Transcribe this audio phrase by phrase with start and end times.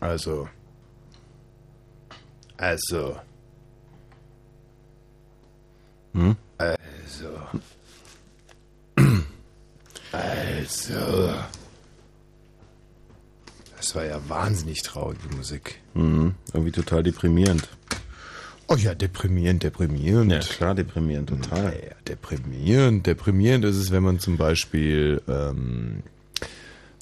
[0.00, 0.48] Also.
[2.56, 3.16] Also.
[6.14, 6.36] Hm?
[6.58, 7.28] Also.
[10.12, 11.34] Also.
[13.76, 15.80] Das war ja wahnsinnig traurige Musik.
[15.94, 16.34] Mhm.
[16.52, 17.68] Irgendwie total deprimierend.
[18.66, 20.30] Oh ja, deprimierend, deprimierend.
[20.30, 21.72] Ja, klar, deprimierend, total.
[21.72, 23.06] Ja, deprimierend.
[23.06, 26.02] Deprimierend ist es, wenn man zum Beispiel, ähm,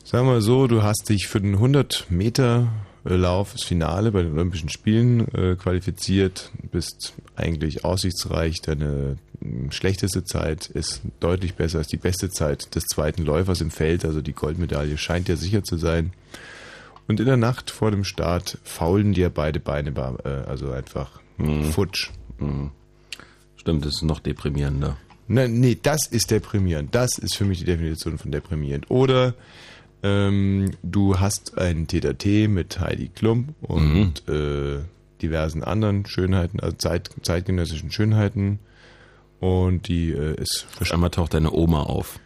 [0.07, 2.69] sagen wir so, du hast dich für den 100 Meter
[3.03, 9.17] Lauf, das Finale bei den Olympischen Spielen äh, qualifiziert, bist eigentlich aussichtsreich, deine
[9.71, 14.23] schlechteste Zeit ist deutlich besser als die beste Zeit des zweiten Läufers im Feld, also
[14.23, 16.13] die Goldmedaille scheint ja sicher zu sein.
[17.09, 19.91] Und in der Nacht vor dem Start faulen dir beide Beine,
[20.25, 21.65] äh, also einfach mhm.
[21.65, 22.11] futsch.
[22.39, 22.71] Mhm.
[23.57, 24.97] Stimmt, das ist noch deprimierender.
[25.29, 26.95] Ne, nee, das ist deprimierend.
[26.95, 28.91] Das ist für mich die Definition von deprimierend.
[28.91, 29.35] Oder
[30.07, 34.35] ähm, du hast ein TTT mit Heidi Klum und mhm.
[34.35, 34.79] äh,
[35.23, 38.59] diversen anderen Schönheiten, also Zeit, zeitgenössischen Schönheiten.
[39.41, 40.67] Und die äh, ist.
[40.81, 42.19] Auf einmal taucht deine Oma auf.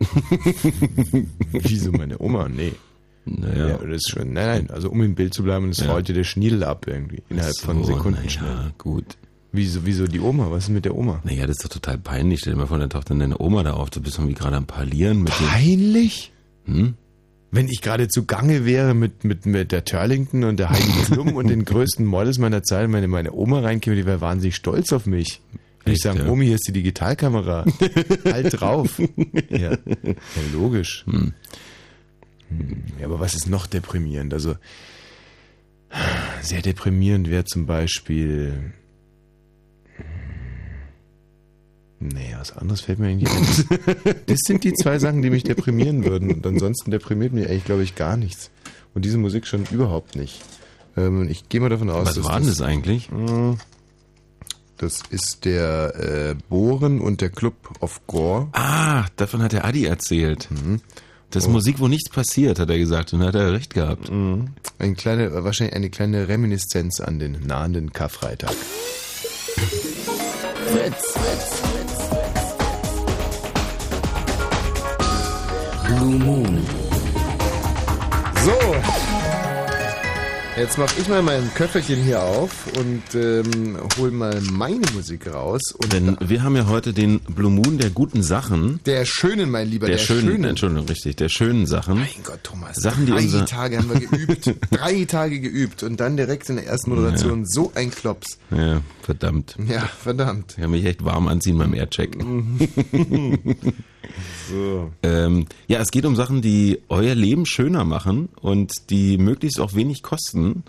[1.52, 2.48] Wieso meine Oma?
[2.48, 2.72] Nee.
[3.26, 3.68] Naja.
[3.68, 5.90] Ja, das ist schon, nein, nein, also um im Bild zu bleiben, das ja.
[5.90, 8.72] rollte der Schniedel ab irgendwie, innerhalb so, von Sekunden ja, schnell.
[8.76, 9.16] gut.
[9.50, 10.50] Wieso, wieso die Oma?
[10.50, 11.22] Was ist mit der Oma?
[11.24, 12.40] Naja, das ist doch total peinlich.
[12.40, 13.88] Stell dir mal vor, dann taucht dann deine Oma da auf.
[13.88, 16.32] Du bist irgendwie gerade am Parlieren mit Peinlich?
[16.64, 16.94] Hm?
[17.54, 21.48] Wenn ich gerade zugange wäre mit, mit, mit der Turlington und der Heidi Klum und
[21.48, 25.40] den größten Models meiner Zeit, meine, meine Oma reinkäme, die wäre wahnsinnig stolz auf mich.
[25.84, 26.28] Würde ich sagen, ja.
[26.28, 27.64] Omi, hier ist die Digitalkamera.
[28.24, 29.00] halt drauf.
[29.50, 30.14] Ja, ja
[30.52, 31.04] logisch.
[31.06, 31.32] Hm.
[32.98, 34.34] Ja, aber was ist noch deprimierend?
[34.34, 34.56] Also,
[36.42, 38.72] sehr deprimierend wäre zum Beispiel.
[42.12, 44.14] Nee, was anderes fällt mir eigentlich ein.
[44.26, 46.30] Das sind die zwei Sachen, die mich deprimieren würden.
[46.32, 48.50] Und ansonsten deprimiert mich eigentlich, glaube ich, gar nichts.
[48.94, 50.42] Und diese Musik schon überhaupt nicht.
[50.96, 52.24] Ähm, ich gehe mal davon aus, was dass.
[52.24, 53.10] Was war denn das, das eigentlich?
[53.10, 53.58] Hm,
[54.76, 58.48] das ist der äh, Bohren und der Club of Gore.
[58.52, 60.48] Ah, davon hat der Adi erzählt.
[60.50, 60.80] Mhm.
[61.30, 61.52] Das ist oh.
[61.52, 64.10] Musik, wo nichts passiert, hat er gesagt, und hat er recht gehabt.
[64.10, 64.48] Mhm.
[64.78, 68.54] Eine kleine, wahrscheinlich eine kleine Reminiszenz an den nahenden Karfreitag.
[70.66, 71.83] Fritz, Fritz, Fritz.
[75.96, 76.58] Blue Moon.
[78.44, 78.74] So,
[80.56, 85.72] Jetzt mache ich mal mein Köfferchen hier auf und ähm, hol mal meine Musik raus.
[85.72, 88.78] Und Denn wir haben ja heute den Blue Moon der guten Sachen.
[88.86, 90.44] Der schönen, mein Lieber, der, der schönen, schönen.
[90.44, 91.98] Entschuldigung, richtig, der schönen Sachen.
[91.98, 92.76] Mein Gott, Thomas.
[92.76, 94.54] Sachen, die drei unser Tage haben wir geübt.
[94.70, 97.46] drei Tage geübt und dann direkt in der ersten Moderation ja.
[97.46, 98.38] so ein Klops.
[98.52, 99.56] Ja, verdammt.
[99.68, 100.52] Ja, verdammt.
[100.52, 102.16] Ich kann mich echt warm anziehen beim Aircheck.
[104.50, 104.90] So.
[105.02, 109.74] Ähm, ja, es geht um Sachen, die euer Leben schöner machen und die möglichst auch
[109.74, 110.64] wenig kosten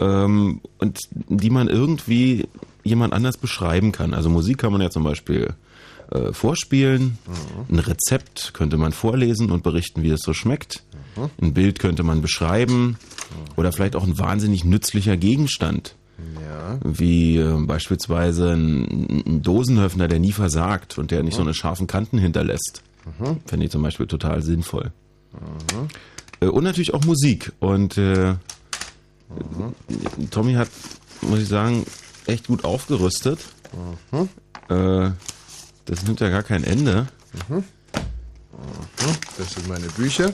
[0.00, 2.48] ähm, und die man irgendwie
[2.84, 4.14] jemand anders beschreiben kann.
[4.14, 5.54] Also Musik kann man ja zum Beispiel
[6.10, 7.76] äh, vorspielen, mhm.
[7.76, 10.82] ein Rezept könnte man vorlesen und berichten, wie es so schmeckt.
[11.16, 11.30] Mhm.
[11.40, 12.96] Ein Bild könnte man beschreiben mhm.
[13.56, 15.94] oder vielleicht auch ein wahnsinnig nützlicher Gegenstand.
[16.40, 16.78] Ja.
[16.84, 21.36] Wie äh, beispielsweise ein, ein, Dosenöffner, der nie versagt und der nicht mhm.
[21.36, 22.82] so eine scharfen Kanten hinterlässt.
[23.18, 23.40] Mhm.
[23.46, 24.92] Fände ich zum Beispiel total sinnvoll.
[25.32, 25.88] Mhm.
[26.40, 27.52] Äh, und natürlich auch Musik.
[27.60, 30.30] Und äh, mhm.
[30.30, 30.68] Tommy hat,
[31.22, 31.84] muss ich sagen,
[32.26, 33.40] echt gut aufgerüstet.
[34.10, 34.28] Mhm.
[34.68, 35.10] Äh,
[35.84, 37.08] das nimmt ja gar kein Ende.
[37.48, 37.64] Mhm.
[39.36, 40.32] Das sind meine Bücher.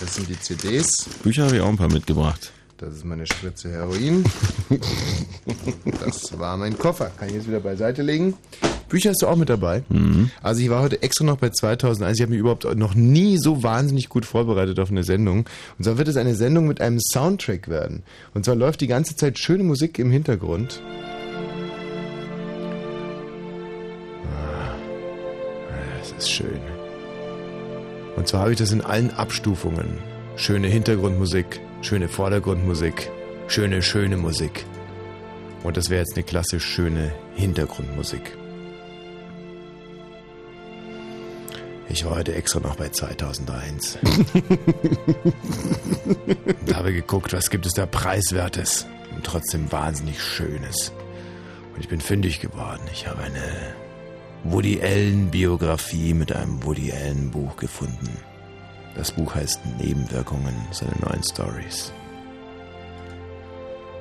[0.00, 1.08] Das sind die CDs.
[1.22, 2.52] Bücher habe ich auch ein paar mitgebracht.
[2.78, 4.24] Das ist meine Spritze Heroin.
[6.00, 7.10] Das war mein Koffer.
[7.18, 8.34] Kann ich jetzt wieder beiseite legen.
[8.88, 9.82] Bücher hast du auch mit dabei.
[9.88, 10.30] Mhm.
[10.42, 12.18] Also ich war heute extra noch bei 2001.
[12.18, 15.46] Ich habe mich überhaupt noch nie so wahnsinnig gut vorbereitet auf eine Sendung.
[15.76, 18.04] Und zwar wird es eine Sendung mit einem Soundtrack werden.
[18.32, 20.80] Und zwar läuft die ganze Zeit schöne Musik im Hintergrund.
[24.24, 24.76] Ah,
[26.00, 26.60] es ist schön.
[28.14, 29.98] Und zwar habe ich das in allen Abstufungen.
[30.36, 33.10] Schöne Hintergrundmusik, schöne Vordergrundmusik,
[33.46, 34.64] schöne, schöne Musik.
[35.62, 38.36] Und das wäre jetzt eine klassisch schöne Hintergrundmusik.
[41.90, 43.98] Ich war heute extra noch bei 2001.
[46.60, 50.92] und habe geguckt, was gibt es da Preiswertes und trotzdem wahnsinnig Schönes.
[51.74, 52.82] Und ich bin fündig geworden.
[52.92, 53.74] Ich habe eine
[54.44, 58.10] Woody Allen Biografie mit einem Woody Allen Buch gefunden.
[58.98, 61.92] Das Buch heißt Nebenwirkungen, seine neuen Stories.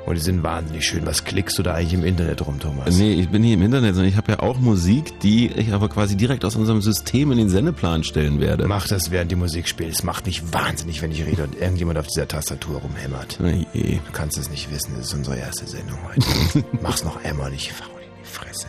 [0.08, 1.06] Und die sind wahnsinnig schön.
[1.06, 2.98] Was klickst du da eigentlich im Internet rum, Thomas?
[2.98, 5.88] Nee, ich bin nicht im Internet, sondern ich habe ja auch Musik, die ich aber
[5.90, 8.68] quasi direkt aus unserem System in den Sendeplan stellen werde.
[8.68, 9.94] Mach das, während die Musik spielt.
[9.94, 13.38] Es macht mich wahnsinnig, wenn ich rede und irgendjemand auf dieser Tastatur rumhämmert.
[13.74, 14.00] Je.
[14.04, 16.66] Du kannst es nicht wissen, das ist unsere erste Sendung heute.
[16.82, 18.68] Mach's noch einmal nicht faul in die Fresse.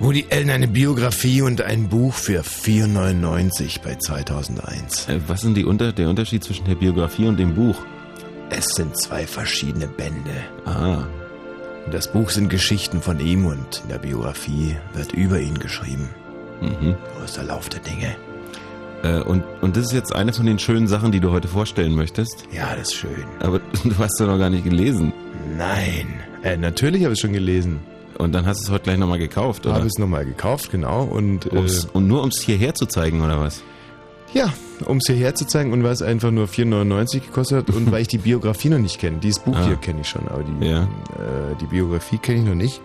[0.00, 5.08] Woody Allen eine Biografie und ein Buch für 4,99 bei 2001.
[5.08, 7.76] Äh, Was ist Unter der Unterschied zwischen der Biografie und dem Buch?
[8.50, 10.34] Es sind zwei verschiedene Bände.
[10.64, 11.04] Ah,
[11.90, 16.08] das Buch sind Geschichten von ihm und in der Biografie wird über ihn geschrieben.
[16.60, 16.96] mhm.
[17.18, 18.16] So ist der Lauf der Dinge.
[19.04, 21.94] Äh, und, und das ist jetzt eine von den schönen Sachen, die du heute vorstellen
[21.94, 22.46] möchtest.
[22.50, 23.24] Ja, das ist schön.
[23.40, 25.12] Aber du hast ja noch gar nicht gelesen.
[25.56, 26.08] Nein.
[26.42, 27.80] Äh, natürlich habe ich es schon gelesen.
[28.18, 29.74] Und dann hast du es heute gleich nochmal gekauft, oder?
[29.76, 31.02] Habe es nochmal gekauft, genau.
[31.04, 33.62] Und äh, und nur um es hierher zu zeigen, oder was?
[34.32, 34.52] ja,
[34.86, 38.02] um es hierher zu zeigen und weil es einfach nur 4,99 gekostet hat und weil
[38.02, 39.18] ich die Biografie noch nicht kenne.
[39.18, 39.64] Dieses Buch Ah.
[39.66, 40.82] hier kenne ich schon, aber die, Ja.
[40.82, 40.86] äh,
[41.60, 42.80] die Biografie kenne ich noch nicht.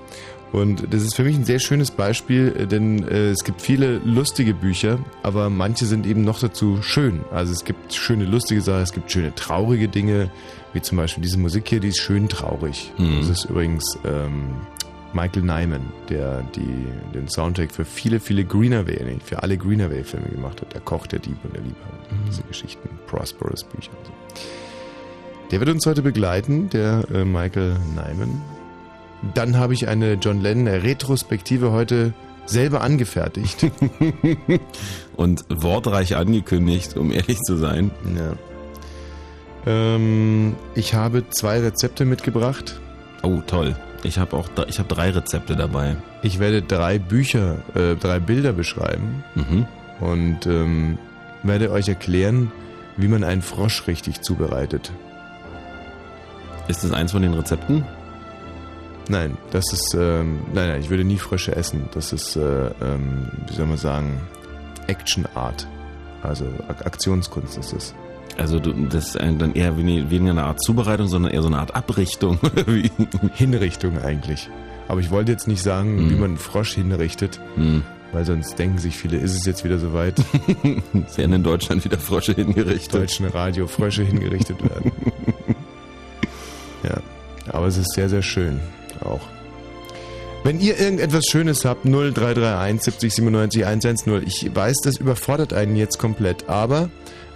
[0.51, 3.97] Und das ist für mich ein sehr schönes Beispiel, äh, denn äh, es gibt viele
[4.05, 7.21] lustige Bücher, aber manche sind eben noch dazu schön.
[7.31, 10.29] Also es gibt schöne lustige Sachen, es gibt schöne traurige Dinge,
[10.73, 12.91] wie zum Beispiel diese Musik hier, die ist schön traurig.
[12.99, 13.21] Mhm.
[13.21, 14.49] Das ist übrigens ähm,
[15.13, 20.61] Michael Nyman, der die, den Soundtrack für viele, viele Greenaway, nee, für alle Greenaway-Filme gemacht
[20.61, 20.73] hat.
[20.73, 21.97] Der Koch, der Dieb und der Liebhaber.
[22.27, 24.11] Diese Geschichten, Prosperous Bücher und so.
[25.51, 28.41] Der wird uns heute begleiten, der äh, Michael Nyman.
[29.33, 32.13] Dann habe ich eine John Lennon Retrospektive heute
[32.45, 33.65] selber angefertigt.
[35.15, 37.91] Und wortreich angekündigt, um ehrlich zu sein.
[38.15, 38.33] ja.
[39.67, 42.79] ähm, ich habe zwei Rezepte mitgebracht.
[43.23, 43.75] Oh, toll.
[44.03, 45.97] Ich habe auch ich habe drei Rezepte dabei.
[46.21, 49.65] Ich werde drei Bücher, äh, drei Bilder beschreiben Mhm.
[49.99, 50.97] und ähm,
[51.43, 52.51] werde euch erklären,
[52.97, 54.91] wie man einen Frosch richtig zubereitet.
[56.67, 57.83] Ist das eins von den Rezepten?
[59.09, 61.89] Nein, das ist, ähm, nein, nein, ich würde nie Frösche essen.
[61.93, 64.21] Das ist, äh, ähm, wie soll man sagen,
[64.87, 65.67] Action Art.
[66.21, 67.95] Also Ak Aktionskunst ist es.
[68.39, 71.75] Also das ist dann eher wenig- weniger eine Art Zubereitung, sondern eher so eine Art
[71.75, 72.39] Abrichtung.
[73.33, 74.49] Hinrichtung eigentlich.
[74.87, 76.09] Aber ich wollte jetzt nicht sagen, Mhm.
[76.09, 77.83] wie man einen Frosch hinrichtet, Hm.
[78.11, 80.15] weil sonst denken sich viele, ist es jetzt wieder soweit,
[81.07, 82.93] Es werden in Deutschland wieder Frösche hingerichtet.
[82.93, 84.91] deutschen Radio Frösche hingerichtet werden.
[86.83, 86.95] Ja,
[87.51, 88.59] aber es ist sehr, sehr schön
[89.03, 89.19] auch.
[90.45, 94.23] Wenn ihr irgendetwas Schönes habt, 0331 70 97 110.
[94.25, 96.89] Ich weiß, das überfordert einen jetzt komplett, aber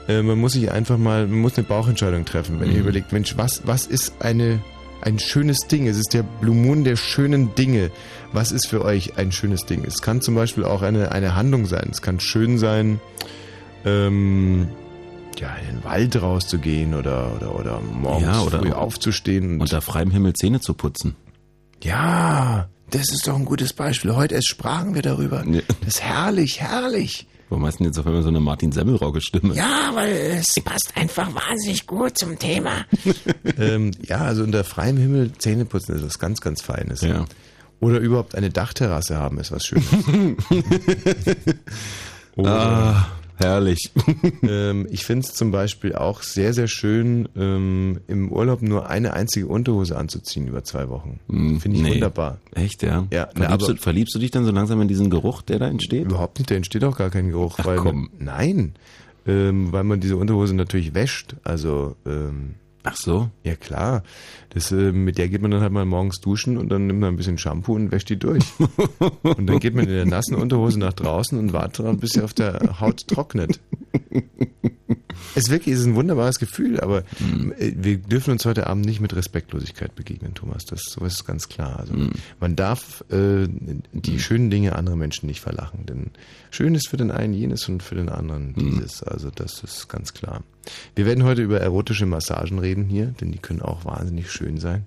[0.08, 2.82] äh, man muss sich einfach mal, man muss eine Bauchentscheidung treffen, wenn ihr Mhm.
[2.82, 4.60] überlegt, Mensch, was, was ist eine,
[5.02, 5.88] ein schönes Ding?
[5.88, 7.92] Es ist der Blue Moon der schönen Dinge.
[8.32, 9.84] Was ist für euch ein schönes Ding?
[9.86, 11.90] Es kann zum Beispiel auch eine, eine Handlung sein.
[11.92, 13.00] Es kann schön sein,
[13.86, 14.68] ähm,
[15.40, 19.56] ja, in den Wald rauszugehen oder, oder, oder morgens Ja, oder- früh aufzustehen.
[19.56, 21.16] Und, Unter freiem Himmel Zähne zu putzen.
[21.84, 24.16] ja, das ist doch ein gutes Beispiel.
[24.16, 25.44] Heute erst sprachen wir darüber.
[25.48, 25.62] Ja.
[25.80, 27.26] Das ist herrlich, herrlich.
[27.54, 29.54] Warum hast du denn jetzt auf einmal so eine Martin Semmelrogge-Stimme?
[29.54, 32.84] Ja, weil es passt einfach wahnsinnig gut zum Thema.
[33.60, 37.02] ähm, ja, also unter freiem Himmel Zähne putzen ist was ganz, ganz Feines.
[37.02, 37.26] Ja.
[37.80, 39.86] Oder überhaupt eine Dachterrasse haben ist was Schönes.
[42.38, 43.08] Oder, Ah,
[43.44, 43.92] herrlich.
[44.44, 49.14] ähm, ich finde es zum Beispiel auch sehr, sehr schön, ähm, im Urlaub nur eine
[49.14, 51.20] einzige Unterhose anzuziehen über zwei Wochen.
[51.30, 51.94] Hm, Finde ich nee.
[51.96, 52.40] wunderbar.
[52.56, 53.08] Echt, ja?
[53.12, 55.60] Ja, na, verliebst, aber- du, verliebst du dich dann so langsam in diesen Geruch, der
[55.60, 56.06] da entsteht?
[56.06, 57.56] Überhaupt nicht, da entsteht auch gar kein Geruch.
[57.60, 58.10] Ach, weil komm.
[58.20, 58.74] Nein,
[59.28, 61.36] ähm, weil man diese Unterhose natürlich wäscht.
[61.44, 63.30] Also, ähm, Ach so.
[63.44, 64.04] ja klar,
[64.50, 67.14] das, äh, mit der geht man dann halt mal morgens duschen und dann nimmt man
[67.14, 68.44] ein bisschen Shampoo und wäscht die durch.
[69.24, 72.22] und dann geht man in der nassen Unterhose nach draußen und wartet dran, bis sie
[72.22, 73.60] auf der Haut trocknet.
[75.36, 77.00] Es ist wirklich es ist ein wunderbares Gefühl, aber
[77.58, 80.66] äh, wir dürfen uns heute Abend nicht mit Respektlosigkeit begegnen, Thomas.
[80.66, 81.80] Das sowas ist ganz klar.
[81.80, 81.94] Also
[82.40, 83.48] man darf äh,
[83.94, 86.12] die schönen Dinge anderer Menschen nicht verlachen, denn
[86.52, 89.02] schön ist für den einen jenes und für den anderen dieses.
[89.04, 90.44] Also das ist ganz klar.
[90.96, 94.86] Wir werden heute über erotische Massagen reden hier, denn die können auch wahnsinnig schön sein.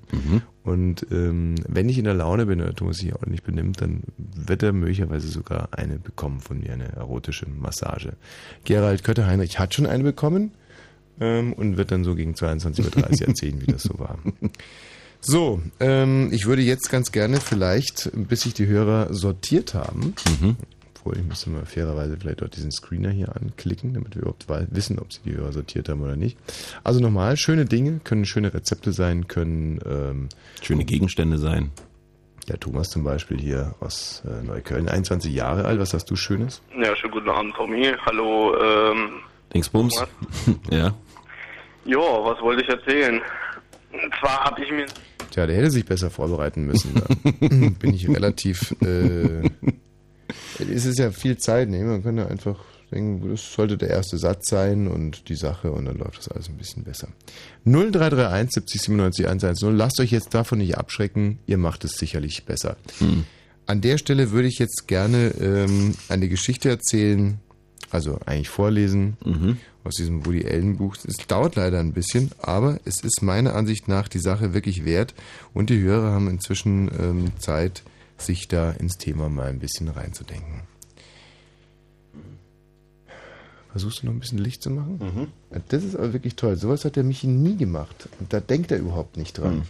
[0.65, 4.63] Und ähm, wenn ich in der Laune bin oder Thomas sich ordentlich benimmt, dann wird
[4.63, 8.15] er möglicherweise sogar eine bekommen von mir, eine erotische Massage.
[8.65, 10.53] Gerald Kötter-Heinrich hat schon eine bekommen
[11.21, 14.19] ähm, und wird dann so gegen 22.30 Uhr erzählen, wie das so war.
[15.19, 20.15] So, ähm, ich würde jetzt ganz gerne vielleicht, bis sich die Hörer sortiert haben,
[21.07, 24.99] obwohl ich müsste mal fairerweise vielleicht auch diesen Screener hier anklicken, damit wir überhaupt wissen,
[24.99, 26.37] ob sie die Hörer sortiert haben oder nicht.
[26.83, 30.29] Also nochmal, schöne Dinge können schöne Rezepte sein, können ähm,
[30.63, 31.71] Schöne Gegenstände sein.
[32.49, 36.61] der Thomas zum Beispiel hier aus äh, Neukölln, 21 Jahre alt, was hast du Schönes?
[36.77, 37.93] Ja, schönen guten Abend, Tommy.
[38.05, 39.11] Hallo, ähm,
[39.55, 40.03] Dingsbums?
[40.71, 40.93] ja.
[41.85, 43.23] Ja, was wollte ich erzählen?
[43.93, 44.87] Und zwar habe ich mir.
[45.31, 46.95] Tja, der hätte sich besser vorbereiten müssen.
[47.41, 48.75] Da bin ich relativ.
[48.83, 49.51] Äh,
[50.59, 51.83] es ist ja viel Zeit, ne?
[51.85, 52.57] Man könnte einfach
[52.93, 56.49] denken, das sollte der erste Satz sein und die Sache und dann läuft das alles
[56.49, 57.09] ein bisschen besser.
[57.65, 59.77] 0331 70 97 110.
[59.77, 62.77] Lasst euch jetzt davon nicht abschrecken, ihr macht es sicherlich besser.
[62.99, 63.25] Hm.
[63.67, 67.41] An der Stelle würde ich jetzt gerne ähm, eine Geschichte erzählen,
[67.91, 69.57] also eigentlich vorlesen Mhm.
[69.83, 70.97] aus diesem Woody Allen Buch.
[71.05, 75.15] Es dauert leider ein bisschen, aber es ist meiner Ansicht nach die Sache wirklich wert
[75.53, 77.83] und die Hörer haben inzwischen ähm, Zeit,
[78.19, 80.63] sich da ins Thema mal ein bisschen reinzudenken.
[83.71, 85.29] Versuchst du noch ein bisschen Licht zu machen?
[85.53, 86.57] Ja, Das ist aber wirklich toll.
[86.57, 88.09] Sowas hat der Michi nie gemacht.
[88.19, 89.63] Und da denkt er überhaupt nicht dran.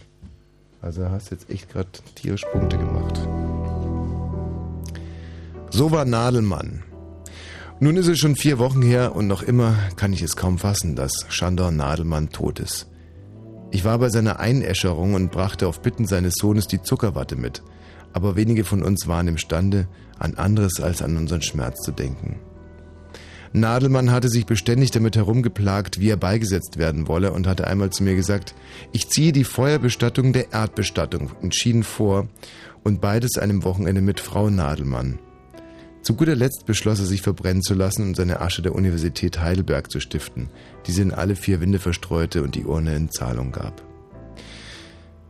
[0.81, 3.19] Also da hast jetzt echt gerade tierisch Punkte gemacht.
[5.71, 6.83] So war Nadelmann.
[7.79, 10.95] Nun ist es schon vier Wochen her und noch immer kann ich es kaum fassen,
[10.95, 12.87] dass Shandor Nadelmann tot ist.
[13.71, 17.61] Ich war bei seiner Einäscherung und brachte auf Bitten seines Sohnes die Zuckerwatte mit,
[18.17, 22.39] aber wenige von uns waren imstande, an anderes als an unseren Schmerz zu denken.
[23.53, 28.03] Nadelmann hatte sich beständig damit herumgeplagt, wie er beigesetzt werden wolle und hatte einmal zu
[28.03, 28.55] mir gesagt,
[28.91, 32.27] ich ziehe die Feuerbestattung der Erdbestattung entschieden vor
[32.83, 35.19] und beides einem Wochenende mit Frau Nadelmann.
[36.01, 39.91] Zu guter Letzt beschloss er sich verbrennen zu lassen und seine Asche der Universität Heidelberg
[39.91, 40.49] zu stiften,
[40.87, 43.86] die sie in alle vier Winde verstreute und die Urne in Zahlung gab.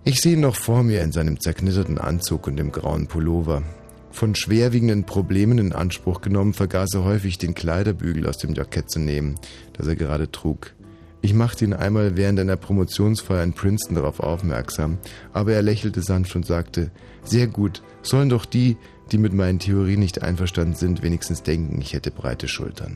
[0.07, 3.63] Ich sehe ihn noch vor mir in seinem zerknitterten Anzug und dem grauen Pullover.
[4.09, 8.99] Von schwerwiegenden Problemen in Anspruch genommen, vergaß er häufig den Kleiderbügel aus dem Jackett zu
[8.99, 9.35] nehmen,
[9.73, 10.73] das er gerade trug.
[11.19, 14.97] Ich machte ihn einmal während einer Promotionsfeier in Princeton darauf aufmerksam,
[15.33, 16.89] aber er lächelte sanft und sagte,
[17.25, 18.77] sehr gut, sollen doch die,
[19.11, 22.95] die mit meinen Theorien nicht einverstanden sind, wenigstens denken, ich hätte breite Schultern.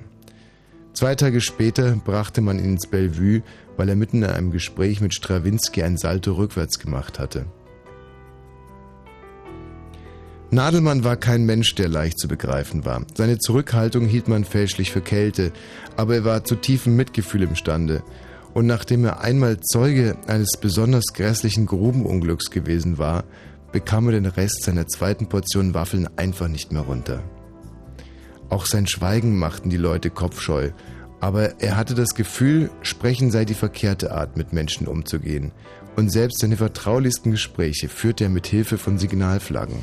[0.94, 3.44] Zwei Tage später brachte man ihn ins Bellevue,
[3.78, 7.46] weil er mitten in einem Gespräch mit Strawinski ein Salto rückwärts gemacht hatte.
[10.54, 13.06] Nadelmann war kein Mensch, der leicht zu begreifen war.
[13.16, 15.54] Seine Zurückhaltung hielt man fälschlich für Kälte,
[15.96, 18.04] aber er war zu tiefem Mitgefühl imstande.
[18.54, 23.24] Und nachdem er einmal Zeuge eines besonders grässlichen Grubenunglücks gewesen war,
[23.72, 27.24] bekam er den Rest seiner zweiten Portion Waffeln einfach nicht mehr runter.
[28.52, 30.72] Auch sein Schweigen machten die Leute kopfscheu,
[31.22, 35.54] aber er hatte das Gefühl, sprechen sei die verkehrte Art, mit Menschen umzugehen.
[35.96, 39.78] Und selbst seine vertraulichsten Gespräche führte er mit Hilfe von Signalflaggen.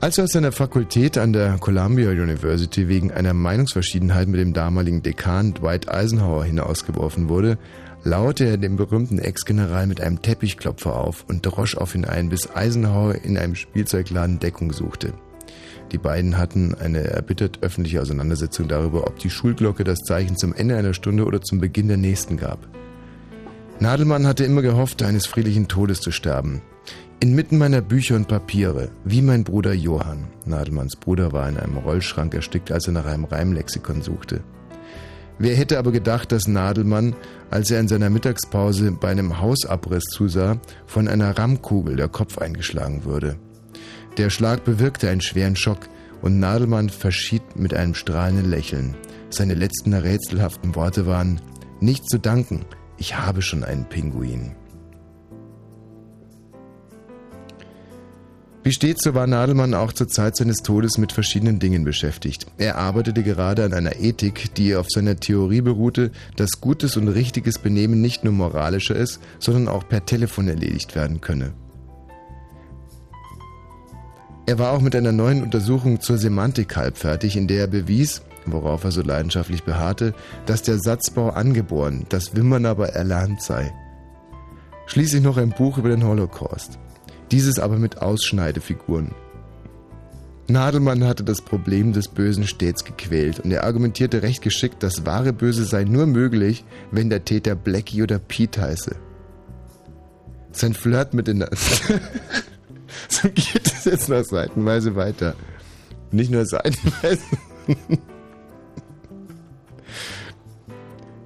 [0.00, 5.02] Als er aus seiner Fakultät an der Columbia University wegen einer Meinungsverschiedenheit mit dem damaligen
[5.02, 7.58] Dekan Dwight Eisenhower hinausgeworfen wurde,
[8.02, 12.54] lauerte er dem berühmten Ex-General mit einem Teppichklopfer auf und drosch auf ihn ein, bis
[12.54, 15.12] Eisenhower in einem Spielzeugladen Deckung suchte.
[15.92, 20.76] Die beiden hatten eine erbittert öffentliche Auseinandersetzung darüber, ob die Schulglocke das Zeichen zum Ende
[20.76, 22.68] einer Stunde oder zum Beginn der nächsten gab.
[23.80, 26.62] Nadelmann hatte immer gehofft, eines friedlichen Todes zu sterben.
[27.18, 30.28] Inmitten meiner Bücher und Papiere, wie mein Bruder Johann.
[30.46, 34.42] Nadelmanns Bruder war in einem Rollschrank erstickt, als er nach einem Reimlexikon suchte.
[35.38, 37.16] Wer hätte aber gedacht, dass Nadelmann,
[37.50, 43.04] als er in seiner Mittagspause bei einem Hausabriss zusah, von einer Rammkugel der Kopf eingeschlagen
[43.04, 43.36] würde.
[44.16, 45.88] Der Schlag bewirkte einen schweren Schock
[46.22, 48.94] und Nadelmann verschied mit einem strahlenden Lächeln.
[49.30, 51.40] Seine letzten rätselhaften Worte waren,
[51.80, 52.64] nicht zu danken,
[52.98, 54.52] ich habe schon einen Pinguin.
[58.70, 62.46] Wie stets, so war Nadelmann auch zur Zeit seines Todes mit verschiedenen Dingen beschäftigt.
[62.56, 67.58] Er arbeitete gerade an einer Ethik, die auf seiner Theorie beruhte, dass gutes und richtiges
[67.58, 71.52] Benehmen nicht nur moralischer ist, sondern auch per Telefon erledigt werden könne.
[74.46, 78.22] Er war auch mit einer neuen Untersuchung zur Semantik halb fertig, in der er bewies,
[78.46, 80.14] worauf er so leidenschaftlich beharrte,
[80.46, 83.74] dass der Satzbau angeboren, das Wimmern aber erlernt sei.
[84.86, 86.78] Schließlich noch ein Buch über den Holocaust.
[87.30, 89.12] Dieses aber mit Ausschneidefiguren.
[90.48, 95.32] Nadelmann hatte das Problem des Bösen stets gequält und er argumentierte recht geschickt, das wahre
[95.32, 98.96] Böse sei nur möglich, wenn der Täter Blackie oder Pete heiße.
[100.52, 101.40] Sein Flirt mit den...
[103.08, 105.36] so geht es jetzt noch seitenweise weiter.
[106.10, 107.22] Nicht nur seitenweise.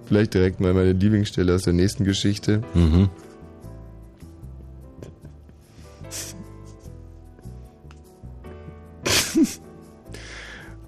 [0.05, 2.63] Vielleicht direkt mal meine Lieblingsstelle aus der nächsten Geschichte.
[2.75, 3.09] Mhm.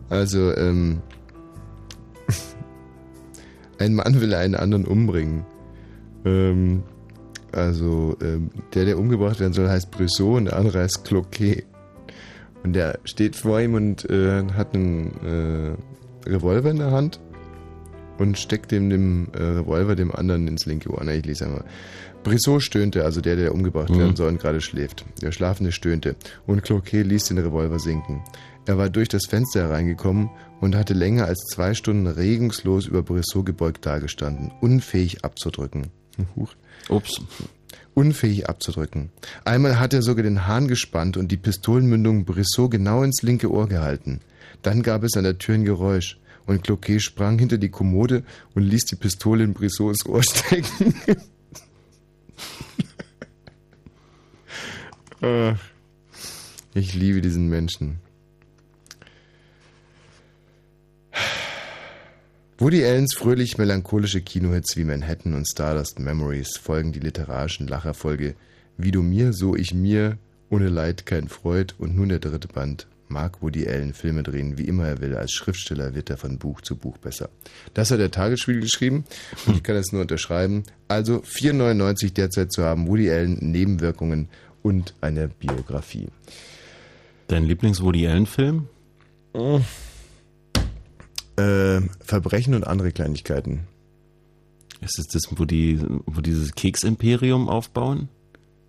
[0.09, 1.01] Also, ähm,
[3.79, 5.45] ein Mann will einen anderen umbringen.
[6.25, 6.83] Ähm,
[7.53, 11.65] also, ähm, der, der umgebracht werden soll, heißt Brissot und der andere heißt Cloquet.
[12.65, 15.77] Und der steht vor ihm und äh, hat einen
[16.27, 17.21] äh, Revolver in der Hand
[18.19, 21.01] und steckt dem, dem äh, Revolver dem anderen ins linke Ohr.
[21.05, 21.65] Na, ich lese einmal.
[22.25, 23.99] Brissot stöhnte, also der, der umgebracht Mhm.
[23.99, 25.05] werden soll und gerade schläft.
[25.23, 28.23] Der Schlafende stöhnte und Cloquet ließ den Revolver sinken.
[28.67, 30.29] Er war durch das Fenster hereingekommen
[30.61, 35.87] und hatte länger als zwei Stunden regungslos über Brissot gebeugt dagestanden, unfähig abzudrücken.
[36.35, 36.55] Huch.
[36.89, 37.21] Ups.
[37.95, 39.11] Unfähig abzudrücken.
[39.45, 43.69] Einmal hat er sogar den Hahn gespannt und die Pistolenmündung Brissot genau ins linke Ohr
[43.69, 44.21] gehalten.
[44.63, 48.65] Dann gab es an der Tür ein Geräusch und Cloquet sprang hinter die Kommode und
[48.65, 50.95] ließ die Pistole in Brissots Ohr stecken.
[56.75, 57.99] Ich liebe diesen Menschen.
[62.59, 68.35] Woody Allens fröhlich melancholische Kinohits wie Manhattan und Stardust Memories folgen die literarischen Lacherfolge
[68.79, 70.17] Wie du mir, so ich mir,
[70.49, 72.87] ohne Leid kein Freud und nun der dritte Band.
[73.09, 75.15] Mag Woody Allen Filme drehen, wie immer er will.
[75.17, 77.29] Als Schriftsteller wird er von Buch zu Buch besser.
[77.75, 79.05] Das hat der Tagesspiegel geschrieben
[79.47, 80.63] und ich kann es nur unterschreiben.
[80.89, 84.31] Also 4,99 derzeit zu haben, Woody Allen, Nebenwirkungen
[84.63, 86.09] und eine Biografie.
[87.29, 88.67] Dein Lieblings-Woody Allen-Film?
[91.37, 93.61] Äh, Verbrechen und andere Kleinigkeiten.
[94.81, 98.09] Ist es das, wo, die, wo dieses Keksimperium aufbauen?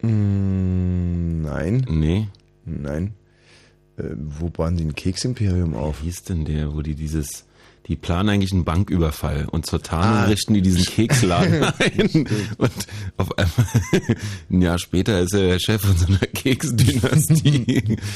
[0.01, 2.27] Mm, nein, Nee.
[2.65, 3.13] nein.
[3.97, 6.01] Äh, wo bauen die ein Keksimperium auf?
[6.01, 7.45] Wie hieß denn der, wo die dieses,
[7.87, 10.23] die planen eigentlich einen Banküberfall und zur Tarnung Ah.
[10.25, 12.71] richten die diesen Keksladen ein und
[13.17, 13.67] auf einmal
[14.51, 17.97] ein Jahr später ist er der Chef von so einer Keksdynastie.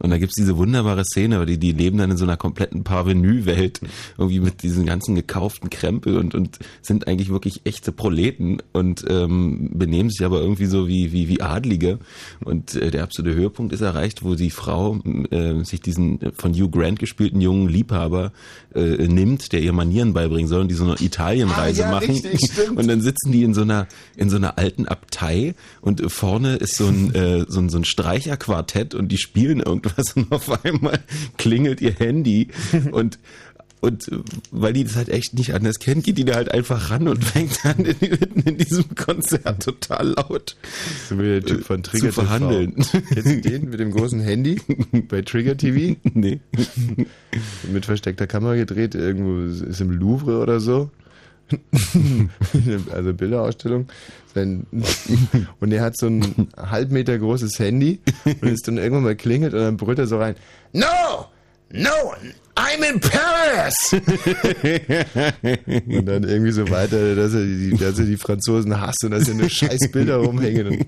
[0.00, 3.80] Und da gibt's diese wunderbare Szene, die, die leben dann in so einer kompletten Parvenu-Welt,
[4.18, 9.70] irgendwie mit diesen ganzen gekauften Krempel und, und sind eigentlich wirklich echte Proleten und ähm,
[9.74, 11.98] benehmen sich aber irgendwie so wie, wie, wie Adlige.
[12.44, 14.98] Und äh, der absolute Höhepunkt ist erreicht, wo die Frau
[15.30, 18.32] äh, sich diesen von Hugh Grant gespielten jungen Liebhaber
[18.74, 22.10] äh, nimmt, der ihr Manieren beibringen soll und die so eine Italienreise Ah, ja, machen.
[22.10, 22.40] richtig.
[22.74, 26.76] Und dann sitzen die in so einer in so einer alten Abtei und vorne ist
[26.76, 30.98] so ein äh, so ein, so ein Streicherquartett und die spielen irgendwas und auf einmal
[31.36, 32.48] klingelt ihr Handy
[32.92, 33.18] und
[33.82, 34.18] und äh,
[34.50, 37.24] weil die das halt echt nicht anders kennt, geht die da halt einfach ran und
[37.24, 37.96] fängt an in,
[38.44, 40.56] in diesem Konzert total laut
[41.08, 42.22] So wie der Typ von zu Trigger TV.
[42.22, 42.74] verhandeln.
[43.14, 44.60] Du den mit dem großen Handy
[45.08, 45.96] bei Trigger TV?
[46.12, 46.40] nee.
[47.72, 50.90] Mit versteckter Kamera gedreht, irgendwo ist im Louvre oder so.
[52.92, 53.88] also Bilderausstellung.
[55.60, 59.54] Und er hat so ein halb Meter großes Handy und ist dann irgendwann mal klingelt
[59.54, 60.36] und dann brüllt er so rein.
[60.72, 61.26] No!
[61.72, 62.14] No!
[62.56, 63.92] I'm in Paris!
[65.86, 69.28] und dann irgendwie so weiter, dass er die, dass er die Franzosen hasst und dass
[69.28, 70.84] er nur scheiß Bilder rumhängen.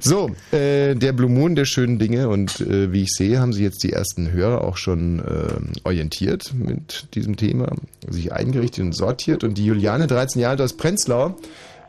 [0.00, 3.62] So, äh, der Blue Moon der schönen Dinge und äh, wie ich sehe, haben sich
[3.62, 7.72] jetzt die ersten Hörer auch schon äh, orientiert mit diesem Thema,
[8.08, 11.36] sich eingerichtet und sortiert und die Juliane, 13 Jahre alt aus Prenzlau,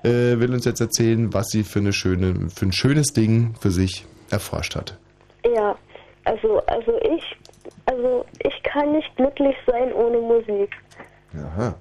[0.04, 3.71] äh, will uns jetzt erzählen, was sie für, eine schöne, für ein schönes Ding für
[3.71, 4.98] sich erforscht hat.
[5.56, 5.78] Ja,
[6.26, 7.24] also, also ich,
[7.86, 10.71] also ich kann nicht glücklich sein ohne Musik.
[11.38, 11.76] Aha.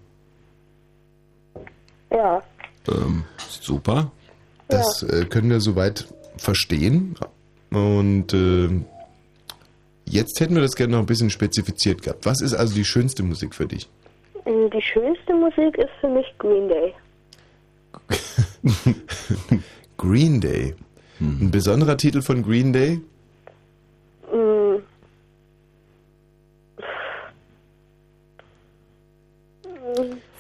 [2.11, 2.43] Ja,
[2.89, 4.11] Ähm, super.
[4.69, 7.17] Das äh, können wir soweit verstehen.
[7.71, 8.69] Und äh,
[10.05, 12.27] jetzt hätten wir das gerne noch ein bisschen spezifiziert gehabt.
[12.27, 13.89] Was ist also die schönste Musik für dich?
[14.45, 16.95] Mm, die schönste Musik ist für mich Green Day.
[19.97, 20.75] Green Day.
[21.21, 23.01] Ein besonderer Titel von Green Day?
[24.33, 24.77] Mm,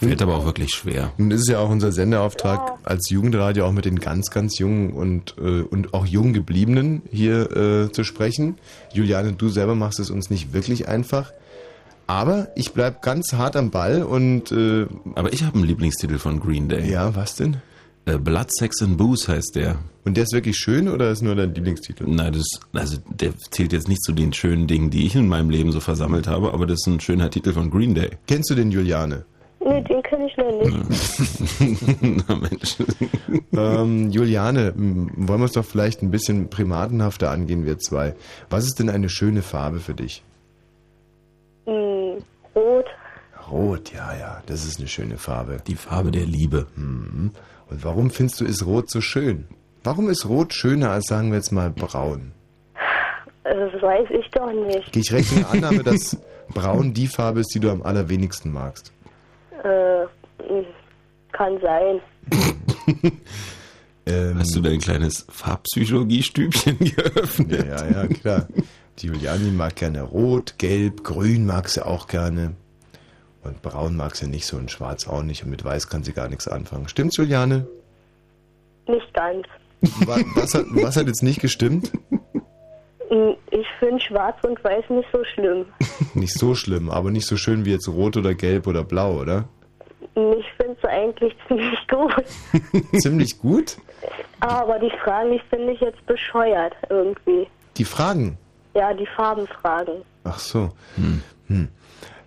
[0.08, 1.12] Fällt aber auch wirklich schwer.
[1.18, 4.92] Nun ist es ja auch unser Sendeauftrag als Jugendradio auch mit den ganz, ganz jungen
[4.92, 8.56] und, äh, und auch jung gebliebenen hier äh, zu sprechen.
[8.92, 11.32] Juliane, du selber machst es uns nicht wirklich einfach.
[12.06, 16.38] Aber ich bleib ganz hart am Ball und äh, Aber ich habe einen Lieblingstitel von
[16.38, 16.90] Green Day.
[16.90, 17.58] ja, was denn?
[18.06, 19.78] Äh, Blood, Sex and Booze heißt der.
[20.04, 22.04] Und der ist wirklich schön oder ist nur dein Lieblingstitel?
[22.06, 25.48] Nein, das, also der zählt jetzt nicht zu den schönen Dingen, die ich in meinem
[25.48, 28.10] Leben so versammelt habe, aber das ist ein schöner Titel von Green Day.
[28.26, 29.24] Kennst du den Juliane?
[29.64, 32.24] Nee, den kenne ich noch nicht.
[32.28, 32.76] Na Mensch.
[33.52, 38.14] ähm, Juliane, wollen wir es doch vielleicht ein bisschen primatenhafter angehen, wir zwei.
[38.50, 40.22] Was ist denn eine schöne Farbe für dich?
[41.66, 42.18] Mm,
[42.54, 42.86] Rot.
[43.50, 45.58] Rot, ja, ja, das ist eine schöne Farbe.
[45.66, 46.66] Die Farbe der Liebe.
[46.76, 47.32] Und
[47.70, 49.46] warum findest du, ist Rot so schön?
[49.82, 52.32] Warum ist Rot schöner als, sagen wir jetzt mal, Braun?
[53.44, 54.92] Das weiß ich doch nicht.
[54.92, 56.16] Gehe ich recht in der Annahme, dass
[56.54, 58.93] Braun die Farbe ist, die du am allerwenigsten magst?
[59.64, 60.06] Äh,
[61.32, 62.00] kann sein.
[64.06, 67.52] Ähm, Hast du dein kleines Farbpsychologiestübchen geöffnet?
[67.66, 68.48] ja, ja, ja, klar.
[68.98, 72.54] Die Juliane mag gerne Rot, Gelb, Grün mag sie auch gerne.
[73.42, 76.12] Und braun mag sie nicht so und schwarz auch nicht und mit weiß kann sie
[76.12, 76.86] gar nichts anfangen.
[76.88, 77.66] Stimmt's, Juliane?
[78.86, 79.46] Nicht ganz.
[80.04, 81.90] Wa- Was hat, was hat jetzt nicht gestimmt?
[83.10, 85.66] Hm, Ich finde schwarz und weiß nicht so schlimm.
[86.14, 89.44] Nicht so schlimm, aber nicht so schön wie jetzt rot oder gelb oder blau, oder?
[90.14, 92.14] Ich finde es eigentlich ziemlich gut.
[93.02, 93.76] Ziemlich gut.
[94.40, 97.48] Aber die Fragen, die finde ich jetzt bescheuert irgendwie.
[97.76, 98.38] Die Fragen.
[98.74, 100.02] Ja, die Farbenfragen.
[100.22, 100.70] Ach so.
[101.48, 101.68] Hm.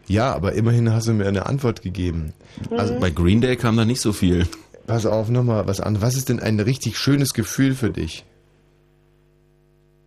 [0.07, 2.33] Ja, aber immerhin hast du mir eine Antwort gegeben.
[2.71, 4.47] Also bei Green Day kam da nicht so viel.
[4.85, 6.01] Pass auf, nochmal was an.
[6.01, 8.25] Was ist denn ein richtig schönes Gefühl für dich?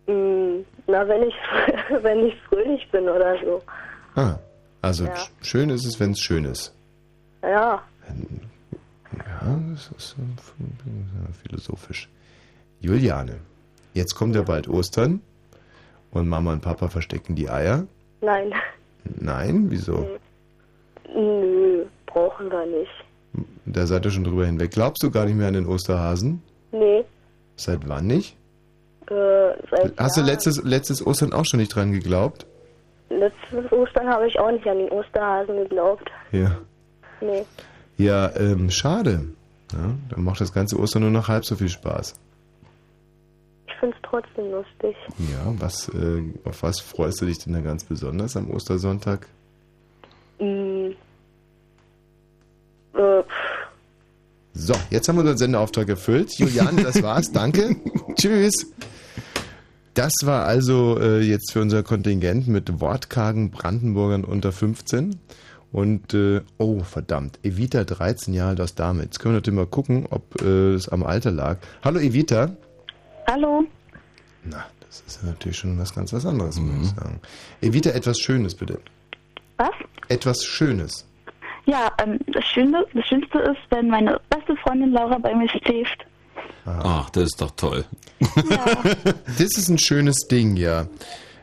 [0.07, 0.40] Hm,
[0.91, 1.35] Na, wenn ich,
[2.03, 3.61] wenn ich fröhlich bin oder so.
[4.15, 4.35] Ah,
[4.81, 5.13] also Ja.
[5.13, 6.73] sch- schön ist es, wenn es schön ist.
[7.43, 7.81] Ja,
[9.17, 10.15] Ja, das ist
[11.43, 12.09] philosophisch.
[12.81, 13.37] Juliane,
[13.93, 15.21] jetzt kommt ja bald Ostern
[16.11, 17.85] und Mama und Papa verstecken die Eier.
[18.21, 18.53] nein.
[19.19, 20.07] Nein, wieso?
[21.15, 22.91] Nö, brauchen wir nicht.
[23.65, 24.69] Da seid ihr schon drüber hinweg.
[24.71, 26.43] Glaubst du gar nicht mehr an den Osterhasen?
[26.71, 27.03] Nee,
[27.55, 28.35] Seit wann nicht?
[29.11, 30.29] Äh, seit Hast du Jahren.
[30.31, 32.45] letztes, letztes Ostern auch schon nicht dran geglaubt?
[33.09, 36.09] Letztes Ostern habe ich auch nicht an den Osterhasen geglaubt.
[36.31, 36.57] Ja.
[37.19, 37.43] Nee.
[37.97, 39.25] Ja, ähm, schade.
[39.73, 42.15] Ja, dann macht das ganze Ostern nur noch halb so viel Spaß.
[43.67, 44.95] Ich finde es trotzdem lustig.
[45.17, 49.27] Ja, was, äh, auf was freust du dich denn da ganz besonders am Ostersonntag?
[50.39, 50.95] Hm.
[52.93, 53.23] Äh,
[54.53, 56.33] So, jetzt haben wir unseren Sendeauftrag erfüllt.
[56.37, 57.31] Juliane, das war's.
[57.31, 57.75] Danke.
[58.15, 58.71] Tschüss.
[59.93, 65.19] Das war also äh, jetzt für unser Kontingent mit wortkargen Brandenburgern unter 15.
[65.71, 69.03] Und, äh, oh, verdammt, Evita, 13 Jahre alt aus Dahme.
[69.03, 71.57] Jetzt können wir natürlich mal gucken, ob äh, es am Alter lag.
[71.83, 72.55] Hallo, Evita.
[73.29, 73.63] Hallo.
[74.43, 77.21] Na, das ist ja natürlich schon was ganz was anderes, muss ich sagen.
[77.61, 78.79] Evita, etwas Schönes, bitte.
[79.57, 79.71] Was?
[80.09, 81.07] Etwas Schönes.
[81.65, 86.05] Ja, ähm, das, Schöne, das Schönste ist, wenn meine beste Freundin Laura bei mir schläft.
[86.65, 87.85] Ach, das ist doch toll.
[89.37, 90.87] Das ist ein schönes Ding, ja.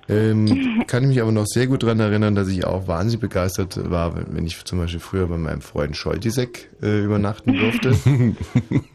[0.09, 3.91] Ähm, kann ich mich aber noch sehr gut daran erinnern, dass ich auch wahnsinnig begeistert
[3.91, 7.95] war, wenn ich zum Beispiel früher bei meinem Freund Scholtisek äh, übernachten durfte.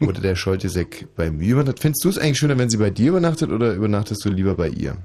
[0.00, 1.80] Oder der Scholtisek bei mir übernachtet.
[1.80, 4.68] Findest du es eigentlich schöner, wenn sie bei dir übernachtet oder übernachtest du lieber bei
[4.68, 4.96] ihr?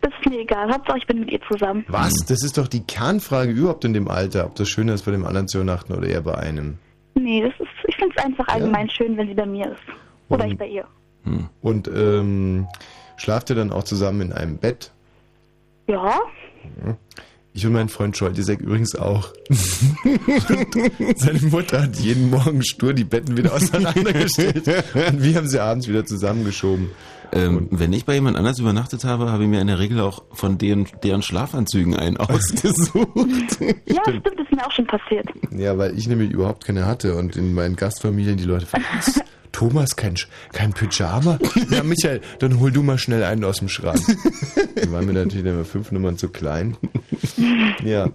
[0.00, 0.72] Das ist mir egal.
[0.72, 1.84] Hauptsache, ich bin mit ihr zusammen.
[1.88, 2.14] Was?
[2.26, 5.24] Das ist doch die Kernfrage überhaupt in dem Alter, ob das schöner ist, bei dem
[5.24, 6.78] anderen zu übernachten oder eher bei einem.
[7.14, 10.03] Nee, das ist, ich finde es einfach allgemein schön, wenn sie bei mir ist.
[10.28, 10.86] Oder Und- ich bei ihr.
[11.62, 12.66] Und ähm,
[13.16, 14.90] schlaft ihr dann auch zusammen in einem Bett?
[15.86, 16.18] Ja,
[17.54, 19.32] Ich und mein Freund Scholtisek übrigens auch.
[21.16, 24.66] Seine Mutter hat jeden Morgen stur die Betten wieder auseinandergestellt.
[24.94, 26.90] Und wir haben sie abends wieder zusammengeschoben.
[27.32, 30.22] Ähm, wenn ich bei jemand anders übernachtet habe, habe ich mir in der Regel auch
[30.32, 33.06] von deren, deren Schlafanzügen einen ausgesucht.
[33.86, 35.26] ja, stimmt, das ist mir auch schon passiert.
[35.50, 37.16] Ja, weil ich nämlich überhaupt keine hatte.
[37.16, 39.20] Und in meinen Gastfamilien die Leute, was?
[39.54, 40.14] Thomas, kein,
[40.52, 41.38] kein Pyjama?
[41.70, 44.00] Ja, Michael, dann hol du mal schnell einen aus dem Schrank.
[44.82, 46.76] Die waren mir natürlich immer fünf Nummern zu klein.
[47.84, 48.08] Ja.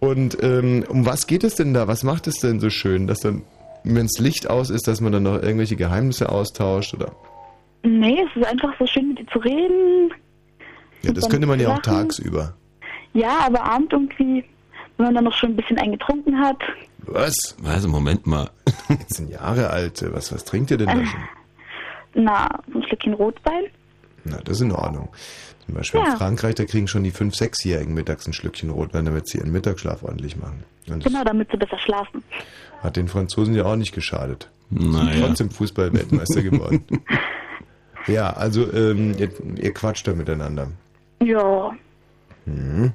[0.00, 1.88] Und ähm, um was geht es denn da?
[1.88, 3.42] Was macht es denn so schön, dass dann,
[3.84, 6.92] wenn das Licht aus ist, dass man dann noch irgendwelche Geheimnisse austauscht?
[6.92, 7.10] Oder?
[7.82, 10.12] Nee, es ist einfach so schön, mit ihr zu reden.
[11.02, 12.54] Ja, das könnte man ja auch tagsüber.
[13.14, 14.44] Ja, aber abend irgendwie,
[14.98, 16.58] wenn man dann noch schon ein bisschen eingetrunken hat.
[17.10, 17.56] Was?
[17.64, 18.50] Also, Moment mal.
[18.86, 20.04] 14 Jahre alt.
[20.12, 21.20] Was, was trinkt ihr denn da schon?
[22.14, 23.64] Na, so ein Stückchen Rotwein.
[24.24, 25.08] Na, das ist in Ordnung.
[25.66, 26.16] Zum Beispiel in Ja.
[26.16, 30.02] Frankreich, da kriegen schon die 5-, 6-Jährigen mittags ein Schlückchen Rotwein, damit sie ihren Mittagsschlaf
[30.02, 30.64] ordentlich machen.
[30.88, 32.22] Und Genau, damit sie besser schlafen.
[32.82, 34.50] hat den Franzosen ja auch nicht geschadet.
[34.70, 35.26] Sind Naja.
[35.26, 36.84] trotzdem Fußball-Weltmeister geworden.
[38.06, 40.68] ja, also ähm, ihr, ihr quatscht da miteinander.
[41.22, 41.72] Ja.
[42.46, 42.92] Mhm.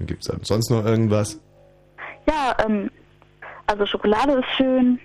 [0.00, 1.40] Gibt es sonst noch irgendwas?
[2.28, 2.90] Ja, ähm,
[3.68, 4.98] also Schokolade ist schön.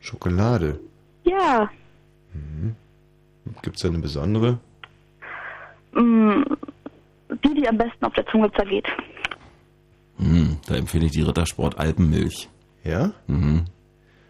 [0.00, 0.80] Schokolade.
[1.24, 1.70] Ja,
[3.62, 4.58] Gibt es da eine besondere?
[5.92, 6.44] mh,
[7.44, 8.86] die, die am besten auf der Zunge zergeht.
[10.18, 12.48] Hm, da empfehle ich die Rittersport Alpenmilch.
[12.84, 13.12] Ja?
[13.26, 13.64] Mhm.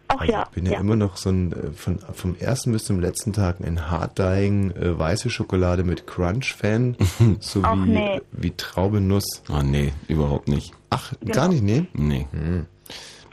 [0.09, 0.43] Auch Also ja.
[0.43, 0.79] ich bin ja, ja.
[0.79, 4.97] immer noch so ein, äh, von, vom ersten bis zum letzten Tag ein hard-dying äh,
[4.99, 6.97] weiße Schokolade mit Crunch-Fan,
[7.39, 8.21] so Ach, wie, nee.
[8.31, 9.43] wie Traubenuss.
[9.49, 10.73] Ah, nee, überhaupt nicht.
[10.89, 11.33] Ach, Genau.
[11.33, 11.85] gar nicht, nee?
[11.93, 12.27] Nee.
[12.31, 12.65] Hm.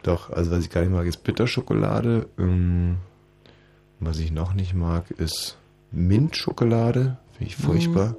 [0.03, 2.29] Doch, also was ich gar nicht mag, ist Bitterschokolade.
[2.39, 2.97] Ähm,
[3.99, 5.59] was ich noch nicht mag, ist
[5.93, 7.19] Mintschokolade.
[7.33, 8.17] Finde ich furchtbar.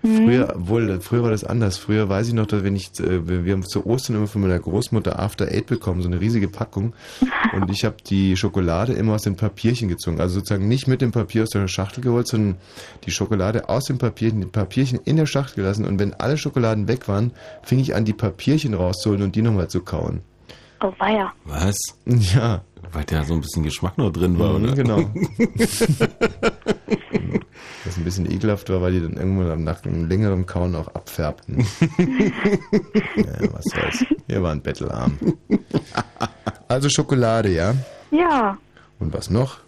[0.00, 1.76] Früher, wohl, früher war das anders.
[1.76, 4.42] Früher weiß ich noch, dass wenn ich, äh, wir wir haben zu Ostern immer von
[4.42, 6.92] meiner Großmutter After Eight bekommen, so eine riesige Packung.
[7.52, 10.20] Und ich habe die Schokolade immer aus den Papierchen gezogen.
[10.20, 12.56] Also sozusagen nicht mit dem Papier aus der Schachtel geholt, sondern
[13.06, 15.84] die Schokolade aus dem Papierchen, die Papierchen in der Schachtel gelassen.
[15.84, 17.32] Und wenn alle Schokoladen weg waren,
[17.62, 20.20] fing ich an, die Papierchen rauszuholen und die nochmal zu kauen.
[20.80, 21.32] Oh, weia.
[21.44, 21.76] Was?
[22.06, 22.62] Ja.
[22.92, 24.74] Weil da so ein bisschen Geschmack noch drin war, Mhm, oder?
[24.74, 24.98] Genau.
[27.84, 31.58] Was ein bisschen ekelhaft war, weil die dann irgendwann nach einem längeren Kauen auch abfärbten.
[31.96, 34.04] ja, was soll's.
[34.26, 35.18] Wir waren bettelarm.
[36.68, 37.74] Also Schokolade, ja?
[38.10, 38.56] Ja,
[39.00, 39.58] Und was noch?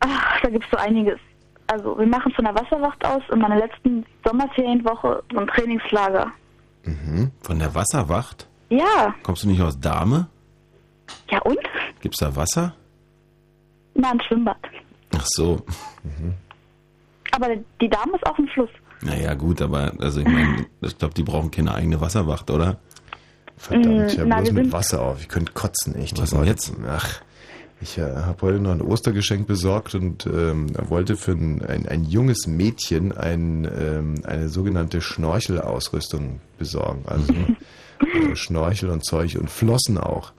[0.00, 1.18] ach, da gibt's so einiges.
[1.68, 6.30] Also, wir machen von der Wasserwacht aus in meiner letzten Sommerferienwoche so ein Trainingslager.
[7.40, 8.46] Von der Wasserwacht?
[8.78, 10.28] Ja, Kommst du nicht aus Dahme?
[11.30, 11.58] ja und?
[12.00, 12.74] Gibt's da Wasser?
[13.94, 14.56] Na, ein Schwimmbad.
[15.16, 15.62] Ach so.
[17.30, 17.48] Aber
[17.80, 18.70] die Dame ist auf dem Fluss.
[19.02, 22.78] Naja, gut, aber also ich meine, ich glaube, die brauchen keine eigene Wasserwacht, oder?
[23.56, 25.20] Verdammt, ich Mm, habe na, bloß wir mit sind- Wasser auf.
[25.20, 26.20] Ich könnte kotzen, echt.
[26.20, 26.72] Was denn jetzt?
[26.88, 27.20] Ach,
[27.80, 32.04] ich äh, habe heute noch ein Ostergeschenk besorgt und ähm, wollte für ein, ein, ein
[32.04, 37.02] junges Mädchen ein, ähm, eine sogenannte Schnorchelausrüstung besorgen.
[37.06, 37.32] Also
[38.04, 40.32] äh, Schnorchel und Zeug und Flossen auch.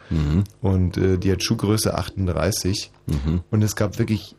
[0.62, 2.92] Und äh, die hat Schuhgröße 38.
[3.52, 4.36] Und es gab wirklich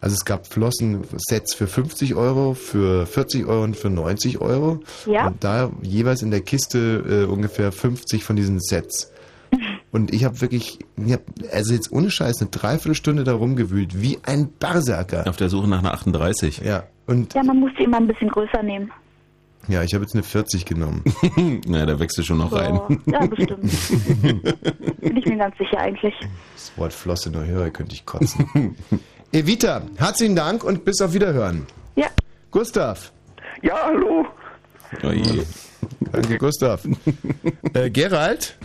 [0.00, 4.80] also es gab Flossen-Sets für 50 Euro, für 40 Euro und für 90 Euro.
[5.06, 5.26] Ja.
[5.26, 9.12] Und da jeweils in der Kiste äh, ungefähr 50 von diesen Sets.
[9.92, 11.22] Und ich habe wirklich, ich hab,
[11.52, 15.28] also jetzt ohne Scheiß, eine Dreiviertelstunde da rumgewühlt, wie ein Berserker.
[15.28, 16.58] Auf der Suche nach einer 38.
[16.58, 18.92] Ja, und Ja, man muss die immer ein bisschen größer nehmen.
[19.68, 21.04] Ja, ich habe jetzt eine 40 genommen.
[21.66, 23.00] naja, da wächst du schon noch So, rein.
[23.06, 23.62] ja, bestimmt.
[25.00, 26.14] Bin ich mir ganz sicher eigentlich.
[26.54, 28.76] Das Wort Flosse nur höre, könnte ich kotzen.
[29.32, 31.66] Evita, herzlichen Dank und bis auf Wiederhören.
[31.94, 32.08] Ja,
[32.50, 33.12] Gustav.
[33.62, 34.26] Ja, hallo.
[35.04, 35.42] Oh je.
[36.12, 36.82] Danke, Gustav.
[37.74, 38.56] äh, Gerald?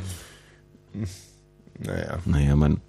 [1.80, 2.82] Naja, Naja, man.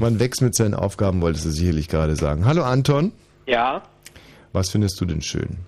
[0.00, 2.44] man wächst mit seinen Aufgaben, wolltest du sicherlich gerade sagen.
[2.46, 3.12] Hallo Anton,
[3.46, 3.82] Ja,
[4.52, 5.58] was findest du denn schön?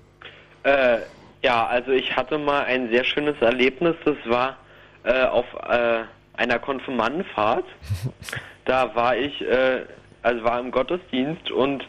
[0.65, 0.99] äh,
[1.45, 3.95] ja, also ich hatte mal ein sehr schönes Erlebnis.
[4.05, 4.57] Das war
[5.05, 6.01] äh, auf äh,
[6.37, 7.67] einer Konfirmandenfahrt.
[8.67, 9.83] Da war ich, äh,
[10.23, 11.85] also war im Gottesdienst und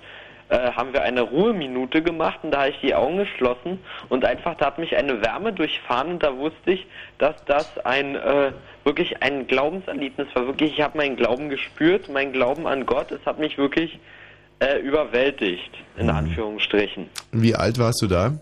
[0.49, 4.57] äh, haben wir eine Ruheminute gemacht und da habe ich die Augen geschlossen und einfach,
[4.57, 6.85] da hat mich eine Wärme durchfahren und da wusste ich,
[7.17, 8.51] dass das ein äh,
[8.83, 10.47] wirklich ein Glaubenserlebnis war.
[10.47, 13.09] Wirklich, ich habe meinen Glauben gespürt, meinen Glauben an Gott.
[13.13, 13.97] Es hat mich wirklich
[14.59, 17.09] äh, überwältigt, in Anführungsstrichen.
[17.31, 18.33] Wie alt warst du da?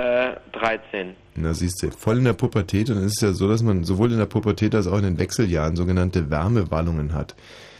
[0.00, 1.14] Äh, 13.
[1.36, 4.10] Na siehst du, voll in der Pubertät und es ist ja so, dass man sowohl
[4.12, 7.34] in der Pubertät als auch in den Wechseljahren sogenannte Wärmewallungen hat.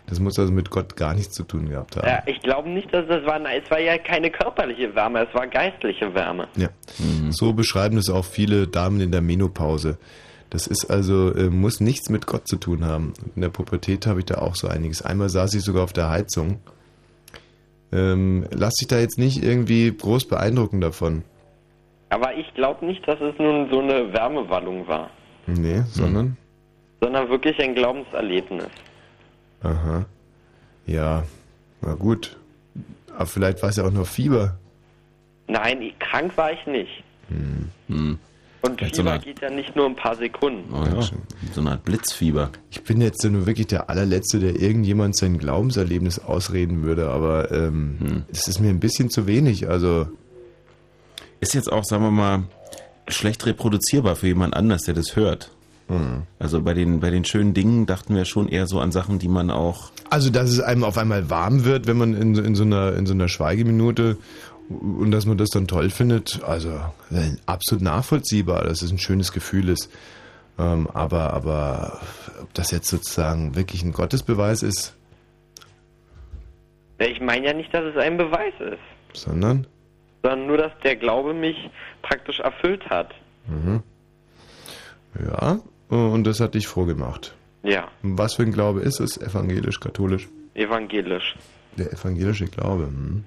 [0.07, 2.07] Das muss also mit Gott gar nichts zu tun gehabt haben.
[2.07, 5.35] Ja, ich glaube nicht, dass das war, nein, es war ja keine körperliche Wärme, es
[5.35, 6.49] war geistliche Wärme.
[6.57, 6.69] Ja.
[7.31, 9.99] So beschreiben es auch viele Damen in der Menopause.
[10.51, 13.15] Das ist also, äh, muss nichts mit Gott zu tun haben.
[13.37, 15.01] In der Pubertät habe ich da auch so einiges.
[15.01, 16.59] Einmal saß ich sogar auf der Heizung.
[17.93, 21.23] Ähm, lass dich da jetzt nicht irgendwie groß beeindrucken davon.
[22.11, 25.11] Aber ich glaube nicht, dass es nun so eine Wärmewallung war,
[25.47, 26.37] Nee, sondern?
[27.01, 28.67] sondern wirklich ein Glaubenserlebnis.
[29.63, 30.05] Aha.
[30.87, 31.25] Ja,
[31.83, 32.37] na gut.
[33.15, 34.57] Aber vielleicht war es ja auch nur Fieber.
[35.49, 37.03] Nein, ich, krank war ich nicht.
[37.29, 38.19] Hm.
[38.63, 40.73] Und Vielleicht so Fieber eine- geht ja nicht nur ein paar Sekunden.
[40.75, 41.01] Oh, ja.
[41.53, 42.51] So eine Art Blitzfieber.
[42.71, 48.25] Ich bin jetzt nur wirklich der allerletzte, der irgendjemand sein Glaubenserlebnis ausreden würde, aber ähm,
[48.29, 49.69] das ist mir ein bisschen zu wenig.
[49.69, 50.09] Also
[51.41, 52.43] Ist jetzt auch, sagen wir mal,
[53.09, 55.51] schlecht reproduzierbar für jemand anders, der das hört.
[56.39, 59.27] Also bei den, bei den schönen Dingen dachten wir schon eher so an Sachen, die
[59.27, 59.91] man auch.
[60.09, 62.95] Also, dass es einem auf einmal warm wird, wenn man in, so- in, so, einer,
[62.95, 64.17] in so einer Schweigeminute
[64.69, 66.69] und dass man das dann toll findet, also
[67.11, 69.91] äh, absolut nachvollziehbar, dass es ein schönes Gefühl ist.
[70.61, 72.01] Ähm, aber, aber
[72.41, 74.95] ob das jetzt sozusagen wirklich ein Gottesbeweis ist,
[76.99, 79.67] Ich meine ja nicht, dass es ein Beweis ist, sondern
[80.23, 81.57] sondern nur, dass der Glaube mich
[82.03, 83.11] praktisch erfüllt hat.
[85.19, 87.35] ja, und das hat dich froh gemacht.
[87.63, 89.19] Ja, Was für ein Glaube ist es?
[89.19, 90.29] Evangelisch, katholisch?
[90.55, 91.37] evangelisch.
[91.77, 92.85] Der evangelische Glaube.
[92.85, 93.25] Hm.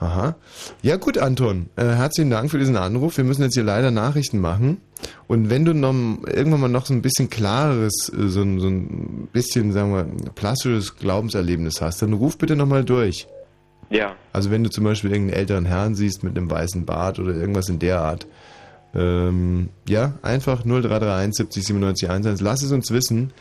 [0.00, 0.34] Aha.
[0.82, 1.68] Ja gut, Anton.
[1.76, 3.16] Äh, herzlichen Dank für diesen Anruf.
[3.16, 4.80] Wir müssen jetzt hier leider Nachrichten machen.
[5.28, 5.92] Und wenn du noch
[6.26, 10.32] irgendwann mal noch so ein bisschen klareres, äh, so, ein- so ein bisschen, sagen wir,
[10.34, 13.26] plastisches Glaubenserlebnis hast, dann ruf bitte nochmal durch.
[13.90, 17.34] Ja, Also wenn du zum Beispiel irgendeinen älteren Herrn siehst mit einem weißen Bart oder
[17.34, 18.26] irgendwas in der Art.
[18.94, 22.40] Ähm, ja, einfach 0331 70 97 11.
[22.40, 23.32] Lass es uns wissen,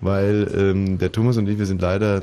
[0.00, 2.22] weil ähm, der Thomas und ich, wir sind leider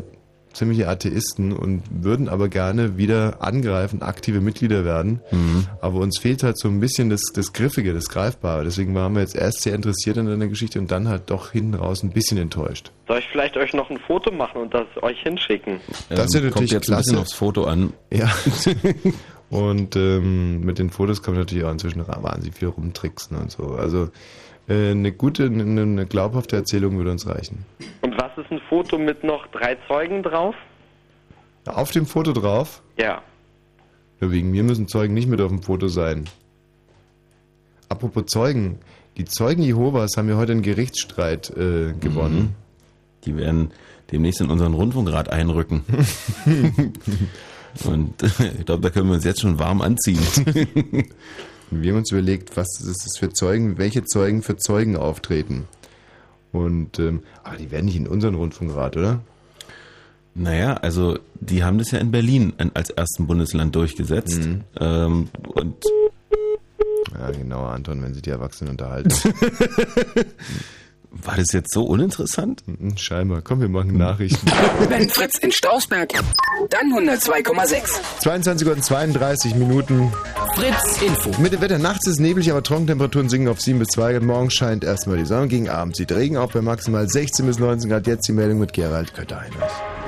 [0.56, 5.22] ziemliche Atheisten und würden aber gerne wieder angreifen, aktive Mitglieder werden.
[5.32, 5.68] Mhm.
[5.82, 8.64] Aber uns fehlt halt so ein bisschen das, das Griffige, das Greifbare.
[8.64, 11.76] Deswegen waren wir jetzt erst sehr interessiert an deiner Geschichte und dann halt doch hinten
[11.76, 12.92] raus ein bisschen enttäuscht.
[13.08, 15.80] Soll ich vielleicht euch noch ein Foto machen und das euch hinschicken?
[16.10, 17.22] Das ist ja Ähm, kommt natürlich jetzt ein bisschen klasse.
[17.22, 17.94] aufs Foto an.
[18.12, 18.32] Ja.
[19.50, 23.76] und ähm, mit den Fotos kann man natürlich auch inzwischen wahnsinnig viel rumtricksen und so.
[23.76, 24.10] Also
[24.68, 27.66] eine gute, eine, eine glaubhafte Erzählung würde uns reichen.
[28.02, 30.56] Und was ist ein Foto mit noch drei Zeugen drauf?
[31.66, 33.22] Auf dem Foto drauf, Ja.
[34.22, 36.26] ja, wegen mir müssen Zeugen nicht mit auf dem Foto sein.
[37.90, 38.80] Apropos Zeugen,
[39.18, 42.56] die Zeugen Jehovas haben ja heute einen Gerichtsstreit äh, gewonnen.
[43.26, 43.72] Die werden
[44.12, 45.84] demnächst in unseren Rundfunkrat einrücken.
[47.86, 48.14] Und
[48.58, 50.20] ich glaube, da können wir uns jetzt schon warm anziehen.
[51.72, 55.68] Und wir haben uns überlegt, was ist das für Zeugen, welche Zeugen für Zeugen auftreten.
[56.52, 59.22] Und ähm, aber die werden nicht in unseren Rundfunkrat, oder?
[60.36, 64.40] Naja, also die haben das ja in Berlin als ersten Bundesland durchgesetzt.
[64.40, 64.62] Mhm.
[64.80, 65.76] Ähm, und
[67.18, 69.14] Ja, genau, Anton, wenn sich die Erwachsenen unterhalten.
[71.24, 72.64] war das jetzt so uninteressant?
[72.68, 73.42] Mhm, Scheinbar.
[73.42, 74.46] Komm, wir machen Nachrichten.
[74.90, 76.14] Wenn Fritz in Strausberg,
[76.70, 77.84] dann 102,6.
[78.20, 80.12] 22 Uhr und 32 Minuten.
[80.56, 81.32] Fritz Info.
[81.42, 84.24] Mit dem Wetter nachts ist neblig, aber Trockentemperaturen sinken auf 7 bis 2 Grad.
[84.24, 87.90] Morgen scheint erstmal die Sonne, gegen Abend zieht Regen auf bei maximal 16 bis 19
[87.90, 88.08] Grad.
[88.08, 90.05] Jetzt die Meldung mit Gerald Kötter-Heinrich.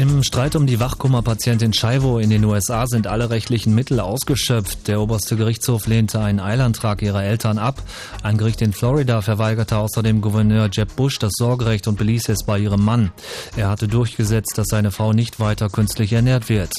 [0.00, 4.88] Im Streit um die Wachkoma-Patientin Scheibo in den USA sind alle rechtlichen Mittel ausgeschöpft.
[4.88, 7.82] Der oberste Gerichtshof lehnte einen Eilantrag ihrer Eltern ab.
[8.22, 12.58] Ein Gericht in Florida verweigerte außerdem Gouverneur Jeb Bush das Sorgerecht und beließ es bei
[12.58, 13.12] ihrem Mann.
[13.58, 16.72] Er hatte durchgesetzt, dass seine Frau nicht weiter künstlich ernährt wird.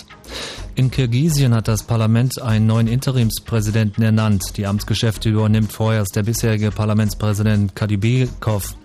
[0.73, 4.55] In Kirgisien hat das Parlament einen neuen Interimspräsidenten ernannt.
[4.55, 8.75] Die Amtsgeschäfte übernimmt vorerst der bisherige Parlamentspräsident Kadybekov.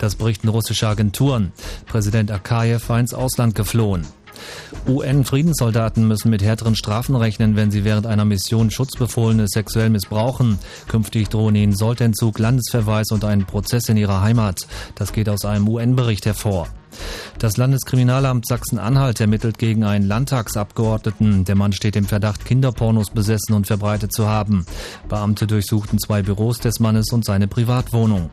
[0.00, 1.52] Das berichten russische Agenturen.
[1.86, 4.06] Präsident Akajew war ins Ausland geflohen.
[4.86, 10.58] UN-Friedenssoldaten müssen mit härteren Strafen rechnen, wenn sie während einer Mission Schutzbefohlene sexuell missbrauchen.
[10.88, 14.66] Künftig drohen ihnen Soldentzug, Landesverweis und ein Prozess in ihrer Heimat.
[14.94, 16.68] Das geht aus einem UN-Bericht hervor.
[17.38, 21.44] Das Landeskriminalamt Sachsen-Anhalt ermittelt gegen einen Landtagsabgeordneten.
[21.44, 24.64] Der Mann steht im Verdacht, Kinderpornos besessen und verbreitet zu haben.
[25.08, 28.30] Beamte durchsuchten zwei Büros des Mannes und seine Privatwohnung.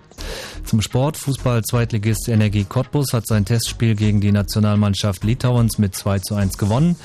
[0.66, 1.18] Zum Sport.
[1.18, 6.96] Fußball-Zweitligist Energie Cottbus hat sein Testspiel gegen die Nationalmannschaft Litauens mit 2 zu 1 gewonnen.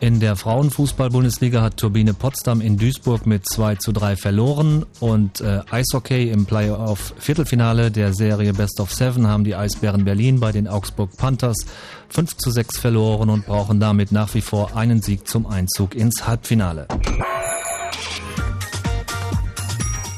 [0.00, 4.84] In der Frauenfußball-Bundesliga hat Turbine Potsdam in Duisburg mit 2 zu 3 verloren.
[5.00, 10.52] Und äh, Eishockey im Playoff-Viertelfinale der Serie Best of Seven haben die Eisbären Berlin bei
[10.52, 11.56] den Augsburg Panthers
[12.10, 16.26] 5 zu 6 verloren und brauchen damit nach wie vor einen Sieg zum Einzug ins
[16.26, 16.86] Halbfinale.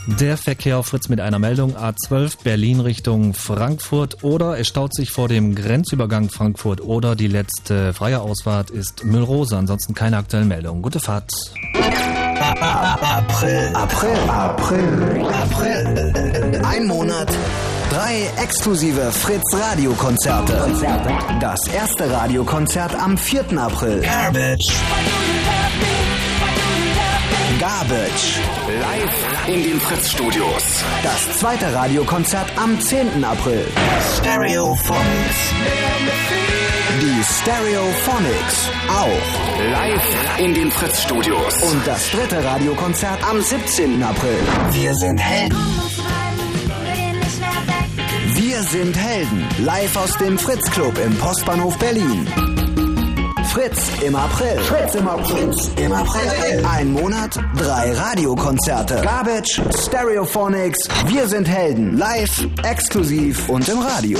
[0.06, 5.10] Der Verkehr auf Fritz mit einer Meldung A12 Berlin Richtung Frankfurt oder es staut sich
[5.10, 9.56] vor dem Grenzübergang Frankfurt oder die letzte freie Ausfahrt ist Müllrose.
[9.56, 10.80] Ansonsten keine aktuellen Meldungen.
[10.80, 11.32] Gute Fahrt.
[12.40, 16.62] April, April, April, April.
[16.64, 17.28] Ein Monat,
[17.90, 20.70] drei exklusive Fritz Radiokonzerte.
[21.40, 23.58] Das erste Radiokonzert am 4.
[23.58, 24.00] April.
[24.02, 24.72] Garbage.
[27.58, 28.38] Garbage.
[28.80, 30.84] Live in den Fritz-Studios.
[31.02, 33.24] Das zweite Radiokonzert am 10.
[33.24, 33.66] April.
[34.18, 35.54] Stereophonics.
[37.00, 39.70] Die Stereophonics auch.
[39.72, 41.62] Live in den Fritz-Studios.
[41.62, 44.02] Und das dritte Radiokonzert am 17.
[44.02, 44.38] April.
[44.72, 45.56] Wir sind Helden.
[48.34, 49.46] Wir sind Helden.
[49.64, 52.26] Live aus dem Fritz Club im Postbahnhof Berlin.
[53.56, 54.58] Fritz im April.
[54.58, 55.50] Fritz im April.
[55.82, 56.62] Im April.
[56.66, 58.96] Ein Monat, drei Radiokonzerte.
[59.00, 60.80] Garbage, Stereophonics.
[61.06, 61.96] Wir sind Helden.
[61.96, 64.18] Live, exklusiv und im Radio.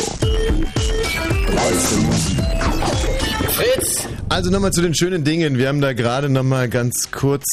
[3.51, 4.09] Fritz.
[4.31, 5.59] Also nochmal zu den schönen Dingen.
[5.59, 7.44] Wir haben da gerade nochmal ganz kurz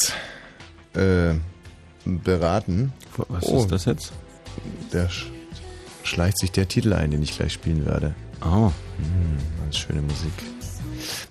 [0.94, 1.34] äh,
[2.06, 2.94] beraten.
[3.28, 3.60] Was Oh.
[3.60, 4.12] ist das jetzt?
[4.90, 5.26] Da sch
[6.02, 8.14] schleicht sich der Titel ein, den ich gleich spielen werde.
[8.40, 8.72] Oh.
[9.62, 10.32] Ganz schöne Musik.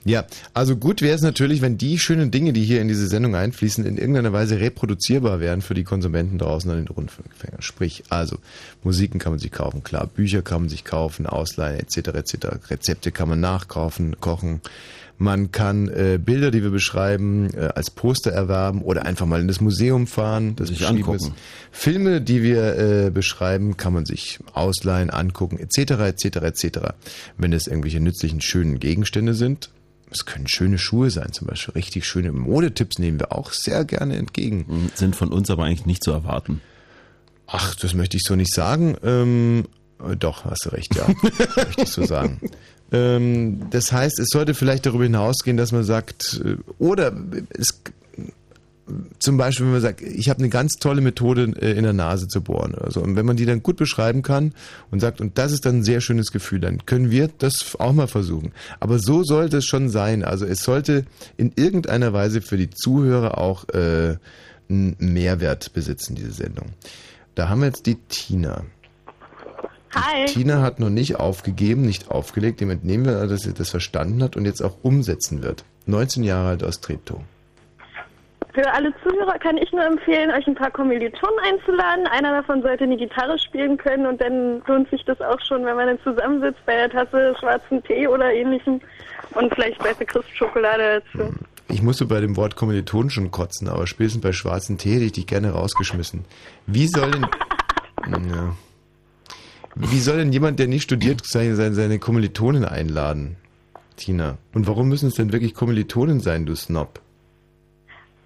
[0.05, 3.35] Ja, also gut wäre es natürlich, wenn die schönen Dinge, die hier in diese Sendung
[3.35, 7.61] einfließen, in irgendeiner Weise reproduzierbar wären für die Konsumenten draußen an den Rundfunkempfängern.
[7.61, 8.37] Sprich, also
[8.83, 11.97] Musiken kann man sich kaufen, klar, Bücher kann man sich kaufen, ausleihen etc.
[12.09, 12.35] etc.
[12.69, 14.61] Rezepte kann man nachkaufen, kochen.
[15.17, 19.47] Man kann äh, Bilder, die wir beschreiben, äh, als Poster erwerben oder einfach mal in
[19.47, 21.17] das Museum fahren, das Sich angucken.
[21.17, 21.31] ist.
[21.71, 26.79] Filme, die wir äh, beschreiben, kann man sich ausleihen, angucken, etc., etc., etc.
[27.37, 29.69] Wenn es irgendwelche nützlichen, schönen Gegenstände sind,
[30.11, 34.15] es können schöne Schuhe sein, zum Beispiel richtig schöne Modetipps nehmen wir auch sehr gerne
[34.15, 34.91] entgegen.
[34.93, 36.61] Sind von uns aber eigentlich nicht zu erwarten.
[37.47, 38.95] Ach, das möchte ich so nicht sagen.
[39.03, 39.65] Ähm,
[39.99, 41.07] äh, doch, hast du recht, ja.
[41.55, 42.39] möchte ich so sagen.
[42.93, 47.11] Ähm, das heißt, es sollte vielleicht darüber hinausgehen, dass man sagt, äh, oder
[47.49, 47.81] es
[49.19, 52.27] zum Beispiel, wenn man sagt, ich habe eine ganz tolle Methode äh, in der Nase
[52.27, 53.01] zu bohren oder so.
[53.01, 54.53] Und wenn man die dann gut beschreiben kann
[54.91, 57.93] und sagt, und das ist dann ein sehr schönes Gefühl, dann können wir das auch
[57.93, 58.51] mal versuchen.
[58.79, 60.23] Aber so sollte es schon sein.
[60.23, 61.05] Also es sollte
[61.37, 64.17] in irgendeiner Weise für die Zuhörer auch äh,
[64.69, 66.67] einen Mehrwert besitzen, diese Sendung.
[67.35, 68.63] Da haben wir jetzt die Tina.
[69.95, 70.25] Hi.
[70.25, 72.61] Tina hat noch nicht aufgegeben, nicht aufgelegt.
[72.61, 75.63] Dem entnehmen wir, dass sie das verstanden hat und jetzt auch umsetzen wird.
[75.85, 77.21] 19 Jahre alt aus Treptow.
[78.53, 82.05] Für alle Zuhörer kann ich nur empfehlen, euch ein paar Kommilitonen einzuladen.
[82.05, 85.75] Einer davon sollte eine Gitarre spielen können und dann lohnt sich das auch schon, wenn
[85.75, 88.79] man dann zusammensitzt bei der Tasse schwarzen Tee oder ähnlichem
[89.31, 91.33] und vielleicht weiße Crisp-Schokolade dazu.
[91.67, 95.13] Ich musste bei dem Wort Kommilitonen schon kotzen, aber spätestens bei schwarzen Tee hätte ich
[95.13, 96.25] dich gerne rausgeschmissen.
[96.67, 97.25] Wie soll denn...
[98.29, 98.53] ja.
[99.75, 103.37] Wie soll denn jemand, der nicht studiert, seine, seine, Kommilitonen einladen?
[103.95, 104.37] Tina.
[104.53, 106.99] Und warum müssen es denn wirklich Kommilitonen sein, du Snob?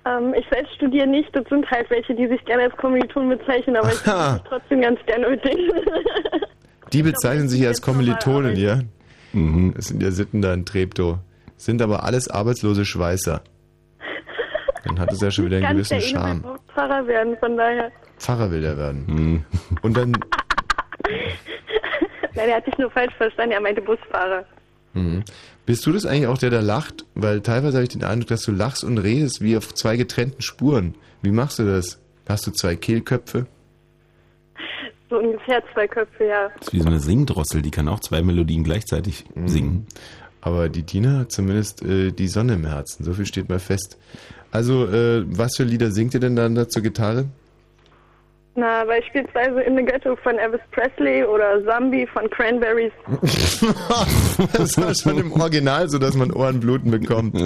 [0.05, 3.75] Ähm, ich selbst studiere nicht, das sind halt welche, die sich gerne als Kommilitonen bezeichnen,
[3.75, 4.25] aber ich Aha.
[4.25, 5.71] finde mich trotzdem ganz gerne mit denen.
[6.93, 8.79] Die bezeichnen sich als Kommilitonen, ja?
[9.33, 9.73] Mhm.
[9.75, 11.17] Das sind ja Sitten da in Treptow.
[11.57, 13.41] Sind aber alles arbeitslose Schweißer.
[14.85, 16.43] Dann hat es ja schon wieder einen gewissen der Charme.
[16.73, 17.91] Pfarrer werden, von daher.
[18.19, 19.45] Pfarrer will der werden.
[19.81, 20.13] Und dann,
[22.35, 24.45] Nein, er hat sich nur falsch verstanden, er meinte Busfahrer.
[24.93, 25.23] mhm.
[25.65, 27.05] bist du das eigentlich auch, der da lacht?
[27.15, 30.41] Weil teilweise habe ich den Eindruck, dass du lachst und redest wie auf zwei getrennten
[30.41, 30.95] Spuren.
[31.21, 31.99] Wie machst du das?
[32.27, 33.47] Hast du zwei Kehlköpfe?
[35.09, 36.49] So ungefähr zwei Köpfe, ja.
[36.57, 39.87] Das ist wie so eine Singdrossel, die kann auch zwei Melodien gleichzeitig singen.
[40.41, 43.03] Aber die Tina hat zumindest äh, die Sonne im Herzen.
[43.03, 43.97] So viel steht mal fest.
[44.51, 47.25] Also, äh, was für Lieder singt ihr denn dann da zur Gitarre?
[48.59, 52.91] Na, beispielsweise In the Ghetto von Elvis Presley oder Zombie von Cranberries.
[54.53, 57.35] das war schon im Original so, dass man Ohrenbluten bekommt.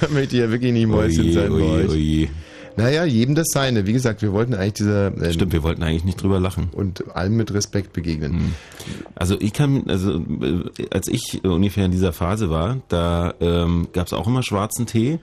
[0.00, 1.90] Da möchte ich ja wirklich nicht Mäuschen Oje, sein bei oje, euch.
[1.90, 2.28] oje.
[2.76, 3.86] Naja, jedem das seine.
[3.86, 5.16] Wie gesagt, wir wollten eigentlich dieser...
[5.16, 6.70] Äh, Stimmt, wir wollten eigentlich nicht drüber lachen.
[6.72, 8.56] Und allem mit Respekt begegnen.
[9.14, 14.08] Also ich kann, also äh, als ich ungefähr in dieser Phase war, da ähm, gab
[14.08, 15.20] es auch immer schwarzen Tee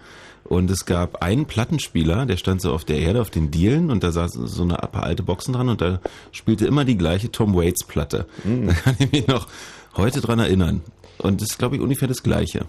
[0.47, 4.03] und es gab einen Plattenspieler, der stand so auf der Erde, auf den Dielen und
[4.03, 5.99] da saß so eine paar alte Boxen dran und da
[6.31, 8.27] spielte immer die gleiche Tom Waits Platte.
[8.65, 9.47] Da kann ich mich noch
[9.95, 10.81] heute dran erinnern.
[11.17, 12.65] Und das ist, glaube ich, ungefähr das Gleiche.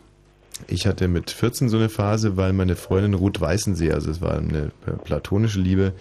[0.69, 4.39] Ich hatte mit 14 so eine Phase, weil meine Freundin Ruth Weißensee, also es war
[4.39, 5.93] eine äh, platonische Liebe,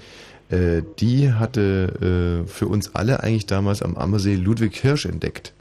[0.49, 5.53] äh, die hatte äh, für uns alle eigentlich damals am Ammersee Ludwig Hirsch entdeckt.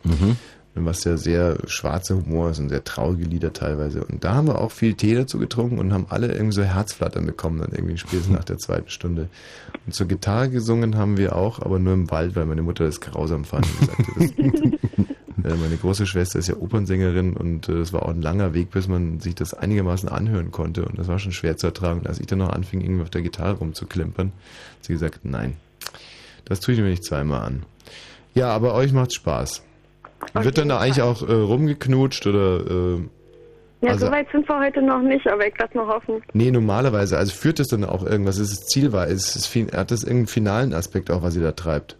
[0.76, 4.04] Was ja sehr schwarzer Humor ist und sehr traurige Lieder teilweise.
[4.04, 7.26] Und da haben wir auch viel Tee dazu getrunken und haben alle irgendwie so Herzflattern
[7.26, 9.28] bekommen, dann irgendwie spätestens nach der zweiten Stunde.
[9.86, 13.00] Und zur Gitarre gesungen haben wir auch, aber nur im Wald, weil meine Mutter das
[13.00, 13.66] grausam fand.
[13.66, 14.30] und sagte, das,
[15.52, 18.72] äh, meine große Schwester ist ja Opernsängerin und äh, es war auch ein langer Weg,
[18.72, 20.84] bis man sich das einigermaßen anhören konnte.
[20.84, 22.00] Und das war schon schwer zu ertragen.
[22.00, 25.56] Und als ich dann noch anfing, irgendwie auf der Gitarre rumzuklimpern, hat sie gesagt, nein,
[26.44, 27.62] das tue ich mir nicht zweimal an.
[28.34, 29.62] Ja, aber euch macht's Spaß.
[30.34, 32.96] Wird dann da eigentlich auch äh, rumgeknutscht oder...
[32.96, 32.98] Äh,
[33.82, 36.22] Ja, Also- so weit sind wir heute noch nicht, aber ich lasse noch hoffen.
[36.32, 37.18] Nee, normalerweise.
[37.18, 38.38] Also führt das dann auch irgendwas?
[38.38, 39.06] Ist es Ziel war?
[39.08, 41.96] Ist es, hat das irgendeinen finalen Aspekt auch, was ihr da treibt?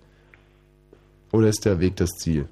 [1.33, 2.49] Oder ist der Weg das Ziel?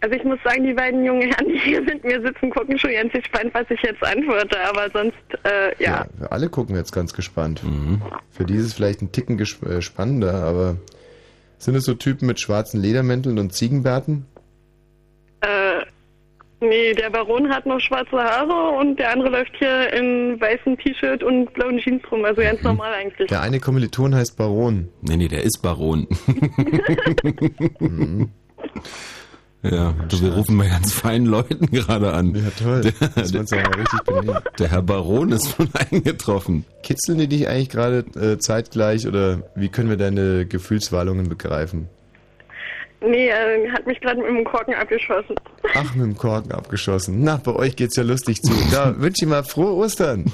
[0.00, 2.90] Also ich muss sagen, die beiden jungen Herren, die hier mit mir sitzen, gucken schon
[2.92, 6.04] ganz gespannt, was ich jetzt antworte, aber sonst, äh, ja.
[6.18, 7.62] Wir alle gucken jetzt ganz gespannt.
[8.30, 10.76] Für die ist es vielleicht ein Ticken äh, spannender, aber
[11.56, 14.26] sind es so Typen mit schwarzen Ledermänteln und Ziegenbärten?
[15.44, 15.84] Äh,
[16.60, 21.22] nee, der Baron hat noch schwarze Haare und der andere läuft hier in weißem T-Shirt
[21.22, 23.28] und blauen Jeans rum, also ganz normal eigentlich.
[23.28, 24.88] Der eine Kommiliton heißt Baron.
[25.02, 26.06] Nee, nee, der ist Baron.
[29.70, 32.34] Ja, du, wir rufen bei ganz feinen Leuten gerade an.
[32.34, 32.82] Ja, toll.
[32.82, 34.38] Der, Das ja mal richtig benehmen.
[34.58, 36.66] der Herr Baron ist schon eingetroffen.
[36.82, 41.88] Kitzeln die dich eigentlich gerade äh, zeitgleich oder wie können wir deine Gefühlswallungen begreifen?
[43.06, 45.34] Nee, er hat mich gerade mit dem Korken abgeschossen.
[45.74, 47.22] Ach, mit dem Korken abgeschossen.
[47.22, 48.52] Na, bei euch geht's ja lustig zu.
[48.70, 50.24] Da wünsche ich mal frohe Ostern.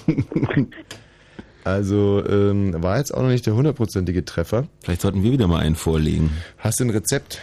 [1.65, 4.67] Also, ähm, war jetzt auch noch nicht der hundertprozentige Treffer.
[4.83, 6.31] Vielleicht sollten wir wieder mal einen vorlegen.
[6.59, 7.39] Hast du ein Rezept?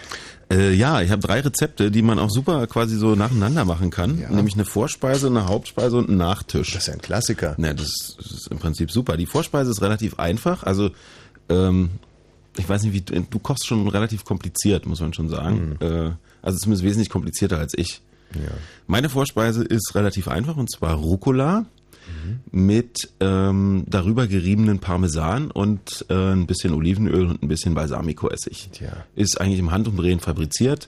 [0.51, 4.23] Äh, ja, ich habe drei Rezepte, die man auch super quasi so nacheinander machen kann.
[4.29, 6.71] Nämlich eine Vorspeise, eine Hauptspeise und einen Nachtisch.
[6.71, 7.55] Das ist ja ein Klassiker.
[7.57, 9.17] Ne, das ist im Prinzip super.
[9.17, 10.63] Die Vorspeise ist relativ einfach.
[10.63, 10.91] Also,
[11.49, 11.89] ähm,
[12.57, 15.77] ich weiß nicht, wie du, du kochst schon relativ kompliziert, muss man schon sagen.
[15.79, 18.01] Äh, also zumindest wesentlich komplizierter als ich.
[18.33, 18.51] Ja.
[18.87, 21.65] Meine Vorspeise ist relativ einfach und zwar Rucola
[22.51, 28.69] mit ähm, darüber geriebenen Parmesan und äh, ein bisschen Olivenöl und ein bisschen Balsamico-Essig.
[29.15, 30.87] Ist eigentlich im Handumdrehen fabriziert.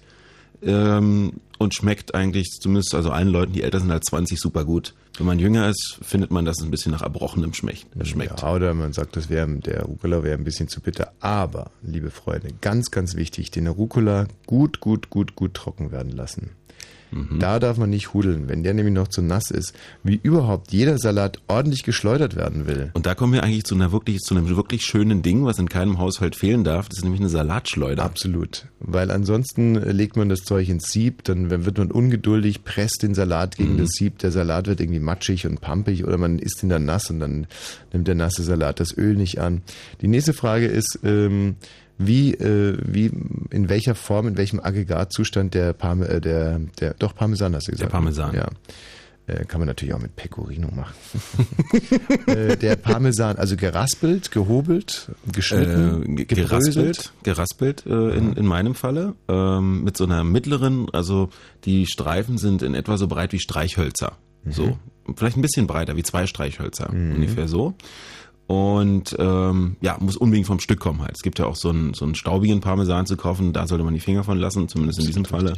[0.61, 4.93] Ähm, und schmeckt eigentlich zumindest also allen Leuten, die älter sind als 20, super gut.
[5.17, 7.87] Wenn man jünger ist, findet man, dass es ein bisschen nach Erbrochenem schmeckt.
[8.07, 8.41] schmeckt.
[8.41, 11.11] Ja, oder man sagt, das wäre der Rucola wäre ein bisschen zu bitter.
[11.19, 16.51] Aber, liebe Freunde, ganz, ganz wichtig, den Rucola gut, gut, gut, gut trocken werden lassen.
[17.11, 17.39] Mhm.
[17.39, 18.47] Da darf man nicht hudeln.
[18.49, 22.91] Wenn der nämlich noch zu nass ist, wie überhaupt jeder Salat ordentlich geschleudert werden will.
[22.93, 25.69] Und da kommen wir eigentlich zu einer wirklich, zu einem wirklich schönen Ding, was in
[25.69, 26.89] keinem Haushalt fehlen darf.
[26.89, 28.03] Das ist nämlich eine Salatschleuder.
[28.03, 28.65] Absolut.
[28.79, 33.57] Weil ansonsten legt man das Zeug ins Sieb, dann wird man ungeduldig, presst den Salat
[33.57, 33.77] gegen Mhm.
[33.79, 34.19] das Sieb.
[34.19, 37.47] Der Salat wird irgendwie matschig und pampig oder man isst ihn dann nass und dann
[37.91, 39.61] nimmt der nasse Salat das Öl nicht an.
[40.01, 41.55] Die nächste Frage ist, ähm,
[41.99, 43.11] wie, äh, wie,
[43.51, 47.71] in welcher Form, in welchem Aggregatzustand der Parme, äh, der, der, doch Parmesan hast du
[47.71, 47.91] gesagt.
[47.91, 48.35] Der Parmesan.
[48.35, 48.47] Ja.
[49.27, 50.95] Äh, kann man natürlich auch mit Pecorino machen.
[52.25, 59.13] äh, der Parmesan, also geraspelt, gehobelt, geschnitten, Äh, geraspelt, geraspelt äh, in, in meinem Falle,
[59.27, 61.29] ähm, mit so einer mittleren, also
[61.65, 64.17] die Streifen sind in etwa so breit wie Streichhölzer.
[64.49, 64.79] So,
[65.15, 67.75] vielleicht ein bisschen breiter, wie zwei Streichhölzer, ungefähr so.
[68.49, 71.11] Und ähm, ja, muss unbedingt vom Stück kommen halt.
[71.13, 73.93] Es gibt ja auch so einen, so einen staubigen Parmesan zu kaufen, da sollte man
[73.93, 75.53] die Finger von lassen, zumindest in diesem Falle.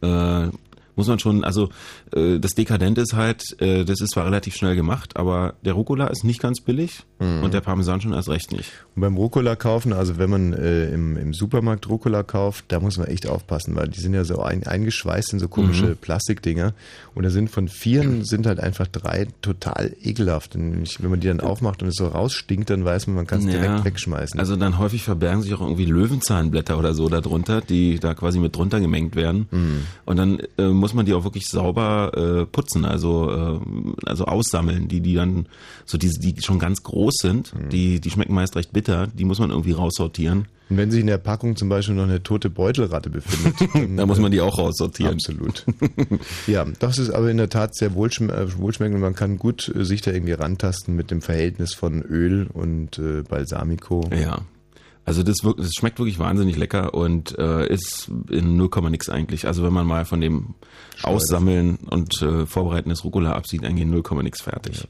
[0.00, 0.48] Äh,
[0.96, 1.68] muss man schon, also
[2.14, 6.06] äh, das Dekadente ist halt, äh, das ist zwar relativ schnell gemacht, aber der Rucola
[6.08, 8.70] ist nicht ganz billig und der Parmesan schon erst recht nicht.
[8.94, 12.98] Und beim Rucola kaufen, also wenn man äh, im, im Supermarkt Rucola kauft, da muss
[12.98, 15.96] man echt aufpassen, weil die sind ja so ein, eingeschweißt in so komische Mhm.
[15.96, 16.74] Plastikdinger.
[17.14, 20.54] Und da sind von vieren sind halt einfach drei total ekelhaft.
[20.54, 23.38] Und wenn man die dann aufmacht und es so rausstinkt, dann weiß man, man kann
[23.38, 24.38] es direkt wegschmeißen.
[24.38, 28.54] Also dann häufig verbergen sich auch irgendwie Löwenzahnblätter oder so darunter, die da quasi mit
[28.54, 29.48] drunter gemengt werden.
[29.50, 29.82] Mhm.
[30.04, 33.58] Und dann äh, muss man die auch wirklich sauber äh, putzen, also äh,
[34.04, 35.46] also aussammeln, die die dann
[35.86, 37.70] so diese die schon ganz groß sind, Mhm.
[37.70, 40.44] die die schmecken meist recht bitter, die muss man irgendwie raussortieren.
[40.68, 44.04] Und wenn sich in der Packung zum Beispiel noch eine tote Beutelratte befindet, dann, Da
[44.04, 45.14] muss man die auch raussortieren.
[45.14, 45.64] Absolut.
[46.46, 49.72] ja, das ist aber in der Tat sehr wohlschme äh, wohlschmeckend und man kann gut
[49.74, 54.04] äh, sich da irgendwie rantasten mit dem Verhältnis von Öl und äh, Balsamico.
[54.14, 54.42] Ja.
[55.04, 59.46] Also das, wirkt, das schmeckt wirklich wahnsinnig lecker und äh, ist in 0, nix eigentlich.
[59.46, 60.54] Also wenn man mal von dem
[61.02, 64.88] Aussammeln und äh, Vorbereiten des Rucola absieht, eigentlich 0, nix fertig.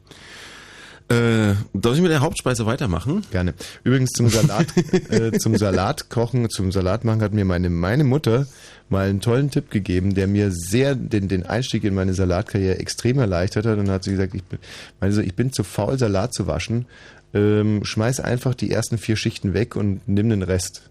[1.08, 3.24] Äh, darf ich mit der Hauptspeise weitermachen?
[3.30, 3.52] Gerne.
[3.82, 4.66] Übrigens zum Salat,
[5.10, 8.46] äh, zum Salat kochen, zum Salat machen hat mir meine, meine Mutter
[8.88, 13.18] mal einen tollen Tipp gegeben, der mir sehr den, den Einstieg in meine Salatkarriere extrem
[13.18, 13.78] erleichtert hat.
[13.78, 14.58] Und dann hat sie gesagt, ich bin,
[14.98, 16.86] meine so, ich bin zu faul, Salat zu waschen.
[17.34, 20.90] Ähm, schmeiß einfach die ersten vier Schichten weg und nimm den Rest.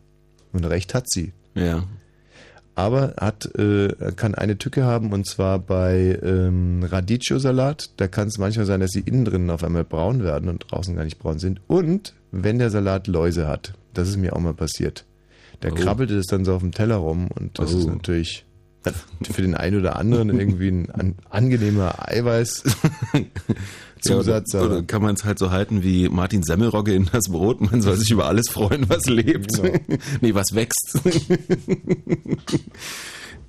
[0.52, 1.34] Und recht hat sie.
[1.56, 1.84] Ja.
[2.76, 7.92] Aber hat, äh, kann eine Tücke haben und zwar bei ähm, Radicchio-Salat.
[7.98, 10.96] Da kann es manchmal sein, dass die innen drinnen auf einmal braun werden und draußen
[10.96, 11.62] gar nicht braun sind.
[11.68, 15.06] Und wenn der Salat Läuse hat, das ist mir auch mal passiert.
[15.60, 15.76] Da Oh.
[15.76, 17.78] krabbelte es dann so auf dem Teller rum und das Oh.
[17.78, 18.46] ist natürlich
[19.32, 22.00] für den einen oder anderen irgendwie ein an, angenehmer
[24.12, 24.54] Eiweißzusatz.
[24.54, 27.98] Ja, kann man es halt so halten wie Martin Semmelrogge in das Brot, man soll
[27.98, 29.54] sich über alles freuen, was lebt.
[29.54, 29.78] Genau.
[30.22, 31.00] nee, was wächst.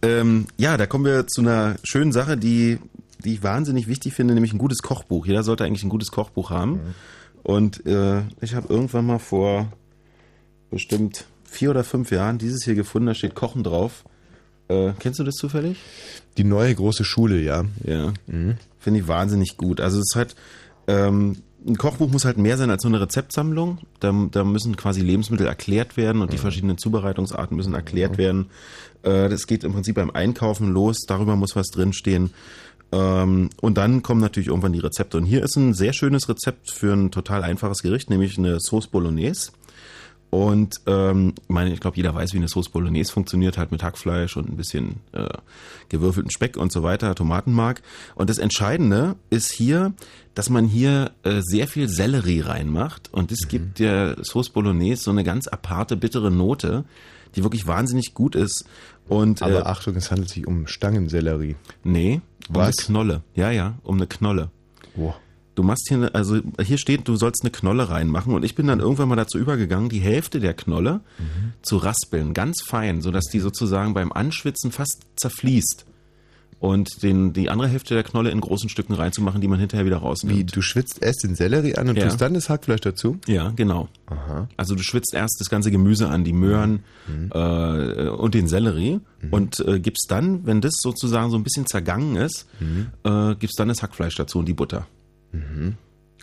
[0.03, 2.79] ähm, ja, da kommen wir zu einer schönen Sache, die,
[3.25, 5.27] die ich wahnsinnig wichtig finde, nämlich ein gutes Kochbuch.
[5.27, 6.81] Jeder sollte eigentlich ein gutes Kochbuch haben.
[7.43, 9.71] Und äh, ich habe irgendwann mal vor
[10.71, 14.05] bestimmt vier oder fünf Jahren dieses hier gefunden, da steht Kochen drauf.
[14.69, 15.79] Äh, kennst du das zufällig?
[16.37, 17.65] Die neue große Schule, ja.
[17.85, 18.13] Ja.
[18.85, 19.81] Finde ich wahnsinnig gut.
[19.81, 20.35] Also es ist halt,
[20.89, 23.79] ähm, ein Kochbuch muss halt mehr sein als nur eine Rezeptsammlung.
[23.99, 28.51] Da, da müssen quasi Lebensmittel erklärt werden und die verschiedenen Zubereitungsarten müssen erklärt werden.
[29.03, 32.35] Äh, das geht im Prinzip beim Einkaufen los, darüber muss was drinstehen.
[32.93, 35.17] Ähm, und dann kommen natürlich irgendwann die Rezepte.
[35.17, 38.89] Und hier ist ein sehr schönes Rezept für ein total einfaches Gericht, nämlich eine Sauce
[38.89, 39.53] Bolognese.
[40.35, 43.85] Und ähm, ich meine, ich glaube, jeder weiß, wie eine Sauce Bolognese funktioniert, halt mit
[43.85, 45.29] Hackfleisch und ein bisschen äh,
[45.91, 47.83] gewürfelten Speck und so weiter, Tomatenmark.
[48.17, 49.93] Und das Entscheidende ist hier,
[50.35, 55.13] dass man hier äh, sehr viel Sellerie reinmacht und das gibt der Sauce Bolognese so
[55.13, 56.85] eine ganz aparte, bittere Note,
[57.37, 58.65] die wirklich wahnsinnig gut ist.
[59.07, 61.55] Und Aber äh, Achtung, es handelt sich um Stangensellerie.
[61.85, 62.77] nee, um Was?
[62.79, 63.23] eine Knolle.
[63.37, 64.51] Ja, ja, um eine Knolle.
[64.97, 65.15] Boah.
[65.55, 68.67] Du machst hier, eine, also hier steht, du sollst eine Knolle reinmachen und ich bin
[68.67, 71.01] dann irgendwann mal dazu übergegangen, die Hälfte der Knolle
[71.63, 75.87] zu raspeln, ganz fein, sodass die sozusagen beim Anschwitzen fast zerfließt.
[76.61, 79.99] Und den, die andere Hälfte der Knolle in großen Stücken reinzumachen, die man hinterher wieder
[79.99, 80.39] rausnimmt.
[80.39, 82.05] Wie, du schwitzt erst den Sellerie an und Ja.
[82.07, 83.19] tust dann das Hackfleisch dazu?
[83.27, 83.89] Ja, genau.
[84.07, 84.49] Aha.
[84.57, 86.83] Also du schwitzt erst das ganze Gemüse an, die Möhren
[87.33, 89.01] äh, und den Sellerie
[89.31, 92.47] und äh, gibst dann, wenn das sozusagen so ein bisschen zergangen ist,
[93.05, 94.87] äh, gibst dann das Hackfleisch dazu und die Butter.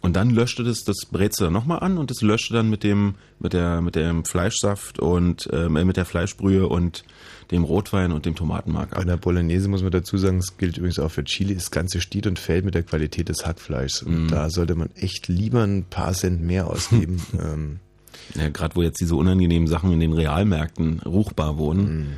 [0.01, 2.83] Und dann löschte das, das brätst du dann nochmal an und das löschte dann mit
[2.83, 7.03] dem, mit der, mit dem Fleischsaft und äh, mit der Fleischbrühe und
[7.51, 10.97] dem Rotwein und dem Tomatenmark Bei einer Bolognese muss man dazu sagen, es gilt übrigens
[10.97, 14.01] auch für Chili, das Ganze steht und fällt mit der Qualität des Hackfleischs.
[14.01, 17.21] Und da sollte man echt lieber ein paar Cent mehr ausgeben.
[17.33, 17.79] ähm,
[18.33, 22.17] Ja, gerade wo jetzt diese unangenehmen Sachen in den Realmärkten ruchbar wurden.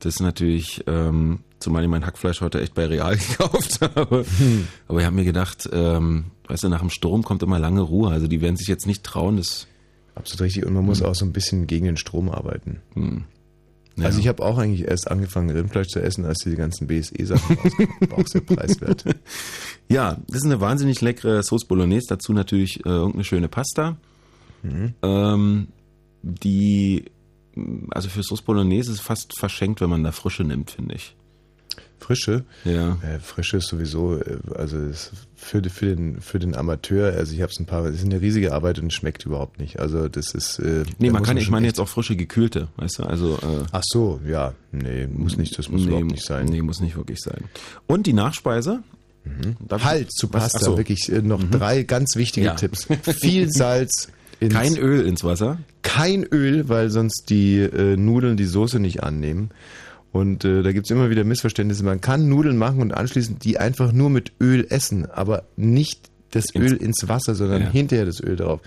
[0.00, 4.24] Das ist natürlich, ähm, zumal ich mein Hackfleisch heute echt bei Real gekauft habe.
[4.88, 8.10] Aber ich habe mir gedacht, ähm, weißt du, nach dem Sturm kommt immer lange Ruhe.
[8.10, 9.66] Also die werden sich jetzt nicht trauen, das.
[10.14, 10.66] absolut richtig.
[10.66, 12.80] Und man muss auch so ein bisschen gegen den Strom arbeiten.
[12.94, 13.24] Hm.
[13.96, 14.06] Ja.
[14.06, 18.12] Also ich habe auch eigentlich erst angefangen, Rindfleisch zu essen, als die ganzen BSE-Sachen rauskamen.
[18.12, 19.04] Auch sehr preiswert.
[19.88, 22.06] Ja, das ist eine wahnsinnig leckere Sauce Bolognese.
[22.08, 23.98] Dazu natürlich äh, irgendeine schöne Pasta.
[25.02, 25.68] Ähm,
[26.22, 27.04] die,
[27.90, 31.14] also für Sauce Bolognese ist es fast verschenkt, wenn man da Frische nimmt, finde ich.
[31.98, 32.44] Frische?
[32.64, 32.96] Ja.
[33.02, 37.42] Äh, Frische ist sowieso, äh, also ist für, für, den, für den Amateur, also ich
[37.42, 39.78] habe es ein paar, es ist eine riesige Arbeit und schmeckt überhaupt nicht.
[39.80, 40.58] Also das ist...
[40.60, 43.34] Äh, Nee, man kann, ich schon meine jetzt auch frische gekühlte, weißt du, also.
[43.36, 46.46] Äh, Ach so, ja, nee, muss nicht, das muss nee, überhaupt nicht sein.
[46.46, 47.44] Nee, muss nicht wirklich sein.
[47.86, 48.82] Und die Nachspeise?
[49.68, 50.28] Ich- Halt, zu?
[50.28, 50.78] Pasta, so.
[50.78, 52.54] wirklich äh, noch drei ganz wichtige Ja.
[52.54, 52.88] Tipps.
[53.02, 54.08] Viel Salz.
[54.40, 55.58] Ins, Kein Öl ins Wasser.
[55.82, 59.50] kein Öl, weil sonst die äh, Nudeln die Soße nicht annehmen.
[60.12, 61.84] Und äh, da gibt's immer wieder Missverständnisse.
[61.84, 66.46] Man kann Nudeln machen und anschließend die einfach nur mit Öl essen, aber nicht das
[66.50, 67.70] Ins- Öl ins Wasser, sondern Ja.
[67.70, 68.60] hinterher das Öl drauf.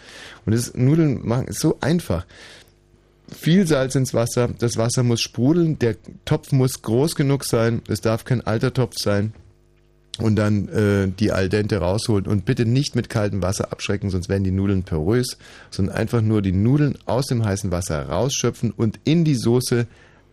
[0.46, 2.26] Und das Nudeln machen ist so einfach.
[3.36, 5.96] Viel Salz ins Wasser, das Wasser muss sprudeln, der
[6.26, 9.34] Topf muss groß genug sein, es darf kein alter Topf sein
[10.20, 14.30] und dann äh, die al dente rausholen und bitte nicht mit kaltem Wasser abschrecken, sonst
[14.30, 15.38] werden die Nudeln porös,
[15.72, 19.88] sondern einfach nur die Nudeln aus dem heißen Wasser rausschöpfen und in die Soße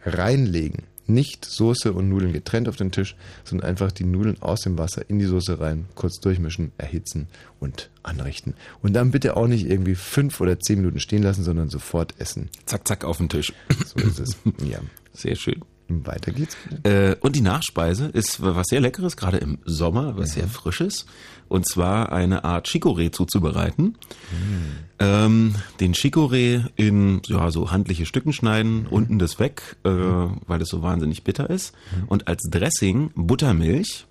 [0.05, 0.85] reinlegen.
[1.07, 5.03] Nicht Soße und Nudeln getrennt auf den Tisch, sondern einfach die Nudeln aus dem Wasser
[5.09, 7.27] in die Soße rein, kurz durchmischen, erhitzen
[7.59, 8.55] und anrichten.
[8.81, 12.49] Und dann bitte auch nicht irgendwie fünf oder zehn Minuten stehen lassen, sondern sofort essen.
[12.67, 13.53] Zack, zack, auf den Tisch.
[13.85, 14.37] So ist es.
[14.65, 14.79] Ja.
[15.13, 15.63] Sehr schön.
[16.07, 16.57] Weiter geht's.
[16.83, 21.07] Äh, und die Nachspeise ist was sehr Leckeres, gerade im Sommer, was sehr Frisches.
[21.49, 23.97] Und zwar eine Art Chicorée zuzubereiten.
[25.01, 30.69] Ähm, den Chicorée in ja, so handliche Stücken schneiden, unten das weg, äh, weil das
[30.69, 31.75] so wahnsinnig bitter ist.
[32.07, 34.07] Und als Dressing Buttermilch.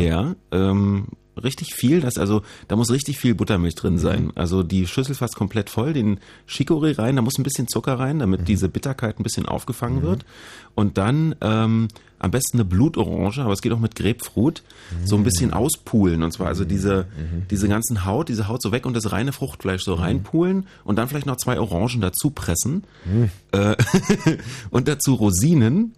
[0.00, 1.08] Ja, ähm,
[1.42, 4.32] richtig viel, das also, da muss richtig viel Buttermilch drin sein.
[4.34, 8.18] Also die Schüssel fast komplett voll, den Chicorée rein, da muss ein bisschen Zucker rein,
[8.18, 10.24] damit diese Bitterkeit ein bisschen aufgefangen wird.
[10.78, 11.88] Und dann ähm,
[12.20, 14.62] am besten eine Blutorange, aber es geht auch mit Grapefruit,
[15.04, 16.22] so ein bisschen auspulen.
[16.22, 17.08] Und zwar also diese,
[17.50, 21.08] diese ganzen Haut, diese Haut so weg und das reine Fruchtfleisch so reinpulen und dann
[21.08, 22.84] vielleicht noch zwei Orangen dazu pressen.
[23.50, 23.74] Äh,
[24.70, 25.94] und dazu Rosinen,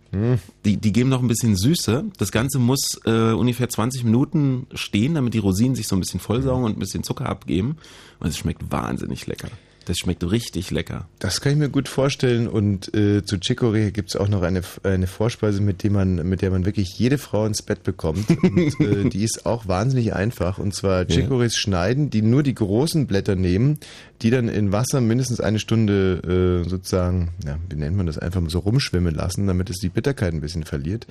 [0.65, 2.07] die, die geben noch ein bisschen Süße.
[2.17, 6.21] Das Ganze muss äh, ungefähr 20 Minuten stehen, damit die Rosinen sich so ein bisschen
[6.21, 7.77] vollsaugen und ein bisschen Zucker abgeben.
[8.19, 9.49] Und es schmeckt wahnsinnig lecker.
[9.91, 11.09] Das schmeckt richtig lecker.
[11.19, 15.09] Das kann ich mir gut vorstellen und äh, zu Chicorée gibt's auch noch eine, eine
[15.09, 18.31] Vorspeise, mit, dem man, mit der man wirklich jede Frau ins Bett bekommt.
[18.31, 20.59] Und äh, die ist auch wahnsinnig einfach.
[20.59, 23.81] Und zwar Chicorées schneiden, die nur die großen Blätter nehmen,
[24.23, 28.41] die dann in Wasser mindestens eine Stunde äh, sozusagen, ja, wie nennt man das, einfach
[28.47, 31.09] so rumschwimmen lassen, damit es die Bitterkeit ein bisschen verliert.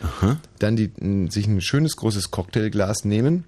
[0.59, 0.89] Dann die,
[1.29, 3.43] sich ein schönes großes Cocktailglas nehmen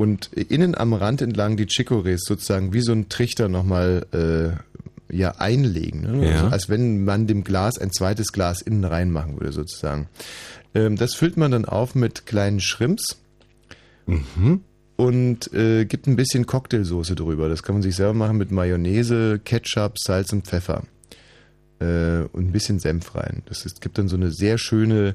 [0.00, 4.69] und innen am Rand entlang die Chicorées sozusagen wie so ein Trichter nochmal äh,
[5.10, 6.02] ja einlegen.
[6.02, 6.30] Ne?
[6.30, 6.34] Ja.
[6.36, 10.08] Also, als wenn man dem Glas ein zweites Glas innen reinmachen würde sozusagen.
[10.74, 13.18] Ähm, das füllt man dann auf mit kleinen Shrimps
[14.96, 17.48] und äh, gibt ein bisschen Cocktailsoße drüber.
[17.48, 20.82] Das kann man sich selber machen mit Mayonnaise, Ketchup, Salz und Pfeffer.
[21.80, 23.42] Äh, und ein bisschen Senf rein.
[23.46, 25.14] Das ist, gibt dann so eine sehr schöne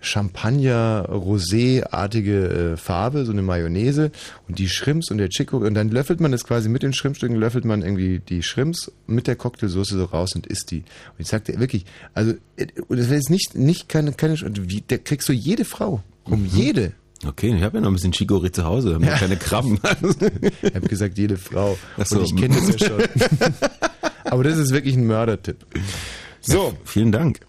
[0.00, 4.10] Champagner-Rosé-artige äh, Farbe, so eine Mayonnaise
[4.48, 7.36] und die Shrimps und der Chico und dann löffelt man das quasi mit den Shrimpstücken,
[7.36, 10.78] löffelt man irgendwie die Shrimps mit der Cocktailsoße so raus und isst die.
[10.78, 14.96] Und ich sagte wirklich, also äh, das wäre jetzt nicht, nicht keine, keine, wie, da
[14.96, 16.02] kriegst du jede Frau.
[16.24, 16.92] Um jede.
[17.26, 19.16] Okay, ich habe ja noch ein bisschen Chicorée zu Hause, haben ja.
[19.16, 19.78] keine Krabben.
[20.62, 21.76] Ich habe gesagt, jede Frau.
[21.98, 22.18] Ach so.
[22.18, 23.02] Und ich kenne das ja schon.
[24.30, 25.64] Aber das ist wirklich ein Mördertipp.
[26.40, 26.74] So.
[26.84, 27.40] Vielen Dank.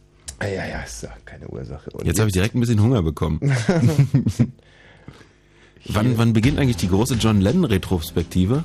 [0.41, 1.89] Ja, ja, ja, ist ja keine Ursache.
[1.91, 3.39] Und Jetzt habe ich direkt ein bisschen Hunger bekommen.
[5.85, 8.63] wann, wann beginnt eigentlich die große John Lennon-Retrospektive?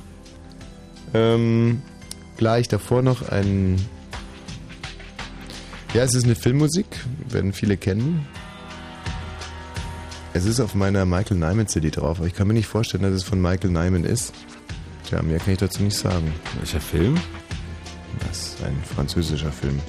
[1.13, 1.81] Ähm,
[2.37, 3.83] gleich davor noch ein.
[5.93, 6.85] Ja, es ist eine Filmmusik,
[7.29, 8.25] werden viele kennen.
[10.33, 13.13] Es ist auf meiner Michael Nyman CD drauf, aber ich kann mir nicht vorstellen, dass
[13.13, 14.33] es von Michael Nyman ist.
[15.07, 16.33] Tja, mehr kann ich dazu nicht sagen.
[16.59, 17.19] Welcher Film?
[18.19, 19.79] Das ist ein französischer Film.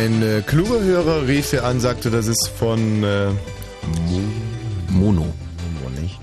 [0.00, 3.32] Ein äh, kluger Hörer rief hier an, sagte, das ist von äh,
[4.88, 5.26] Mono.
[5.26, 6.18] Mono nicht.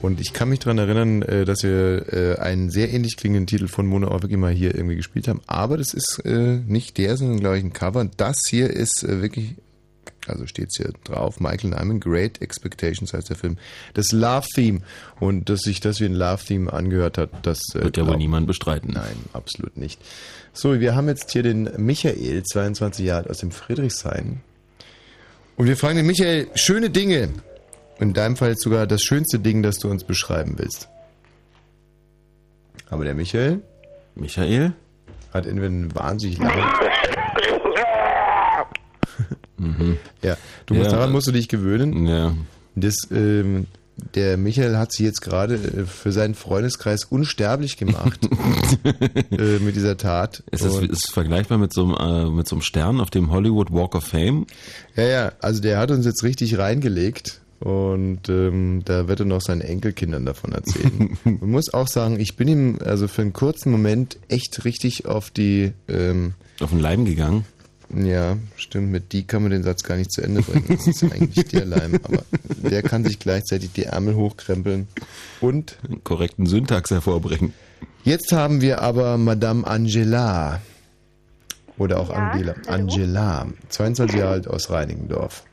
[0.00, 3.66] Und ich kann mich daran erinnern, äh, dass wir äh, einen sehr ähnlich klingenden Titel
[3.66, 5.40] von Mono auch wirklich mal hier irgendwie gespielt haben.
[5.48, 7.98] Aber das ist äh, nicht der, sondern glaube ich ein Cover.
[7.98, 9.56] Und das hier ist äh, wirklich,
[10.28, 13.58] also steht es hier drauf, Michael Nyman, Great Expectations heißt der Film.
[13.94, 14.80] Das Love Theme.
[15.20, 18.16] Und dass sich das wie ein Love Theme angehört hat, das äh, Wird ja wohl
[18.16, 18.92] niemand bestreiten.
[18.94, 20.00] Nein, absolut nicht.
[20.52, 24.40] So, wir haben jetzt hier den Michael, 22 Jahre alt, aus dem Friedrichshain.
[25.56, 27.30] Und wir fragen den Michael schöne Dinge.
[27.98, 30.88] In deinem Fall sogar das schönste Ding, das du uns beschreiben willst.
[32.90, 33.62] Aber der Michael
[34.14, 34.72] Michael?
[35.32, 36.85] hat entweder einen wahnsinnig langen.
[40.22, 40.36] Ja,
[40.66, 40.90] du musst, Mhm.
[40.90, 40.90] Ja.
[40.90, 42.06] daran musst du dich gewöhnen.
[42.06, 42.34] Ja.
[42.74, 43.66] Das, ähm,
[44.14, 48.20] der Michael hat sich jetzt gerade äh, für seinen Freundeskreis unsterblich gemacht
[49.30, 50.42] äh, mit dieser Tat.
[50.50, 53.72] Ist das ist vergleichbar mit so, einem, äh, mit so einem Stern auf dem Hollywood
[53.72, 54.46] Walk of Fame?
[54.96, 59.40] Ja, ja, also der hat uns jetzt richtig reingelegt und ähm, da wird er noch
[59.40, 61.16] seinen Enkelkindern davon erzählen.
[61.24, 65.30] Man muss auch sagen, ich bin ihm also für einen kurzen Moment echt richtig auf
[65.30, 67.46] die, ähm, Auf den Leim gegangen?
[67.94, 70.64] Ja, stimmt, mit die kann man den Satz gar nicht zu Ende bringen.
[70.68, 72.22] Das ist eigentlich der Leim, aber
[72.62, 74.88] der kann sich gleichzeitig die Ärmel hochkrempeln.
[75.40, 77.52] Und Einen korrekten Syntax hervorbringen.
[78.04, 80.60] jetzt haben wir aber Madame Angela.
[81.78, 82.54] Oder auch Ja, Angela.
[82.66, 82.82] hallo.
[82.82, 85.44] Angela, 22 Jahre alt aus Reinigendorf.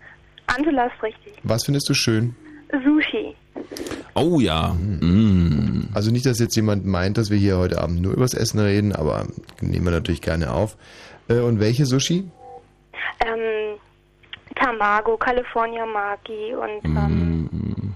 [0.47, 1.33] Angela ist richtig.
[1.43, 2.35] Was findest du schön?
[2.71, 3.35] Sushi.
[4.15, 4.73] Oh ja.
[4.73, 5.89] Mm.
[5.93, 8.93] Also nicht, dass jetzt jemand meint, dass wir hier heute Abend nur übers Essen reden,
[8.93, 9.27] aber
[9.61, 10.75] nehmen wir natürlich gerne auf.
[11.29, 12.29] Äh, Und welche Sushi?
[13.25, 13.77] Ähm,
[14.55, 16.97] Tamago, California Maki und Mm.
[16.97, 17.49] ähm,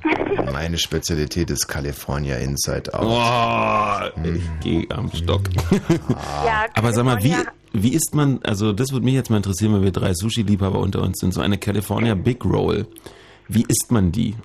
[0.54, 3.06] Meine Spezialität ist California Inside Out.
[3.06, 5.42] Oh, ich gehe am Stock.
[6.46, 7.36] ja, Aber sag mal, wie,
[7.74, 11.02] wie isst man, also das würde mich jetzt mal interessieren, wenn wir drei Sushi-Liebhaber unter
[11.02, 12.88] uns sind, so eine California Big Roll.
[13.48, 14.36] Wie isst man die?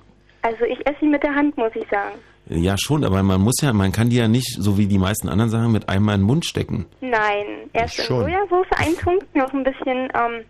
[0.43, 2.15] Also ich esse sie mit der Hand, muss ich sagen.
[2.49, 5.29] Ja, schon, aber man muss ja, man kann die ja nicht, so wie die meisten
[5.29, 6.85] anderen Sachen, mit einmal in den Mund stecken.
[6.99, 8.19] Nein, erst in Schon.
[8.23, 10.43] Sojasauce eintunken, noch ein bisschen, ähm,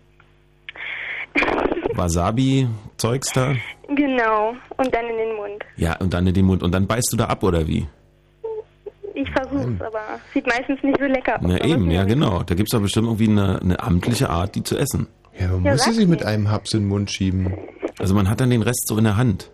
[1.94, 3.54] Wasabi-Zeugs da.
[3.94, 5.64] genau, und dann in den Mund.
[5.76, 6.62] Ja, und dann in den Mund.
[6.62, 7.86] Und dann beißt du da ab, oder wie?
[9.14, 11.40] Ich versuch's, aber sieht meistens nicht so lecker aus.
[11.46, 12.42] Na eben, ja genau.
[12.42, 15.06] Da gibt's doch bestimmt irgendwie eine, eine amtliche Art, die zu essen.
[15.38, 17.54] Ja, man Ja, muss sie sich mit einem Haps in den Mund schieben.
[18.00, 19.50] Also man hat dann den Rest so in der Hand.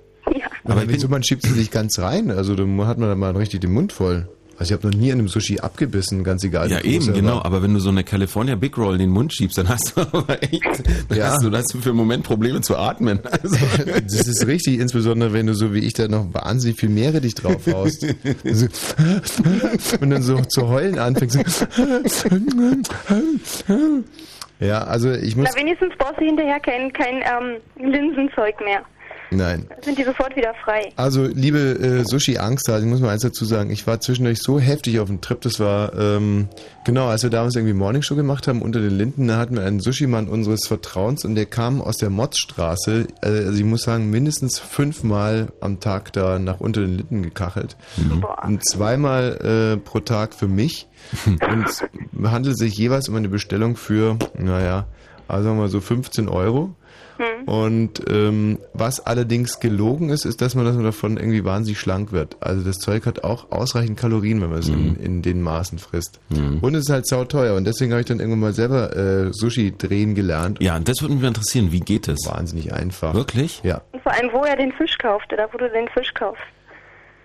[0.64, 2.30] Aber wieso man schiebt sie sich ganz rein?
[2.30, 4.28] Also dann hat man dann mal richtig den Mund voll.
[4.58, 6.68] Also ich habe noch nie an einem Sushi abgebissen, ganz egal.
[6.68, 7.36] wie Ja, eben, genau.
[7.36, 7.46] war.
[7.46, 10.00] Aber wenn du so eine California Big Roll in den Mund schiebst, dann hast du
[10.12, 10.62] aber echt,
[11.08, 11.28] dann Ja.
[11.30, 13.20] hast, du, dann hast du für einen Moment Probleme zu atmen.
[13.30, 13.56] Also,
[14.04, 17.66] Das ist richtig, insbesondere wenn du so wie ich da noch wahnsinnig viel Meerrettich drauf
[17.72, 18.04] haust.
[18.44, 18.66] So,
[20.02, 21.38] und dann so zu heulen anfängst.
[24.60, 25.48] Ja, also ich muss.
[25.54, 27.56] Na, wenigstens brauchst du hinterher kein, kein ähm,
[27.90, 28.82] Linsenzeug mehr.
[29.30, 29.66] Nein.
[29.68, 30.90] Dann sind die sofort wieder frei.
[30.96, 34.98] Also, liebe äh, Sushi-Angst, ich muss mal eins dazu sagen, ich war zwischendurch so heftig
[34.98, 36.48] auf dem Trip, das war, ähm,
[36.84, 39.80] genau, als wir damals irgendwie Morningshow gemacht haben, unter den Linden, da hatten wir einen
[39.80, 44.58] Sushi-Mann unseres Vertrauens und der kam aus der Motzstraße, äh, also ich muss sagen, mindestens
[44.58, 47.76] fünfmal am Tag da nach unter den Linden gekachelt
[48.20, 48.44] Boah.
[48.44, 50.88] und zweimal äh, pro Tag für mich
[51.26, 51.84] und es
[52.24, 54.86] handelt sich jeweils um eine Bestellung für, naja,
[55.28, 56.74] also sagen wir mal so 15 Euro.
[57.46, 62.12] Und ähm, was allerdings gelogen ist, ist, dass man, dass man davon irgendwie wahnsinnig schlank
[62.12, 62.36] wird.
[62.40, 66.20] Also das Zeug hat auch ausreichend Kalorien, wenn man es in, in den Maßen frisst.
[66.60, 67.56] Und es ist halt sauteuer.
[67.56, 70.60] Und deswegen habe ich dann irgendwann mal selber äh, Sushi drehen gelernt.
[70.60, 71.72] ja, und das würde mich interessieren.
[71.72, 72.26] Wie geht es?
[72.26, 73.14] Wahnsinnig einfach.
[73.14, 73.60] Wirklich?
[73.62, 73.82] Ja.
[73.92, 76.42] Und vor allem, wo er den Fisch kauft oder wo du den Fisch kaufst.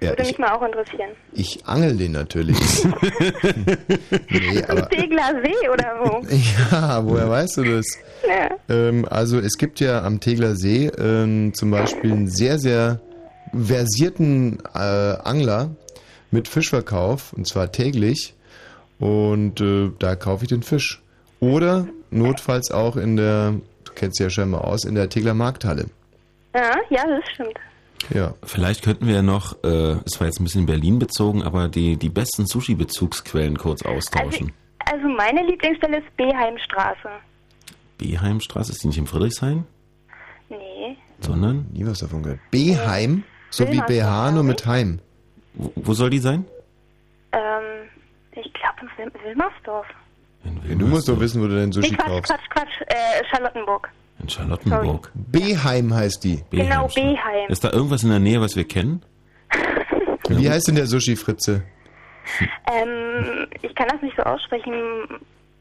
[0.01, 1.11] Ja Würde ich, mich mal auch interessieren.
[1.33, 2.57] ich angel den natürlich.
[2.85, 6.25] nee, Im Tegler See oder wo?
[6.71, 7.85] ja, woher weißt du das?
[8.27, 8.49] Ja.
[8.69, 12.99] Ähm, also es gibt ja am Tegler See ähm, zum Beispiel einen sehr, sehr
[13.53, 15.71] versierten äh, Angler
[16.31, 18.33] mit Fischverkauf, und zwar täglich.
[18.99, 21.01] Und äh, da kaufe ich den Fisch.
[21.39, 25.85] Oder notfalls auch in der, du kennst sie ja scheinbar aus, in der Tegler Markthalle.
[26.53, 27.57] ja, ja, das stimmt.
[28.13, 28.33] Ja.
[28.43, 31.97] Vielleicht könnten wir ja noch, äh, es war jetzt ein bisschen Berlin bezogen, aber die,
[31.97, 34.51] die besten Sushi-Bezugsquellen kurz Also, austauschen.
[34.85, 37.09] also meine Lieblingsstelle ist Beheimstraße.
[37.97, 39.65] Beheimstraße, ist die nicht im Friedrichshain?
[40.49, 40.97] Nee.
[41.19, 41.65] Sondern?
[41.73, 42.39] Nie was davon gehört.
[42.51, 44.99] Beheim, so wie Wilmersdorf, BH, nur mit Heim.
[45.53, 46.45] Wo, wo soll die sein?
[47.31, 47.89] Ähm,
[48.33, 49.87] ich glaube in Wil Wilmersdorf.
[50.43, 52.31] In Du musst doch wissen, wo du dein Nee, Sushi Quatsch, kaufst.
[52.31, 52.81] Quatsch, Quatsch.
[52.87, 53.89] Äh, Charlottenburg.
[54.19, 55.11] In Charlottenburg.
[55.13, 56.43] Beheim heißt die.
[56.51, 57.01] Genau, Beheimstraße.
[57.01, 57.49] Beheim.
[57.49, 59.01] Ist da irgendwas in der Nähe, was wir kennen?
[60.29, 61.63] Wie heißt denn der Sushi-Fritze?
[62.71, 64.73] Ähm, ich kann das nicht so aussprechen.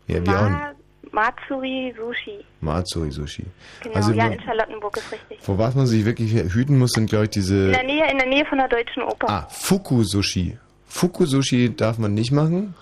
[0.06, 1.12] Ja, wir auch nicht.
[1.12, 2.44] Matsuri Sushi.
[2.60, 3.44] Matsuri Sushi.
[3.82, 5.38] Genau, Also, ja, in Charlottenburg ist richtig.
[5.42, 8.18] vor was man sich wirklich hüten muss, sind, glaube ich, In diese der Nähe, in
[8.18, 9.28] der Nähe von der Deutschen Oper.
[9.28, 10.58] Ah, Fuku Sushi.
[10.86, 12.74] Fuku Sushi darf man nicht machen.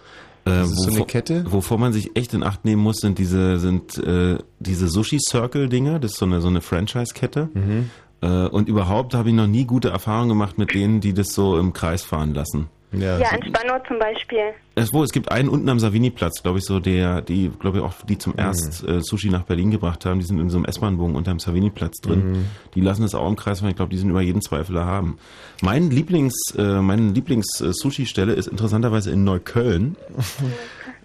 [0.44, 1.44] Das ist so eine wovor- Kette.
[1.50, 5.98] Wovor man sich echt in Acht nehmen muss, sind diese, sind, äh, diese Sushi-Circle-Dinger.
[6.00, 7.48] Das ist so eine, so eine Franchise-Kette.
[7.54, 7.90] Mhm.
[8.22, 11.58] Äh, und überhaupt habe ich noch nie gute Erfahrungen gemacht mit denen, die das so
[11.58, 12.68] im Kreis fahren lassen.
[12.92, 14.52] Ja, ja, in Spandau zum Beispiel.
[14.74, 17.84] Es, wo, es gibt einen unten am Savini-Platz, glaube ich, so der, die, glaube ich,
[17.84, 18.20] auch die Mhm.
[18.20, 21.38] zum erst äh, Sushi nach Berlin gebracht haben, die sind in so einem S-Bahn-Bogen unterm
[21.38, 22.32] Savini-Platz drin.
[22.32, 22.44] Mhm.
[22.74, 25.16] Die lassen es auch im Kreis fahren, ich glaube, die sind über jeden Zweifel erhaben.
[25.62, 29.96] Mein Lieblings, äh, meine Lieblings-Sushi-Stelle ist interessanterweise in Neukölln.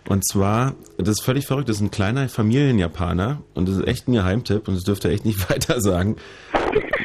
[0.09, 4.07] Und zwar, das ist völlig verrückt, das ist ein kleiner Familienjapaner und das ist echt
[4.07, 6.15] ein Geheimtipp und das dürft ihr echt nicht weiter sagen.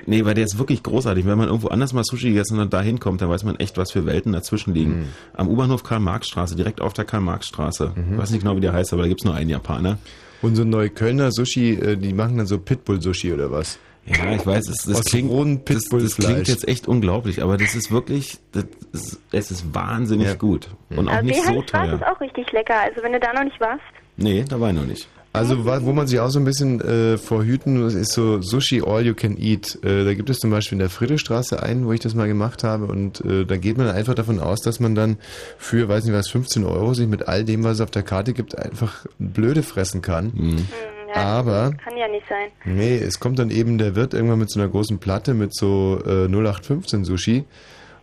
[0.06, 1.26] Nee, weil der ist wirklich großartig.
[1.26, 3.78] Wenn man irgendwo anders mal Sushi gegessen hat und da hinkommt, dann weiß man echt,
[3.78, 5.08] was für Welten dazwischen liegen.
[5.34, 7.92] Am U-Bahnhof Karl-Marx-Straße, direkt auf der Karl-Marx-Straße.
[8.12, 9.98] Ich weiß nicht genau, wie der heißt, aber da gibt's nur einen Japaner.
[10.42, 13.78] Und so Neuköllner Sushi, äh, die machen dann so Pitbull-Sushi oder was?
[14.06, 15.30] Ja, ich weiß, es, das, Aus klingt,
[15.70, 20.36] das, das klingt jetzt echt unglaublich, aber das ist wirklich, das ist, es ist wahnsinnig
[20.38, 20.68] gut.
[20.90, 21.94] Und auch Aber nicht so teuer.
[21.94, 22.74] ist auch richtig lecker.
[22.80, 23.80] Also wenn du da noch nicht warst.
[24.16, 25.08] Nee, da war ich noch nicht.
[25.34, 28.82] Also wo man sich auch so ein bisschen äh, vor hüten muss, ist so Sushi
[28.84, 29.78] All You Can Eat.
[29.82, 32.64] Äh, da gibt es zum Beispiel in der Friedrichstraße einen, wo ich das mal gemacht
[32.64, 35.16] habe und äh, da geht man einfach davon aus, dass man dann
[35.56, 38.34] für, weiß nicht was, 15 Euro sich mit all dem, was es auf der Karte
[38.34, 40.32] gibt, einfach blöde fressen kann.
[40.34, 40.68] Mhm.
[41.14, 42.48] Ja, Aber Kann ja nicht sein.
[42.64, 45.98] Nee, es kommt dann eben der Wirt irgendwann mit so einer großen Platte mit so
[46.06, 47.44] äh, 0815 Sushi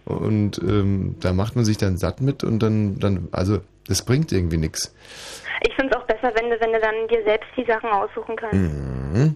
[0.06, 4.32] und ähm, da macht man sich dann satt mit und dann, dann also das bringt
[4.32, 4.94] irgendwie nichts.
[5.68, 8.36] Ich finde es auch besser, wenn du, wenn du dann dir selbst die Sachen aussuchen
[8.36, 8.56] kannst.
[8.56, 9.36] Mhm.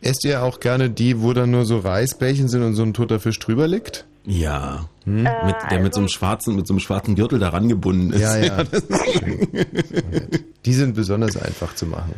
[0.00, 3.20] Esst ihr auch gerne die, wo dann nur so Reisbällchen sind und so ein toter
[3.20, 4.04] Fisch drüber liegt?
[4.26, 4.88] Ja.
[5.04, 5.22] Hm?
[5.22, 8.20] mit, der mit so einem schwarzen, mit so einem schwarzen Gürtel daran gebunden ist.
[8.20, 8.64] Ja, ja.
[8.64, 12.14] das ist Die sind besonders einfach zu machen.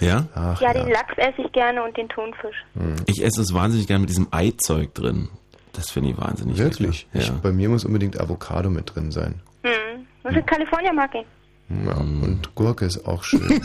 [0.00, 0.26] ja?
[0.34, 2.64] Ach, ja, den Lachs esse ich gerne und den Thunfisch.
[3.06, 5.28] Ich esse es wahnsinnig gerne mit diesem Eizeug drin.
[5.72, 7.06] Das finde ich wahnsinnig Wirklich?
[7.12, 7.34] lecker.
[7.34, 9.40] Ich, bei mir muss unbedingt Avocado mit drin sein.
[9.62, 10.06] Hm.
[10.22, 11.26] Was ist California mag ich?
[11.70, 13.42] Ja, und Gurke ist auch schön.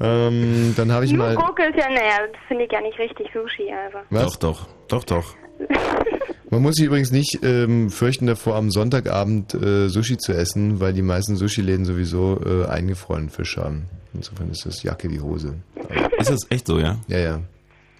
[0.00, 1.36] ähm, dann habe ich Nur mal.
[1.36, 3.98] Gurke ist ja, naja, das finde ich ja nicht richtig Sushi, also.
[4.10, 4.38] Was?
[4.38, 5.34] Doch, doch, doch, doch.
[6.50, 10.94] Man muss sich übrigens nicht ähm, fürchten davor, am Sonntagabend äh, Sushi zu essen, weil
[10.94, 13.84] die meisten Sushi-Läden sowieso äh, eingefrorenen Fisch haben.
[14.14, 15.56] Insofern ist das Jacke wie Hose.
[16.18, 16.96] Ist das echt so, ja?
[17.06, 17.40] Ja, ja.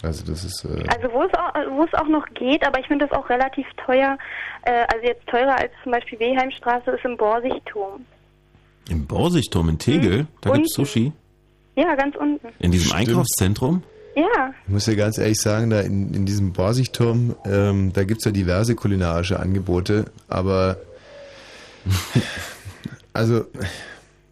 [0.02, 0.64] Also das ist.
[0.64, 3.28] Äh, Also wo es auch, wo es auch noch geht, aber ich finde das auch
[3.28, 4.16] relativ teuer.
[4.62, 8.04] Äh, also jetzt teurer als zum Beispiel Weheimstraße ist im Borsigturm.
[8.88, 10.86] Im Borsigturm in Tegel, da gibt's Unten.
[10.88, 11.12] Sushi.
[11.76, 12.48] Ja, ganz unten.
[12.58, 13.08] In diesem Stimmt.
[13.08, 13.82] Einkaufszentrum.
[14.16, 14.52] Ja.
[14.66, 18.32] ich muss ja ganz ehrlich sagen, da in, in diesem Borsigturm, ähm, da gibt's ja
[18.32, 20.76] diverse kulinarische Angebote, aber
[23.12, 23.44] also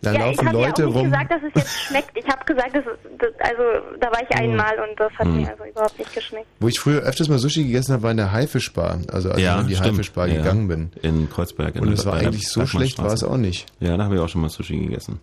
[0.07, 1.05] da ja, ich laufen habe ja auch Leute nicht rum.
[1.05, 2.11] gesagt, dass es jetzt schmeckt.
[2.17, 3.63] Ich habe gesagt, dass es, das, also
[4.01, 5.37] da war ich einmal und das hat Hm.
[5.43, 6.47] mir also überhaupt nicht geschmeckt.
[6.61, 8.99] Wo ich früher öfters mal Sushi gegessen habe, war in der Haifischbar.
[9.13, 10.91] Also als ich in die Haifischbar Ja, gegangen bin.
[11.03, 11.75] In Kreuzberg.
[11.77, 13.67] In Und es war eigentlich so schlecht, war es auch nicht.
[13.81, 15.21] Ja, da habe ich auch schon mal Sushi gegessen.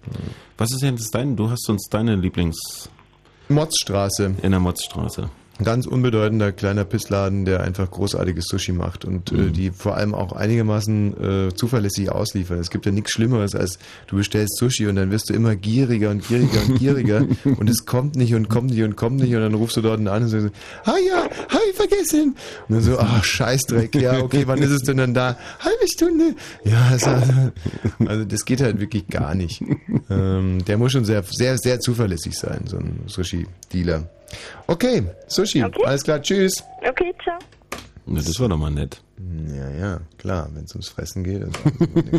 [0.58, 1.36] Was ist denn das dein?
[1.36, 2.90] Du hast uns deine Lieblings...
[3.50, 4.36] Motzstraße.
[4.42, 5.30] In der Motzstraße.
[5.60, 10.16] Ein ganz unbedeutender kleiner Pissladen, der einfach großartiges Sushi macht und äh, die vor allem
[10.16, 12.58] auch einigermaßen äh, zuverlässig ausliefern.
[12.58, 13.78] Es gibt ja nichts Schlimmeres, als
[14.08, 17.86] du bestellst Sushi und dann wirst du immer gieriger und gieriger und gieriger und es
[17.86, 20.28] kommt nicht und kommt nicht und kommt nicht und dann rufst du dort an und
[20.28, 20.50] sagst,
[20.86, 22.36] ah ja, hab ich vergessen.
[22.68, 25.38] Und dann so, ach Scheißdreck, ja, okay, wann ist es denn dann da?
[25.60, 26.36] Halbe Stunde.
[26.64, 27.08] Ja, das,
[28.08, 29.62] also das geht halt wirklich gar nicht.
[30.10, 34.10] Ähm, der muss schon sehr, sehr, sehr zuverlässig sein, so ein Sushi-Dealer.
[34.68, 36.64] Okay, Sushi, alles klar, tschüss.
[36.88, 37.38] Okay, ciao.
[38.06, 39.02] Na, das war doch mal nett.
[39.48, 41.42] Ja, ja, klar, wenn es ums Fressen geht.
[41.44, 41.60] Also,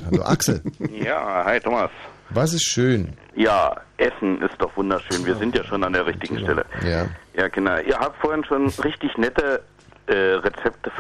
[0.07, 0.63] hallo Axel,
[1.05, 1.91] Ja, hi Thomas.
[2.31, 3.13] was ist schön?
[3.37, 5.25] Ja, Essen ist doch wunderschön.
[5.27, 6.65] Wir sind ja schon an der richtigen Stelle.
[6.83, 7.07] Ja.
[7.37, 9.63] Ja, Kinder, ihr habt vorhin schon richtig nette
[10.07, 10.91] äh, Rezepte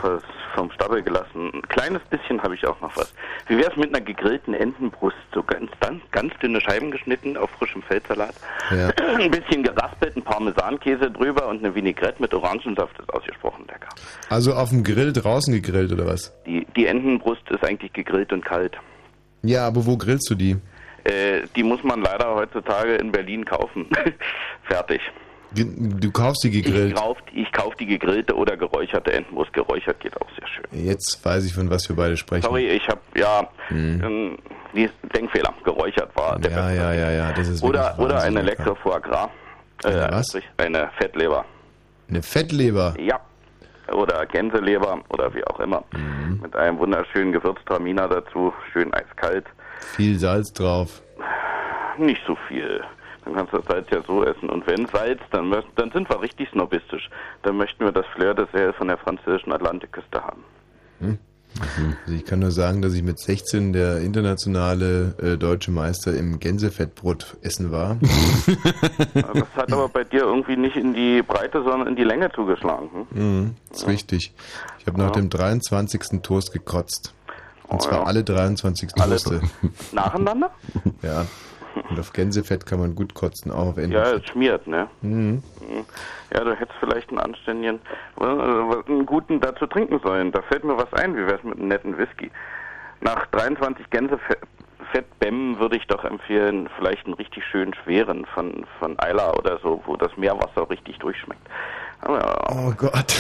[0.55, 1.50] vom Stapel gelassen.
[1.52, 3.12] Ein kleines bisschen habe ich auch noch was.
[3.48, 5.16] Wie wäre es mit einer gegrillten Entenbrust?
[5.34, 8.34] So ganz, ganz, ganz dünne Scheiben geschnitten auf frischem Feldsalat.
[8.70, 8.88] Ja.
[9.18, 13.88] Ein bisschen geraspelten Parmesankäse drüber und eine Vinaigrette mit Orangensaft ist ausgesprochen lecker.
[14.30, 16.32] Also auf dem Grill draußen gegrillt oder was?
[16.46, 18.76] Die, die Entenbrust ist eigentlich gegrillt und kalt.
[19.42, 20.57] Ja, aber wo grillst du die?
[21.05, 23.86] Äh, die muss man leider heutzutage in Berlin kaufen.
[24.62, 25.00] Fertig.
[25.55, 26.96] Du kaufst die Ich gegrillt.
[26.96, 29.52] kauf, ich kauf die gegrillte oder geräucherte Entenbrust.
[29.52, 30.64] Geräuchert geht auch sehr schön.
[30.84, 32.42] Jetzt weiß ich, von was wir beide sprechen.
[32.42, 34.02] Sorry, ich habe ja Mhm.
[34.05, 34.38] ähm,
[34.74, 35.52] die Denkfehler.
[35.64, 38.64] Geräuchert war der Ja, ja, ja, ja, das ist Oder oder eine lecker.
[38.64, 39.30] leckere Foie Gras.
[39.84, 40.26] Äh, Eine was?
[40.57, 41.44] Eine Fettleber.
[42.09, 42.94] Eine Fettleber.
[42.98, 43.20] Ja.
[43.92, 45.84] Oder Gänseleber oder wie auch immer.
[45.92, 46.40] Mhm.
[46.42, 48.52] Mit einem wunderschönen Gewürztraminer dazu.
[48.72, 49.44] Schön eiskalt.
[49.94, 51.02] Viel Salz drauf.
[51.98, 52.82] Nicht so viel.
[53.25, 54.49] Dann kannst du das Salz ja so essen.
[54.51, 57.09] Und wenn Salz, dann, dann sind wir richtig snobistisch.
[57.43, 60.45] Dann möchten wir das Flair des Sale von der französischen Atlantikküste haben.
[61.61, 66.41] Also ich kann nur sagen, dass ich mit 16 der internationale äh, deutsche Meister im
[66.41, 67.97] Gänsefettbrot essen war.
[69.14, 72.89] Das hat aber bei dir irgendwie nicht in die Breite, sondern in die Länge zugeschlagen.
[73.12, 73.39] Hm?
[73.39, 74.33] Mhm, ist richtig.
[74.79, 76.20] Ich habe nach dem 23.
[76.22, 77.14] Toast gekotzt.
[77.68, 78.07] Und zwar Oh ja.
[78.07, 79.41] alle 23 Alle Toaste.
[79.93, 80.51] Nacheinander?
[81.03, 81.27] ja.
[81.91, 83.93] Und auf Gänsefett kann man gut kotzen, auch auf Enten.
[83.93, 84.89] Ja, es schmiert, ne?
[85.03, 85.43] Mhm.
[86.33, 87.81] Ja, du hättest vielleicht einen anständigen,
[88.20, 90.33] äh, einen guten dazu trinken sollen.
[90.33, 91.16] Da fällt mir was ein.
[91.16, 92.31] Wie wär's mit einem netten Whisky?
[93.01, 99.35] Nach 23 Gänsefettbämmen würde ich doch empfehlen, vielleicht einen richtig schönen schweren von, von Eila
[99.35, 101.47] oder so, wo das Meerwasser richtig durchschmeckt.
[102.01, 103.14] Aber Oh Gott.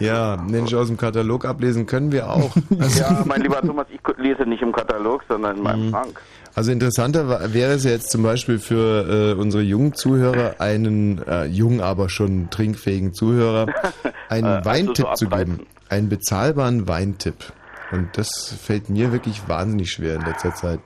[0.00, 2.54] Ja, Mensch, aus dem Katalog ablesen können wir auch.
[2.78, 6.20] Also, ja, mein lieber Thomas, ich lese nicht im Katalog, sondern in meinem Schrank.
[6.54, 11.80] Also interessanter wäre es jetzt zum Beispiel für äh, unsere jungen Zuhörer, einen äh, jungen,
[11.80, 13.66] aber schon trinkfähigen Zuhörer,
[14.28, 15.66] einen Äh, also Weintipp so zu geben.
[15.88, 17.52] Einen bezahlbaren Weintipp.
[17.92, 20.80] Und das fällt mir wirklich wahnsinnig schwer in letzter Zeit.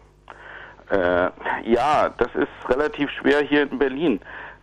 [0.90, 1.30] Äh,
[1.70, 4.20] ja, das ist relativ schwer hier in Berlin.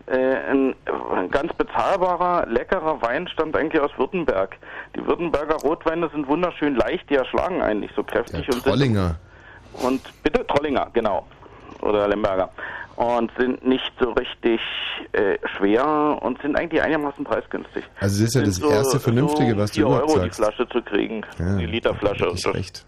[0.08, 0.76] Äh, ein,
[1.16, 4.56] ein ganz bezahlbarer, leckerer Wein stammt eigentlich aus Württemberg.
[4.95, 8.45] Die Württemberger Rotweine sind wunderschön leicht, die erschlagen einen nicht so kräftig.
[8.47, 9.16] und sind- Trollinger.
[9.84, 11.26] Und bitte Trollinger, genau.
[11.82, 12.49] Oder Lemberger.
[12.95, 14.61] Und sind nicht so richtig
[15.11, 17.84] äh, schwer und sind eigentlich einigermaßen preisgünstig.
[17.99, 20.19] Also das ist ja Sind das so- erste Vernünftige, so was du 4 überhaupt Euro
[20.21, 20.39] sagst.
[20.39, 22.26] die Flasche zu kriegen, Ja, die Literflasche.
[22.26, 22.86] Das, recht.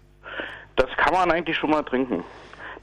[0.76, 2.24] das kann man eigentlich schon mal trinken.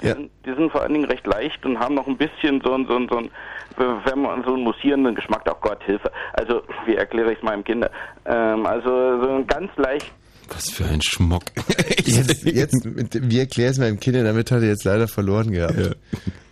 [0.01, 0.13] Die, Ja.
[0.13, 2.85] sind, die sind vor allen Dingen recht leicht und haben noch ein bisschen so ein,
[2.85, 3.29] so ein, so ein
[3.77, 6.11] wenn man so einen mussierenden Geschmack, oh Gott, Hilfe.
[6.33, 7.89] Also, wie erkläre ich es meinem Kinder?
[8.25, 10.13] Ähm, also, so ein ganz leicht
[10.49, 11.43] Was für ein Schmuck.
[12.05, 12.87] Jetzt, jetzt
[13.29, 15.97] wie erkläre es meinem Kind, damit hat er jetzt leider verloren gehabt.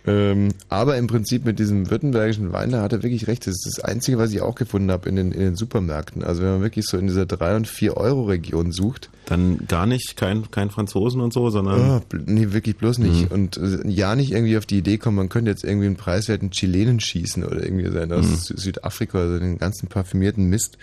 [0.06, 3.46] Ähm, aber im Prinzip mit diesem württembergischen Wein, da hat er wirklich recht.
[3.46, 6.22] Das ist das Einzige, was ich auch gefunden habe in den, in den Supermärkten.
[6.24, 9.86] Also wenn man wirklich so in dieser 3 und 4 Euro Region sucht, Dann gar
[9.86, 13.30] nicht, kein, kein Franzosen und so, oh, sondern bl- nee, wirklich bloß nicht.
[13.30, 13.34] Mhm.
[13.34, 16.50] Und äh, ja nicht irgendwie auf die Idee kommen, man könnte jetzt irgendwie einen preiswerten
[16.50, 18.34] Chilenen schießen oder irgendwie sein aus Mhm.
[18.34, 20.76] Sü- Südafrika oder den ganzen parfümierten Mist,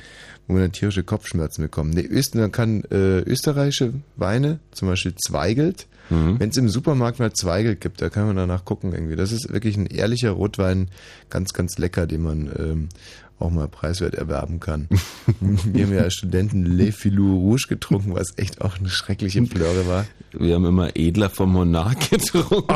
[0.47, 1.93] wo man dann tierische Kopfschmerzen bekommt.
[1.93, 6.41] Nee, Öst, man kann äh, österreichische Weine, zum Beispiel Zweigelt, Mhm.
[6.41, 9.15] wenn es im Supermarkt mal Zweigelt gibt, da kann man danach gucken irgendwie.
[9.15, 10.89] Das ist wirklich ein ehrlicher Rotwein,
[11.29, 12.89] ganz, ganz lecker, den man ähm,
[13.41, 14.87] auch mal preiswert erwerben kann.
[15.39, 19.87] Wir haben ja als Studenten Le Filou Rouge getrunken, was echt auch eine schreckliche Plöre
[19.87, 20.05] war.
[20.33, 22.67] wir haben immer Edler vom Monarch getrunken.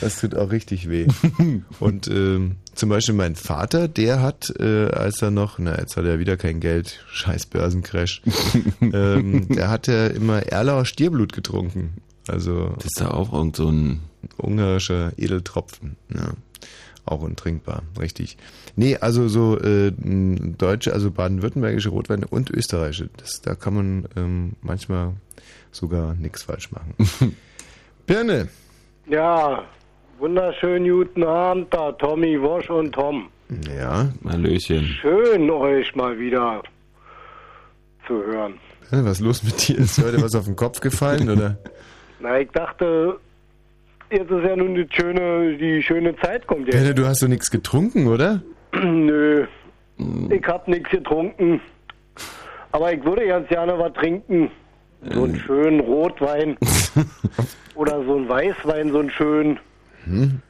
[0.00, 1.06] Das tut auch richtig weh.
[1.80, 6.04] Und ähm, zum Beispiel mein Vater, der hat, äh, als er noch, na jetzt hat
[6.04, 8.22] er wieder kein Geld, scheiß Börsencrash,
[8.80, 11.94] ähm, der hat ja immer Erlauer Stierblut getrunken.
[12.28, 14.00] Also Das ist ja auch irgend so ein
[14.38, 15.96] ungarischer Edeltropfen.
[16.14, 16.32] Ja.
[17.06, 18.36] Auch untrinkbar, richtig.
[18.76, 24.52] Nee, also so äh, deutsche, also baden-württembergische Rotweine und österreichische, das, da kann man ähm,
[24.62, 25.12] manchmal
[25.70, 26.94] sogar nichts falsch machen.
[28.06, 28.48] Birne,
[29.06, 29.64] Ja,
[30.18, 33.28] wunderschönen guten Abend da, Tommy, Wosch und Tom.
[33.76, 34.84] ja, Hallöchen.
[35.02, 36.62] Schön, euch mal wieder
[38.06, 38.54] zu hören.
[38.90, 39.78] Was ist los mit dir?
[39.78, 41.58] Ist heute was auf den Kopf gefallen, oder?
[42.20, 43.18] Na, ich dachte,
[44.10, 46.76] jetzt ist ja nun die schöne, die schöne Zeit kommt jetzt.
[46.76, 48.42] Birne, du hast doch nichts getrunken, oder?
[48.74, 49.46] Nö,
[50.30, 51.60] ich hab nichts getrunken.
[52.72, 54.50] Aber ich würde ganz gerne was trinken.
[55.10, 56.56] So einen schönen Rotwein.
[57.74, 59.60] Oder so einen Weißwein, so einen schönen.
[60.04, 60.40] Hm?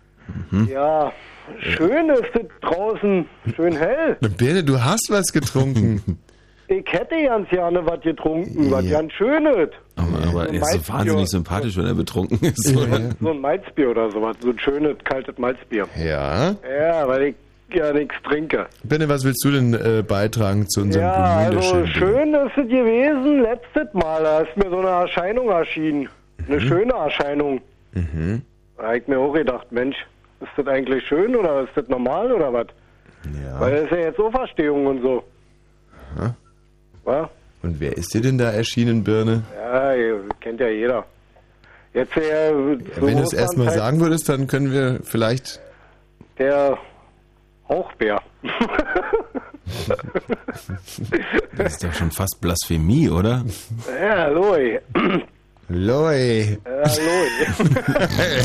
[0.71, 1.13] Ja,
[1.59, 3.27] schön ist es draußen.
[3.55, 4.17] Schön hell.
[4.39, 6.19] Birne, du hast was getrunken.
[6.69, 9.01] Ich hätte ganz gerne was getrunken, was Ja.
[9.01, 9.69] ganz Schönes.
[9.97, 10.95] Aber, aber er ist so Malzbier.
[10.95, 12.75] wahnsinnig sympathisch, wenn er betrunken ist.
[12.77, 13.01] oder?
[13.21, 14.37] So ein Malzbier oder sowas.
[14.41, 15.87] So ein schönes, kaltes Malzbier.
[15.97, 16.55] Ja.
[16.79, 17.35] Ja, weil ich
[17.75, 18.67] ja nichts trinke.
[18.83, 23.43] Birne, was willst du denn äh, beitragen zu unserem Ja, also schön ist es gewesen,
[23.43, 26.09] letztes Mal, da ist mir so eine Erscheinung erschienen.
[26.49, 27.61] Eine schöne Erscheinung.
[27.93, 28.43] Mhm.
[28.79, 29.97] Da hab ich mir auch gedacht, Mensch,
[30.41, 32.67] ist das eigentlich schön oder ist das normal oder was?
[33.45, 33.61] Ja.
[33.61, 35.23] Weil das ist ja jetzt Auferstehung und so.
[36.19, 36.35] Aha.
[37.05, 37.31] Wa?
[37.63, 39.43] Und wer ist dir denn da erschienen, Birne?
[39.57, 39.95] Ja,
[40.41, 41.05] kennt ja jeder.
[41.93, 42.23] Jetzt Ja,
[43.01, 45.61] wenn du es erstmal sagen würdest, dann können wir vielleicht.
[46.39, 46.77] Der
[47.69, 48.21] Hauchbär.
[51.57, 53.45] Das ist doch schon fast Blasphemie, oder?
[53.99, 54.55] ja, hallo.
[54.55, 54.79] ey.
[55.69, 56.59] Loi.
[56.67, 57.17] Hallo.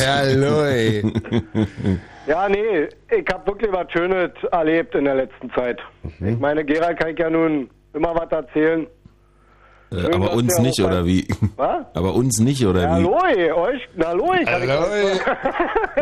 [0.07, 1.11] Hallo.
[2.25, 5.79] Ja, nee, ich habe wirklich was Schönes erlebt in der letzten Zeit.
[6.19, 6.29] Mhm.
[6.29, 8.87] Ich meine, Gerald kann ich ja nun immer was erzählen.
[9.91, 11.27] Äh, aber uns nicht, oder wie?
[11.55, 11.85] Was?
[11.95, 13.05] Aber uns nicht, oder Na, wie?
[13.05, 14.85] hallo, euch, na, hallo, ich Hallo,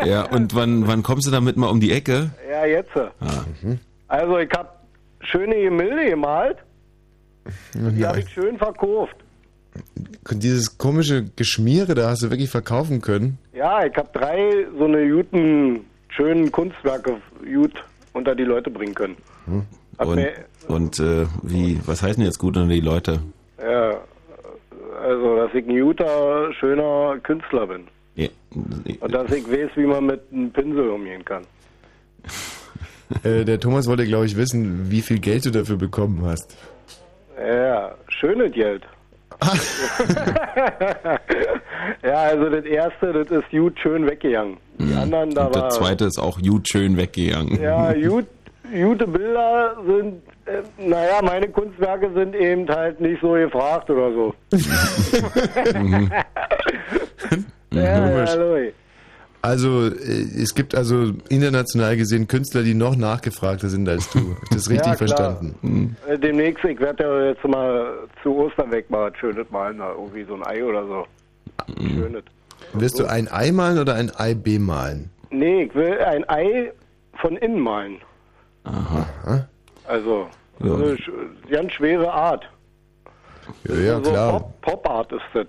[0.05, 2.31] Ja, und wann, wann kommst du damit mal um die Ecke?
[2.51, 2.89] Ja, jetzt.
[2.97, 3.45] Ah.
[4.09, 4.69] Also, ich habe
[5.21, 6.57] schöne Gemälde gemalt.
[7.73, 9.15] Die habe ich schön verkauft.
[10.31, 13.38] Dieses komische Geschmiere, da hast du wirklich verkaufen können.
[13.53, 17.73] Ja, ich habe drei so eine guten, schönen Kunstwerke gut
[18.13, 19.15] unter die Leute bringen können.
[19.45, 19.63] Hat
[19.97, 20.31] Und, mir,
[20.67, 23.19] und äh, wie, was heißen jetzt gut unter die Leute?
[23.59, 23.97] ja,
[25.01, 27.87] also, dass ich ein guter, schöner Künstler bin.
[28.15, 31.43] Ja, Und dass ich weiß, wie man mit einem Pinsel umgehen kann.
[33.23, 36.57] Äh, der Thomas wollte, glaube ich, wissen, wie viel Geld du dafür bekommen hast.
[37.41, 38.83] Ja, schönes Geld.
[42.03, 44.57] ja, also das erste, das ist gut schön weggegangen.
[44.79, 45.47] Die anderen, da Mhm.
[45.47, 45.69] und der war...
[45.69, 47.61] zweite ist auch gut schön weggegangen.
[47.61, 48.25] Ja, gut,
[48.72, 54.34] gute Bilder sind, äh, naja, meine Kunstwerke sind eben halt nicht so gefragt oder so.
[57.70, 57.82] Mhm.
[57.84, 58.34] ja, ja.
[58.36, 58.74] Louis.
[59.41, 64.36] Also, äh, es gibt also international gesehen Künstler, die noch nachgefragter sind als du.
[64.51, 65.95] Das richtig Ja, verstanden.
[66.07, 70.24] Äh, Demnächst, ich werde ja jetzt mal zu Ostern weg mal was Schönes malen, irgendwie
[70.24, 71.05] so ein Ei oder so.
[71.78, 72.24] Schönes.
[72.74, 75.09] Wirst du ein Ei malen oder ein Ei bemalen?
[75.29, 76.71] Nee, ich will ein Ei
[77.21, 77.97] von innen malen.
[78.67, 79.47] Aha.
[79.87, 80.27] Also,
[80.63, 80.73] Ja.
[80.75, 80.97] eine
[81.49, 82.47] ganz schwere Art.
[83.67, 84.31] Ja, ja so klar.
[84.39, 85.47] Pop- Pop-Art ist das.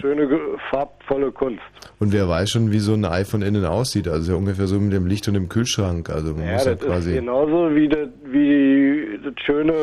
[0.00, 0.38] Schöne, ge-
[0.70, 1.60] farbvolle Kunst.
[1.98, 4.06] Und wer weiß schon, wie so ein Ei von innen aussieht.
[4.08, 6.08] Also ja ungefähr so mit dem Licht und dem Kühlschrank.
[6.10, 7.12] Also man Ja, muss ja das ist quasi.
[7.14, 9.74] genauso wie, das, wie das schöne,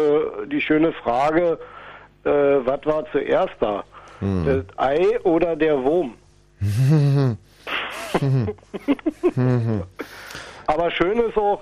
[0.49, 1.59] die schöne Frage,
[2.23, 3.83] äh, was war zuerst da?
[4.19, 4.45] Hm.
[4.45, 6.13] Das Ei oder der Wurm?
[10.67, 11.61] Aber schön ist auch,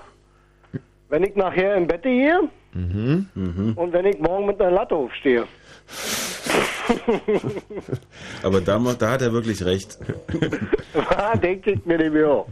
[1.12, 2.40] wenn ich nachher im Bett gehe
[2.74, 3.74] Mhm.
[3.76, 5.44] und wenn ich morgen mit einer Latte aufstehe.
[8.42, 9.98] Aber da, da hat er wirklich recht.
[11.08, 12.44] Da denke ich mir nicht mehr.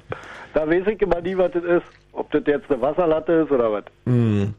[0.54, 1.82] Da weiß ich immer nie, was das ist.
[2.12, 3.84] Ob das jetzt eine Wasserlatte ist oder was.
[4.06, 4.54] Mhm.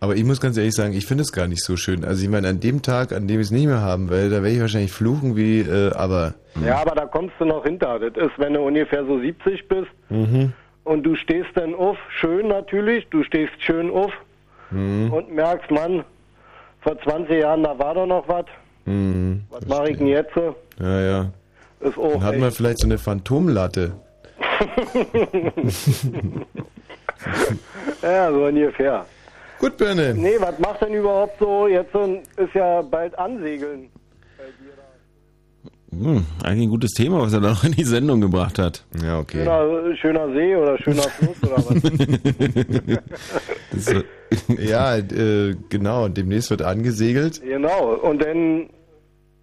[0.00, 2.04] Aber ich muss ganz ehrlich sagen, ich finde es gar nicht so schön.
[2.04, 4.36] Also ich meine, an dem Tag, an dem ich es nicht mehr haben werde, da
[4.36, 6.34] werde ich wahrscheinlich fluchen wie, äh, aber.
[6.64, 7.98] Ja, aber da kommst du noch hinter.
[7.98, 10.52] Das ist, wenn du ungefähr so 70 bist Mhm.
[10.84, 14.12] Und du stehst dann auf, schön natürlich, du stehst schön auf
[14.70, 15.12] Mhm.
[15.12, 16.04] und merkst, Mann,
[16.80, 18.44] vor 20 Jahren, da war doch noch was.
[18.86, 19.42] Mhm.
[19.50, 20.32] Was mache ich denn jetzt?
[20.80, 21.26] Ja, ja.
[21.80, 23.92] Ist auch Dann hat man vielleicht so eine Phantomlatte.
[28.02, 29.04] ja, so ungefähr.
[29.58, 30.14] Gut, Birne.
[30.14, 31.68] Nee, was macht denn überhaupt so?
[31.68, 33.90] Jetzt ist ja bald Ansegeln.
[36.02, 38.84] Hm, eigentlich ein gutes Thema, was er da noch in die Sendung gebracht hat.
[39.02, 39.44] Ja, okay.
[39.44, 41.82] Schöner, schöner See oder schöner Fluss oder was?
[44.58, 46.08] ja, äh, genau.
[46.08, 47.40] Demnächst wird angesegelt.
[47.42, 47.94] genau.
[47.94, 48.68] Und dann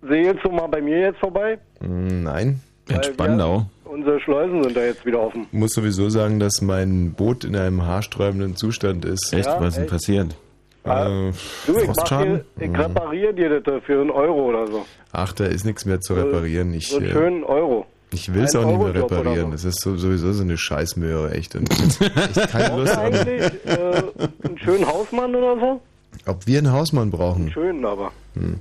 [0.07, 1.57] segelst du mal bei mir jetzt vorbei?
[1.79, 2.59] Mm, Nein.
[2.89, 3.65] In Spandau.
[3.85, 5.47] Unsere Schleusen sind da jetzt wieder offen.
[5.51, 9.33] Muss sowieso sagen, dass mein Boot in einem haarsträubenden Zustand ist.
[9.33, 9.45] Echt?
[9.45, 10.35] Ja, was ist denn passiert?
[10.83, 11.31] Äh,
[11.67, 12.75] Du, ich, dir, ich Mhm.
[12.75, 14.85] repariere dir das für einen Euro oder so.
[15.11, 16.73] Ach, da ist nichts mehr zu reparieren.
[16.73, 17.85] Ich, so einen äh, schönen Euro.
[18.11, 19.45] ich will es auch nicht mehr reparieren.
[19.47, 19.51] so.
[19.51, 21.55] Das ist so, sowieso so eine Scheißmöhre, echt.
[21.55, 21.99] Und echt
[22.49, 22.97] keine Lust.
[22.97, 24.03] Eigentlich äh,
[24.43, 25.81] einen schönen Hausmann oder so?
[26.25, 27.43] ob wir einen Hausmann brauchen?
[27.43, 28.11] Einen schönen aber.
[28.35, 28.59] Hm.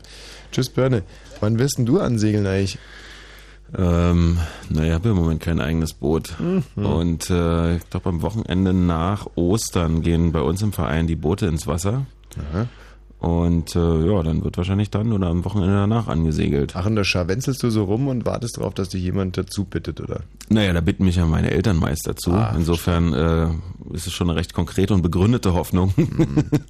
[0.53, 1.03] Tschüss, Börne.
[1.41, 2.79] Wann wirst denn du ansegeln eigentlich?
[3.77, 4.39] Ähm,
[4.69, 6.35] naja, ich habe im Moment kein eigenes Boot.
[6.39, 6.85] Mhm.
[6.85, 11.47] Und äh, ich glaube, am Wochenende nach Ostern gehen bei uns im Verein die Boote
[11.47, 12.07] ins Wasser.
[12.53, 12.67] Aha.
[13.21, 16.73] Und äh, ja, dann wird wahrscheinlich dann oder am Wochenende danach angesegelt.
[16.75, 20.01] Ach, und da scharwenzelst du so rum und wartest darauf, dass dich jemand dazu bittet,
[20.01, 20.23] oder?
[20.49, 22.33] Naja, da bitten mich ja meine Eltern meist dazu.
[22.33, 25.93] Ah, Insofern äh, ist es schon eine recht konkrete und begründete Hoffnung.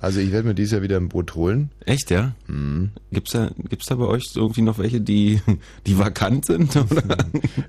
[0.00, 1.70] Also ich werde mir dieses Jahr wieder ein Boot holen.
[1.84, 2.34] Echt, ja?
[2.48, 2.90] Mhm.
[3.12, 5.40] Gibt's da, gibt's da bei euch irgendwie noch welche, die,
[5.86, 6.74] die vakant sind?
[6.76, 7.02] Oder?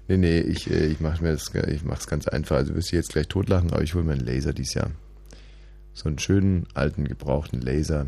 [0.08, 2.58] Nee, nee, ich, äh, ich mache mir das, ich mach's ganz einfach.
[2.58, 4.92] Also wirst du jetzt gleich totlachen, aber ich hole mir einen Laser dieses Jahr.
[5.94, 8.08] So einen schönen, alten, gebrauchten Laser.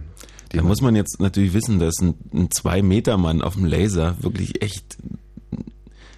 [0.54, 4.98] Da muss man jetzt natürlich wissen, dass ein, ein Zwei-Meter-Mann auf dem Laser wirklich echt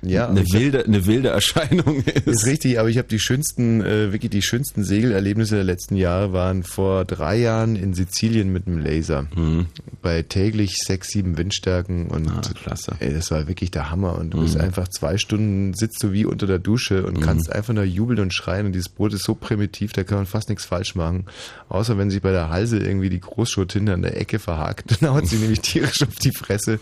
[0.10, 2.28] Ja, eine ich hab- wilde, eine wilde Erscheinung ist.
[2.28, 6.34] Ist richtig, aber ich habe die schönsten, äh, wirklich die schönsten Segelerlebnisse der letzten Jahre
[6.34, 9.28] waren vor drei Jahren in Sizilien mit einem Laser.
[9.36, 9.68] Mhm.
[10.02, 12.94] Bei täglich sechs, sieben Windstärken und Ah, klasse.
[13.00, 14.18] ey, das war wirklich der Hammer.
[14.20, 14.62] Und du bist Mhm.
[14.62, 18.34] einfach zwei Stunden, sitzt du wie unter der Dusche und kannst einfach nur jubeln und
[18.34, 18.68] schreien.
[18.68, 21.26] Und dieses Boot ist so primitiv, da kann man fast nichts falsch machen.
[21.70, 25.28] Außer wenn sich bei der Halse irgendwie die Großschurtinte an der Ecke verhakt, dann haut
[25.28, 26.80] sie nämlich tierisch auf die Fresse.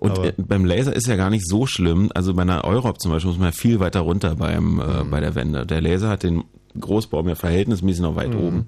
[0.00, 2.10] Und Aber- äh, beim Laser ist ja gar nicht so schlimm.
[2.14, 5.10] Also bei einer Europ zum Beispiel muss man ja viel weiter runter beim, äh, Mhm.
[5.10, 5.64] bei der Wende.
[5.66, 6.42] Der Laser hat den
[6.80, 8.40] Großbaum ja verhältnismäßig noch weit Mhm.
[8.40, 8.66] oben.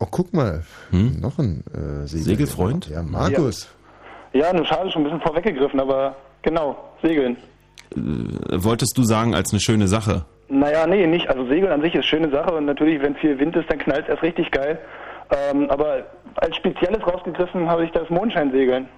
[0.00, 1.20] Oh, guck mal, Hm?
[1.20, 2.88] noch ein äh, Segel Segelfreund?
[2.88, 3.68] Ja, Markus.
[4.32, 7.36] Ja, nun schade, schon ein bisschen vorweggegriffen, aber genau, Segeln.
[7.94, 7.98] Äh,
[8.64, 10.24] wolltest du sagen, als eine schöne Sache?
[10.48, 11.28] Naja, nee, nicht.
[11.28, 13.78] Also Segeln an sich ist eine schöne Sache und natürlich, wenn viel Wind ist, dann
[13.78, 14.78] knallt es erst richtig geil.
[15.52, 16.06] Ähm, aber
[16.36, 18.88] als Spezielles rausgegriffen habe ich das Mondscheinsegeln.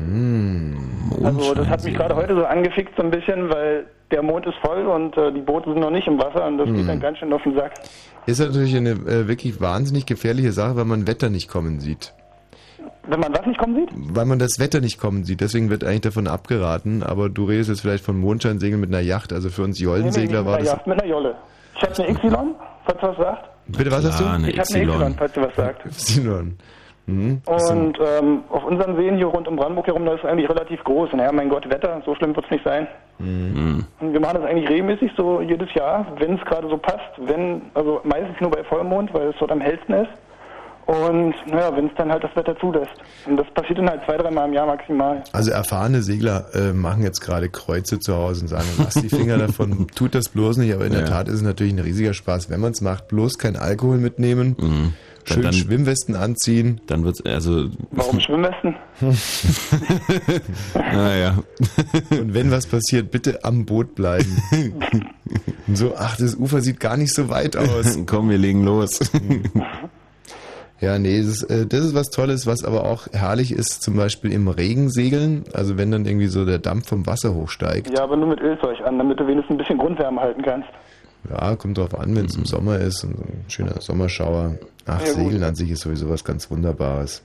[0.00, 4.56] Also das hat mich gerade heute so angefickt so ein bisschen, weil der Mond ist
[4.62, 7.18] voll und äh, die Boote sind noch nicht im Wasser und das geht dann ganz
[7.18, 7.72] schön auf den Sack.
[8.26, 12.14] Ist natürlich eine äh, wirklich wahnsinnig gefährliche Sache, weil man Wetter nicht kommen sieht.
[13.06, 13.88] Wenn man was nicht kommen sieht?
[14.14, 15.40] Weil man das Wetter nicht kommen sieht.
[15.40, 17.02] Deswegen wird eigentlich davon abgeraten.
[17.02, 19.32] Aber du redest jetzt vielleicht von Mondscheinsegeln mit einer Yacht.
[19.32, 20.72] Also für uns Jollensegler nee, war nee, das.
[20.72, 21.34] Ja, mit einer Jolle.
[21.74, 22.54] Ich habe eine Ypsilon,
[22.84, 23.48] falls du was sagt.
[23.68, 24.24] Bitte, was hast du?
[24.24, 24.82] Klar, eine Ich habe eine.
[24.84, 25.86] Ypsilon, falls du was sagt.
[25.86, 26.58] Ypsilon.
[27.08, 27.40] Mhm.
[27.46, 30.84] Und ähm, auf unseren Seen hier rund um Brandenburg herum, da ist es eigentlich relativ
[30.84, 31.10] groß.
[31.14, 32.86] Und ja, mein Gott, Wetter, so schlimm wird es nicht sein.
[33.18, 33.86] Mhm.
[34.00, 37.00] Und wir machen das eigentlich regelmäßig so jedes Jahr, wenn es gerade so passt.
[37.16, 40.10] Wenn, also meistens nur bei Vollmond, weil es dort am hellsten ist.
[40.84, 42.92] Und naja, wenn es dann halt das Wetter zulässt.
[43.26, 45.22] Und das passiert dann halt zwei, dreimal im Jahr maximal.
[45.32, 49.36] Also erfahrene Segler äh, machen jetzt gerade Kreuze zu Hause und sagen, lass die Finger
[49.36, 50.74] davon, tut das bloß nicht.
[50.74, 51.06] Aber in der Ja.
[51.08, 53.08] Tat ist es natürlich ein riesiger Spaß, wenn man es macht.
[53.08, 54.94] Bloß kein Alkohol mitnehmen,
[55.34, 56.80] schön dann- Schwimmwesten anziehen.
[56.86, 57.68] Dann wird's also.
[57.90, 58.76] Warum Schwimmwesten?
[60.74, 61.38] naja.
[62.10, 64.42] Und wenn was passiert, bitte am Boot bleiben.
[65.66, 67.98] Und so, ach, das Ufer sieht gar nicht so weit aus.
[68.06, 68.98] Komm, wir legen los.
[70.80, 73.96] Ja, nee, das ist, äh, das ist was Tolles, was aber auch herrlich ist, zum
[73.96, 75.44] Beispiel im Regen segeln.
[75.52, 77.90] Also wenn dann irgendwie so der Dampf vom Wasser hochsteigt.
[77.96, 80.68] Ja, aber nur mit Ölzeug an, damit du wenigstens ein bisschen Grundwärme halten kannst.
[81.30, 84.54] Ja, kommt drauf an, wenn es im Sommer ist und so ein schöner Sommerschauer.
[84.86, 85.06] Ach, Ja.
[85.06, 87.22] Segeln an sich ist sowieso was ganz Wunderbares.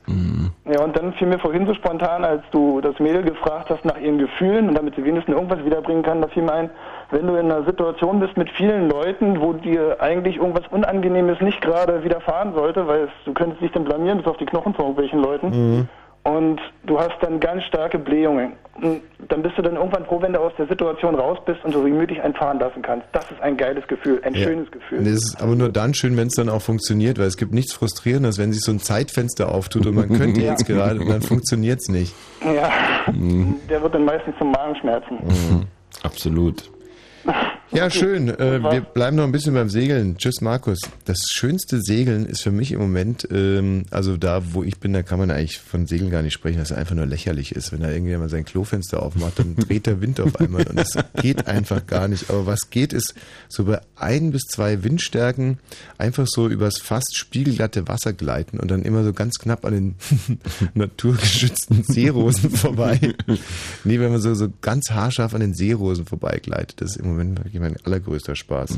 [0.70, 3.98] Ja, und dann fiel mir vorhin so spontan, als du das Mädel gefragt hast nach
[3.98, 6.70] ihren Gefühlen und damit sie wenigstens irgendwas wiederbringen kann, da fiel mir ein,
[7.12, 11.62] wenn du in einer Situation bist mit vielen Leuten, wo dir eigentlich irgendwas Unangenehmes nicht
[11.62, 14.86] gerade widerfahren sollte, weil es, du könntest dich dann blamieren bis auf die Knochen von
[14.86, 15.88] irgendwelchen Leuten
[16.24, 18.54] und du hast dann ganz starke Blähungen.
[18.82, 21.74] Und dann bist du dann irgendwann froh, wenn du aus der Situation raus bist und
[21.74, 23.06] so gemütlich einen fahren lassen kannst.
[23.12, 24.44] Das ist ein geiles Gefühl, ein Ja.
[24.48, 25.00] schönes Gefühl.
[25.00, 27.54] Und es ist aber nur dann schön, wenn es dann auch funktioniert, weil es gibt
[27.54, 30.52] nichts Frustrierendes, wenn sich so ein Zeitfenster auftut und man könnte Ja.
[30.52, 32.16] jetzt gerade und dann funktioniert es nicht.
[32.44, 32.70] Ja,
[33.70, 35.18] der wird dann meistens zum Magenschmerzen.
[36.04, 36.64] Absolut.
[37.74, 38.30] Ja, schön.
[38.30, 40.16] Äh, wir bleiben noch ein bisschen beim Segeln.
[40.18, 40.80] Tschüss, Markus.
[41.06, 45.02] Das schönste Segeln ist für mich im Moment, ähm, also da, wo ich bin, da
[45.02, 47.72] kann man eigentlich von Segeln gar nicht sprechen, dass es einfach nur lächerlich ist.
[47.72, 51.48] Wenn da irgendjemand sein Klofenster aufmacht, dann dreht der Wind auf einmal und das geht
[51.48, 52.30] einfach gar nicht.
[52.30, 53.16] Aber was geht, ist
[53.50, 55.58] so bei ein bis zwei Windstärken
[55.98, 59.96] einfach so übers fast spiegelglatte Wasser gleiten und dann immer so ganz knapp an den
[60.76, 63.00] naturgeschützten Seerosen vorbei.
[63.86, 67.38] Nee, wenn man so, so ganz haarscharf an den Seerosen vorbeigleitet, das ist im Moment
[67.40, 68.78] wirklich mein allergrößter Spaß.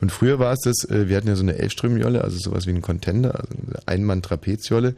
[0.00, 2.70] Und früher war es das, äh, wir hatten ja so eine Elfströmjolle, also sowas wie
[2.70, 4.94] ein Contender, also eine Einmann-Trapezjolle.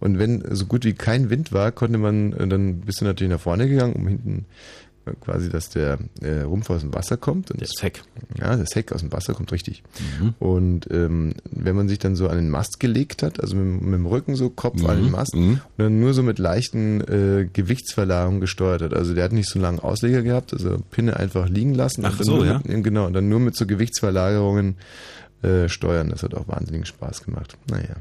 [0.00, 3.32] Und wenn so gut wie kein Wind war, konnte man, äh, dann bist du natürlich
[3.32, 4.46] nach vorne gegangen, um hinten
[5.20, 7.50] quasi, dass der äh, Rumpf aus dem Wasser kommt.
[7.50, 8.02] Und Das Heck.
[8.38, 9.82] Ja, das Heck aus dem Wasser kommt richtig.
[10.38, 13.94] Und ähm, wenn man sich dann so an den Mast gelegt hat, also mit, mit
[13.94, 15.50] dem Rücken so Kopf an den Mhm, Mast, mhm.
[15.52, 18.94] und dann nur so mit leichten äh, Gewichtsverlagerungen gesteuert hat.
[18.94, 22.04] Also der hat nicht so einen langen Ausleger gehabt, also Pinne einfach liegen lassen.
[22.04, 22.60] Ach so, ja.
[22.64, 24.76] Mit, genau, und dann nur mit so Gewichtsverlagerungen
[25.42, 26.08] äh, steuern.
[26.10, 27.56] Das hat auch wahnsinnigen Spaß gemacht.
[27.70, 27.96] Naja.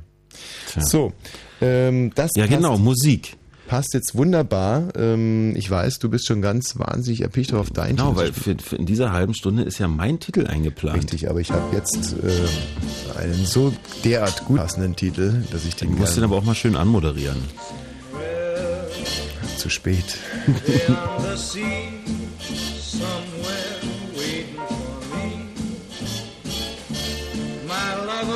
[0.79, 1.13] So,
[1.61, 3.38] ähm, das Ja, passt- genau, Musik.
[3.68, 4.89] Passt jetzt wunderbar.
[4.95, 8.56] Ähm, ich weiß, du bist schon ganz wahnsinnig erpicht auf dein Genau, Titel weil für,
[8.64, 10.98] für in dieser halben Stunde ist ja mein Titel eingeplant.
[11.03, 13.73] Richtig, aber ich habe jetzt äh, einen so
[14.06, 17.38] derart gut passenden Titel, dass ich den Du musst den aber auch mal schön anmoderieren.
[19.57, 20.18] zu spät.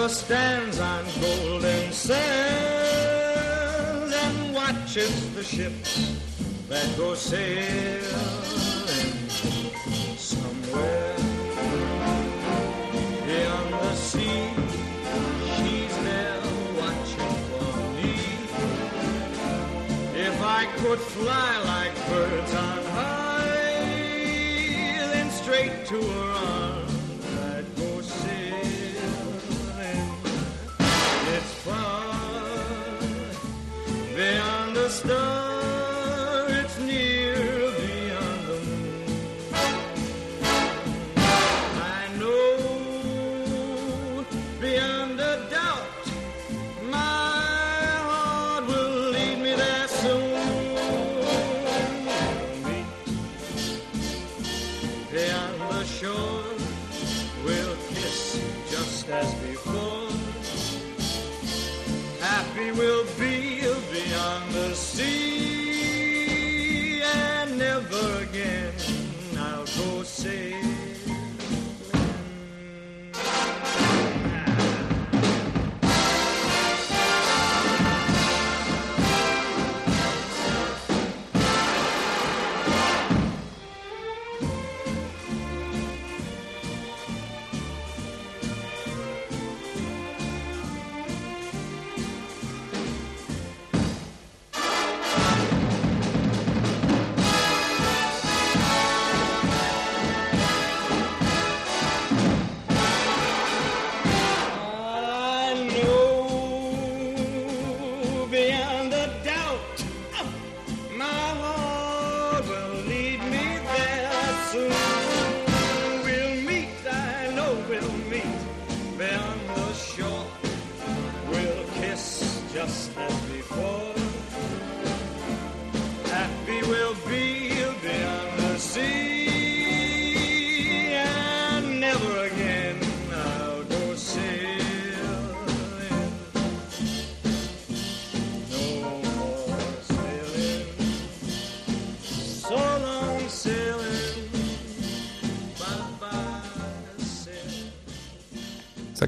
[0.09, 3.10] Stands on golden sands and
[4.91, 6.17] watches the ships
[6.67, 7.63] that go sailing
[10.17, 11.15] somewhere
[13.25, 14.49] beyond the sea.
[15.55, 16.41] She's there
[16.77, 18.15] watching for me.
[20.13, 23.47] If I could fly like birds on high,
[25.13, 28.61] then straight to her arms I'd go sailing.
[31.33, 31.90] It's far
[34.99, 35.60] beyond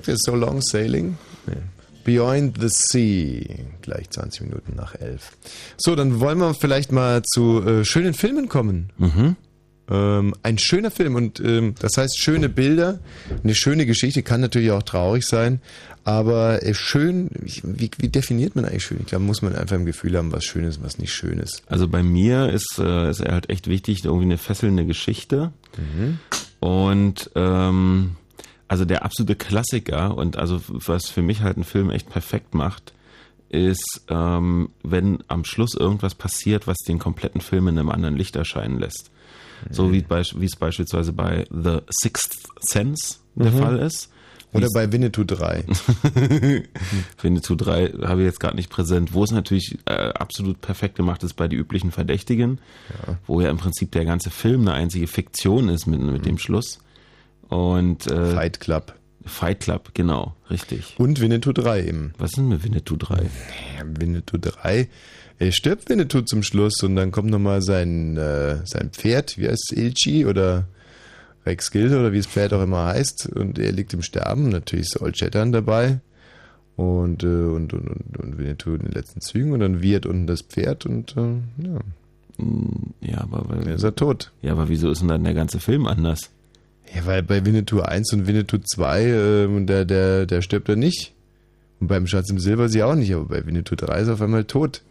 [0.04, 1.18] Sagt ihr So Long Sailing?
[1.48, 1.54] Nee.
[2.04, 3.42] Beyond the Sea,
[3.82, 5.32] gleich 20 Minuten nach 11.
[5.78, 8.90] So, dann wollen wir vielleicht mal zu äh, schönen Filmen kommen.
[9.90, 13.00] Ähm, ein schöner Film und ähm, das heißt schöne Bilder,
[13.44, 15.62] eine schöne Geschichte kann natürlich auch traurig sein,
[16.04, 17.30] aber äh, schön,
[17.64, 19.00] wie, wie definiert man eigentlich schön?
[19.02, 21.40] Ich glaube, muss man einfach im Gefühl haben, was schön ist und was nicht schön
[21.40, 21.64] ist.
[21.68, 25.54] Also bei mir ist, äh, ist halt echt wichtig, irgendwie eine fesselnde Geschichte.
[26.60, 28.16] Und ähm,
[28.68, 32.94] also der absolute Klassiker und also was für mich halt einen Film echt perfekt macht,
[33.50, 38.36] ist, ähm, wenn am Schluss irgendwas passiert, was den kompletten Film in einem anderen Licht
[38.36, 39.12] erscheinen lässt.
[39.70, 43.58] So wie, wie es beispielsweise bei The Sixth Sense der Mhm.
[43.60, 44.10] Fall ist.
[44.52, 45.64] Oder bei Winnetou 3.
[47.22, 49.14] Winnetou 3 habe ich jetzt gerade nicht präsent.
[49.14, 52.60] Wo es natürlich äh, absolut perfekt gemacht ist bei die üblichen Verdächtigen,
[53.26, 56.80] wo ja im Prinzip der ganze Film eine einzige Fiktion ist mit, mit dem Schluss.
[57.50, 58.94] Und äh, Fight Club.
[59.26, 60.96] Fight Club, genau, richtig.
[60.98, 62.14] Und Winnetou 3 eben.
[62.18, 63.16] Was ist denn mit Winnetou 3?
[63.78, 64.90] Ja, Winnetou 3.
[65.40, 69.72] Er stirbt Winnetou zum Schluss und dann kommt nochmal sein, äh, sein Pferd, wie heißt
[69.72, 70.68] es, Ilchi oder
[71.46, 73.30] Rex Gilde oder wie das Pferd auch immer heißt.
[73.34, 74.50] Und er liegt im Sterben.
[74.50, 76.00] Natürlich ist Old Shatterhand dabei.
[76.76, 80.28] Und, äh, und, und, und, und Winnetou in den letzten Zügen und dann wird unten
[80.28, 81.80] das Pferd und äh, ja.
[83.02, 84.32] Ja, aber weil, Dann ist er tot.
[84.42, 86.32] Ja, aber wieso ist denn dann der ganze Film anders?
[86.96, 91.14] Ja, weil bei Winnetou 1 und Winnetou 2, äh, der, der, der stirbt er nicht.
[91.80, 94.22] Und beim Schatz im Silber sie auch nicht, aber bei Winnetou 3 ist er auf
[94.22, 94.82] einmal tot.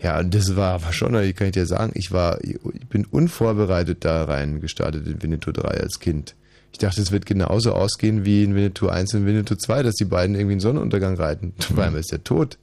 [0.00, 2.58] Ja, und das war aber schon, ich kann ich dir sagen, ich war, ich
[2.88, 6.36] bin unvorbereitet da rein gestartet in Winnetou 3 als Kind.
[6.70, 10.04] Ich dachte, es wird genauso ausgehen wie in Winnetou 1 und Winnetou 2, dass die
[10.04, 11.52] beiden irgendwie einen Sonnenuntergang reiten.
[11.58, 12.58] Auf einmal ist er tot.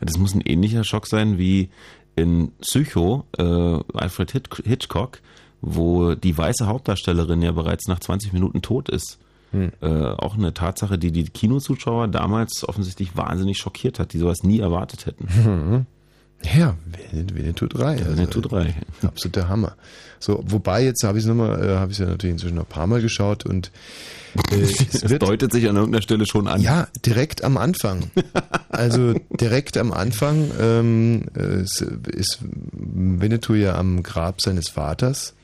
[0.00, 1.70] Das muss ein ähnlicher Schock sein wie
[2.14, 5.20] in Psycho, äh, Alfred Hitch- Hitchcock,
[5.62, 9.18] wo die weiße Hauptdarstellerin ja bereits nach 20 Minuten tot ist.
[9.52, 9.70] Hm.
[9.80, 14.58] Äh, auch eine Tatsache, die die Kinozuschauer damals offensichtlich wahnsinnig schockiert hat, die sowas nie
[14.60, 15.28] erwartet hätten.
[15.44, 15.86] Mhm.
[16.58, 16.74] Ja,
[17.12, 17.98] Winnet- Winnetou 3.
[17.98, 18.74] Ja, Winnetou 3.
[19.02, 19.76] Absoluter Hammer.
[20.18, 22.64] So, wobei jetzt habe ich es nochmal, äh, habe ich es ja natürlich inzwischen noch
[22.64, 23.70] ein paar Mal geschaut und
[24.50, 26.60] es Das wird deutet sich an irgendeiner Stelle schon an.
[26.60, 28.10] Ja, direkt am Anfang.
[28.68, 32.38] Also direkt am Anfang ähm, äh, ist, ist
[32.72, 35.34] Winnetou ja am Grab seines Vaters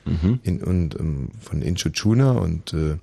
[0.43, 2.97] in, und ähm, von Inchuchuna und äh,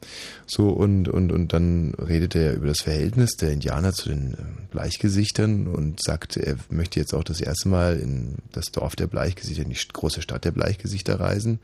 [0.46, 4.38] so und, und und dann redet er über das Verhältnis der Indianer zu den äh,
[4.72, 9.64] Bleichgesichtern und sagt, er möchte jetzt auch das erste Mal in das Dorf der Bleichgesichter,
[9.64, 11.60] in die große Stadt der Bleichgesichter reisen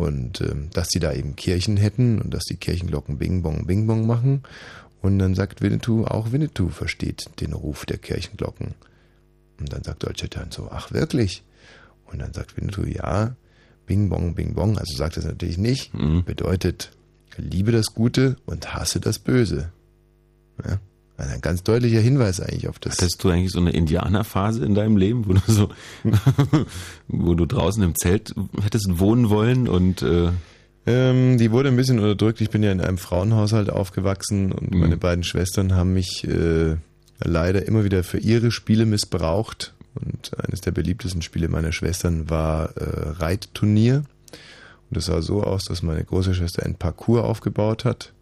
[0.00, 3.86] und ähm, dass die da eben Kirchen hätten und dass die Kirchenglocken Bing Bong Bing
[3.86, 4.42] Bong machen
[5.02, 8.74] und dann sagt Winnetou, auch Winnetou versteht den Ruf der Kirchenglocken.
[9.58, 11.42] Und dann sagt Old Shatterhand so, ach wirklich?
[12.06, 13.34] Und dann sagt Winnetou, ja,
[13.86, 15.92] Bing Bong, Bing Bong, also sagt das natürlich nicht,
[16.24, 16.90] bedeutet,
[17.36, 19.72] liebe das Gute und hasse das Böse.
[20.64, 20.78] Ja?
[21.28, 22.98] Ein ganz deutlicher Hinweis eigentlich auf das.
[22.98, 25.68] Hattest du eigentlich so eine Indianerphase in deinem Leben, wo du so,
[27.08, 30.30] wo du draußen im Zelt hättest wohnen wollen und äh,
[30.86, 32.40] Ähm, die wurde ein bisschen unterdrückt.
[32.40, 36.76] Ich bin ja in einem Frauenhaushalt aufgewachsen und meine beiden Schwestern haben mich äh,
[37.22, 39.74] leider immer wieder für ihre Spiele missbraucht.
[39.94, 44.04] Und eines der beliebtesten Spiele meiner Schwestern war äh, Reitturnier.
[44.90, 48.12] Und es sah so aus, dass meine große Schwester ein Parcours aufgebaut hat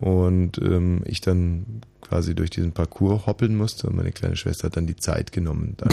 [0.00, 4.76] und ähm, ich dann quasi durch diesen Parcours hoppeln musste und meine kleine Schwester hat
[4.76, 5.76] dann die Zeit genommen.
[5.76, 5.90] Dann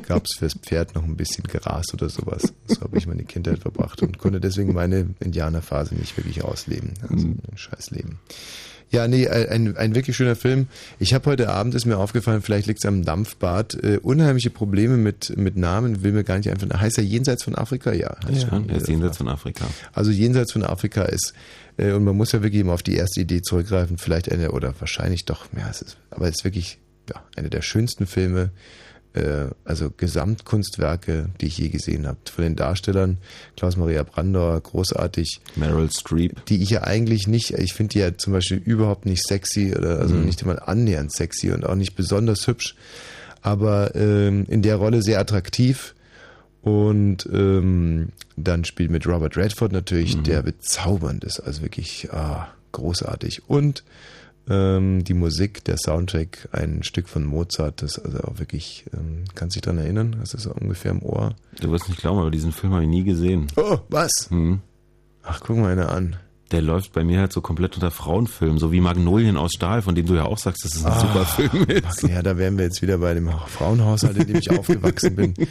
[0.06, 2.52] gab es fürs Pferd noch ein bisschen Gras oder sowas.
[2.66, 6.94] So habe ich meine Kindheit verbracht und konnte deswegen meine Indianerphase nicht wirklich ausleben.
[7.08, 8.20] Also ein scheiß Leben.
[8.90, 10.68] Ja, nee, ein, ein wirklich schöner Film.
[11.00, 14.96] Ich habe heute Abend, ist mir aufgefallen, vielleicht liegt es am Dampfbad, äh, unheimliche Probleme
[14.96, 16.80] mit, mit Namen, will mir gar nicht einfach.
[16.80, 17.92] Heißt er Jenseits von Afrika?
[17.92, 18.14] Ja.
[18.24, 18.68] heißt ja, schon.
[18.68, 19.64] er ist jenseits von Afrika.
[19.92, 21.34] Also jenseits von Afrika ist,
[21.78, 25.24] und man muss ja wirklich immer auf die erste Idee zurückgreifen, vielleicht eine, oder wahrscheinlich
[25.24, 26.78] doch, ja, es ist, aber es ist wirklich,
[27.10, 28.50] ja, einer der schönsten Filme,
[29.14, 32.18] äh, also Gesamtkunstwerke, die ich je gesehen habe.
[32.32, 33.18] Von den Darstellern,
[33.56, 35.40] Klaus-Maria Brandauer, großartig.
[35.56, 36.44] Meryl Streep.
[36.46, 39.98] Die ich ja eigentlich nicht, ich finde die ja zum Beispiel überhaupt nicht sexy, oder
[40.00, 40.24] also Mhm.
[40.24, 42.74] nicht einmal annähernd sexy und auch nicht besonders hübsch,
[43.42, 45.94] aber ähm, in der Rolle sehr attraktiv.
[46.64, 53.42] Und ähm, dann spielt mit Robert Redford natürlich, der bezaubernd ist, also wirklich ah, großartig.
[53.48, 53.84] Und
[54.46, 59.56] Ähm, die Musik, der Soundtrack, ein Stück von Mozart, das also auch wirklich, ähm, kannst
[59.56, 60.16] du dich daran erinnern?
[60.20, 61.34] Das so ungefähr im Ohr?
[61.62, 63.46] Du wirst nicht glauben, aber diesen Film habe ich nie gesehen.
[63.56, 64.10] Oh, was?
[64.28, 64.60] Hm.
[65.22, 66.16] Ach, guck mal einer an.
[66.54, 69.96] Der läuft bei mir halt so komplett unter Frauenfilm, so wie Magnolien aus Stahl, von
[69.96, 72.02] dem du ja auch sagst, dass es ein Ah, super Film ist.
[72.02, 75.34] Ja, da wären wir jetzt wieder bei dem Frauenhaushalt, in dem ich aufgewachsen bin.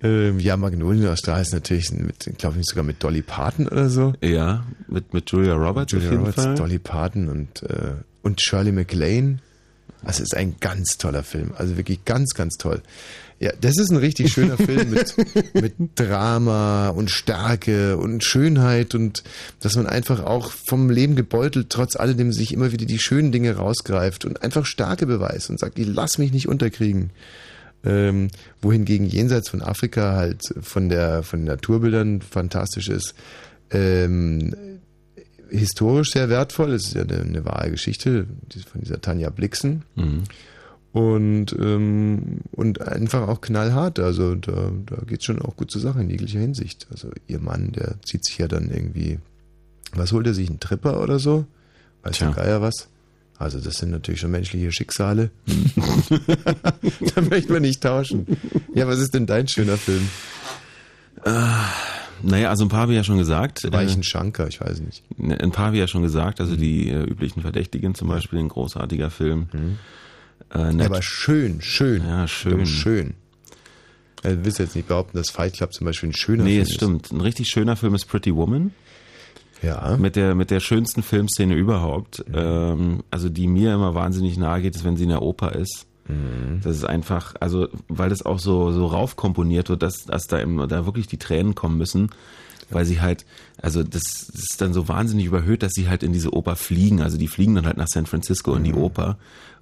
[0.00, 1.90] Ähm, ja, Magnolien aus Stahl ist natürlich,
[2.38, 4.12] glaube ich, sogar mit Dolly Parton oder so.
[4.22, 6.54] Ja, mit, mit Julia Roberts Julia auf jeden Roberts, Fall.
[6.54, 9.38] Dolly Parton und, äh, und Shirley MacLaine.
[10.04, 11.50] Das ist ein ganz toller Film.
[11.56, 12.80] Also wirklich ganz, ganz toll.
[13.40, 15.14] Ja, das ist ein richtig schöner Film mit,
[15.54, 19.22] mit Drama und Stärke und Schönheit und
[19.60, 23.54] dass man einfach auch vom Leben gebeutelt, trotz alledem sich immer wieder die schönen Dinge
[23.56, 27.10] rausgreift und einfach Stärke beweist und sagt, ich lass mich nicht unterkriegen.
[27.84, 28.28] Ähm,
[28.60, 33.14] wohingegen jenseits von Afrika halt von der von den Naturbildern fantastisch ist.
[33.70, 34.52] Ähm,
[35.48, 36.72] historisch sehr wertvoll.
[36.72, 38.26] Es ist ja eine, eine wahre Geschichte
[38.70, 39.84] von dieser Tanja Blixen.
[39.94, 40.24] Mhm.
[40.98, 43.98] Und, ähm, und einfach auch knallhart.
[43.98, 46.86] Also da, da geht es schon auch gut zur Sache in jeglicher Hinsicht.
[46.90, 49.18] Also ihr Mann, der zieht sich ja dann irgendwie,
[49.92, 51.44] was holt er sich, einen Tripper oder so?
[52.02, 52.88] Weiß der Geier was?
[53.38, 55.30] Also das sind natürlich schon menschliche Schicksale.
[57.14, 58.26] da möchte man nicht tauschen.
[58.74, 60.08] Ja, was ist denn dein schöner Film?
[62.22, 63.60] Naja, also ein paar habe ich ja schon gesagt.
[63.72, 65.04] Weichen Äh, Schanker, ich weiß nicht.
[65.18, 66.44] ne, Ein paar habe ich ja schon gesagt, Mhm.
[66.44, 69.48] also die äh, üblichen Verdächtigen zum Beispiel, ein großartiger Film.
[70.54, 72.02] Äh, Ja, aber schön, schön.
[72.06, 72.66] Ja, schön.
[72.66, 73.14] Schön.
[74.22, 76.62] Also, du willst jetzt nicht behaupten, dass Fight Club zum Beispiel ein schöner nee, Film
[76.62, 77.12] es stimmt.
[77.12, 78.72] Ein richtig schöner Film ist Pretty Woman.
[79.62, 79.96] Ja.
[79.96, 82.24] Mit der, mit der schönsten Filmszene überhaupt.
[82.28, 82.34] Mhm.
[82.36, 85.86] Ähm, also die mir immer wahnsinnig nahe geht, ist, wenn sie in der Oper ist.
[86.08, 86.60] Mhm.
[86.62, 90.66] Das ist einfach, also weil das auch so, so raufkomponiert wird, dass, dass da, im,
[90.68, 92.10] da wirklich die Tränen kommen müssen.
[92.70, 93.24] Weil sie halt,
[93.62, 97.00] also das, das ist dann so wahnsinnig überhöht, dass sie halt in diese Oper fliegen.
[97.02, 98.78] Also die fliegen dann halt nach San Francisco in die Mhm.
[98.78, 99.18] Oper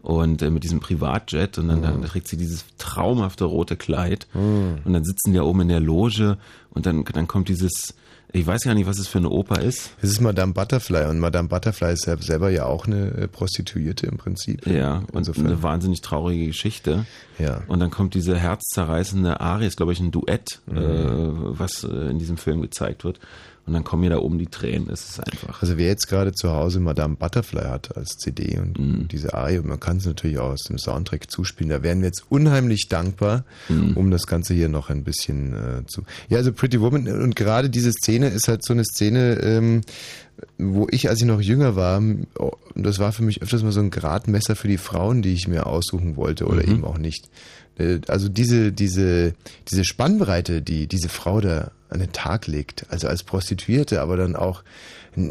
[0.07, 4.79] und äh, mit diesem Privatjet und dann, dann kriegt sie dieses traumhafte rote Kleid Mhm.
[4.85, 6.39] und dann sitzen die ja oben in der Loge
[6.71, 7.95] und dann, dann kommt dieses,
[8.33, 9.91] ich weiß gar nicht, was es für eine Oper ist.
[10.03, 14.07] Es ist Madame Butterfly und Madame Butterfly ist ja selber ja auch eine äh, Prostituierte
[14.07, 14.65] im Prinzip.
[14.67, 15.47] Ja, und insofern.
[15.47, 17.05] eine wahnsinnig traurige Geschichte.
[17.39, 17.63] Ja.
[17.67, 20.77] Und dann kommt diese herzzerreißende Arie, ist glaube ich ein Duett, Mhm.
[20.77, 23.19] äh, was äh, in diesem Film gezeigt wird.
[23.67, 24.89] Und dann kommen mir da oben die Tränen.
[24.91, 25.61] Es ist einfach.
[25.61, 29.09] Also wer jetzt gerade zu Hause Madame Butterfly hat als CD und Mhm.
[29.09, 32.07] diese Arie, und man kann es natürlich auch aus dem Soundtrack zuspielen, da wären wir
[32.07, 33.97] jetzt unheimlich dankbar, Mhm.
[33.97, 36.03] um das Ganze hier noch ein bisschen äh, zu...
[36.29, 39.81] Ja, also Pretty Woman und gerade diese Szene ist halt so eine Szene, ähm,
[40.59, 42.01] wo ich, als ich noch jünger war,
[42.39, 45.49] oh, das war für mich öfters mal so ein Gradmesser für die Frauen, die ich
[45.49, 46.73] mir aussuchen wollte oder Mhm.
[46.73, 47.29] eben auch nicht.
[47.79, 49.35] Äh, Also diese, diese,
[49.71, 54.37] diese Spannbreite, die diese Frau da an den Tag legt, also als Prostituierte, aber dann
[54.37, 54.63] auch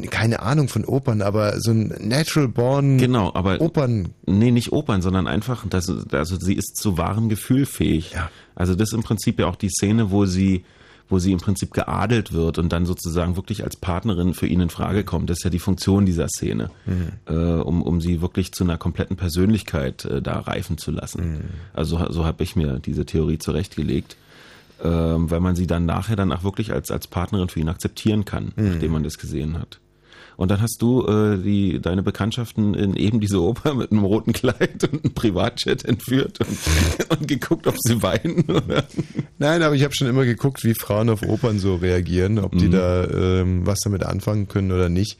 [0.09, 4.09] keine Ahnung von Opern, aber so ein natural born Genau, aber Opern.
[4.25, 8.13] Nee, nicht Opern, sondern einfach, das, also sie ist zu wahrem Gefühl fähig.
[8.13, 8.31] Ja.
[8.55, 10.63] Also das ist im Prinzip ja auch die Szene, wo sie
[11.07, 14.71] wo sie im Prinzip geadelt wird und dann sozusagen wirklich als Partnerin für ihn in
[14.71, 15.29] Frage kommt.
[15.29, 17.11] Das ist ja die Funktion dieser Szene, Mhm.
[17.27, 21.31] äh, um, um sie wirklich zu einer kompletten Persönlichkeit äh, da reifen zu lassen.
[21.33, 21.41] Mhm.
[21.73, 24.17] Also so, so habe ich mir diese Theorie zurechtgelegt,
[24.83, 28.25] ähm, weil man sie dann nachher dann auch wirklich als, als Partnerin für ihn akzeptieren
[28.25, 28.69] kann, Mhm.
[28.71, 29.79] nachdem man das gesehen hat.
[30.37, 34.33] Und dann hast du äh, die, deine Bekanntschaften in eben diese Oper mit einem roten
[34.33, 38.43] Kleid und einem Privatjet entführt und, und geguckt, ob sie weinen.
[38.49, 38.83] Oder?
[39.37, 42.67] Nein, aber ich habe schon immer geguckt, wie Frauen auf Opern so reagieren, ob die
[42.67, 42.71] Mhm.
[42.71, 45.17] da ähm, was damit anfangen können oder nicht.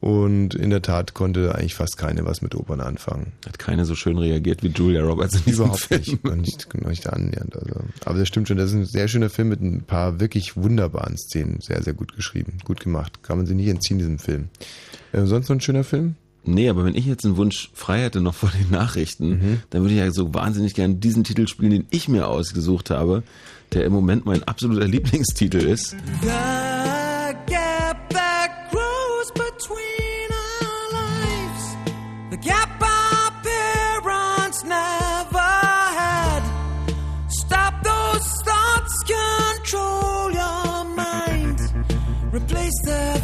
[0.00, 3.32] Und in der Tat konnte eigentlich fast keine was mit Opern anfangen.
[3.46, 6.00] Hat keine so schön reagiert wie Julia Roberts in diesem Überhaupt Film.
[6.00, 7.54] nicht, noch nicht, noch nicht annähernd.
[7.54, 7.80] Also.
[8.06, 11.18] Aber das stimmt schon, das ist ein sehr schöner Film mit ein paar wirklich wunderbaren
[11.18, 11.60] Szenen.
[11.60, 13.22] Sehr, sehr gut geschrieben, gut gemacht.
[13.22, 14.48] Kann man sich nicht entziehen, diesem Film.
[15.12, 16.14] Äh, sonst noch ein schöner Film?
[16.44, 19.92] Nee, aber wenn ich jetzt einen Wunsch frei hätte noch vor den Nachrichten, dann würde
[19.92, 23.22] ich ja so wahnsinnig gerne diesen Titel spielen, den ich mir ausgesucht habe,
[23.72, 25.94] der im Moment mein absoluter Lieblingstitel ist.
[26.22, 26.89] The
[42.70, 43.19] Replace the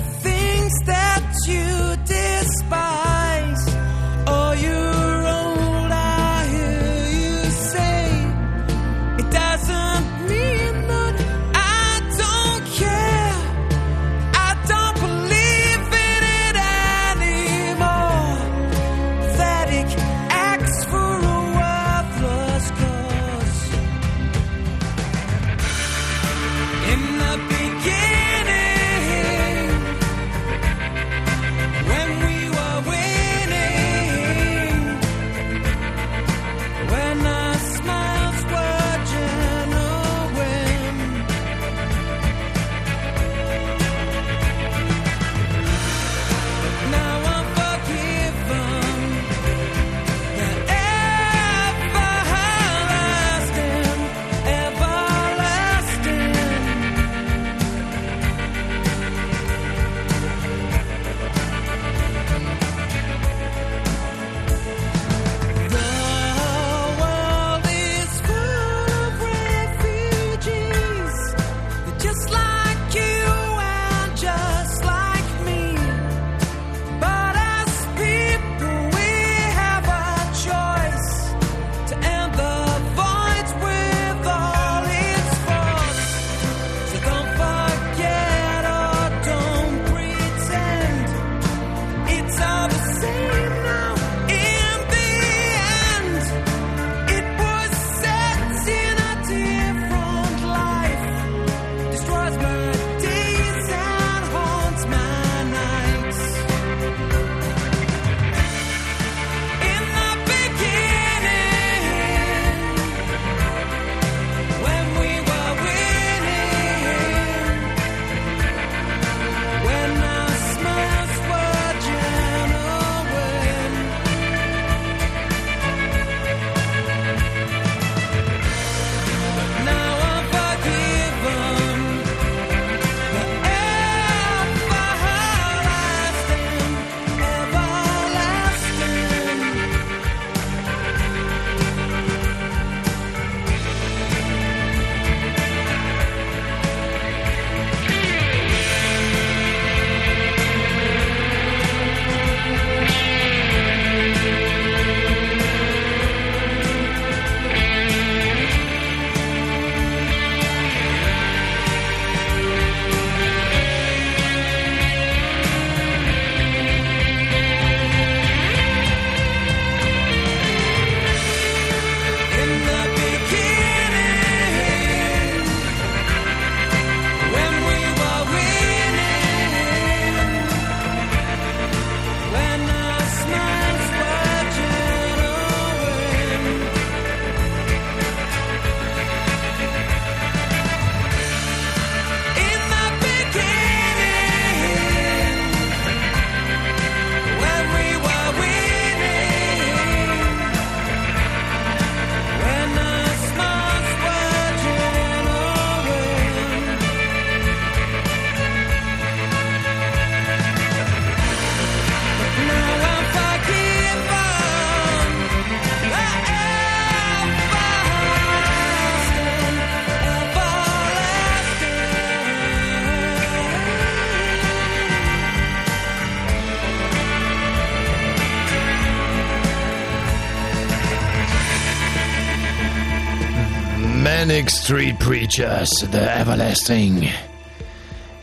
[234.47, 237.09] Manic Street Preachers, The Everlasting.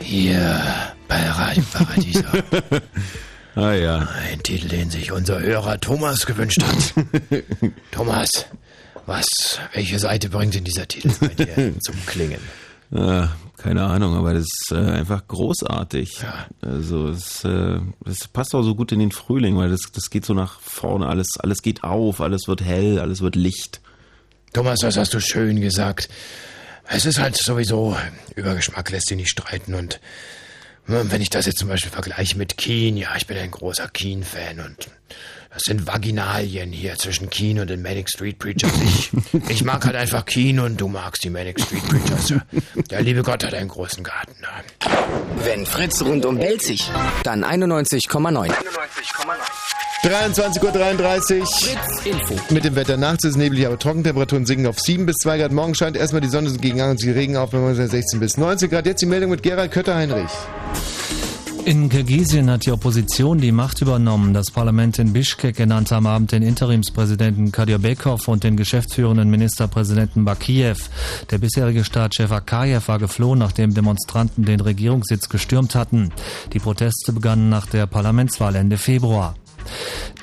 [0.00, 0.58] Hier
[1.06, 2.24] bei Radio Paradiso.
[3.56, 4.08] ah ja.
[4.30, 6.94] Ein Titel, den sich unser Hörer Thomas gewünscht hat.
[7.90, 8.46] Thomas,
[9.04, 9.26] was,
[9.74, 12.40] welche Seite bringt denn dieser Titel bei dir zum Klingen?
[12.90, 13.26] Äh,
[13.58, 16.24] keine Ahnung, aber das ist äh, einfach großartig.
[16.62, 20.24] Also es, äh, es passt auch so gut in den Frühling, weil das, das geht
[20.24, 23.82] so nach vorne, alles, alles geht auf, alles wird hell, alles wird Licht.
[24.54, 26.08] Thomas, das hast du schön gesagt.
[26.86, 27.96] Es ist halt sowieso,
[28.36, 29.98] über Geschmack lässt sich nicht streiten und
[30.86, 33.88] hm, wenn ich das jetzt zum Beispiel vergleiche mit Keen, ja, ich bin ein großer
[33.88, 34.88] Keen-Fan und
[35.54, 38.72] das sind Vaginalien hier zwischen Keen und den Manic Street Preachers.
[38.82, 39.10] Ich,
[39.48, 42.34] ich mag halt einfach Keen und du magst die Manic Street Preachers.
[42.90, 44.34] Der liebe Gott hat einen großen Garten.
[45.44, 46.90] Wenn Fritz rundum bellt sich,
[47.22, 48.52] dann 91,9.
[50.02, 52.40] 23.33 Uhr.
[52.50, 55.52] Mit dem Wetter nachts ist es neblig, aber Trockentemperaturen sinken auf 7 bis 2 Grad.
[55.52, 58.70] Morgen scheint erstmal die Sonne gegen Abend und Regen auf, wenn man 16 bis 19
[58.70, 58.86] Grad.
[58.86, 60.30] Jetzt die Meldung mit Gerald Kötter-Heinrich.
[61.66, 64.34] In Kirgisien hat die Opposition die Macht übernommen.
[64.34, 70.90] Das Parlament in Bischkek ernannte am Abend den Interimspräsidenten Kadyrbekov und den geschäftsführenden Ministerpräsidenten Bakiev.
[71.30, 76.12] Der bisherige Staatschef Akayev war geflohen, nachdem Demonstranten den Regierungssitz gestürmt hatten.
[76.52, 79.34] Die Proteste begannen nach der Parlamentswahl Ende Februar.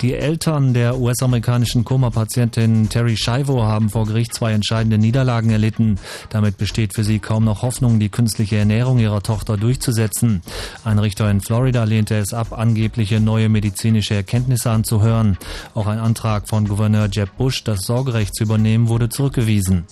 [0.00, 5.98] Die Eltern der US-amerikanischen Koma-Patientin Terry Schiavo haben vor Gericht zwei entscheidende Niederlagen erlitten.
[6.30, 10.42] Damit besteht für sie kaum noch Hoffnung, die künstliche Ernährung ihrer Tochter durchzusetzen.
[10.84, 15.38] Ein Richter in Florida lehnte es ab, angebliche neue medizinische Erkenntnisse anzuhören.
[15.74, 19.84] Auch ein Antrag von Gouverneur Jeb Bush, das Sorgerecht zu übernehmen, wurde zurückgewiesen.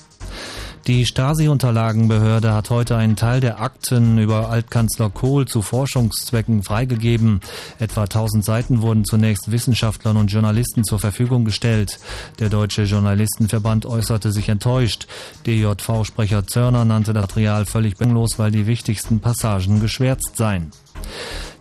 [0.87, 7.41] Die Stasi-Unterlagenbehörde hat heute einen Teil der Akten über Altkanzler Kohl zu Forschungszwecken freigegeben.
[7.79, 12.01] Etwa 1000 Seiten wurden zunächst Wissenschaftlern und Journalisten zur Verfügung gestellt.
[12.39, 15.07] Der Deutsche Journalistenverband äußerte sich enttäuscht.
[15.47, 20.73] DJV-Sprecher Zörner nannte das Material völlig belanglos, weil die wichtigsten Passagen geschwärzt seien.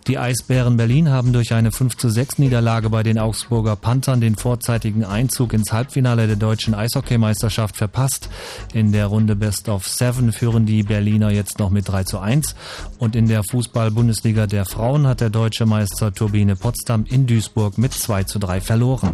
[0.10, 4.36] Die Eisbären Berlin haben durch eine 5 zu 6 Niederlage bei den Augsburger Panthern den
[4.36, 8.27] vorzeitigen Einzug ins Halbfinale der deutschen Eishockeymeisterschaft verpasst.
[8.73, 12.56] In der Runde Best of Seven führen die Berliner jetzt noch mit 3 zu 1.
[12.98, 17.94] Und in der Fußball-Bundesliga der Frauen hat der deutsche Meister Turbine Potsdam in Duisburg mit
[17.94, 19.14] 2 zu 3 verloren.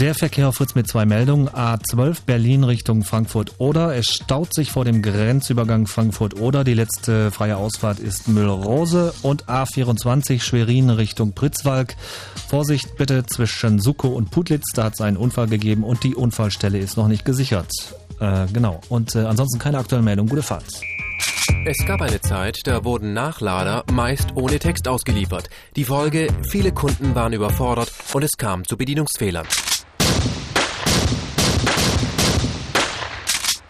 [0.00, 1.48] Der Verkehr auf Fritz mit zwei Meldungen.
[1.48, 3.94] A12 Berlin Richtung Frankfurt-Oder.
[3.94, 6.64] Es staut sich vor dem Grenzübergang Frankfurt-Oder.
[6.64, 9.14] Die letzte freie Ausfahrt ist Müllrose.
[9.22, 11.94] Und A24 Schwerin Richtung Pritzwalk.
[12.48, 14.72] Vorsicht bitte zwischen Suko und Putlitz.
[14.74, 17.70] Da hat es einen Unfall gegeben und die Unfallstelle ist noch nicht gesichert.
[18.18, 18.80] Äh, genau.
[18.88, 20.28] Und äh, ansonsten keine aktuellen Meldungen.
[20.28, 20.64] Gute Fahrt.
[21.66, 25.48] Es gab eine Zeit, da wurden Nachlader meist ohne Text ausgeliefert.
[25.76, 29.46] Die Folge, viele Kunden waren überfordert und es kam zu Bedienungsfehlern.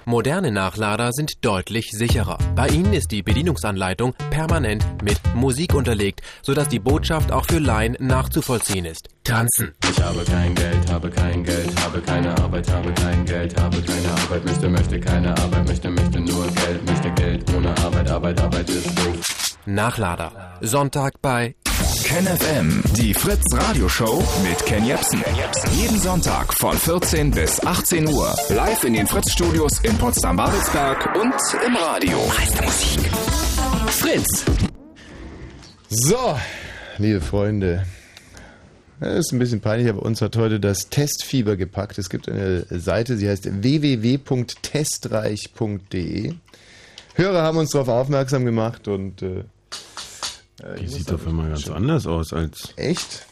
[0.06, 2.36] Moderne Nachlader sind deutlich sicherer.
[2.54, 7.96] Bei ihnen ist die Bedienungsanleitung permanent mit Musik unterlegt, sodass die Botschaft auch für Laien
[8.00, 9.08] nachzuvollziehen ist.
[9.24, 9.72] Tanzen.
[9.90, 14.10] Ich habe kein Geld, habe kein Geld, habe keine Arbeit, habe kein Geld, habe keine
[14.10, 18.68] Arbeit, möchte, möchte keine Arbeit, möchte, möchte nur Geld, möchte Geld ohne Arbeit, Arbeit, Arbeit
[18.68, 19.56] ist doof.
[19.64, 20.58] Nachlader.
[20.60, 21.54] Sonntag bei
[22.04, 25.24] KenFM, die Fritz Radio Show mit Ken Jepsen.
[25.74, 28.36] Jeden Sonntag von 14 bis 18 Uhr.
[28.50, 31.32] Live in den Fritz Studios in Potsdam-Babelsberg und
[31.66, 32.18] im Radio.
[32.62, 33.10] Musik.
[33.86, 34.44] Fritz.
[35.88, 36.38] So,
[36.98, 37.86] liebe Freunde.
[39.00, 41.96] Das ist ein bisschen peinlich, aber uns hat heute das Testfieber gepackt.
[41.96, 46.34] Es gibt eine Seite, sie heißt www.testreich.de.
[47.14, 49.44] Hörer haben uns darauf aufmerksam gemacht und äh,
[50.62, 53.26] äh, Die sieht auf einmal ganz schon- anders aus als Echt?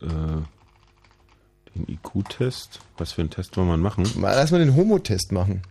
[0.00, 2.80] äh, den IQ-Test.
[2.98, 4.04] Was für einen Test wollen wir machen?
[4.16, 5.62] Mal lass mal den Homo-Test machen.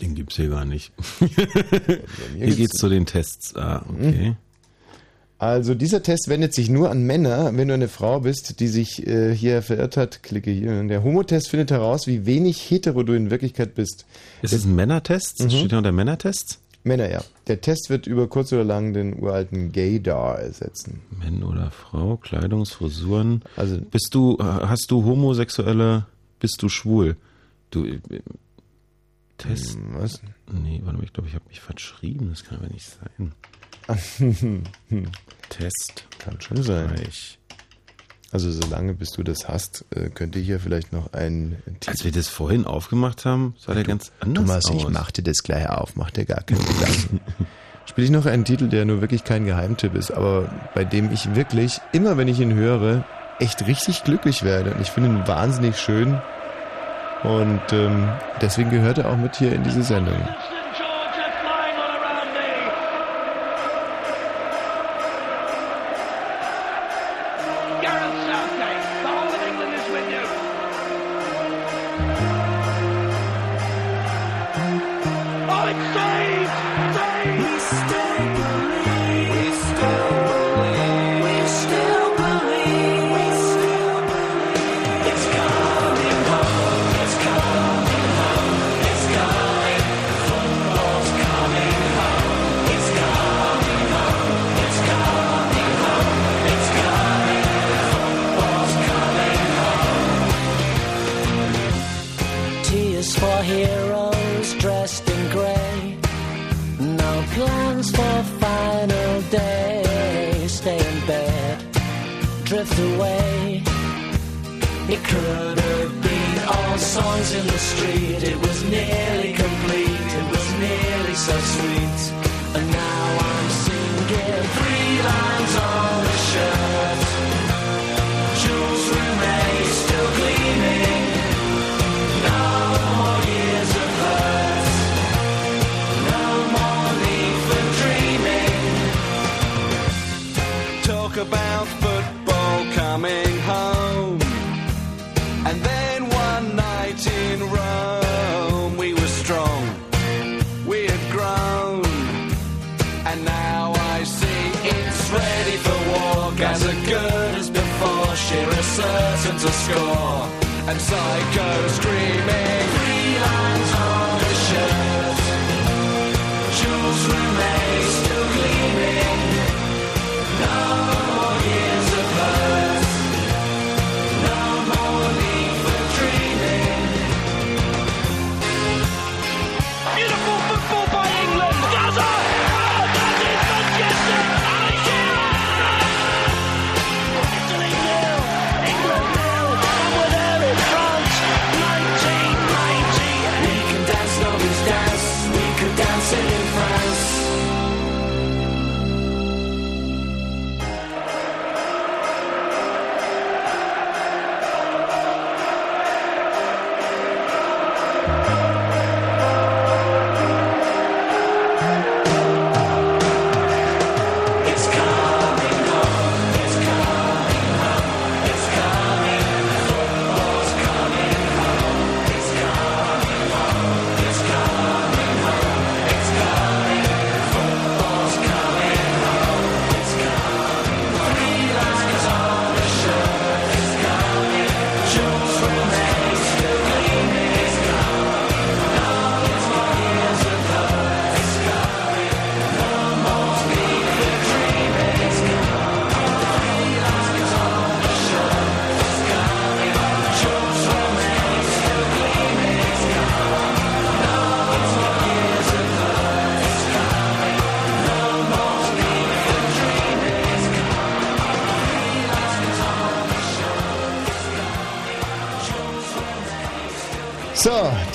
[0.00, 0.92] Den gibt's hier gar nicht.
[2.36, 3.54] hier geht's zu den Tests.
[3.56, 4.36] Ah, okay.
[5.38, 7.50] Also dieser Test wendet sich nur an Männer.
[7.54, 10.82] Wenn du eine Frau bist, die sich äh, hier verirrt hat, klicke hier.
[10.84, 14.06] Der Homo-Test findet heraus, wie wenig hetero du in Wirklichkeit bist.
[14.40, 15.42] Ist es ein Männertest?
[15.42, 15.50] Mhm.
[15.50, 16.58] Steht da unter Männertests?
[16.86, 17.22] Männer, ja.
[17.48, 21.02] Der Test wird über kurz oder lang den uralten Gaydar ersetzen.
[21.10, 23.42] Mann oder Frau, Kleidungsfrisuren.
[23.56, 26.06] Also bist du, hast du homosexuelle,
[26.38, 27.16] bist du schwul?
[27.70, 27.98] Du äh,
[29.36, 29.74] Test.
[29.74, 30.22] Hm, Was?
[30.50, 32.28] Nee, warte mal, ich glaube, ich habe mich verschrieben.
[32.30, 33.32] Das kann aber nicht sein.
[35.48, 36.06] Test.
[36.18, 36.86] Kann schon sein.
[36.86, 37.35] Reich.
[38.32, 42.28] Also solange bis du das hast, äh, könnte hier vielleicht noch ein Als wir das
[42.28, 44.74] vorhin aufgemacht haben, sah der ganz anders Thomas, aus.
[44.76, 47.20] ich mach dir das gleich auf, mach dir gar keine Gedanken.
[47.86, 51.36] Spiele ich noch einen Titel, der nur wirklich kein Geheimtipp ist, aber bei dem ich
[51.36, 53.04] wirklich, immer wenn ich ihn höre,
[53.38, 54.74] echt richtig glücklich werde.
[54.74, 56.20] Und ich finde ihn wahnsinnig schön.
[57.22, 58.08] Und ähm,
[58.40, 60.16] deswegen gehört er auch mit hier in diese Sendung.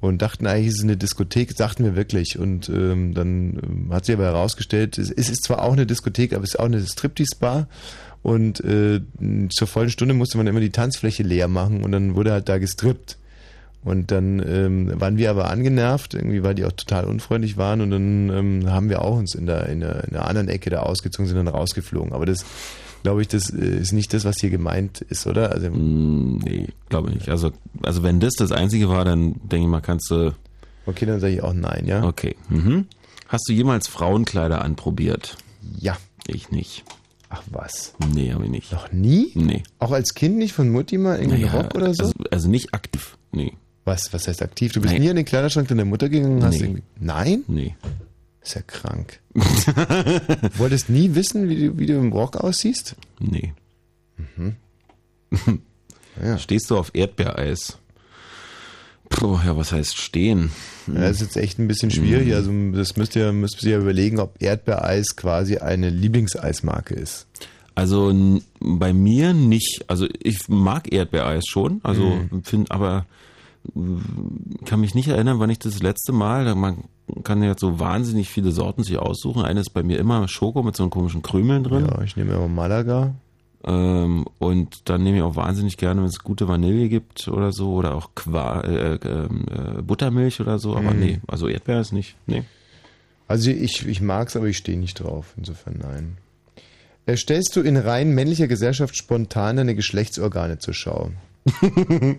[0.00, 2.38] und dachten eigentlich, es ist eine Diskothek, sagten wir wirklich.
[2.38, 6.34] Und ähm, dann ähm, hat sich aber herausgestellt, es, es ist zwar auch eine Diskothek,
[6.34, 7.68] aber es ist auch eine Striptease-Bar.
[8.22, 9.00] Und äh,
[9.50, 12.58] zur vollen Stunde musste man immer die Tanzfläche leer machen und dann wurde halt da
[12.58, 13.16] gestrippt.
[13.82, 17.80] Und dann ähm, waren wir aber angenervt, irgendwie, weil die auch total unfreundlich waren.
[17.80, 20.68] Und dann ähm, haben wir auch uns in der, in, der, in der anderen Ecke
[20.68, 22.12] da ausgezogen, sind dann rausgeflogen.
[22.12, 22.44] Aber das,
[23.02, 25.52] glaube ich, das äh, ist nicht das, was hier gemeint ist, oder?
[25.52, 27.28] Also, nee, glaube ich nicht.
[27.30, 27.52] Also,
[27.82, 30.34] also wenn das das Einzige war, dann denke ich mal, kannst du...
[30.84, 32.04] Okay, dann sage ich auch nein, ja?
[32.04, 32.36] Okay.
[32.50, 32.86] Mhm.
[33.28, 35.38] Hast du jemals Frauenkleider anprobiert?
[35.78, 35.96] Ja.
[36.26, 36.84] Ich nicht.
[37.32, 37.94] Ach was?
[38.12, 38.72] Nee, habe ich nicht.
[38.72, 39.30] Noch nie?
[39.34, 39.62] Nee.
[39.78, 42.02] Auch als Kind nicht von Mutti mal irgendwie Naja, Rock oder so?
[42.04, 43.52] Also, also nicht aktiv, nee.
[43.84, 44.72] was, was heißt aktiv?
[44.72, 45.02] Du bist Nein.
[45.02, 46.64] nie in den Kleiderschrank deiner Mutter gegangen und hast Nee.
[46.66, 46.82] irgendwie.
[46.98, 47.44] Nein?
[47.46, 47.76] Nee.
[48.42, 49.20] Ist ja krank.
[50.58, 52.96] Wolltest nie wissen, wie du, wie du im Rock aussiehst?
[53.20, 53.52] Nee.
[54.36, 54.56] Mhm.
[56.38, 57.78] Stehst du auf Erdbeereis?
[59.10, 60.50] Puh, ja, was heißt stehen?
[60.86, 62.32] Ja, das ist jetzt echt ein bisschen schwierig.
[62.34, 67.26] Also das müsst ihr, müsst ihr ja überlegen, ob Erdbeereis quasi eine Lieblingseismarke ist.
[67.74, 68.12] Also
[68.60, 69.84] bei mir nicht.
[69.88, 71.80] Also ich mag Erdbeereis schon.
[71.82, 72.42] Also Mhm.
[72.44, 73.06] finde, aber
[74.64, 76.54] kann mich nicht erinnern, wann ich das letzte Mal.
[76.54, 76.84] Man
[77.24, 79.42] kann ja so wahnsinnig viele Sorten sich aussuchen.
[79.42, 81.86] Eine ist bei mir immer Schoko mit so einen komischen Krümeln drin.
[81.86, 83.14] Ja, ich nehme immer Malaga.
[83.64, 87.74] Ähm, und dann nehme ich auch wahnsinnig gerne, wenn es gute Vanille gibt oder so
[87.74, 90.74] oder auch Qua äh, ähm, äh, Buttermilch oder so.
[90.76, 90.98] Aber Mhm.
[91.00, 92.16] nee, also Erdbeereis nicht.
[92.26, 92.44] Nee.
[93.28, 95.34] Also ich, ich mag's, aber ich stehe nicht drauf.
[95.36, 96.16] Insofern nein.
[97.06, 101.10] Äh, Stellst du in rein männlicher Gesellschaft spontan deine Geschlechtsorgane zur Schau?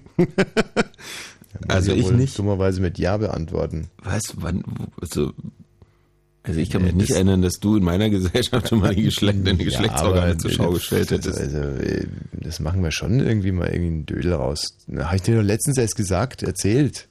[1.68, 2.38] Ja, Also ich wohl nicht.
[2.40, 3.90] Dummerweise mit Ja beantworten.
[4.02, 4.22] Was?
[4.38, 4.64] Wann?
[5.02, 5.34] Also,
[6.44, 9.04] also ich kann mich Nee, nicht erinnern, dass du in meiner Gesellschaft schon mal die
[9.04, 11.40] Geschlecht, deine Ja, Geschlechtsorgane aber, zur Schau äh, gestellt hättest.
[11.40, 14.78] Also, äh, das machen wir schon irgendwie mal irgendwie einen Dödel raus.
[14.98, 17.08] Habe ich dir doch letztens erst gesagt, erzählt.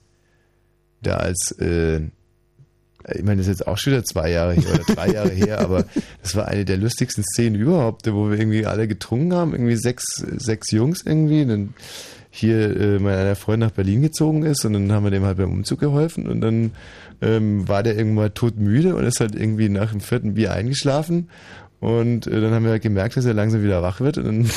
[1.02, 4.94] Da als, äh, ich meine, das ist jetzt auch schon wieder zwei Jahre her oder
[4.94, 5.84] drei Jahre her, aber
[6.22, 10.04] das war eine der lustigsten Szenen überhaupt, wo wir irgendwie alle getrunken haben, irgendwie sechs,
[10.36, 11.74] sechs Jungs irgendwie, dann
[12.30, 15.38] hier äh, mein einer Freund nach Berlin gezogen ist und dann haben wir dem halt
[15.38, 16.72] beim Umzug geholfen und dann
[17.22, 21.28] ähm, war der irgendwann todmüde und ist halt irgendwie nach dem vierten Bier eingeschlafen
[21.80, 24.50] und äh, dann haben wir halt gemerkt, dass er langsam wieder wach wird und dann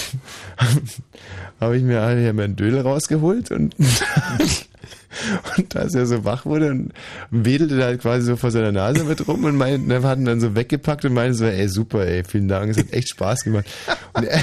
[1.60, 3.76] habe ich mir halt hier meinen Dödel rausgeholt und
[5.58, 6.92] und als er so wach wurde und
[7.32, 10.26] wedelte da halt quasi so vor seiner Nase mit rum und mein, dann hat ihn
[10.26, 13.44] dann so weggepackt und meinte so, ey, super, ey, vielen Dank, es hat echt Spaß
[13.44, 13.66] gemacht.
[14.14, 14.42] Und er,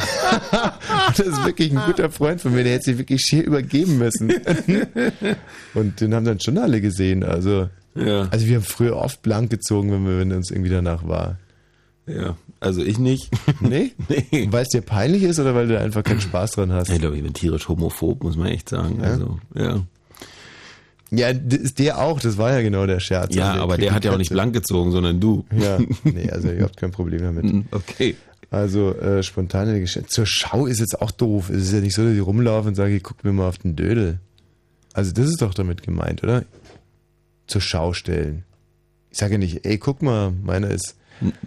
[1.08, 4.32] das ist wirklich ein guter Freund von mir, der hätte sich wirklich schier übergeben müssen.
[5.74, 8.28] Und den haben dann schon alle gesehen, also, Ja.
[8.30, 11.38] also wir haben früher oft blank gezogen, wenn, wir, wenn uns irgendwie danach war.
[12.06, 13.30] Ja, also ich nicht.
[13.60, 13.92] Nee?
[14.08, 14.48] nee.
[14.50, 16.90] Weil es dir peinlich ist oder weil du einfach keinen Spaß dran hast?
[16.90, 19.00] Ich glaube, ich bin tierisch homophob, muss man echt sagen.
[19.00, 19.10] Ja?
[19.10, 19.82] Also, ja.
[21.12, 23.34] Ja, der auch, das war ja genau der Scherz.
[23.34, 25.44] Ja, Also aber der hat ja auch nicht blank gezogen, sondern du.
[25.56, 27.66] Ja, nee, also ich habe kein Problem damit.
[27.72, 28.14] Okay.
[28.50, 30.08] Also äh, spontane Geschichte.
[30.08, 31.50] Zur Schau ist jetzt auch doof.
[31.50, 33.58] Es ist ja nicht so, dass ich rumlaufe und sage, ich guck mir mal auf
[33.58, 34.18] den Dödel.
[34.92, 36.44] Also das ist doch damit gemeint, oder?
[37.50, 38.44] Zur Schau stellen.
[39.10, 40.96] Ich sage ja nicht, ey, guck mal, meiner ist.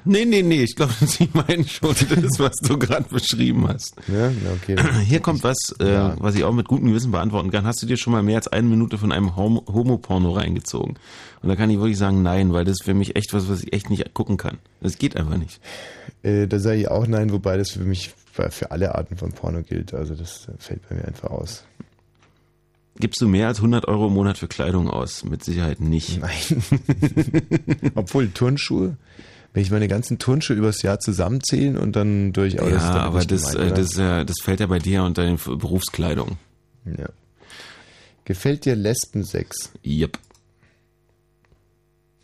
[0.05, 3.95] Nee, nee, nee, ich glaube, Sie meinen schon das, was du gerade beschrieben hast.
[4.07, 4.75] Ja, okay.
[5.03, 6.15] Hier kommt was, äh, Ja.
[6.19, 7.65] was ich auch mit gutem Gewissen beantworten kann.
[7.65, 10.99] Hast du dir schon mal mehr als eine Minute von einem Homo- Homo-Porno reingezogen?
[11.41, 13.63] Und da kann ich wirklich sagen, nein, weil das ist für mich echt was, was
[13.63, 14.59] ich echt nicht gucken kann.
[14.81, 15.59] Das geht einfach nicht.
[16.21, 19.63] Äh, da sage ich auch nein, wobei das für mich für alle Arten von Porno
[19.63, 19.93] gilt.
[19.93, 21.63] Also das fällt bei mir einfach aus.
[22.99, 25.23] Gibst du mehr als 100 Euro im Monat für Kleidung aus?
[25.23, 26.19] Mit Sicherheit nicht.
[26.21, 26.63] Nein.
[27.95, 28.97] Obwohl Turnschuhe,
[29.53, 32.53] wenn ich meine ganzen Turnschuhe übers Jahr zusammenzählen und dann durch.
[32.53, 33.71] ja, das aber nicht das, äh, oder?
[33.71, 36.37] das, ja, das fällt ja bei dir unter den Berufskleidung.
[36.85, 37.09] Ja.
[38.25, 39.71] Gefällt dir Lesbensex?
[39.85, 40.17] Yep.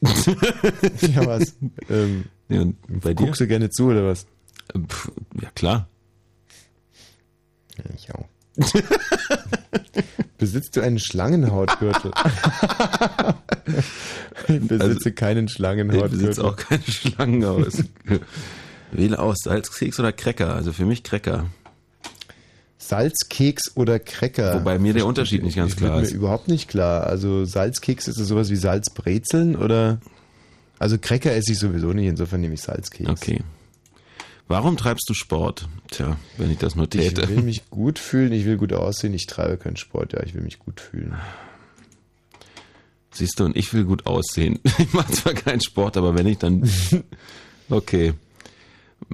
[0.03, 1.55] ja, was?
[1.89, 3.25] Ähm, Ja, und bei dir?
[3.25, 4.25] guckst du gerne zu, oder was?
[4.87, 5.87] Pff, Ja, klar.
[7.77, 8.25] Ja, ich auch.
[10.37, 12.11] Besitzt du einen Schlangenhautgürtel?
[14.47, 16.17] ich besitze keinen Ich Schlangenhautgürtel.
[16.17, 17.83] besitze auch keine Schlangen aus.
[18.91, 20.55] Wähle aus, Salzkeks oder Cracker.
[20.55, 21.45] Also für mich Cracker.
[22.77, 24.55] Salzkeks oder Cracker?
[24.55, 26.11] Wobei mir der Unterschied nicht ganz Ich klar ist.
[26.11, 27.05] mir überhaupt nicht klar.
[27.05, 29.99] Also Salzkeks ist das sowas wie Salzbrezeln oder?
[30.79, 33.09] Also Cracker esse ich sowieso nicht, insofern nehme ich Salzkeks.
[33.09, 33.41] Okay.
[34.49, 35.69] Warum treibst du Sport?
[35.91, 37.21] Tja, wenn ich das nur täte.
[37.21, 40.33] Ich will mich gut fühlen, ich will gut aussehen, ich treibe keinen Sport, ja, ich
[40.33, 41.15] will mich gut fühlen.
[43.11, 44.59] Siehst du, und ich will gut aussehen.
[44.79, 46.67] Ich mache zwar keinen Sport, aber wenn ich dann.
[47.71, 48.15] Okay.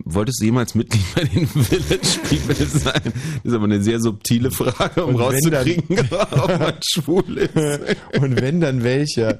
[0.04, 3.02] Wolltest du jemals Mitglied bei den Village People sein?
[3.04, 7.38] Das ist aber eine sehr subtile Frage, um Und wenn dann- rauszukriegen, ob man schwul
[7.38, 7.56] ist.
[8.22, 9.40] Und wenn, dann welcher?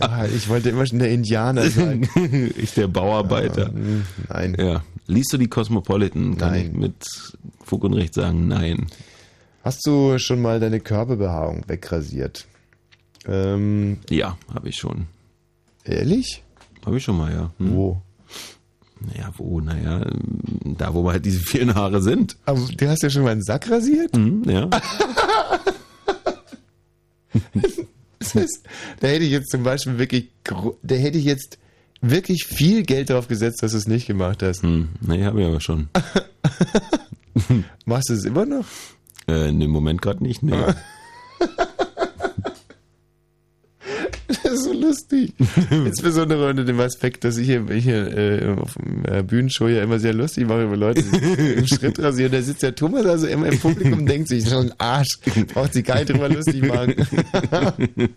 [0.00, 2.08] Ja, ich wollte immer schon der Indianer sein.
[2.56, 3.66] Ich der Bauarbeiter.
[3.72, 4.56] hm, Nein.
[4.58, 4.84] Ja.
[5.08, 6.36] Liest du die Cosmopolitan?
[6.38, 6.66] Kann Nein.
[6.66, 6.94] ich mit
[7.64, 8.86] Fug und Recht sagen, nein.
[9.64, 12.46] Hast du schon mal deine Körperbehaarung wegrasiert?
[13.26, 15.06] Ähm, ja, habe ich schon.
[15.84, 16.42] Ehrlich?
[16.86, 17.50] Habe ich schon mal, ja.
[17.58, 17.74] Hm.
[17.74, 18.02] Wo?
[19.00, 19.60] Naja, wo?
[19.60, 20.04] Naja,
[20.64, 22.36] da wo halt diese vielen Haare sind.
[22.44, 24.16] Aber du hast ja schon mal einen Sack rasiert?
[24.16, 24.68] Mhm, ja.
[28.18, 28.62] Das heißt,
[29.00, 31.58] da hätte ich jetzt zum Beispiel wirklich, da hätte ich jetzt
[32.00, 34.62] wirklich viel Geld drauf gesetzt, dass du es nicht gemacht hast.
[34.62, 35.88] Hm, nee, habe ich aber schon.
[37.86, 38.66] Machst du es immer noch?
[39.28, 40.52] Äh, in dem Moment gerade nicht, nee.
[44.42, 45.32] Das ist so lustig.
[45.70, 49.98] Insbesondere unter dem Aspekt, dass ich hier, hier äh, auf dem äh, Bühnenshow ja immer
[49.98, 52.32] sehr lustig mache über Leute, die im Schritt rasieren.
[52.32, 55.18] Da sitzt der Thomas also immer im Publikum und denkt sich, so ein Arsch,
[55.52, 56.94] braucht sich gar nicht drüber lustig machen.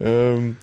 [0.00, 0.56] ähm,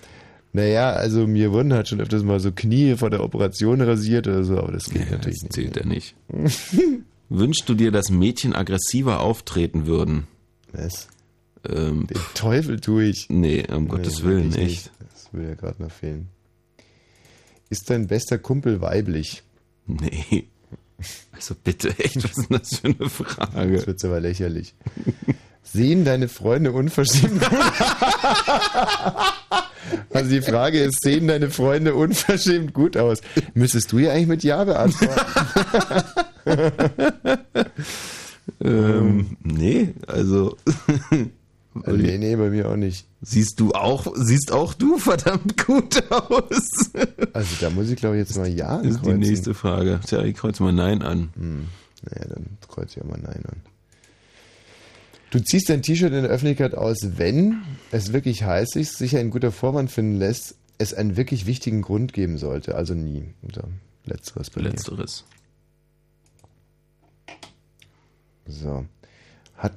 [0.54, 4.42] naja, also mir wurden halt schon öfters mal so Knie vor der Operation rasiert oder
[4.42, 6.14] so, aber das geht natürlich das zählt ja nicht.
[7.28, 10.26] Wünschst du dir, dass Mädchen aggressiver auftreten würden?
[10.72, 11.08] Was?
[11.68, 13.28] Ähm, Den Teufel tue ich.
[13.28, 14.90] Nee, um Gottes Willen wirklich nicht.
[15.12, 16.28] Das würde ja gerade noch fehlen.
[17.68, 19.42] Ist dein bester Kumpel weiblich?
[19.86, 20.48] Nee.
[21.32, 23.76] Also bitte, echt, was ist denn das für eine Frage?
[23.76, 24.74] Das wird aber lächerlich.
[25.62, 27.58] Sehen deine Freunde unverschämt gut
[30.10, 33.20] Also die Frage ist, sehen deine Freunde unverschämt gut aus?
[33.54, 35.20] Müsstest du ja eigentlich mit Ja beantworten.
[38.60, 40.56] Ähm, nee, also.
[41.86, 43.06] Nee, nee, bei mir auch nicht.
[43.22, 46.90] Siehst du auch, siehst auch du verdammt gut aus.
[47.32, 49.18] Also da muss ich glaube ich jetzt mal Ja Das ist die ankreuzen.
[49.20, 50.00] nächste Frage.
[50.06, 51.30] Tja, ich kreuze mal Nein an.
[51.36, 51.66] Hm.
[52.02, 53.60] Naja, dann kreuze ich auch mal Nein an.
[55.30, 59.30] Du ziehst dein T-Shirt in der Öffentlichkeit aus, wenn es wirklich heiß ist, sich ein
[59.30, 62.74] guter Vorwand finden lässt, es einen wirklich wichtigen Grund geben sollte.
[62.76, 63.34] Also nie.
[63.54, 63.62] So,
[64.04, 64.68] letzteres bei mir.
[64.70, 65.24] Letzteres.
[68.46, 68.86] So.
[69.56, 69.72] Hat.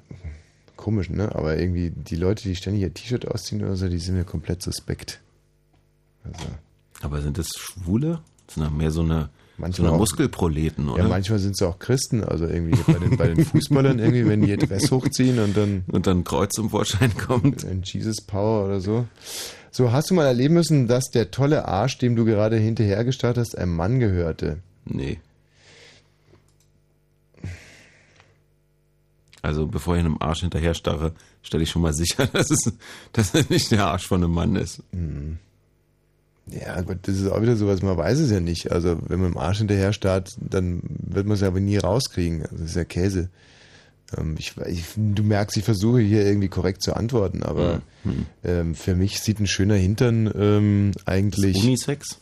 [0.80, 1.35] Komisch, ne?
[1.35, 4.64] Aber irgendwie die Leute, die ständig ihr T-Shirt ausziehen oder so, die sind mir komplett
[4.64, 5.19] suspekt.
[6.23, 6.45] Also.
[7.01, 8.22] Aber sind das Schwule?
[8.47, 11.03] Das sind doch mehr so eine, so Manchmal eine auch- Muskelproleten, oder?
[11.03, 14.41] Ja, manchmal sind es auch Christen, also irgendwie bei den, bei den Fußballern irgendwie, wenn
[14.41, 17.65] die ihr Dress hochziehen und dann und dann Kreuz zum Vorschein kommt.
[17.69, 19.06] Ein Jesus Power oder so.
[19.72, 23.57] So, hast du mal erleben müssen, dass der tolle Arsch, dem du gerade hinterhergestarrt hast,
[23.57, 24.60] einem Mann gehörte?
[24.85, 25.19] Nee.
[29.41, 31.14] Also bevor ich einem Arsch hinterher starre,
[31.44, 32.74] stelle ich schon mal sicher, dass es,
[33.14, 34.82] dass es nicht der Arsch von einem Mann ist.
[34.91, 35.38] Hm.
[36.52, 38.72] Ja, gut, das ist auch wieder sowas, man weiß es ja nicht.
[38.72, 42.41] Also, wenn man im Arsch hinterher starrt, dann wird man es ja aber nie rauskriegen.
[42.44, 43.30] Also, das ist ja Käse.
[44.18, 48.26] Ähm, ich, ich, du merkst, ich versuche hier irgendwie korrekt zu antworten, aber Hm.
[48.44, 51.57] ähm, für mich sieht ein schöner Hintern ähm, eigentlich.
[51.57, 52.18] Unisex?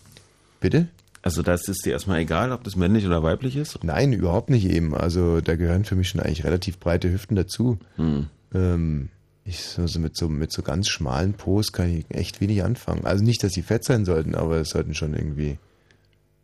[0.60, 0.88] Bitte?
[1.28, 3.84] Also das ist dir erstmal egal, ob das männlich oder weiblich ist?
[3.84, 4.96] Nein, überhaupt nicht eben.
[4.96, 7.78] Also da gehören für mich schon eigentlich relativ breite Hüften dazu.
[7.98, 8.28] Hm.
[8.54, 9.10] Ähm,
[9.44, 13.06] ich also mit so mit so ganz schmalen Pos kann ich echt wenig anfangen.
[13.06, 15.58] Also nicht, dass sie fett sein sollten, aber es sollten schon irgendwie.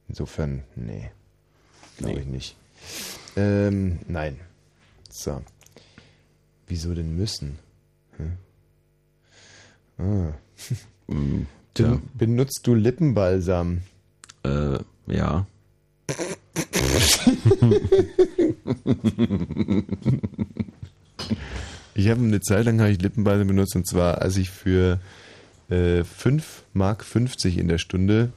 [0.09, 1.09] Insofern, nee,
[1.97, 2.57] glaube ich nicht.
[3.37, 4.35] Ähm, nein.
[5.09, 5.41] So.
[6.67, 7.57] Wieso denn müssen?
[8.17, 8.33] Hm?
[9.97, 10.33] Ah.
[11.73, 11.87] Tja.
[11.87, 13.79] Ben, benutzt du Lippenbalsam?
[14.43, 15.45] Äh, ja.
[21.95, 24.99] Ich habe eine Zeit lang habe ich Lippenbalsam benutzt und zwar, als ich für
[25.69, 28.33] äh, 5 Mark 50 in der Stunde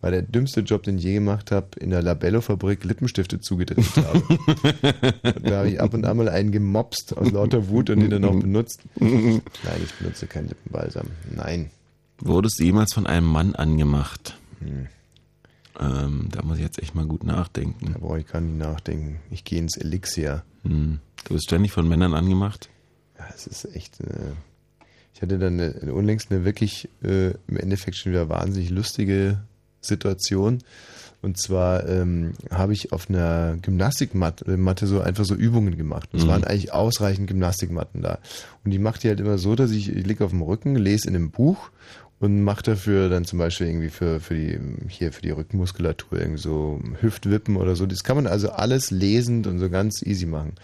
[0.00, 4.22] war der dümmste Job, den ich je gemacht habe, in der Labello-Fabrik Lippenstifte zugedreht habe.
[5.42, 8.24] Da habe ich ab und an mal einen gemopst aus lauter Wut und den dann
[8.24, 8.80] auch benutzt.
[9.00, 9.42] Nein,
[9.84, 11.06] ich benutze keinen Lippenbalsam.
[11.34, 11.70] Nein.
[12.18, 14.36] Wurdest du jemals von einem Mann angemacht?
[14.60, 14.86] Hm.
[15.78, 17.94] Ähm, da muss ich jetzt echt mal gut nachdenken.
[18.00, 19.20] Brauche ich gar nicht nachdenken.
[19.30, 20.42] Ich gehe ins Elixir.
[20.62, 21.00] Hm.
[21.24, 22.70] Du wirst ständig von Männern angemacht?
[23.18, 24.00] Ja, es ist echt.
[24.00, 24.32] Äh,
[25.14, 29.38] ich hatte dann eine, unlängst eine wirklich äh, im Endeffekt schon wieder wahnsinnig lustige
[29.80, 30.62] Situation.
[31.22, 36.10] Und zwar ähm, habe ich auf einer Gymnastikmatte äh, so einfach so Übungen gemacht.
[36.12, 36.28] Es Mhm.
[36.28, 38.18] waren eigentlich ausreichend Gymnastikmatten da.
[38.64, 41.08] Und die macht die halt immer so, dass ich, ich liege auf dem Rücken, lese
[41.08, 41.70] in einem Buch
[42.18, 46.40] und mache dafür dann zum Beispiel irgendwie für, für die, hier für die Rückenmuskulatur irgendwie
[46.40, 47.86] so Hüftwippen oder so.
[47.86, 50.54] Das kann man also alles lesend und so ganz easy machen.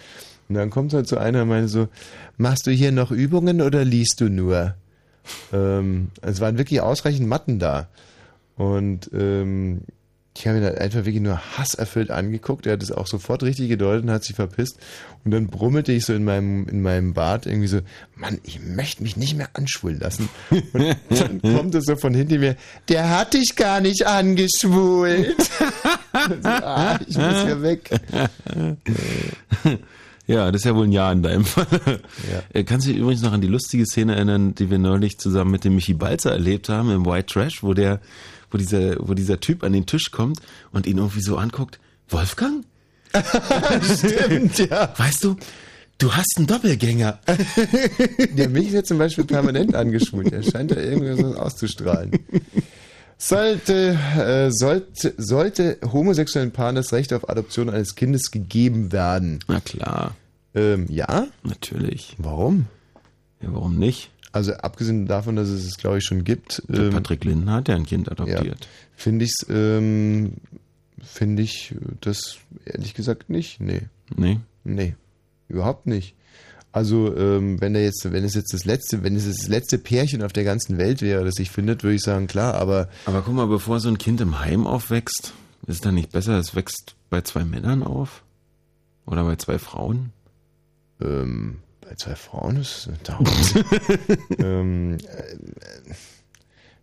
[0.48, 1.88] Und dann kommt halt so einer und meinte so,
[2.36, 4.74] machst du hier noch Übungen oder liest du nur?
[5.52, 7.88] Ähm, es waren wirklich ausreichend Matten da.
[8.56, 9.82] Und ähm,
[10.34, 12.66] ich habe ihn halt einfach wirklich nur hasserfüllt angeguckt.
[12.66, 14.78] Er hat es auch sofort richtig gedeutet und hat sich verpisst.
[15.24, 17.80] Und dann brummelte ich so in meinem, in meinem Bart irgendwie so,
[18.16, 20.28] Mann, ich möchte mich nicht mehr anschwulen lassen.
[20.50, 22.56] Und dann kommt es so von hinter mir,
[22.88, 25.36] der hat dich gar nicht angeschwult.
[26.42, 27.90] so, ah, ich muss hier weg.
[30.26, 31.66] Ja, das ist ja wohl ein Ja in deinem Fall.
[32.52, 35.50] Äh, Kannst du dich übrigens noch an die lustige Szene erinnern, die wir neulich zusammen
[35.50, 38.00] mit dem Michi Balzer erlebt haben im White Trash, wo der,
[38.52, 42.64] wo dieser, wo dieser Typ an den Tisch kommt und ihn irgendwie so anguckt, Wolfgang?
[43.82, 44.94] Stimmt, ja.
[44.96, 45.36] Weißt du,
[45.98, 47.18] du hast einen Doppelgänger.
[48.36, 50.32] Der mich wird zum Beispiel permanent angeschwult.
[50.32, 52.12] Er scheint da irgendwie so auszustrahlen.
[53.18, 59.40] Sollte, äh, sollte, sollte homosexuellen Paaren das Recht auf Adoption eines Kindes gegeben werden?
[59.46, 60.16] Na klar.
[60.54, 61.28] Ähm, ja?
[61.44, 62.16] Natürlich.
[62.18, 62.66] Warum?
[63.40, 64.10] Ja, warum nicht?
[64.32, 66.62] Also abgesehen davon, dass es es, glaube ich, schon gibt.
[66.68, 68.46] Der ähm, Patrick Linden hat ja ein Kind adoptiert.
[68.46, 70.32] Ja, finde ich ähm,
[71.02, 73.60] finde ich das ehrlich gesagt nicht.
[73.60, 73.82] Nee.
[74.16, 74.40] Nee?
[74.64, 74.94] Nee.
[75.48, 76.14] Überhaupt nicht.
[76.70, 80.22] Also, ähm, wenn er jetzt, wenn es jetzt das letzte, wenn es das letzte Pärchen
[80.22, 82.88] auf der ganzen Welt wäre, das sich findet, würde ich sagen, klar, aber.
[83.04, 85.34] Aber guck mal, bevor so ein Kind im Heim aufwächst,
[85.66, 88.22] ist es dann nicht besser, es wächst bei zwei Männern auf?
[89.04, 90.12] Oder bei zwei Frauen?
[91.02, 91.58] Ähm,
[91.92, 95.92] bei zwei Frauen ist es ähm, äh,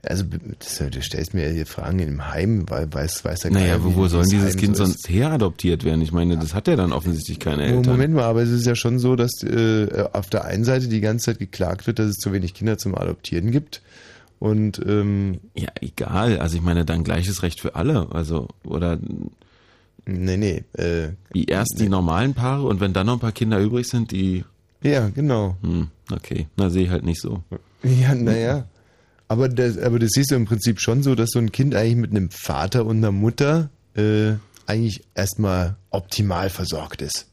[0.02, 0.24] also,
[0.60, 3.90] das, du stellst mir hier Fragen im Heim, weil weiß, weiß ja Naja, keiner, wo,
[3.90, 6.02] wie wo soll dieses Heim Kind so sonst her adoptiert werden?
[6.02, 7.94] Ich meine, das hat ja dann offensichtlich keine Eltern.
[7.94, 11.02] Moment mal, aber es ist ja schon so, dass äh, auf der einen Seite die
[11.02, 13.82] ganze Zeit geklagt wird, dass es zu wenig Kinder zum Adoptieren gibt.
[14.38, 16.40] Und ähm, ja, egal.
[16.40, 18.08] Also ich meine, dann gleiches Recht für alle.
[18.12, 19.00] Also, oder
[20.06, 20.64] Nee, nee.
[20.74, 24.12] Äh, wie erst die normalen Paare und wenn dann noch ein paar Kinder übrig sind,
[24.12, 24.44] die.
[24.82, 25.58] Ja, genau.
[25.62, 26.48] Hm, okay.
[26.58, 27.44] Na, sehe ich halt nicht so.
[27.84, 28.66] Ja, naja.
[29.28, 31.96] Aber das, aber das siehst du im Prinzip schon so, dass so ein Kind eigentlich
[31.98, 34.34] mit einem Vater und einer Mutter äh,
[34.66, 37.28] eigentlich erstmal optimal versorgt ist.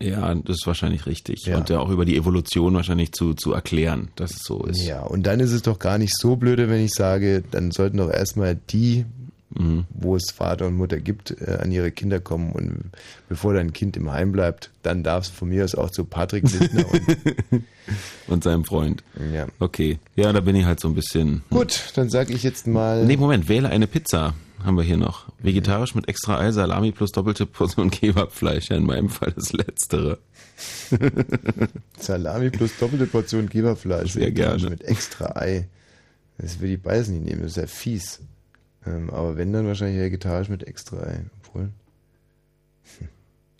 [0.00, 1.46] Ja, das ist wahrscheinlich richtig.
[1.46, 1.58] Ja.
[1.58, 4.82] Und ja auch über die Evolution wahrscheinlich zu, zu erklären, dass es so ist.
[4.82, 7.98] Ja, und dann ist es doch gar nicht so blöde, wenn ich sage, dann sollten
[7.98, 9.04] doch erstmal die,
[9.58, 9.84] Mhm.
[9.90, 12.52] wo es Vater und Mutter gibt, äh, an ihre Kinder kommen.
[12.52, 12.90] Und
[13.28, 16.50] bevor dein Kind im Heim bleibt, dann darf es von mir aus auch zu Patrick
[16.50, 16.84] Lindner.
[17.50, 17.64] und,
[18.28, 19.02] Und seinem Freund.
[19.34, 19.46] ja.
[19.58, 19.98] Okay.
[20.16, 21.42] Ja, da bin ich halt so ein bisschen.
[21.50, 23.04] Gut, dann sage ich jetzt mal.
[23.04, 24.34] Nee, Moment, wähle eine Pizza.
[24.64, 25.26] Haben wir hier noch.
[25.40, 28.70] Vegetarisch mit extra Ei, Salami plus doppelte Portion Kebabfleisch.
[28.70, 30.18] Ja, in meinem Fall das Letztere.
[31.98, 34.12] Salami plus doppelte Portion Geberfleisch.
[34.12, 34.70] Sehr gerne.
[34.70, 35.68] Mit extra Ei.
[36.38, 38.20] Das will ich beides nicht nehmen, das ist ja fies.
[38.86, 41.24] Ähm, aber wenn, dann wahrscheinlich vegetarisch mit extra Ei.
[41.40, 41.70] Obwohl.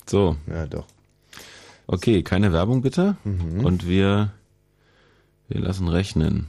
[0.07, 0.37] So.
[0.49, 0.87] Ja, doch.
[1.87, 3.17] Okay, keine Werbung bitte.
[3.25, 3.65] Mhm.
[3.65, 4.33] Und wir,
[5.49, 6.49] wir lassen rechnen.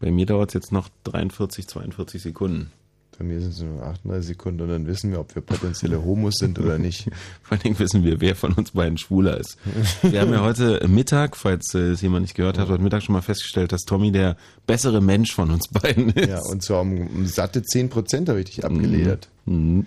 [0.00, 2.70] Bei mir dauert es jetzt noch 43, 42 Sekunden.
[3.18, 6.34] Bei mir sind es nur 38 Sekunden und dann wissen wir, ob wir potenzielle Homos
[6.36, 7.04] sind oder nicht.
[7.42, 9.56] Vor allen Dingen wissen wir, wer von uns beiden schwuler ist.
[10.02, 13.12] Wir haben ja heute Mittag, falls äh, es jemand nicht gehört hat, heute Mittag schon
[13.12, 14.36] mal festgestellt, dass Tommy der
[14.66, 16.28] bessere Mensch von uns beiden ist.
[16.28, 19.28] Ja, und zwar um, um satte 10% habe ich dich abgeledert.
[19.46, 19.86] Mhm.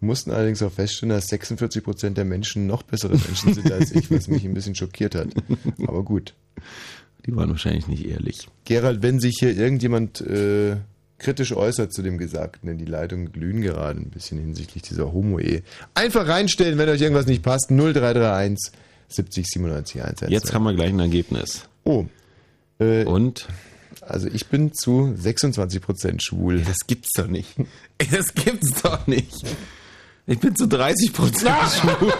[0.00, 4.26] Mussten allerdings auch feststellen, dass 46% der Menschen noch bessere Menschen sind als ich, was
[4.26, 5.28] mich ein bisschen schockiert hat.
[5.86, 6.34] Aber gut.
[7.24, 8.48] Die waren wahrscheinlich nicht ehrlich.
[8.64, 10.76] Gerald, wenn sich hier irgendjemand äh,
[11.22, 15.62] kritisch äußert zu dem Gesagten, denn die Leitungen glühen gerade ein bisschen hinsichtlich dieser Homo-Ehe.
[15.94, 17.70] Einfach reinstellen, wenn euch irgendwas nicht passt.
[17.70, 18.72] 0331
[19.08, 20.30] 70 97 110.
[20.30, 21.62] Jetzt haben wir gleich ein Ergebnis.
[21.84, 22.06] Oh.
[22.78, 23.48] Äh, Und?
[24.00, 26.60] Also ich bin zu 26% schwul.
[26.62, 27.54] Das gibt's doch nicht.
[27.98, 29.44] Ey, das gibt's doch nicht.
[30.26, 32.12] Ich bin zu 30 Prozent schwul.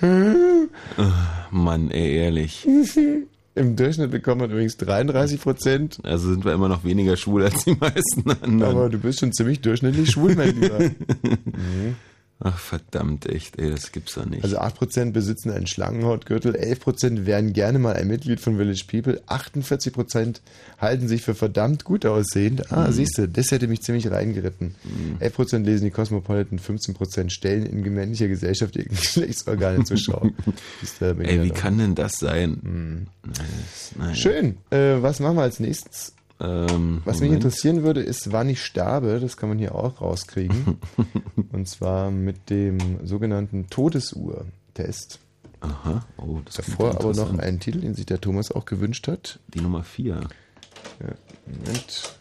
[1.50, 2.66] Mann, ey, ehrlich.
[3.54, 5.98] Im Durchschnitt bekommt man übrigens 33 Prozent.
[6.04, 8.62] Also sind wir immer noch weniger schwul als die meisten anderen.
[8.62, 10.78] Aber du bist schon ziemlich durchschnittlich schwul, mein Lieber.
[11.22, 11.96] Mhm.
[12.44, 14.42] Ach verdammt, echt, ey, das gibt's doch nicht.
[14.42, 20.40] Also 8% besitzen einen Schlangenhautgürtel, 11% wären gerne mal ein Mitglied von Village People, 48%
[20.80, 22.72] halten sich für verdammt gut aussehend.
[22.72, 22.92] Ah, Mhm.
[22.94, 24.74] siehst du, das hätte mich ziemlich reingeritten.
[25.20, 30.28] 11% lesen die Cosmopolitan, 15% stellen in männlicher Gesellschaft ihre Geschlechtsorgane zur Schau.
[30.80, 33.06] Siehst du, da bin ich ey, wie kann denn das sein?
[33.24, 34.14] Das- naja.
[34.16, 34.56] Schön.
[34.70, 36.12] Äh, was machen wir als nächstes?
[36.42, 37.44] Ähm, Was mich Moment.
[37.44, 39.20] interessieren würde, ist, wann ich sterbe.
[39.20, 40.78] Das kann man hier auch rauskriegen.
[41.52, 45.20] Und zwar mit dem sogenannten Todesuhr-Test.
[45.60, 49.38] Aha, oh, das Davor aber noch einen Titel, den sich der Thomas auch gewünscht hat.
[49.54, 50.14] Die Nummer 4.
[50.14, 51.06] Ja,
[51.46, 52.18] Moment.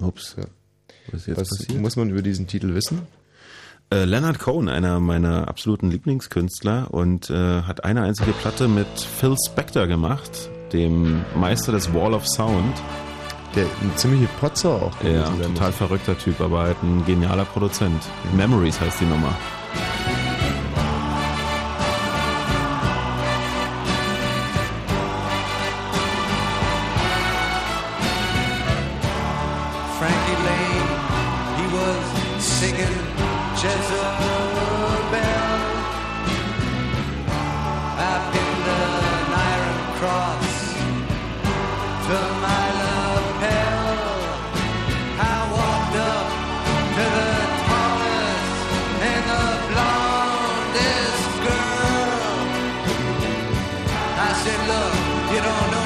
[0.00, 0.36] Ups.
[0.38, 0.44] Ja.
[1.10, 1.80] Was ist jetzt Was passiert?
[1.80, 3.02] muss man über diesen Titel wissen?
[3.92, 9.34] Äh, Leonard Cohen, einer meiner absoluten Lieblingskünstler und äh, hat eine einzige Platte mit Phil
[9.48, 10.30] Spector gemacht,
[10.72, 12.80] dem Meister des Wall of Sound.
[13.56, 14.92] Der eine ziemliche Potzer auch.
[15.02, 18.02] Ja, gewesen sein total verrückter Typ, aber halt ein genialer Produzent.
[18.36, 19.34] Memories heißt die Nummer.
[55.32, 55.79] You don't know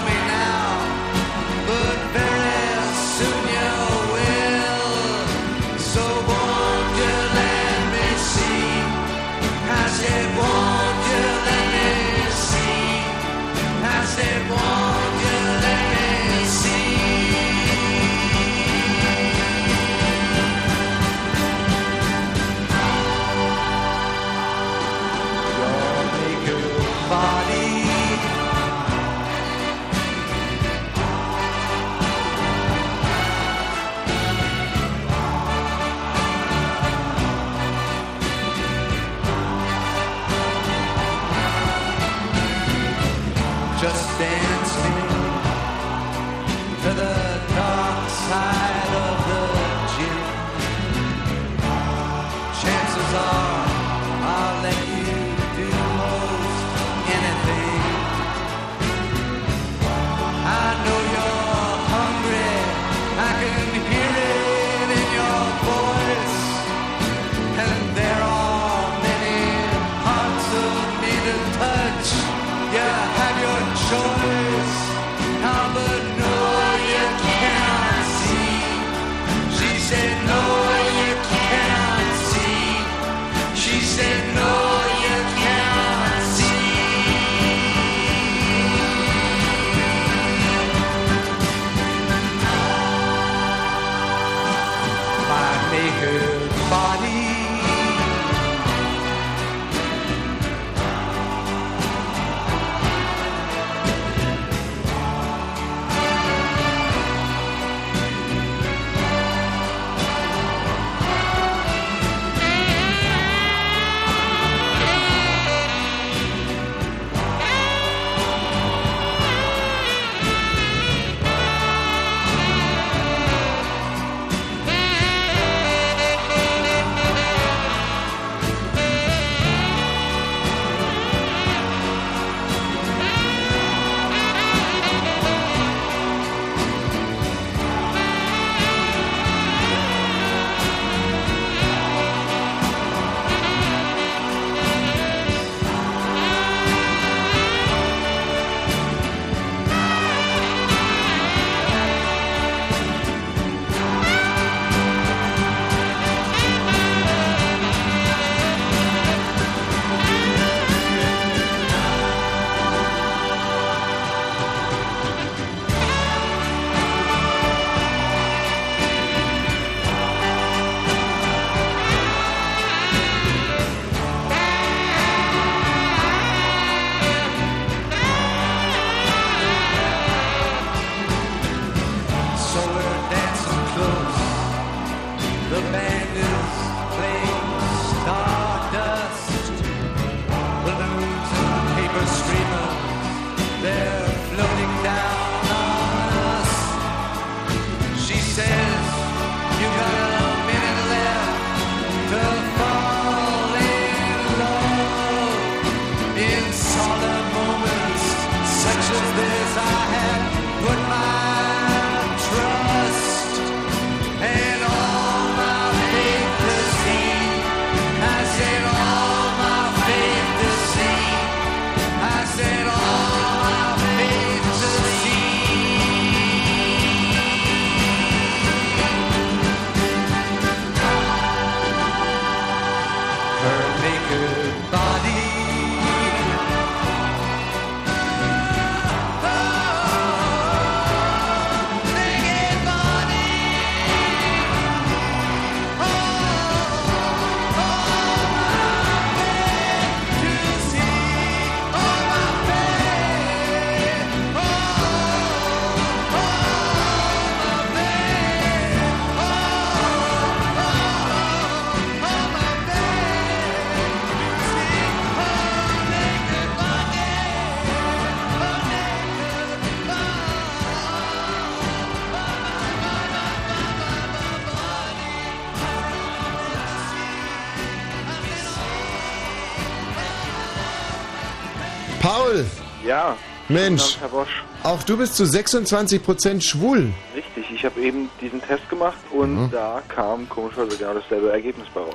[283.55, 284.43] Mensch, Herr Bosch.
[284.63, 286.91] auch du bist zu 26% schwul.
[287.15, 289.51] Richtig, ich habe eben diesen Test gemacht und Mhm.
[289.51, 291.95] da kam komischerweise genau dasselbe Ergebnis bei raus.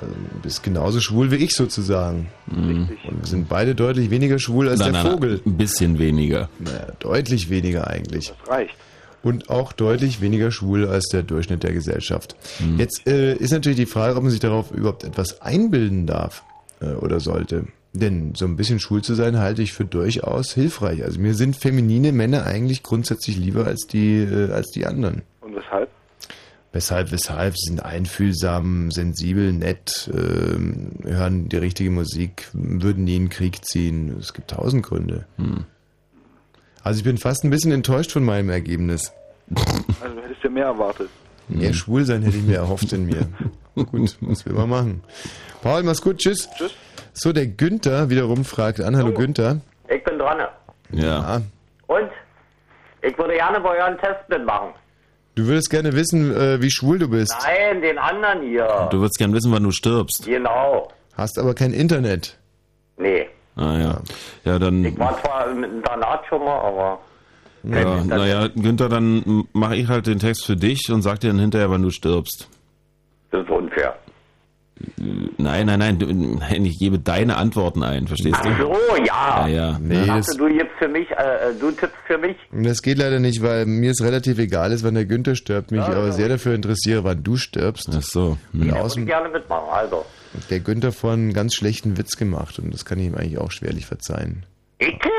[0.00, 2.28] Also, du bist genauso schwul wie ich sozusagen.
[2.50, 5.40] Und wir sind beide deutlich weniger schwul als Nein, der nein, Vogel.
[5.46, 6.48] Ein bisschen weniger.
[6.58, 8.32] Naja, deutlich weniger eigentlich.
[8.42, 8.74] Das reicht.
[9.22, 12.36] Und auch deutlich weniger schwul als der Durchschnitt der Gesellschaft.
[12.58, 12.78] Hm.
[12.78, 16.44] Jetzt äh, ist natürlich die Frage, ob man sich darauf überhaupt etwas einbilden darf
[16.80, 17.66] äh, oder sollte.
[17.92, 21.04] Denn so ein bisschen schwul zu sein, halte ich für durchaus hilfreich.
[21.04, 25.22] Also mir sind feminine Männer eigentlich grundsätzlich lieber als die, äh, als die anderen.
[25.40, 25.88] Und weshalb?
[26.72, 27.56] Weshalb, weshalb?
[27.56, 33.64] Sie sind einfühlsam, sensibel, nett, ähm, hören die richtige Musik, würden nie in den Krieg
[33.64, 34.16] ziehen.
[34.20, 35.26] Es gibt tausend Gründe.
[36.82, 39.12] Also ich bin fast ein bisschen enttäuscht von meinem Ergebnis.
[40.00, 41.08] Also du hättest ja mehr erwartet.
[41.48, 43.26] Mehr schwul sein hätte ich mir erhofft in mir.
[43.90, 45.02] Gut, muss wir mal machen.
[45.62, 46.48] Paul, mach's gut, tschüss.
[46.56, 46.72] Tschüss.
[47.12, 48.96] So, der Günther wiederum fragt an.
[48.96, 49.60] Hallo Günther.
[49.88, 50.38] Ich bin dran.
[50.90, 51.42] Ja.
[51.86, 52.10] Und?
[53.02, 54.74] Ich würde gerne bei euren Test mitmachen.
[55.34, 57.34] Du würdest gerne wissen, äh, wie schwul du bist.
[57.42, 58.88] Nein, den anderen hier.
[58.90, 60.24] Du würdest gern wissen, wann du stirbst.
[60.26, 60.90] Genau.
[61.16, 62.36] Hast aber kein Internet.
[62.96, 63.28] Nee.
[63.56, 64.00] Ah ja.
[64.44, 64.84] Ja, dann.
[64.84, 67.00] Ich war zwar im Internat schon mal, aber.
[67.64, 71.40] Ja, naja, Günther, dann mache ich halt den Text für dich und sag dir dann
[71.40, 72.48] hinterher, wann du stirbst.
[73.30, 73.94] Das ist unfair.
[74.96, 75.98] Nein, nein, nein,
[76.38, 78.48] nein, ich gebe deine Antworten ein, verstehst du?
[78.48, 79.48] Ach so, ja.
[79.48, 79.78] Ja, ja.
[79.80, 82.36] Nee, Dachte, du gibst für mich, äh, du tippst für mich?
[82.52, 85.72] das geht leider nicht, weil mir es relativ egal ist, wann der Günther stirbt.
[85.72, 87.88] Mich aber sehr dafür interessiere, wann du stirbst.
[87.92, 88.38] Ach so.
[88.52, 90.04] Und Ja, würde ich gerne mitmachen, also.
[90.48, 93.50] der Günther vorhin einen ganz schlechten Witz gemacht und das kann ich ihm eigentlich auch
[93.50, 94.46] schwerlich verzeihen.
[94.80, 95.10] Icke?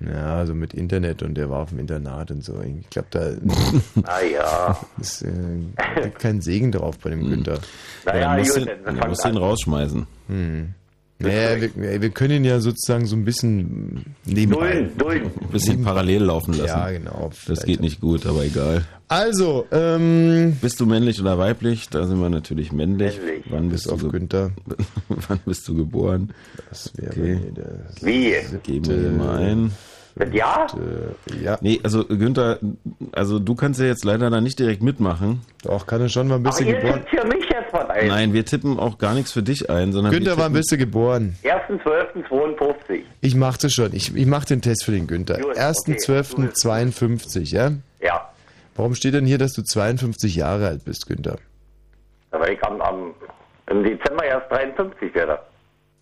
[0.00, 2.60] Ja, also mit Internet und der war auf dem Internat und so.
[2.60, 3.30] Ich glaube, da
[4.04, 4.78] Ah ja.
[5.00, 7.60] ist äh, kein Segen drauf bei dem Günther.
[8.04, 10.06] Naja, ja, dann musst gut, du, dann dann musst du ihn rausschmeißen.
[10.28, 10.74] Hm.
[11.18, 14.88] Naja, wir, wir können ihn ja sozusagen so ein bisschen nebenbei.
[14.98, 15.30] Dulden.
[15.40, 16.66] Ein bisschen parallel laufen lassen.
[16.66, 17.30] Ja, genau.
[17.46, 18.84] Das geht nicht gut, aber egal.
[19.08, 21.88] Also, ähm, Bist du männlich oder weiblich?
[21.88, 23.18] Da sind wir natürlich männlich.
[23.18, 23.44] Männlich.
[23.48, 24.50] Wann bist bis auf du Günther.
[25.08, 26.32] Wann bist du geboren?
[26.68, 27.40] Das wäre Okay.
[28.00, 28.34] Wie?
[28.64, 29.70] Geben wir hier mal ein.
[30.16, 30.66] Mit Ja?
[30.70, 32.58] siebte- Ja, Nee, also Günther,
[33.12, 35.42] also du kannst ja jetzt leider da nicht direkt mitmachen.
[35.62, 37.04] doch, kann er schon mal ein Aber bisschen ihr geboren.
[37.10, 38.06] für mich jetzt was ein.
[38.08, 41.36] Nein, wir tippen auch gar nichts für dich ein, sondern Günther, tippen, bist du geboren?
[41.42, 43.02] 1.12.52.
[43.22, 43.92] Ich mach das schon.
[43.92, 45.38] Ich, ich mach den Test für den Günther.
[45.40, 47.72] Gut, 1.12.52, ja?
[48.00, 48.28] Ja.
[48.76, 51.38] Warum steht denn hier, dass du 52 Jahre alt bist, Günther?
[52.30, 53.14] Aber ich am, am,
[53.70, 55.38] im Dezember erst 53 werde.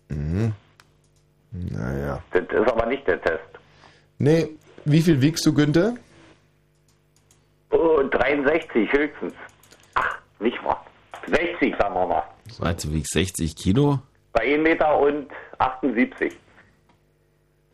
[0.09, 0.53] Mhm.
[1.51, 2.19] Naja.
[2.31, 3.39] Das ist aber nicht der Test.
[4.17, 4.49] Nee,
[4.85, 5.95] wie viel wiegst du, Günther?
[7.71, 9.33] Oh, 63 höchstens.
[9.95, 10.85] Ach, nicht wahr.
[11.27, 12.23] 60, sagen wir mal.
[12.59, 13.99] Warte, du wiegst 60 Kilo?
[14.33, 15.27] Bei 1 Meter und
[15.57, 16.33] 78.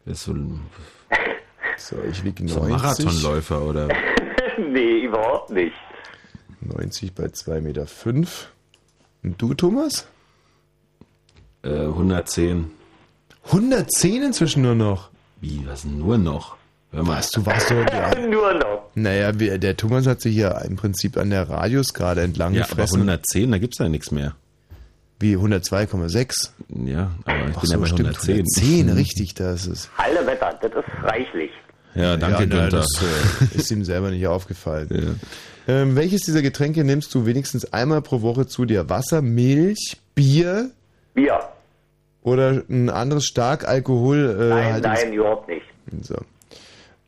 [0.06, 0.61] Bist du ein
[1.78, 2.70] So, ich wieg so 90.
[2.70, 3.88] Marathonläufer oder?
[4.57, 5.76] nee, überhaupt nicht.
[6.61, 7.88] 90 bei 2,5 Meter.
[7.88, 8.52] Fünf.
[9.24, 10.07] Und du, Thomas?
[11.64, 12.72] Äh, 110.
[13.45, 15.09] 110 inzwischen nur noch.
[15.41, 16.57] Wie, was nur noch?
[16.91, 17.18] Hör mal.
[17.20, 17.86] Was, du warst doch...
[17.91, 18.16] Ja.
[18.28, 18.90] Nur noch.
[18.95, 22.64] Naja, wir, der Thomas hat sich ja im Prinzip an der Radius gerade entlang Ja,
[22.64, 23.02] aber gefressen.
[23.02, 24.36] 110, da gibt's ja nichts mehr.
[25.20, 26.49] Wie 102,6?
[26.86, 28.34] Ja, aber ich Ach bin so, ja bei stimmt, 110.
[28.34, 29.91] 110, richtig, das ist.
[29.98, 31.52] Alle Wetter, das ist reichlich.
[31.94, 32.70] Ja, danke, ja, Günther.
[32.70, 35.20] das äh, ist ihm selber nicht aufgefallen.
[35.68, 38.90] Ähm, welches dieser Getränke nimmst du wenigstens einmal pro Woche zu dir?
[38.90, 40.72] Wasser, Milch, Bier
[41.14, 41.40] Bier.
[42.21, 44.37] Oder ein anderes stark Alkohol?
[44.39, 45.65] Äh, Nein, nein, überhaupt nicht.
[46.01, 46.15] So.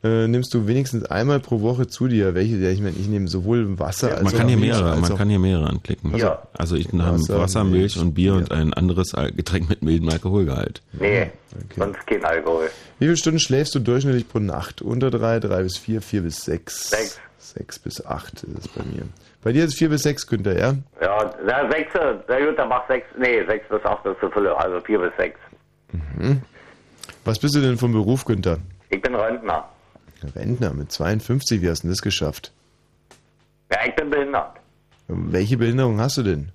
[0.04, 2.34] Äh, nimmst du wenigstens einmal pro Woche zu dir?
[2.34, 2.56] Welche?
[2.56, 5.08] Ja, ich meine, ich nehme sowohl Wasser als man auch kann hier Milch mehrere, als
[5.08, 6.16] man kann hier mehrere anklicken.
[6.16, 6.42] Ja.
[6.54, 10.82] Also ich habe Wasser, Wasser, Milch und Bier und ein anderes Getränk mit mildem Alkoholgehalt.
[10.98, 11.30] Nee,
[11.76, 12.68] sonst kein Alkohol.
[12.98, 14.82] Wie viele Stunden schläfst du durchschnittlich pro Nacht?
[14.82, 16.90] Unter drei, drei bis vier, vier bis sechs.
[16.90, 17.20] Sechs.
[17.38, 19.02] Sechs bis acht ist es bei mir.
[19.42, 20.74] Bei dir ist es vier bis sechs, Günther, ja?
[21.00, 24.46] Ja, na, sechs, na gut, dann mach sechs, nee, sechs bis acht ist zu viel,
[24.46, 25.38] also vier bis sechs.
[25.92, 26.42] Mhm.
[27.24, 28.58] Was bist du denn vom Beruf, Günther?
[28.90, 29.68] Ich bin Rentner.
[30.36, 32.52] Rentner mit 52, wie hast du denn das geschafft?
[33.72, 34.52] Ja, ich bin behindert.
[35.08, 36.52] Welche Behinderung hast du denn?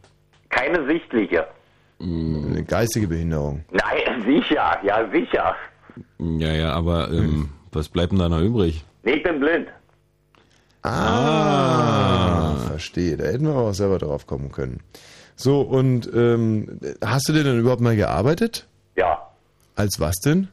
[0.49, 1.45] Keine sichtliche.
[1.99, 3.65] Eine geistige Behinderung.
[3.71, 5.55] Nein, sicher, ja, sicher.
[6.19, 8.85] Ja, ja, aber ähm, was bleibt denn da noch übrig?
[9.03, 9.67] Nee, ich bin blind.
[10.89, 13.17] Ah, verstehe.
[13.17, 14.81] Da hätten wir auch selber drauf kommen können.
[15.35, 18.67] So, und ähm, hast du denn dann überhaupt mal gearbeitet?
[18.95, 19.21] Ja,
[19.75, 20.47] Als was denn?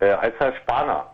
[0.00, 1.06] äh, als Herr Spaner.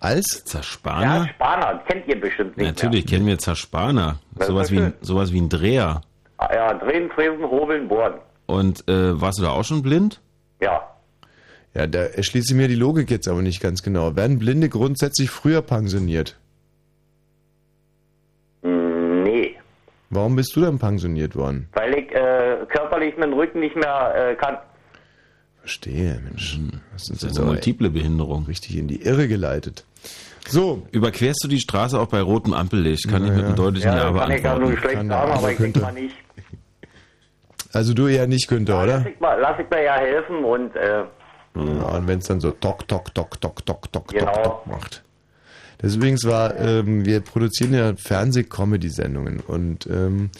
[0.00, 0.38] Als?
[0.38, 1.28] Ja, Zerspaner?
[1.34, 4.18] Spaner, kennt ihr bestimmt nicht Natürlich kennen wir Zerspaner.
[4.38, 5.86] Sowas wie, ja ein, sowas wie ein Dreher.
[5.86, 6.00] mehr.
[6.38, 8.14] Ah, Ja, drehen, fräsen, hobeln, bohren.
[8.46, 10.20] Und äh, warst du da auch schon blind?
[10.60, 10.82] Ja.
[11.74, 14.16] Ja, da erschließt sich mir die Logik jetzt aber nicht ganz genau.
[14.16, 16.36] Werden Blinde grundsätzlich früher pensioniert?
[20.10, 21.68] Warum bist du dann pensioniert worden?
[21.74, 24.58] weil ich äh, körperlich dem Rücken nicht mehr äh, kann.
[25.60, 26.58] Verstehe, Mensch.
[26.92, 28.46] Das ist Das ist eine multiple Behinderung.
[28.46, 29.84] Richtig in die Irre geleitet.
[30.48, 30.86] So.
[30.90, 33.08] Überquerst du die Straße auch bei rotem Ampellicht?
[33.08, 35.52] Kann ich mit einem deutlichen Ja, kann ich ja nur schlecht sagen, er, aber aber
[35.52, 36.16] ich denke mal nicht.
[37.72, 38.96] Also du eher nicht, Günther, oder?
[38.98, 41.04] Lass ich, mal, lass ich mir ja helfen und äh,
[41.54, 41.62] Ja,
[41.96, 44.32] und wenn es dann so tok, tok, tok, tok, tok, tok, Genau.
[44.32, 45.04] tok, tok macht.
[45.80, 50.30] Das übrigens war, ähm, wir produzieren ja Fernseh-Comedy-Sendungen und ähm,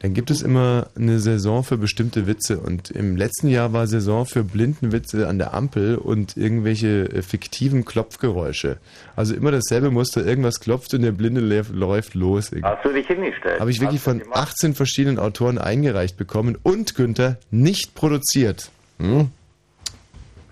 [0.00, 4.26] dann gibt es immer eine Saison für bestimmte Witze und im letzten Jahr war Saison
[4.26, 8.76] für Blindenwitze an der Ampel und irgendwelche äh, fiktiven Klopfgeräusche.
[9.16, 12.50] Also immer dasselbe Muster, irgendwas klopft und der Blinde läuft, los.
[12.62, 13.60] hast du dich hingestellt.
[13.60, 18.70] Habe ich wirklich von 18 verschiedenen Autoren eingereicht bekommen und Günther nicht produziert.
[18.98, 19.30] Hm?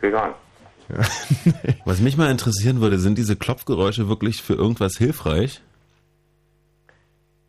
[0.01, 0.35] Gegangen.
[1.85, 5.61] Was mich mal interessieren würde, sind diese Klopfgeräusche wirklich für irgendwas hilfreich?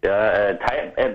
[0.03, 1.09] Ja, äh, Teil, äh,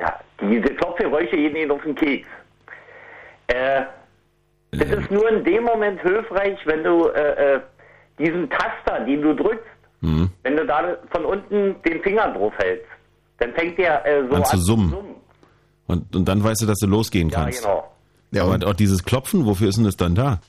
[0.00, 2.28] ja, diese Klopfgeräusche gehen ihnen auf den Keks.
[3.48, 3.82] Äh,
[4.72, 7.60] das ist nur in dem Moment hilfreich, wenn du äh, äh,
[8.18, 9.64] diesen Taster, den du drückst,
[10.02, 10.30] Hm.
[10.42, 12.84] wenn du da von unten den Finger drauf hältst,
[13.38, 14.94] dann fängt der äh, so An an zu summen.
[15.86, 17.62] Und, und dann weißt du, dass du losgehen Ja, kannst.
[17.62, 17.90] genau.
[18.32, 20.40] Ja, aber auch dieses Klopfen, wofür ist denn das dann da?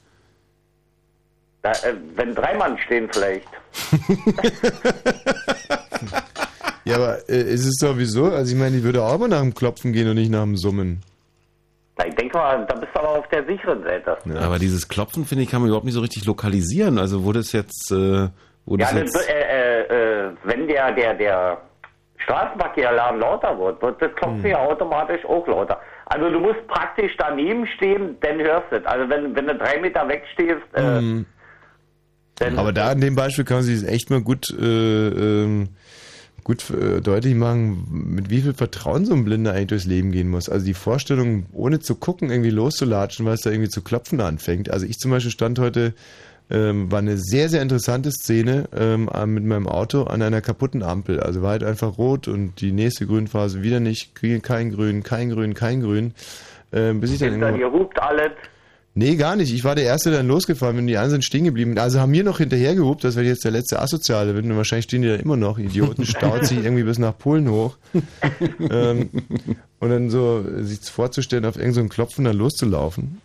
[1.61, 3.47] Da, äh, wenn drei Mann stehen vielleicht.
[6.85, 9.53] Ja, aber äh, ist es sowieso, also ich meine, ich würde auch immer nach dem
[9.53, 11.01] Klopfen gehen und nicht nach dem Summen.
[11.97, 14.17] Na, ich denke mal, da bist du aber auf der sicheren Seite.
[14.39, 16.97] Aber dieses Klopfen, finde ich, kann man überhaupt nicht so richtig lokalisieren.
[16.97, 18.29] Also wo das jetzt, äh,
[18.65, 19.29] wo Ja, das das, jetzt...
[19.29, 21.57] äh, äh, äh, wenn der, der, der
[22.23, 24.51] Straßenverkehrlärm lauter wird, wird das Klopfen Hm.
[24.51, 25.81] ja automatisch auch lauter.
[26.09, 28.85] Also du musst praktisch daneben stehen, dann hörst du es.
[28.85, 31.25] Also wenn, wenn du drei Meter wegstehst, äh, Mhm.
[32.59, 35.69] Aber da in dem Beispiel kann man sich das echt mal gut, äh, ähm,
[36.43, 40.29] gut äh, deutlich machen, mit wie viel Vertrauen so ein Blinder eigentlich durchs Leben gehen
[40.29, 40.47] muss.
[40.47, 44.69] Also die Vorstellung, ohne zu gucken, irgendwie loszulatschen, weil es da irgendwie zu klopfen anfängt.
[44.69, 45.93] Also ich zum Beispiel stand heute,
[46.49, 51.19] ähm, war eine sehr, sehr interessante Szene ähm, mit meinem Auto an einer kaputten Ampel.
[51.19, 54.13] Also war halt einfach rot und die nächste Grünphase wieder nicht,
[54.43, 56.13] kein Grün, kein Grün, kein Grün.
[56.71, 58.31] Ähm, bis ich dann irgendwann- dir hupt alles.
[58.99, 59.53] Nee, gar nicht.
[59.53, 60.87] Ich war der Erste, der dann losgefahren bin.
[60.87, 61.77] Die anderen sind stehen geblieben.
[61.77, 64.49] Also haben mir noch hinterhergehupt, dass wir jetzt der letzte Asoziale bin.
[64.49, 65.59] Und wahrscheinlich stehen die da immer noch.
[65.59, 67.77] Idioten staut sich irgendwie bis nach Polen hoch.
[68.71, 69.09] ähm,
[69.79, 73.21] und dann so sich vorzustellen, auf irgendeinen so Klopfen dann loszulaufen.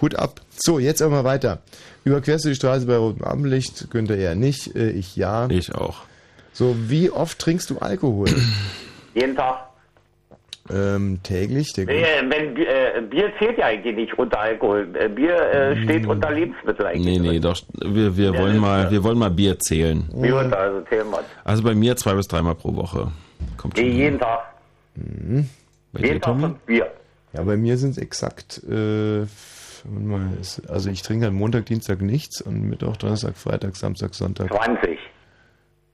[0.00, 0.40] Hut ab.
[0.56, 1.60] So, jetzt aber mal weiter.
[2.04, 3.90] Überquerst du die Straße bei rotem Ampellicht?
[3.90, 4.74] Günther eher nicht.
[4.76, 5.48] Äh, ich ja.
[5.50, 6.02] Ich auch.
[6.52, 8.28] So, wie oft trinkst du Alkohol?
[9.14, 9.58] Jeden Tag.
[10.72, 11.72] ähm, täglich?
[11.74, 14.88] Der Nee, wenn, Bi- äh, Bier zählt ja eigentlich nicht unter Alkohol.
[14.98, 17.20] Äh, Bier äh, steht unter Lebensmittel eigentlich.
[17.20, 20.08] Nee, nee, doch, wir, wir, Ja, wollen mal, wir wollen mal Bier zählen.
[20.14, 21.20] Wie unter, also zählen wir.
[21.44, 23.12] Also bei mir zwei bis dreimal pro Woche.
[23.56, 23.96] Kommt Nee, hin.
[23.96, 24.40] jeden Tag.
[24.96, 25.48] Mhm.
[25.92, 26.90] Bei jeden dir, Tag Bier.
[27.32, 29.26] Ja, bei mir sind es exakt, äh,
[30.68, 34.52] also ich trinke halt Montag, Dienstag nichts und Mittwoch, Donnerstag, Freitag, Samstag, Sonntag.
[34.52, 34.98] 20.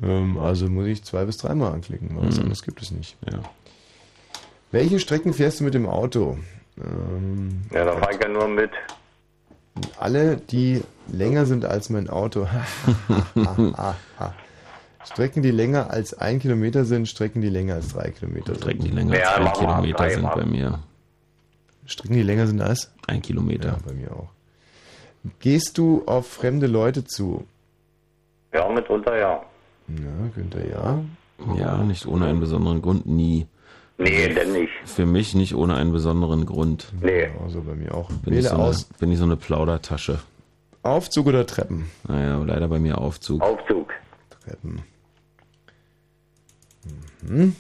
[0.03, 2.43] Ähm, also muss ich zwei bis dreimal anklicken, weil was Mhm.
[2.43, 3.17] anderes gibt es nicht.
[3.31, 3.41] Ja.
[4.71, 6.39] Welche Strecken fährst du mit dem Auto?
[6.79, 8.71] Ähm, Ja, da fahre ich ja nur mit.
[9.99, 12.47] alle, die länger sind als mein Auto.
[15.05, 18.63] Strecken, die länger als ein Kilometer sind, Strecken, die länger als drei Kilometer sind.
[18.63, 20.79] Strecken, die länger als mal Kilometer drei, sind bei mir.
[21.93, 22.93] Strecken, die länger sind als?
[23.07, 23.69] Ein Kilometer.
[23.69, 24.29] Ja, bei mir auch.
[25.39, 27.47] Gehst du auf fremde Leute zu?
[28.53, 29.43] Ja, mitunter ja.
[29.89, 31.05] Ja, Günther, ja.
[31.57, 33.47] Ja, nicht ohne einen besonderen Grund, nie.
[33.99, 34.73] Nee, denn nicht.
[34.85, 36.93] Für mich nicht ohne einen besonderen Grund.
[37.01, 37.31] Nee.
[37.43, 38.11] Also bei mir auch.
[38.11, 38.85] Bin, ich so, eine, aus.
[38.85, 40.19] bin ich so eine Plaudertasche.
[40.83, 41.91] Aufzug oder Treppen?
[42.09, 43.41] Naja, leider bei mir Aufzug.
[43.43, 43.93] Aufzug.
[44.45, 44.83] Treppen.
[47.23, 47.55] Mhm.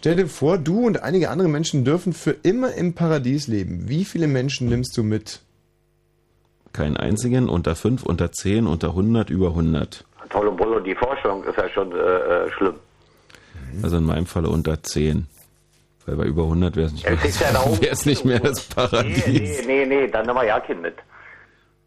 [0.00, 3.86] Stell dir vor, du und einige andere Menschen dürfen für immer im Paradies leben.
[3.86, 5.42] Wie viele Menschen nimmst du mit?
[6.72, 10.06] Keinen einzigen, unter 5, unter 10, unter 100, über 100.
[10.30, 12.76] Tolle Bollo, die Vorstellung ist ja schon äh, äh, schlimm.
[13.82, 15.26] Also in meinem Falle unter 10.
[16.06, 19.26] Weil bei über 100 wäre es nicht, Ja, nicht mehr das Paradies.
[19.26, 20.94] Nee, nee, nee, dann nehmen wir ja keinen mit.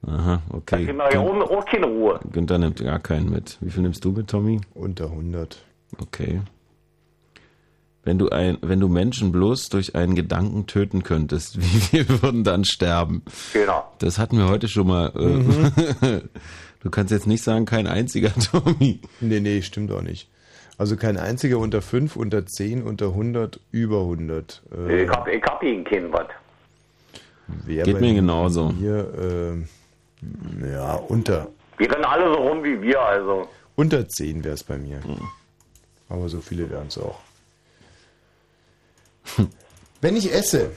[0.05, 0.85] Aha, Dann okay.
[0.85, 2.19] kriegen wir ja oben auch keine Ruhe.
[2.31, 3.57] Günther nimmt gar keinen mit.
[3.59, 4.61] Wie viel nimmst du mit, Tommy?
[4.75, 5.63] Unter 100.
[5.99, 6.41] Okay.
[8.05, 12.43] Wenn du, ein, wenn du Menschen bloß durch einen Gedanken töten könntest, wie viele würden
[12.43, 13.23] dann sterben?
[13.53, 13.85] Genau.
[13.99, 15.11] Das hatten wir heute schon mal.
[15.15, 15.71] Äh, Mhm.
[16.83, 18.99] du kannst jetzt nicht sagen, kein einziger, Tommy.
[19.21, 20.29] Nee, nee, stimmt auch nicht.
[20.77, 24.63] Also kein einziger unter 5, unter 10, unter 100, über 100.
[24.75, 26.25] Äh, Ich hab, ich hab Ihnen keinen was.
[27.47, 28.69] Wär Geht mir genauso.
[28.69, 29.55] Mir,
[30.65, 31.47] äh, ja, unter,
[31.79, 33.47] Die rennen alle so rum wie wir, also.
[33.75, 35.03] unter 10 wäre es bei mir.
[35.03, 35.19] Hm.
[36.09, 37.19] Aber so viele wären es auch.
[40.01, 40.71] Wenn ich esse,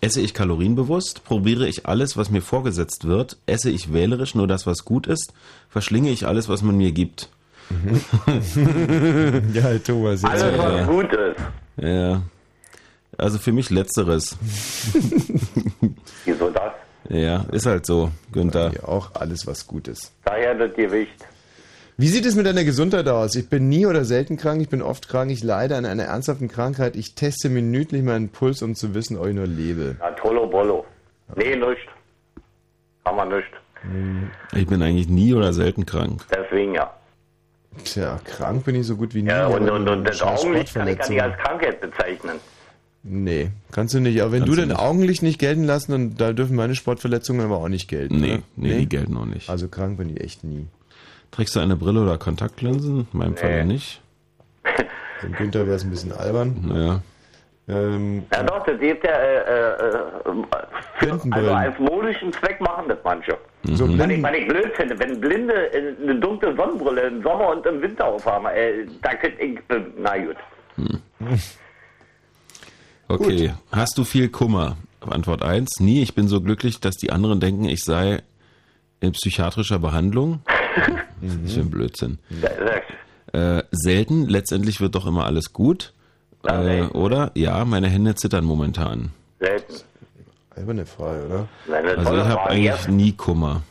[0.00, 1.24] Esse ich kalorienbewusst?
[1.24, 3.36] Probiere ich alles, was mir vorgesetzt wird?
[3.46, 5.32] Esse ich wählerisch nur das, was gut ist?
[5.68, 7.28] Verschlinge ich alles, was man mir gibt?
[9.54, 10.22] ja, Thomas.
[10.22, 10.84] jetzt- Alles, was Ja.
[10.86, 11.36] gut ist.
[11.76, 12.22] Ja.
[13.16, 14.36] Also für mich letzteres.
[16.24, 16.72] Wieso das?
[17.08, 18.72] Ja, ist halt so, Günther.
[18.74, 20.12] Ja, auch alles, was gut ist.
[20.24, 21.24] Daher das Gewicht.
[22.00, 23.34] Wie sieht es mit deiner Gesundheit aus?
[23.34, 26.46] Ich bin nie oder selten krank, ich bin oft krank, ich leide an einer ernsthaften
[26.46, 26.94] Krankheit.
[26.94, 29.96] Ich teste minütlich meinen Puls, um zu wissen, ob ich nur lebe.
[29.98, 30.86] Na, Tolo Bolo.
[31.34, 31.88] Nee, nicht.
[33.04, 33.48] Kann man nicht.
[34.54, 36.24] Ich bin eigentlich nie oder selten krank.
[36.30, 36.88] Deswegen ja.
[37.82, 39.30] Tja, krank bin ich so gut wie nie.
[39.30, 42.36] Ja, und, und, und das Augenlicht kann ich gar nicht als Krankheit bezeichnen.
[43.02, 44.20] Nee, kannst du nicht.
[44.22, 44.78] Aber wenn Kannst du dein nicht.
[44.78, 48.20] Augenlicht nicht gelten lässt, dann da dürfen meine Sportverletzungen aber auch nicht gelten.
[48.20, 48.42] Nee, oder?
[48.54, 49.50] nee, die gelten auch nicht.
[49.50, 50.66] Also krank bin ich echt nie.
[51.30, 53.06] Trägst du eine Brille oder Kontaktlinsen?
[53.12, 54.00] In meinem Fall nicht.
[55.22, 56.70] Dem Günther wäre es ein bisschen albern.
[56.74, 57.00] Ja.
[57.68, 60.44] Ähm, Ja doch, das gibt ja, äh, äh, äh,
[60.98, 63.36] für, also als modischen Zweck machen das manche.
[63.64, 65.70] So Was ich, Blinden, was ich blöd finde, wenn Blinde
[66.02, 70.16] eine dunkle Sonnenbrille im Sommer und im Winter aufhaben, äh, da könnte ich, äh, na
[70.16, 70.36] gut.
[73.08, 73.52] Okay.
[73.72, 74.76] Hast du viel Kummer?
[75.00, 75.80] Antwort 1.
[75.80, 76.02] Nie.
[76.02, 78.22] Ich bin so glücklich, dass die anderen denken, ich sei
[79.00, 80.40] in psychiatrischer Behandlung.
[81.20, 82.18] Das ist für ein Blödsinn.
[83.32, 84.26] Äh, selten.
[84.28, 85.92] Letztendlich wird doch immer alles gut.
[86.44, 87.30] Äh, oder?
[87.34, 89.12] Ja, meine Hände zittern momentan.
[89.40, 89.74] Selten.
[90.54, 91.48] alberne Frage, oder?
[91.72, 93.62] Eine Also ich habe eigentlich nie Kummer.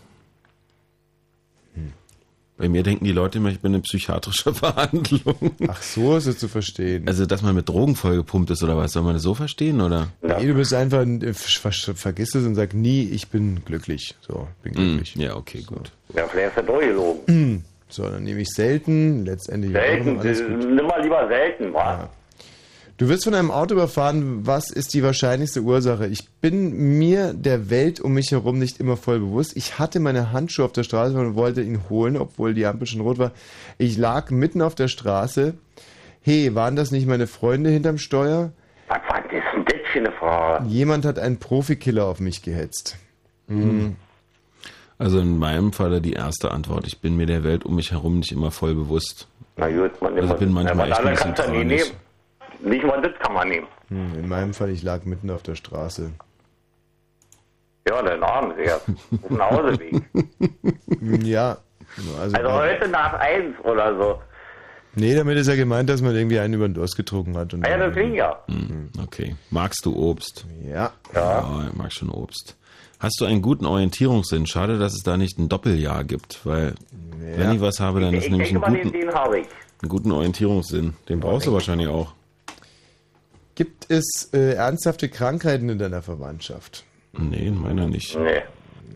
[2.58, 5.52] Bei mir denken die Leute immer, ich bin in psychiatrischer Behandlung.
[5.68, 7.08] Ach so, ist es zu verstehen.
[7.08, 8.94] Also, dass man mit Drogen vollgepumpt ist oder was?
[8.94, 10.08] Soll man das so verstehen oder?
[10.22, 14.16] Nee, du bist einfach, äh, ver vergiss es und sag nie, ich bin glücklich.
[14.28, 15.16] So, bin glücklich.
[15.16, 15.92] Ja, okay, gut.
[16.16, 17.64] Ja, vielleicht ist er durchgelogen.
[17.90, 20.58] So, dann nehme ich selten, letztendlich Selten, immer alles gut.
[20.58, 22.10] nimm mal lieber selten, wa?
[22.98, 24.48] Du wirst von einem Auto überfahren.
[24.48, 26.08] Was ist die wahrscheinlichste Ursache?
[26.08, 29.56] Ich bin mir der Welt um mich herum nicht immer voll bewusst.
[29.56, 33.02] Ich hatte meine Handschuhe auf der Straße und wollte ihn holen, obwohl die Ampel schon
[33.02, 33.34] rot war.
[33.78, 35.54] Ich lag mitten auf der Straße.
[36.22, 38.52] Hey, waren das nicht meine Freunde hinterm Steuer?
[38.88, 40.68] Was war das denn das für eine Frage?
[40.68, 42.98] Jemand hat einen Profikiller auf mich gehetzt.
[43.48, 43.96] Hm.
[44.98, 46.88] Also in meinem Falle die erste Antwort.
[46.88, 49.28] Ich bin mir der Welt um mich herum nicht immer voll bewusst.
[49.56, 51.94] Na gut, man Also ich bin manchmal echt ein bisschen traurig.
[52.62, 53.68] Nicht mal das kann man nehmen.
[53.90, 56.12] Hm, In meinem Fall, ich lag mitten auf der Straße.
[57.88, 58.86] Ja, dann abends erst.
[58.90, 60.02] Auf dem Hauseweg.
[61.24, 61.58] Ja.
[62.20, 64.22] Also, Also heute nach eins oder so.
[64.96, 67.54] nee, damit ist ja gemeint, dass man irgendwie einen über den Durst getrunken hat.
[67.54, 68.38] Und Ah ja, deswegen ja.
[68.48, 69.36] Hm, okay.
[69.52, 70.46] Magst du Obst?
[70.66, 70.92] Ja.
[71.16, 72.58] Ja, ich mag schon Obst.
[73.00, 74.48] Hast du einen guten Orientierungssinn?
[74.48, 76.74] Schade, dass es da nicht ein Doppeljahr gibt, weil
[77.20, 79.16] wenn ich was habe, dann Ich, ist ich nämlich denke einen mal, den, guten, den
[79.16, 79.48] habe ich.
[79.82, 80.94] einen guten Orientierungssinn.
[81.08, 82.14] Den brauchst du wahrscheinlich auch.
[83.58, 86.86] Gibt es äh, ernsthafte Krankheiten in deiner Verwandtschaft?
[87.14, 88.16] Nee, in meiner nicht.
[88.16, 88.44] Nee.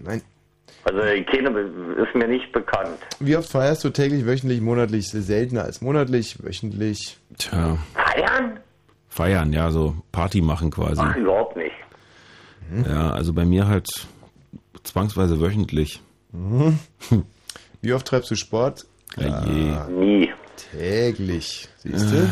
[0.04, 0.22] Nein.
[0.84, 3.00] Also keine ist mir nicht bekannt.
[3.20, 5.10] Wie oft feierst du täglich, wöchentlich, monatlich?
[5.10, 7.18] Seltener als monatlich, wöchentlich.
[7.40, 8.60] Tja, Feiern?
[9.10, 11.02] feiern, ja, so Party machen quasi.
[11.04, 11.76] Ach, überhaupt nicht.
[12.88, 13.90] Ja, also bei mir halt
[14.84, 16.02] zwangsweise wöchentlich.
[16.34, 16.78] Mhm.
[17.82, 18.86] Wie oft treibst du Sport?
[19.18, 19.76] Ja, je.
[19.90, 20.34] Nie.
[20.72, 21.68] Täglich.
[21.80, 22.30] Siehst du?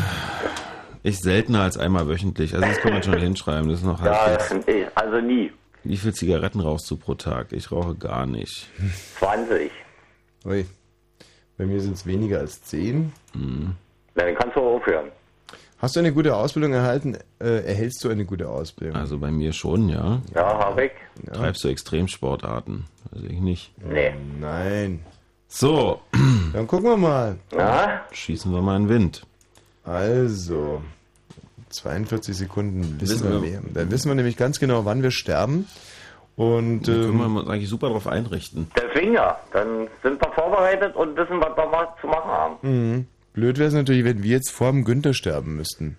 [1.02, 2.54] Ich seltener als einmal wöchentlich.
[2.54, 3.68] Also das kann man schon hinschreiben.
[3.70, 4.66] Das ist noch Ja, halbwegs.
[4.68, 5.52] ich- also nie.
[5.82, 7.52] Wie viel Zigaretten rauchst du pro Tag?
[7.52, 8.68] Ich rauche gar nicht.
[9.18, 9.70] 20.
[10.44, 10.66] Ui.
[11.56, 13.12] Bei mir sind es weniger als 10.
[13.34, 13.74] Mhm.
[14.14, 15.08] Dann kannst du aufhören.
[15.78, 17.16] Hast du eine gute Ausbildung erhalten?
[17.38, 18.96] Äh, erhältst du eine gute Ausbildung?
[19.00, 20.20] Also bei mir schon, ja.
[20.34, 20.92] Ja, habe ich.
[21.32, 22.84] Treibst du Extremsportarten?
[23.12, 23.72] Also ich nicht.
[23.82, 24.12] Nee.
[24.38, 25.00] Nein.
[25.48, 26.00] So.
[26.52, 27.36] Dann gucken wir mal.
[27.56, 28.04] Ja?
[28.12, 29.22] Schießen wir mal in den Wind.
[29.84, 30.82] Also,
[31.70, 33.60] 42 Sekunden wissen, Wissen wir wir- mehr.
[33.74, 35.66] Dann wissen wir nämlich ganz genau, wann wir sterben.
[36.36, 38.70] Und Da können wir ähm, uns eigentlich super darauf einrichten.
[38.76, 39.38] Deswegen ja.
[39.52, 42.56] Dann sind wir vorbereitet und wissen, was wir mal zu machen haben.
[42.62, 43.04] mh,
[43.34, 45.98] blöd wäre es natürlich, wenn wir jetzt vor dem Günther sterben müssten.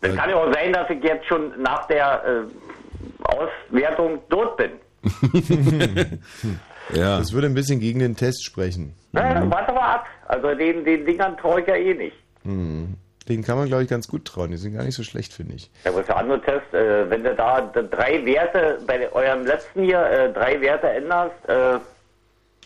[0.00, 4.70] Dann kann ja auch sein, dass ich jetzt schon nach der äh, Auswertung tot bin.
[6.94, 7.18] Ja.
[7.18, 8.94] Das würde ein bisschen gegen den Test sprechen.
[9.10, 10.06] Na, warte mal ab.
[10.28, 12.16] Also den, den Dingern traue ich ja eh nicht.
[12.44, 12.94] Hm.
[13.28, 14.50] Den kann man, glaube ich, ganz gut trauen.
[14.52, 15.68] Die sind gar nicht so schlecht, finde ich.
[15.84, 20.00] Ja, aber der andere Test, äh, wenn du da drei Werte bei eurem letzten hier
[20.04, 21.78] äh, drei Werte änderst, äh,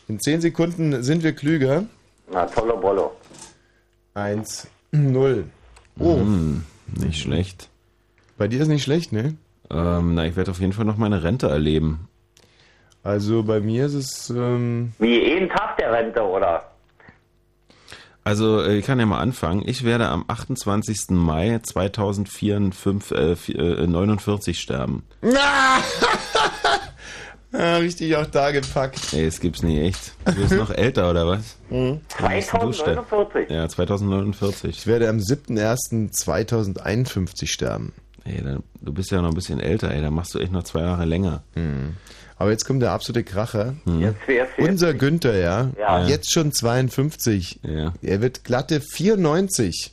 [0.09, 1.85] In 10 Sekunden sind wir klüger.
[2.33, 3.13] na tolle Bollo.
[4.15, 5.45] 1, 0.
[5.99, 6.65] Oh, Hm,
[6.99, 7.69] nicht schlecht.
[8.37, 9.35] bei dir ist nicht schlecht, ne?
[9.71, 12.09] Ähm, na, ich werde auf jeden Fall noch meine Rente erleben.
[13.03, 14.31] Also bei mir ist es.
[14.31, 16.65] Ähm, Wie jeden Tag der Rente, oder?
[18.25, 19.63] Also, äh, ich kann ja mal anfangen.
[19.67, 21.11] Ich werde am 28.
[21.11, 25.03] Mai 2049 äh, äh, 49 sterben.
[25.23, 25.79] ja,
[27.79, 29.13] richtig auch da gepackt.
[29.15, 30.13] Ey, das gibt's nicht echt.
[30.27, 31.57] Du bist noch älter, oder was?
[31.71, 32.01] Mhm.
[32.19, 33.07] Wann bist denn du sterben?
[33.09, 33.51] 2049.
[33.51, 34.71] Ja, 2049.
[34.71, 37.93] Ich werde am 7.01.2051 sterben.
[38.25, 40.03] Ey, dann, du bist ja noch ein bisschen älter, ey.
[40.03, 41.43] Dann machst du echt noch zwei Jahre länger.
[41.55, 41.97] Mhm.
[42.41, 43.75] Aber jetzt kommt der absolute Kracher.
[43.99, 46.07] Jetzt wär's Unser Günther, ja, Ja.
[46.07, 47.61] jetzt schon 52.
[48.01, 49.93] Er wird glatte 94.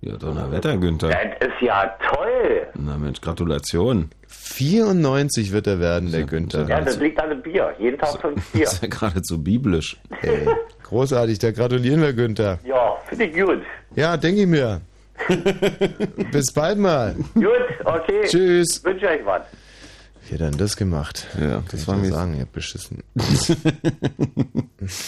[0.00, 1.08] Ja, Donnerwetter, Günther.
[1.10, 2.66] Das ist ja toll.
[2.74, 4.08] Na Mensch, Gratulation.
[4.28, 6.66] 94 wird er werden, der Günther.
[6.68, 7.74] Ja, das liegt an dem Bier.
[7.78, 8.64] Jeden Tag fünf Bier.
[8.64, 9.98] Das ist ja geradezu biblisch.
[10.22, 10.46] Ey,
[10.84, 12.60] großartig, da gratulieren wir Günther.
[12.64, 13.60] Ja, finde ich gut.
[13.94, 14.80] Ja, denke ich mir.
[16.32, 17.14] Bis bald mal.
[17.34, 17.44] Gut,
[17.84, 18.22] okay.
[18.24, 18.82] Tschüss.
[18.84, 19.42] Wünsche euch was.
[20.34, 21.28] Wie hat er denn das gemacht?
[21.40, 23.04] Ja, das war mir sagen, ihr habt beschissen.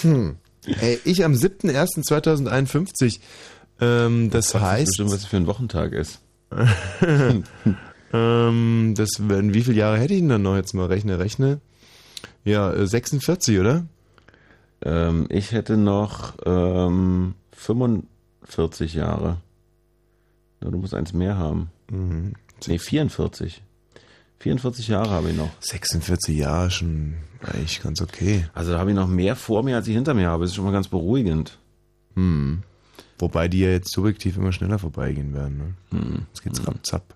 [0.02, 0.36] hm.
[0.80, 3.18] Ey, ich am 7.01.2051.
[3.80, 4.86] Ähm, das weiß heißt.
[4.86, 6.20] bestimmt, was für ein Wochentag ist.
[8.12, 11.60] ähm, das werden, wie viele Jahre hätte ich denn dann noch jetzt mal rechne, rechne?
[12.44, 13.84] Ja, äh, 46, oder?
[14.82, 19.38] Ähm, ich hätte noch ähm, 45 Jahre.
[20.60, 21.72] Du musst eins mehr haben.
[21.90, 22.34] Mhm.
[22.68, 23.64] Nee, 44.
[24.39, 25.50] 44 Jahre habe ich noch.
[25.60, 28.47] 46 Jahre schon eigentlich ganz okay.
[28.55, 30.44] Also da habe ich noch mehr vor mir, als ich hinter mir habe.
[30.44, 31.58] Das ist schon mal ganz beruhigend.
[32.15, 32.62] Hm.
[33.18, 35.58] Wobei die ja jetzt subjektiv immer schneller vorbeigehen werden.
[35.58, 35.98] Ne?
[35.98, 36.26] Hm.
[36.28, 37.15] Jetzt geht's rapzapp.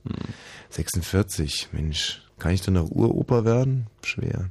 [0.70, 2.22] 46, Mensch.
[2.38, 3.86] Kann ich dann noch Uroper werden?
[4.02, 4.48] Schwer.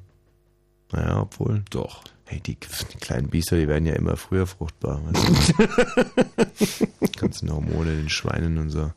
[0.92, 1.64] Naja, obwohl.
[1.72, 2.04] Doch.
[2.32, 5.02] Hey, die, die kleinen Biester, die werden ja immer früher fruchtbar.
[5.04, 7.08] Weißt du?
[7.20, 8.92] Ganzen Hormone, den Schweinen und so.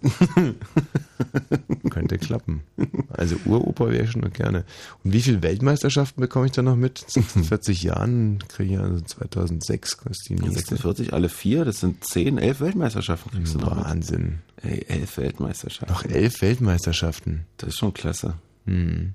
[1.88, 2.60] Könnte klappen.
[3.08, 4.66] Also Uroper wäre ich schon noch gerne.
[5.02, 6.98] Und wie viele Weltmeisterschaften bekomme ich dann noch mit?
[7.08, 10.58] 46 Jahren kriege ich also 2006 ist die nächste.
[10.58, 13.74] 46, alle vier, das sind 10, 11 Weltmeisterschaften kriegst du noch.
[13.74, 13.84] mit.
[13.86, 14.40] Wahnsinn.
[14.60, 15.90] Ey, 11 Weltmeisterschaften.
[15.90, 17.46] Noch elf Weltmeisterschaften.
[17.56, 18.34] Das ist schon klasse.
[18.66, 19.14] Hm.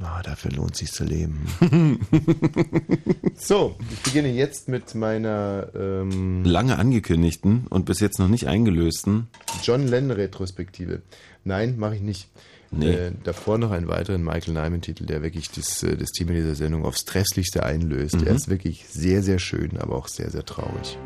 [0.00, 1.46] Ah, dafür lohnt sich zu leben.
[3.36, 9.28] so, ich beginne jetzt mit meiner ähm, Lange angekündigten und bis jetzt noch nicht eingelösten.
[9.62, 11.02] John Lennon-Retrospektive.
[11.44, 12.28] Nein, mache ich nicht.
[12.72, 12.92] Nee.
[12.92, 16.84] Äh, davor noch einen weiteren Michael Nyman-Titel, der wirklich das, äh, das Thema dieser Sendung
[16.84, 18.16] aufs Trefflichste einlöst.
[18.16, 18.26] Mhm.
[18.26, 20.98] Er ist wirklich sehr, sehr schön, aber auch sehr, sehr traurig.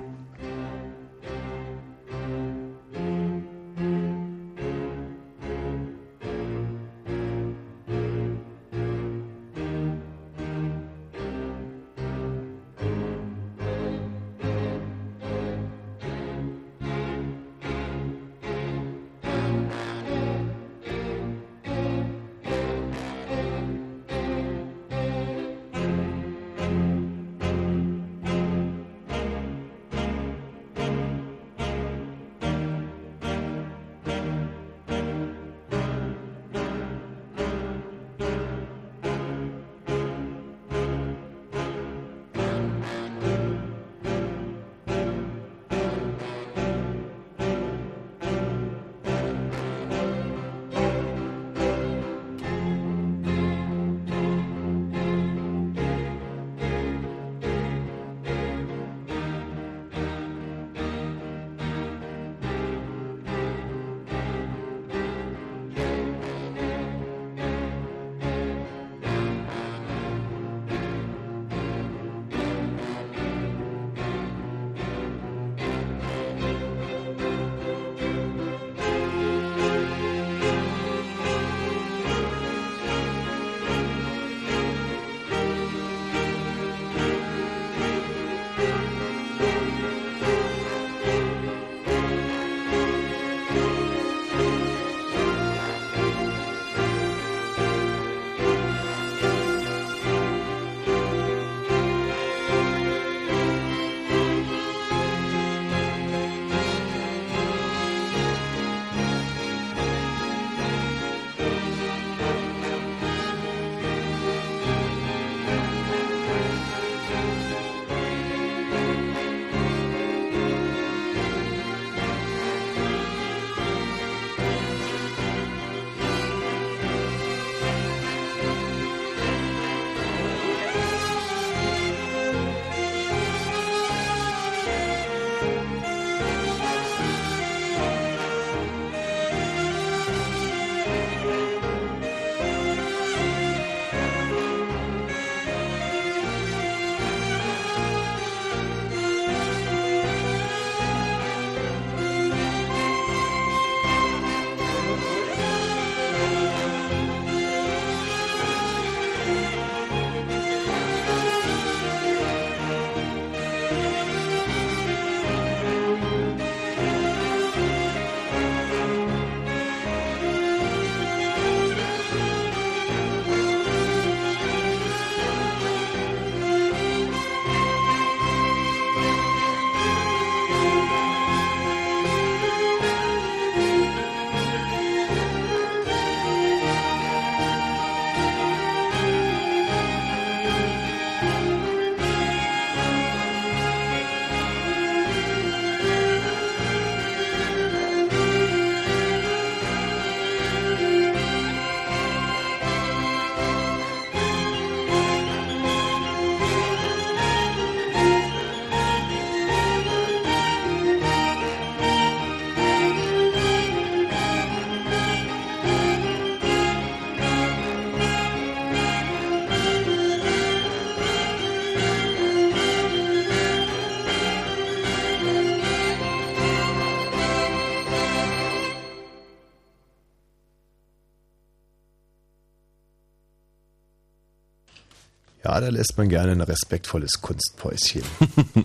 [235.70, 238.02] Lässt man gerne ein respektvolles Kunstpäuschen.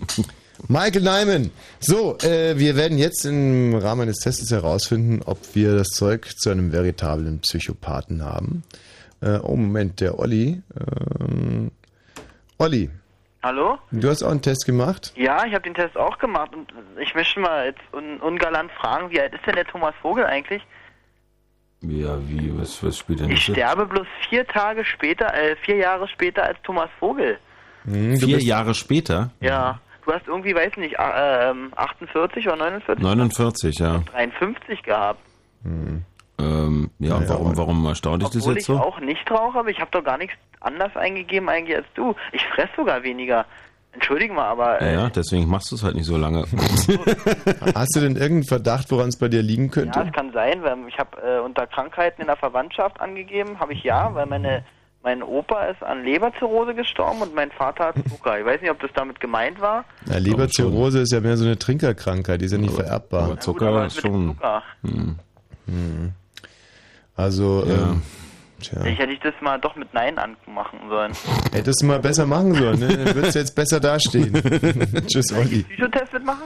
[0.68, 1.52] Michael Nyman.
[1.80, 6.50] So, äh, wir werden jetzt im Rahmen eines Tests herausfinden, ob wir das Zeug zu
[6.50, 8.64] einem veritablen Psychopathen haben.
[9.22, 10.62] Äh, oh, Moment, der Olli.
[11.20, 11.72] Ähm,
[12.58, 12.90] Olli,
[13.44, 13.78] Hallo?
[13.92, 15.12] du hast auch einen Test gemacht?
[15.18, 19.10] Ja, ich habe den Test auch gemacht und ich möchte mal jetzt un ungalant fragen,
[19.10, 20.64] wie alt ist denn der Thomas Vogel eigentlich?
[21.84, 23.56] Ja, wie, was, was spielt denn Ich das?
[23.56, 27.38] sterbe bloß vier Tage später, äh, vier Jahre später als Thomas Vogel.
[27.86, 29.32] Hm, Vier Jahre später?
[29.42, 29.80] Ja.
[30.06, 33.04] Du hast irgendwie, weiß nicht, äh, ähm, 48 oder 49?
[33.04, 34.02] 49, ja.
[34.12, 35.20] 53 gehabt.
[35.66, 38.78] Ähm, ja, und warum, warum erstaunt dich das Obwohl jetzt ich so?
[38.80, 42.16] auch nicht rauche, aber ich habe doch gar nichts anders eingegeben eigentlich als du.
[42.32, 43.46] Ich fress sogar weniger.
[43.94, 46.46] Entschuldige mal, aber Ja, äh, ja, deswegen machst du es halt nicht so lange.
[47.76, 50.00] Hast du denn irgendeinen Verdacht, woran es bei dir liegen könnte?
[50.00, 53.74] Ja, es kann sein, weil ich habe äh, unter Krankheiten in der Verwandtschaft angegeben, habe
[53.74, 54.64] ich ja, weil meine
[55.06, 58.40] mein Opa ist an Leberzirrhose gestorben und mein Vater hat Zucker.
[58.40, 59.84] Ich weiß nicht, ob das damit gemeint war.
[60.06, 63.24] Na, Leberzirrhose ist ja mehr so eine Trinkerkrankheit, die ist ja nicht vererbbar.
[63.26, 64.64] aber Zucker aber ist schon- Zucker.
[64.82, 65.16] Hm.
[65.68, 66.14] Hm.
[67.18, 68.02] Also, ähm,
[68.64, 68.84] tja.
[68.86, 71.14] Ich hätte ich das mal doch mit Nein anmachen sollen.
[71.52, 72.98] Hättest du mal besser machen sollen, ne?
[72.98, 74.34] Dann würdest du jetzt besser dastehen.
[75.08, 75.64] Tschüss, Olli.
[75.64, 76.44] Psychotest mitmachen?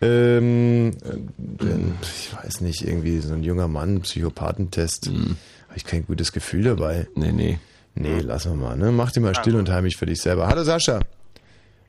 [0.00, 5.06] Ähm, äh, ich weiß nicht, irgendwie so ein junger Mann, Psychopathentest.
[5.08, 7.06] Habe ich kein gutes Gefühl dabei.
[7.14, 7.58] Nee, nee.
[7.94, 8.90] Nee, lass mal mal, ne?
[8.90, 10.48] Mach dir mal still und heimlich für dich selber.
[10.48, 11.00] Hallo Sascha.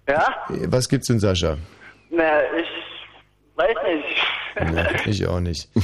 [0.08, 0.28] Ja?
[0.68, 1.58] Was gibt's denn, Sascha?
[2.12, 2.68] Na, ich
[3.56, 4.22] weiß nicht.
[4.60, 5.70] Nee, ich auch nicht.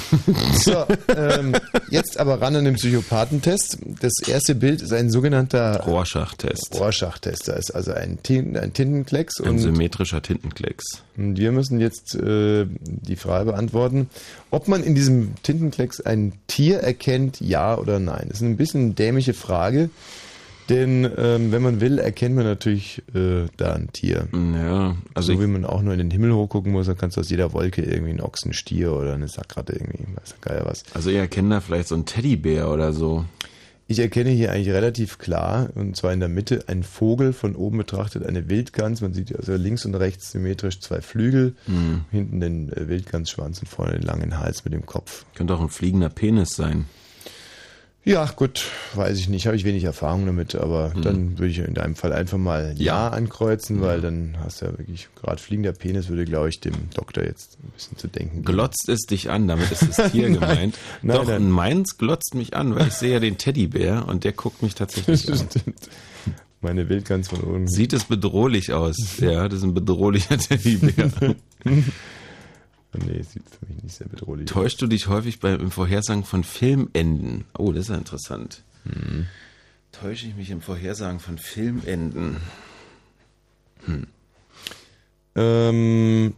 [0.53, 1.55] So, ähm,
[1.89, 3.77] jetzt aber ran an den Psychopathentest.
[4.01, 6.75] Das erste Bild ist ein sogenannter Rorschach-Test.
[6.77, 7.47] Rorschach-Test.
[7.47, 11.03] Da ist also ein, Tin ein Tintenklecks Ein und symmetrischer Tintenklecks.
[11.17, 14.09] Und wir müssen jetzt äh, die Frage beantworten,
[14.51, 18.25] ob man in diesem Tintenklecks ein Tier erkennt, ja oder nein.
[18.27, 19.89] Das ist ein bisschen eine dämliche Frage,
[20.69, 24.27] denn ähm, wenn man will, erkennt man natürlich äh, da ein Tier.
[24.33, 27.21] Ja, also so wie man auch nur in den Himmel hochgucken muss, dann kannst du
[27.21, 30.83] aus jeder Wolke irgendwie einen Ochsen, Stier oder eine Sackratte irgendwie, weiß der Geier was.
[30.93, 33.25] Also ihr erkennt da vielleicht so einen Teddybär oder so.
[33.91, 37.79] Ich erkenne hier eigentlich relativ klar, und zwar in der Mitte ein Vogel, von oben
[37.79, 39.01] betrachtet eine Wildgans.
[39.01, 42.01] Man sieht also links und rechts symmetrisch zwei Flügel, Hm.
[42.11, 45.25] hinten den äh, Wildgansschwanz und vorne den langen Hals mit dem Kopf.
[45.33, 46.85] Könnte auch ein fliegender Penis sein.
[48.09, 48.65] Ja, gut,
[48.95, 51.01] weiß ich nicht, habe ich wenig Erfahrung damit, aber Mhm.
[51.03, 54.77] dann würde ich in deinem Fall einfach mal Ja, ankreuzen, weil dann hast du ja
[54.77, 58.45] wirklich, gerade fliegender Penis würde, glaube ich, dem Doktor jetzt ein bisschen zu denken geben.
[58.45, 60.75] Glotzt es dich an, damit ist das Tier Nein, gemeint.
[61.03, 61.51] nein, Doch, nein.
[61.51, 65.29] meins glotzt mich an, weil ich sehe ja den Teddybär und der guckt mich tatsächlich
[65.29, 65.37] an.
[65.51, 65.75] Stimmt.
[66.61, 67.67] Meine Wildgans von oben.
[67.67, 68.97] Sieht es bedrohlich aus.
[69.21, 71.11] Ja, das ist ein bedrohlicher Teddybär.
[72.93, 77.45] Nee, sieht für mich nicht sehr bedrohlich Täuschst du dich häufig beim Vorhersagen von Filmenden?
[77.57, 78.63] Oh, das ist ja interessant.
[78.83, 79.27] Mhm.
[79.91, 82.37] Täusche ich mich im Vorhersagen von Filmenden?
[83.85, 84.07] Hm.
[85.35, 86.33] Ähm,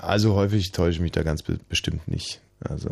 [0.00, 2.40] also häufig täusche ich mich da ganz be bestimmt nicht.
[2.60, 2.90] Also.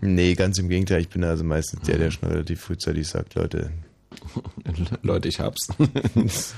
[0.00, 3.72] Nee, ganz im Gegenteil, ich bin also meistens der, der schon relativ frühzeitig sagt, Leute.
[5.02, 5.68] Leute, ich hab's.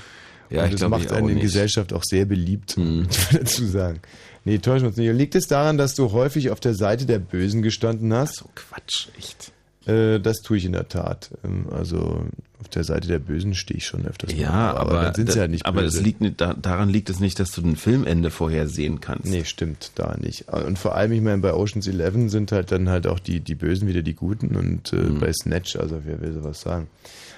[0.51, 1.43] ja, ich das glaub, macht einen in nicht.
[1.43, 3.99] Gesellschaft auch sehr beliebt, man dazu sagen.
[4.43, 5.09] Nee, täuschen wir uns nicht.
[5.09, 8.37] Und Liegt es daran, dass du häufig auf der Seite der Bösen gestanden hast?
[8.37, 9.51] So Quatsch, echt.
[9.87, 11.31] Äh, das tue ich in der Tat.
[11.43, 12.25] Ähm, Also
[12.59, 14.31] auf der Seite der Bösen stehe ich schon öfters.
[14.33, 14.77] Ja, mal.
[14.77, 15.97] aber, dann sind sie da- ja nicht aber böse.
[15.97, 19.25] das liegt nicht, da, daran liegt es nicht, dass du ein Filmende vorhersehen kannst.
[19.25, 20.47] Nee, stimmt, da nicht.
[20.49, 23.55] Und vor allem, ich meine, bei Ocean's Eleven sind halt dann halt auch die, die
[23.55, 25.19] Bösen wieder die Guten und äh, Mhm.
[25.19, 26.87] bei Snatch, also wer will sowas sagen.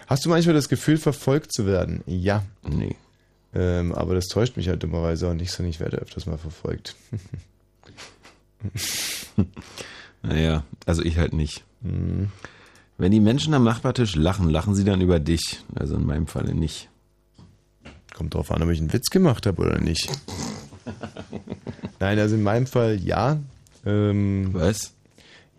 [0.08, 2.01] Hast du manchmal das Gefühl, verfolgt zu werden?
[2.06, 2.43] Ja.
[2.67, 2.95] Nee.
[3.56, 6.96] Ähm, aber das täuscht mich halt dummerweise auch nicht, sondern ich werde öfters mal verfolgt.
[10.24, 11.64] Naja, also ich halt nicht.
[11.82, 12.30] Mhm.
[12.98, 15.60] Wenn die Menschen am Nachbartisch lachen, lachen sie dann über dich.
[15.76, 16.90] Also in meinem Falle nicht.
[18.14, 20.10] Kommt drauf an, ob ich einen Witz gemacht habe oder nicht.
[22.00, 23.40] Nein, also in meinem Fall ja.
[23.86, 24.94] Ähm, Was?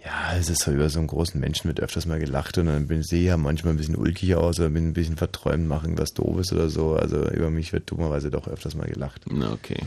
[0.05, 2.89] Ja, es ist so über so einen großen Menschen wird öfters mal gelacht und dann
[2.89, 5.87] bin ich sehe ja manchmal ein bisschen ulkig aus oder bin ein bisschen verträumt, mache
[5.87, 6.95] irgendwas Doofes oder so.
[6.95, 9.23] Also über mich wird dummerweise doch öfters mal gelacht.
[9.31, 9.79] Na, okay.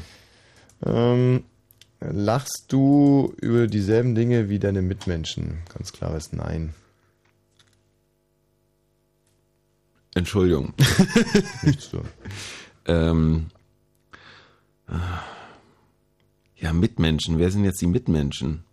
[0.83, 1.43] Ähm,
[1.99, 5.59] lachst du über dieselben Dinge wie deine Mitmenschen?
[5.71, 6.73] Ganz klares Nein.
[10.15, 10.73] Entschuldigung.
[11.61, 12.01] Nichts so.
[12.87, 13.51] ähm,
[16.55, 17.37] ja, Mitmenschen.
[17.37, 18.63] Wer sind jetzt die Mitmenschen?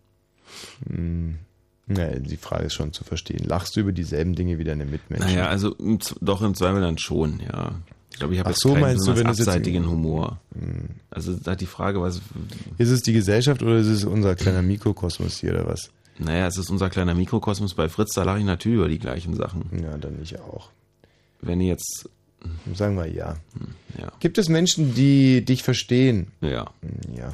[0.88, 1.38] Hm.
[1.86, 3.44] Ja, die Frage ist schon zu verstehen.
[3.44, 5.28] Lachst du über dieselben Dinge wie deine Mitmenschen?
[5.28, 5.76] Naja, also
[6.20, 7.72] doch im Zweifel dann schon, ja.
[8.10, 10.40] Ich glaube, ich habe Ach jetzt so, keinen meinst du, wenn abseitigen Humor.
[10.58, 10.90] Hm.
[11.10, 12.22] Also da die Frage, was...
[12.78, 15.90] Ist es die Gesellschaft oder ist es unser kleiner Mikrokosmos hier oder was?
[16.18, 19.34] Naja, es ist unser kleiner Mikrokosmos bei Fritz, da lache ich natürlich über die gleichen
[19.34, 19.64] Sachen.
[19.82, 20.70] Ja, dann ich auch.
[21.40, 22.08] wenn jetzt.
[22.74, 23.36] Sagen wir ja.
[23.98, 24.12] ja.
[24.20, 26.28] Gibt es Menschen, die dich verstehen?
[26.42, 26.70] Ja.
[27.16, 27.32] Ja.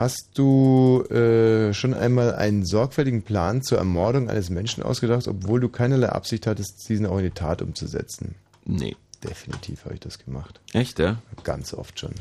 [0.00, 5.68] Hast du äh, schon einmal einen sorgfältigen Plan zur Ermordung eines Menschen ausgedacht, obwohl du
[5.68, 8.34] keinerlei Absicht hattest, diesen auch in die Tat umzusetzen?
[8.64, 8.96] Nee.
[9.22, 10.58] Definitiv habe ich das gemacht.
[10.72, 11.20] Echt, ja?
[11.44, 12.14] Ganz oft schon.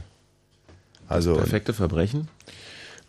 [1.08, 2.27] Also perfekte Verbrechen?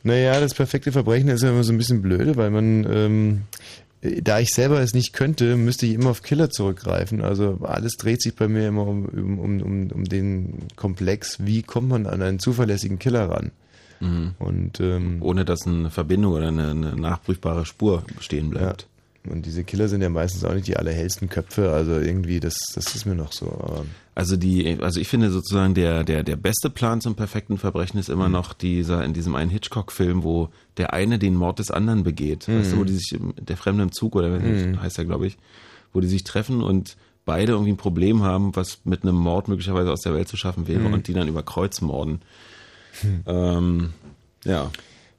[0.04, 3.42] Naja, das perfekte Verbrechen ist ja immer so ein bisschen blöde, weil man, ähm,
[4.02, 7.22] äh, da ich selber es nicht könnte, müsste ich immer auf Killer zurückgreifen.
[7.22, 11.88] Also alles dreht sich bei mir immer um, um, um, um den Komplex, wie kommt
[11.88, 13.50] man an einen zuverlässigen Killer ran?
[14.00, 14.32] Mhm.
[14.38, 18.86] Und ähm, Ohne dass eine Verbindung oder eine, eine nachprüfbare Spur bestehen bleibt.
[19.30, 22.94] Und diese Killer sind ja meistens auch nicht die allerhellsten Köpfe, also irgendwie, das, das
[22.94, 23.48] ist mir noch so.
[23.48, 28.00] Aber Also die, also ich finde sozusagen der, der, der beste Plan zum perfekten Verbrechen
[28.00, 30.48] ist immer noch dieser, in diesem einen Hitchcock-Film, wo
[30.78, 32.48] der eine den Mord des anderen begeht.
[32.48, 32.60] Mhm.
[32.60, 34.80] Weißt du, wo die sich, der Fremde im Zug oder Mhm.
[34.80, 35.36] heißt er, glaube ich,
[35.92, 36.96] wo die sich treffen und
[37.26, 40.66] beide irgendwie ein Problem haben, was mit einem Mord möglicherweise aus der Welt zu schaffen
[40.66, 40.94] wäre Mhm.
[40.94, 42.22] und die dann über Kreuz morden.
[43.26, 43.92] Ähm,
[44.44, 44.70] ja.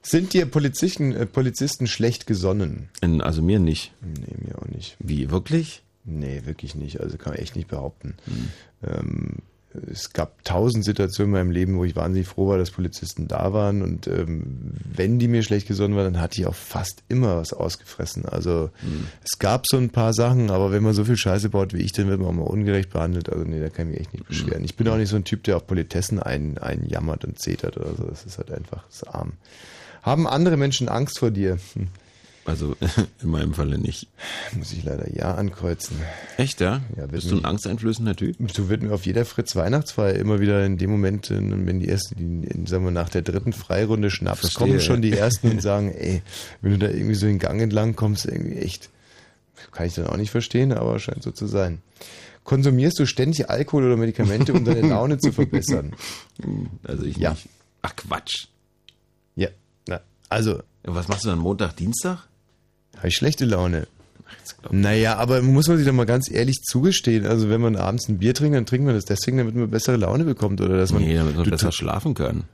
[0.02, 2.88] Sind dir Polizisten, äh, Polizisten schlecht gesonnen?
[3.20, 3.92] Also mir nicht.
[4.00, 4.96] Nee, mir auch nicht.
[4.98, 5.82] Wie, wirklich?
[6.04, 7.00] Nee, wirklich nicht.
[7.00, 8.16] Also kann man echt nicht behaupten.
[8.82, 9.36] Ähm,
[9.90, 13.52] es gab tausend Situationen in meinem Leben, wo ich wahnsinnig froh war, dass Polizisten da
[13.52, 13.82] waren.
[13.82, 17.52] Und ähm, wenn die mir schlecht gesonnen waren, dann hatte ich auch fast immer was
[17.52, 18.26] ausgefressen.
[18.26, 18.70] Also
[19.24, 21.92] es gab so ein paar Sachen, aber wenn man so viel Scheiße baut wie ich,
[21.92, 23.30] dann wird man auch mal ungerecht behandelt.
[23.30, 24.64] Also nee, da kann ich mich echt nicht beschweren.
[24.64, 27.94] Ich bin auch nicht so ein Typ, der auf Politessen ein, einjammert und zetert oder
[27.96, 28.04] so.
[28.04, 29.32] Das ist halt einfach das arm.
[30.02, 31.58] Haben andere Menschen Angst vor dir?
[31.74, 31.88] Hm.
[32.44, 32.76] Also
[33.22, 34.08] in meinem Falle nicht.
[34.54, 35.96] Muss ich leider ja ankreuzen.
[36.36, 36.80] Echt, ja?
[36.96, 38.36] Ja, Bist du ein angsteinflößender Typ?
[38.52, 41.86] So wird mir auf jeder Fritz Weihnachtsfeier immer wieder in dem Moment, äh, wenn die
[41.86, 45.62] erste, die, sagen wir, nach der dritten Freirunde Schnaps Verstehe, kommen schon die ersten und
[45.62, 46.22] sagen, ey,
[46.60, 48.90] wenn du da irgendwie so den Gang entlang kommst, irgendwie echt,
[49.70, 51.80] kann ich dann auch nicht verstehen, aber scheint so zu sein.
[52.44, 55.94] Konsumierst du ständig Alkohol oder Medikamente, um deine Laune zu verbessern?
[56.82, 57.30] Also ich ja.
[57.30, 57.48] nicht.
[57.82, 58.46] Ach Quatsch.
[59.36, 59.48] Ja,
[59.86, 60.60] na, also.
[60.82, 62.26] Was machst du dann Montag, Dienstag?
[62.96, 63.86] Habe ich schlechte Laune.
[64.70, 67.26] Naja, aber muss man sich doch mal ganz ehrlich zugestehen.
[67.26, 69.96] Also wenn man abends ein Bier trinkt, dann trinkt man das deswegen, damit man bessere
[69.96, 72.44] Laune bekommt oder dass man Nee, damit man besser schlafen kann.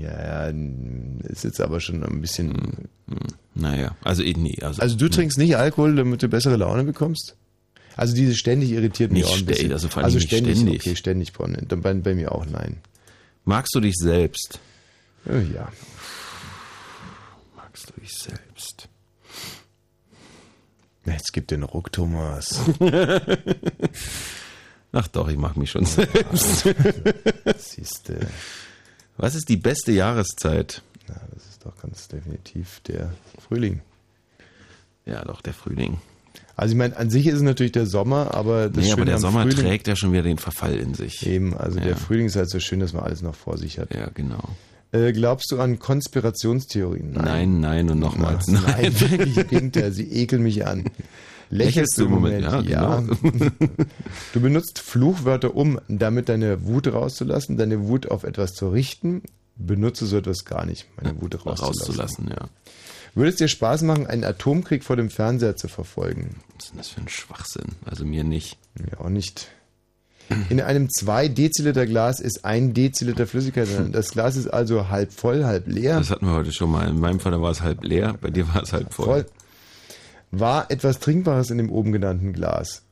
[0.00, 0.54] Ja, ja,
[1.28, 2.88] ist jetzt aber schon ein bisschen.
[3.54, 4.56] Naja, also eh, nee.
[4.62, 7.36] Also, Also du trinkst nicht Alkohol, damit du bessere Laune bekommst?
[7.96, 9.72] Also diese ständig irritiert mich Nicht auch ein ständig, bisschen.
[9.72, 10.80] also vor allem also nicht ständig, ständig.
[10.80, 11.32] okay, ständig.
[11.68, 12.78] Dann bei, bei mir auch nein.
[13.44, 14.60] Magst du dich selbst?
[15.26, 15.68] Äh, Ja.
[17.56, 18.49] Magst du dich selbst?
[21.10, 22.60] Jetzt gibt den Ruck, Thomas.
[24.92, 26.68] Ach doch, ich mag mich schon selbst.
[27.58, 28.26] Siehste.
[29.16, 30.82] Was ist die beste Jahreszeit?
[31.08, 33.12] Ja, das ist doch ganz definitiv der
[33.46, 33.80] Frühling.
[35.06, 35.98] Ja, doch, der Frühling.
[36.56, 39.18] Also ich meine, an sich ist es natürlich der Sommer, aber das nee, aber der
[39.18, 41.26] Sommer Frühling, trägt ja schon wieder den Verfall in sich.
[41.26, 41.84] Eben, also Ja.
[41.86, 43.94] der Frühling ist halt so schön, dass man alles noch vor sich hat.
[43.94, 44.42] Ja, genau.
[44.92, 47.12] Äh, glaubst du an Konspirationstheorien?
[47.12, 49.00] Nein, nein und nochmals Nein, nein.
[49.00, 50.84] wirklich Gegenteil, sie ekeln mich an.
[51.50, 52.42] Lächelst du im Moment?
[52.42, 53.00] Ja, ja.
[53.00, 53.16] genau.
[54.32, 59.22] Du benutzt Fluchwörter, um damit deine Wut rauszulassen, deine Wut auf etwas zu richten.
[59.56, 61.66] Benutze so etwas gar nicht, meine Wut rauszulassen.
[61.66, 62.48] Rauszulassen, ja.
[63.14, 66.36] Würde es dir Spaß machen, einen Atomkrieg vor dem Fernseher zu verfolgen?
[66.54, 67.72] Was ist denn das für ein Schwachsinn?
[67.84, 68.56] Also mir nicht.
[68.74, 69.48] Mir auch nicht.
[70.48, 73.92] In einem 2 Deziliter Glas ist ein Deziliter Flüssigkeit drin.
[73.92, 75.98] Das Glas ist also halb voll, halb leer.
[75.98, 76.88] Das hatten wir heute schon mal.
[76.88, 79.06] In meinem Fall war es halb leer, bei dir war es halb voll.
[79.06, 79.26] Voll.
[80.32, 82.82] War etwas Trinkbares in dem oben genannten Glas?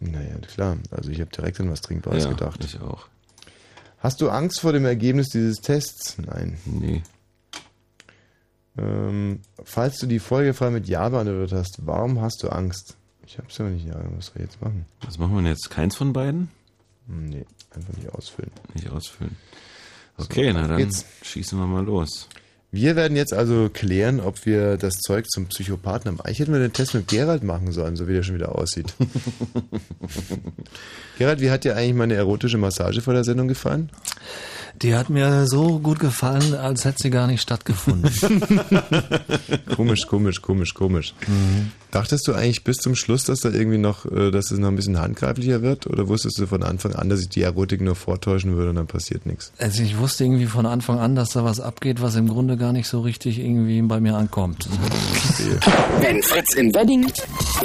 [0.00, 0.78] Naja, klar.
[0.90, 2.64] Also ich habe direkt an was Trinkbares Ja, gedacht.
[2.64, 3.06] ich auch.
[3.98, 6.16] Hast du Angst vor dem Ergebnis dieses Tests?
[6.18, 6.56] Nein.
[6.64, 7.02] Nee.
[8.78, 12.96] Ähm, falls du die Folge frei mit Ja beantwortet hast, warum hast du Angst?
[13.32, 13.86] Ich hab's ja nicht.
[13.86, 14.84] Ja, was ich jetzt machen?
[15.06, 15.70] Was machen wir denn jetzt?
[15.70, 16.50] Keins von beiden?
[17.06, 18.50] Hm, Nee, einfach nicht ausfüllen.
[18.74, 19.36] Nicht ausfüllen.
[20.18, 21.06] Okay, So, na dann geht's.
[21.22, 22.28] schießen wir mal los.
[22.70, 26.20] Wir werden jetzt also klären, ob wir das Zeug zum Psychopathen haben.
[26.20, 28.92] Eigentlich hätten wir den Test mit Gerald machen sollen, so wie der schon wieder aussieht.
[31.18, 33.90] Gerald, wie hat dir eigentlich meine erotische Massage vor der Sendung gefallen?
[34.82, 38.10] Die hat mir so gut gefallen, als hätte sie gar nicht stattgefunden.
[39.76, 41.14] komisch, komisch, komisch, komisch.
[41.92, 44.76] Dachtest du eigentlich bis zum Schluss, dass da irgendwie noch, äh, dass es noch ein
[44.76, 45.86] bisschen handgreiflicher wird?
[45.86, 48.88] Oder wusstest du von Anfang an, dass ich die Erotik nur vortäuschen würde und dann
[48.88, 49.52] passiert nichts?
[49.58, 52.72] Also ich wusste irgendwie von Anfang an, dass da was abgeht, was im Grunde gar
[52.72, 54.68] nicht so richtig irgendwie bei mir ankommt.
[56.00, 57.06] Wenn Fritz in Wedding,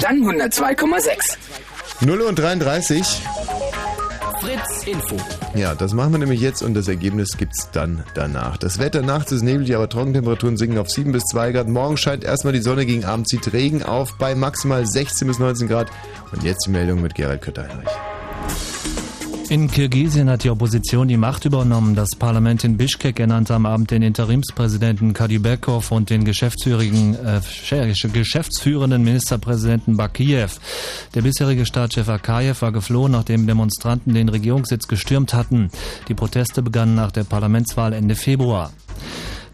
[0.00, 1.36] dann 102,6.
[2.00, 3.22] 0 und 33.
[4.40, 5.16] Fritz Info.
[5.54, 8.56] Ja, das machen wir nämlich jetzt und das Ergebnis gibt's dann danach.
[8.56, 11.68] Das Wetter nachts ist neblig, aber Trockentemperaturen sinken auf 7 bis 2 Grad.
[11.68, 15.68] Morgen scheint erstmal die Sonne, gegen Abend zieht Regen auf bei maximal 16 bis 19
[15.68, 15.88] Grad.
[16.32, 18.17] Und jetzt die Meldung mit Gerald Kötter-Heinrich.
[19.50, 21.94] In Kirgisien hat die Opposition die Macht übernommen.
[21.94, 27.40] Das Parlament in Bischkek ernannte am Abend den Interimspräsidenten Kadybekov und den geschäftsführigen, äh,
[28.12, 30.60] geschäftsführenden Ministerpräsidenten Bakiev.
[31.14, 35.70] Der bisherige Staatschef Akayev war geflohen, nachdem Demonstranten den Regierungssitz gestürmt hatten.
[36.08, 38.70] Die Proteste begannen nach der Parlamentswahl Ende Februar.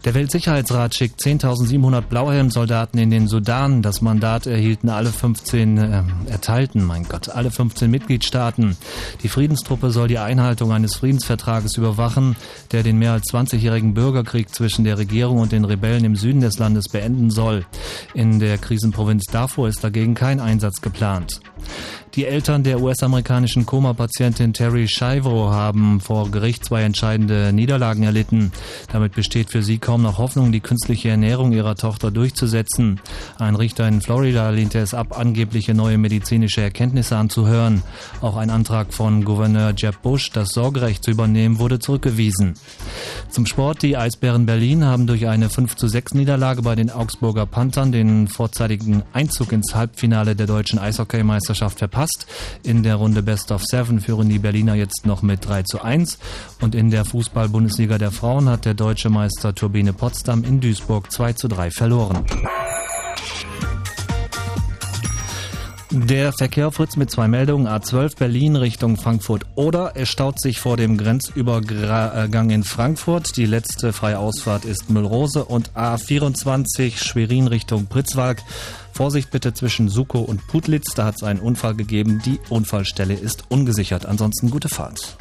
[0.05, 3.81] Der Weltsicherheitsrat schickt 10.700 Blauhelmsoldaten in den Sudan.
[3.81, 8.77] Das Mandat erhielten alle 15, äh, erteilten, mein Gott, alle 15 Mitgliedstaaten.
[9.23, 12.35] Die Friedenstruppe soll die Einhaltung eines Friedensvertrages überwachen,
[12.71, 16.59] der den mehr als 20-jährigen Bürgerkrieg zwischen der Regierung und den Rebellen im Süden des
[16.59, 17.65] Landes beenden soll.
[18.13, 21.41] In der Krisenprovinz Darfur ist dagegen kein Einsatz geplant.
[22.15, 28.53] Die Eltern der US-amerikanischen Koma-Patientin Terry Schiavo haben vor Gericht zwei entscheidende Niederlagen erlitten.
[28.89, 33.01] Damit besteht für sie kaum noch Hoffnung, die künstliche Ernährung ihrer Tochter durchzusetzen.
[33.37, 37.83] Ein Richter in Florida lehnte es ab, angebliche neue medizinische Erkenntnisse anzuhören.
[38.21, 42.53] Auch ein Antrag von Gouverneur Jeb Bush, das Sorgerecht zu übernehmen, wurde zurückgewiesen.
[43.29, 43.81] Zum Sport.
[43.81, 48.29] Die Eisbären Berlin haben durch eine 5 zu 6 Niederlage bei den Augsburger Panthern den
[48.29, 52.04] vorzeitigen Einzug ins Halbfinale der deutschen Eishockeymeisterschaft verpasst.
[52.63, 56.17] In der Runde Best of Seven führen die Berliner jetzt noch mit 3 zu 1
[56.61, 61.33] und in der Fußball-Bundesliga der Frauen hat der deutsche Meister Turbine Potsdam in Duisburg 2
[61.33, 62.25] zu 3 verloren.
[65.91, 67.67] Der Verkehr Fritz mit zwei Meldungen.
[67.67, 73.37] A12 Berlin Richtung Frankfurt oder es staut sich vor dem Grenzübergang in Frankfurt.
[73.37, 78.41] Die letzte freie Ausfahrt ist Müllrose und A24 Schwerin Richtung Pritzwalk.
[78.93, 82.21] Vorsicht bitte zwischen Suko und Putlitz, da hat es einen Unfall gegeben.
[82.25, 84.05] Die Unfallstelle ist ungesichert.
[84.05, 85.17] Ansonsten gute Fahrt.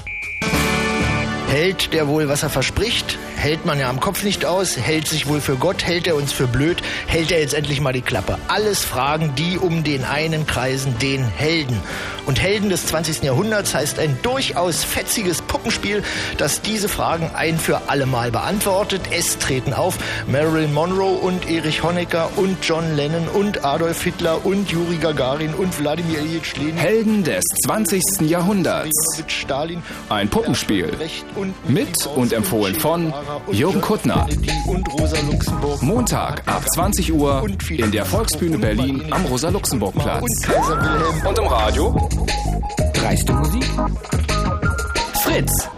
[1.48, 3.18] Hält der wohl, was er verspricht?
[3.36, 4.76] Hält man ja am Kopf nicht aus?
[4.76, 5.84] Hält sich wohl für Gott?
[5.84, 6.82] Hält er uns für blöd?
[7.06, 8.39] Hält er jetzt endlich mal die Klappe?
[8.48, 11.78] Alles Fragen, die um den einen kreisen, den Helden.
[12.26, 13.23] Und Helden des 20.
[13.23, 16.02] Jahrhunderts heißt ein durchaus fetziges Puppenspiel,
[16.39, 19.02] das diese Fragen ein für alle Mal beantwortet.
[19.10, 24.70] Es treten auf Marilyn Monroe und Erich Honecker und John Lennon und Adolf Hitler und
[24.70, 26.78] Juri Gagarin und Wladimir Ilyich Lenin.
[26.78, 28.02] Helden des 20.
[28.23, 28.89] Jahrhunderts.
[30.08, 30.90] Ein Puppenspiel.
[31.69, 33.13] Mit und empfohlen von
[33.51, 34.27] Jürgen Kuttner.
[35.81, 40.49] Montag ab 20 Uhr in der Volksbühne Berlin am Rosa-Luxemburg-Platz.
[41.27, 42.09] Und im Radio?
[42.93, 43.65] Dreiste Musik?
[45.23, 45.69] Fritz.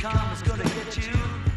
[0.00, 1.47] Karma's gonna get you.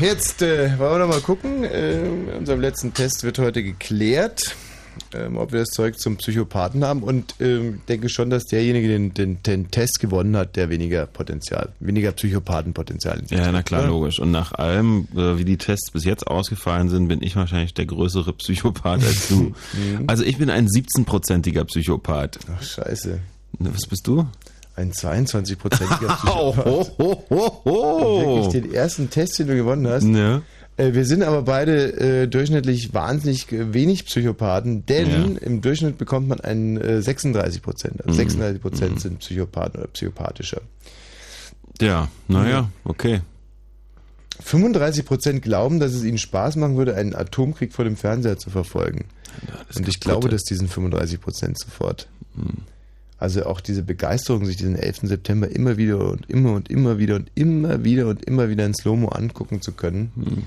[0.00, 1.64] Jetzt äh, wollen wir noch mal gucken.
[1.64, 4.54] Äh, in unserem letzten Test wird heute geklärt,
[5.14, 7.02] ähm, ob wir das Zeug zum Psychopathen haben.
[7.02, 11.70] Und ähm, denke schon, dass derjenige den, den, den Test gewonnen hat, der weniger Potenzial,
[11.80, 13.90] weniger Psychopathenpotenzial in sich Ja, na klar, oder?
[13.90, 14.18] logisch.
[14.18, 17.86] Und nach allem, äh, wie die Tests bis jetzt ausgefallen sind, bin ich wahrscheinlich der
[17.86, 19.36] größere Psychopath als du.
[19.72, 20.04] Mhm.
[20.06, 22.38] Also ich bin ein 17-prozentiger Psychopath.
[22.54, 23.18] Ach, scheiße.
[23.58, 24.26] Was bist du?
[24.76, 26.66] Ein 22-prozentiger Ho, Psychopath.
[26.66, 28.20] ho, ho, ho, ho.
[28.44, 30.04] Wirklich den ersten Test, den du gewonnen hast.
[30.04, 30.42] Ja.
[30.76, 35.40] Äh, Wir sind aber beide äh, durchschnittlich wahnsinnig wenig Psychopathen, denn Ja.
[35.40, 38.00] im Durchschnitt bekommt man einen äh, 36 Prozent.
[38.04, 38.16] Also Mhm.
[38.16, 40.60] 36 Prozent sind Psychopathen oder psychopathischer.
[41.80, 43.22] Ja, naja, okay.
[44.40, 48.50] 35 Prozent glauben, dass es ihnen Spaß machen würde, einen Atomkrieg vor dem Fernseher zu
[48.50, 49.06] verfolgen.
[49.74, 52.08] Und ich glaube, dass diesen 35 Prozent sofort.
[52.34, 52.58] Hm.
[53.18, 55.00] Also auch diese Begeisterung, sich diesen 11.
[55.04, 58.74] September immer wieder und immer und immer wieder und immer wieder und immer wieder in
[58.74, 60.12] Slow-Mo angucken zu können.
[60.16, 60.42] Hm.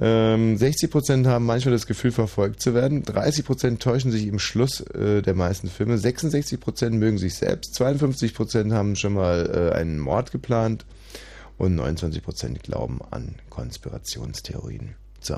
[0.00, 3.04] Ähm, 60 Prozent haben manchmal das Gefühl, verfolgt zu werden.
[3.04, 5.96] 30 Prozent täuschen sich im Schluss äh, der meisten Filme.
[5.96, 7.74] 66 Prozent mögen sich selbst.
[7.76, 10.84] 52 Prozent haben schon mal äh, einen Mord geplant.
[11.56, 14.96] Und 29 Prozent glauben an Konspirationstheorien.
[15.20, 15.36] So,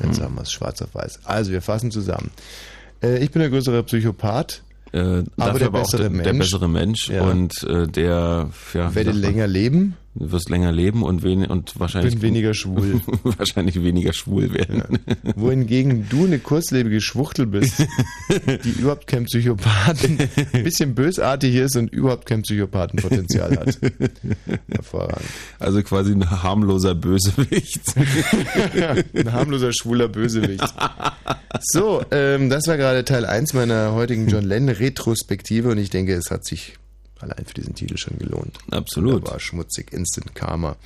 [0.00, 0.24] jetzt Hm.
[0.24, 1.20] haben wir es schwarz auf weiß.
[1.24, 2.30] Also, wir fassen zusammen.
[3.02, 4.62] Äh, ich bin der größere Psychopath.
[4.94, 6.24] Äh, aber dafür der aber auch bessere der, Mensch.
[6.24, 7.22] der bessere Mensch Ja.
[7.24, 9.96] und äh, der ja, Werde länger leben.
[10.16, 13.00] Du wirst länger leben und, wen und wahrscheinlich Bin weniger schwul.
[13.24, 15.00] wahrscheinlich weniger schwul werden.
[15.34, 17.84] Wohingegen du eine kurzlebige Schwuchtel bist,
[18.64, 20.18] die überhaupt kein Psychopathen,
[20.52, 23.78] ein bisschen bösartig ist und überhaupt kein Psychopathenpotenzial hat.
[24.70, 25.26] Hervorragend.
[25.58, 27.82] Also quasi ein harmloser Bösewicht.
[29.14, 30.74] ein harmloser schwuler Bösewicht.
[31.60, 36.14] So, ähm, das war gerade Teil 1 meiner heutigen John Lennon Retrospektive und ich denke,
[36.14, 36.74] es hat sich
[37.20, 38.58] allein für diesen Titel schon gelohnt.
[38.70, 39.26] Absolut.
[39.30, 40.76] War schmutzig, Instant Karma.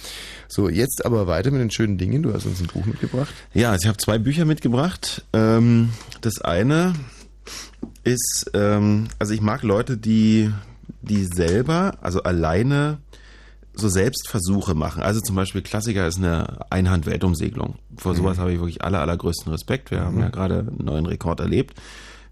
[0.49, 2.23] So, jetzt aber weiter mit den schönen Dingen.
[2.23, 3.33] Du hast uns ein Buch mitgebracht.
[3.55, 5.25] Ja, also ich habe zwei Bücher mitgebracht.
[5.33, 5.91] Ähm,
[6.21, 6.95] das eine
[8.05, 10.51] ist, ähm, also ich mag Leute, die,
[11.03, 12.99] die selber, also alleine
[13.75, 15.03] so Selbstversuche machen.
[15.03, 17.77] Also zum Beispiel Klassiker ist eine Einhand-Weltumsegelung.
[17.97, 18.41] Vor sowas Mhm.
[18.41, 19.91] habe ich wirklich aller, allergrößten Respekt.
[19.93, 20.23] Wir haben Mhm.
[20.23, 21.75] ja gerade einen neuen Rekord erlebt.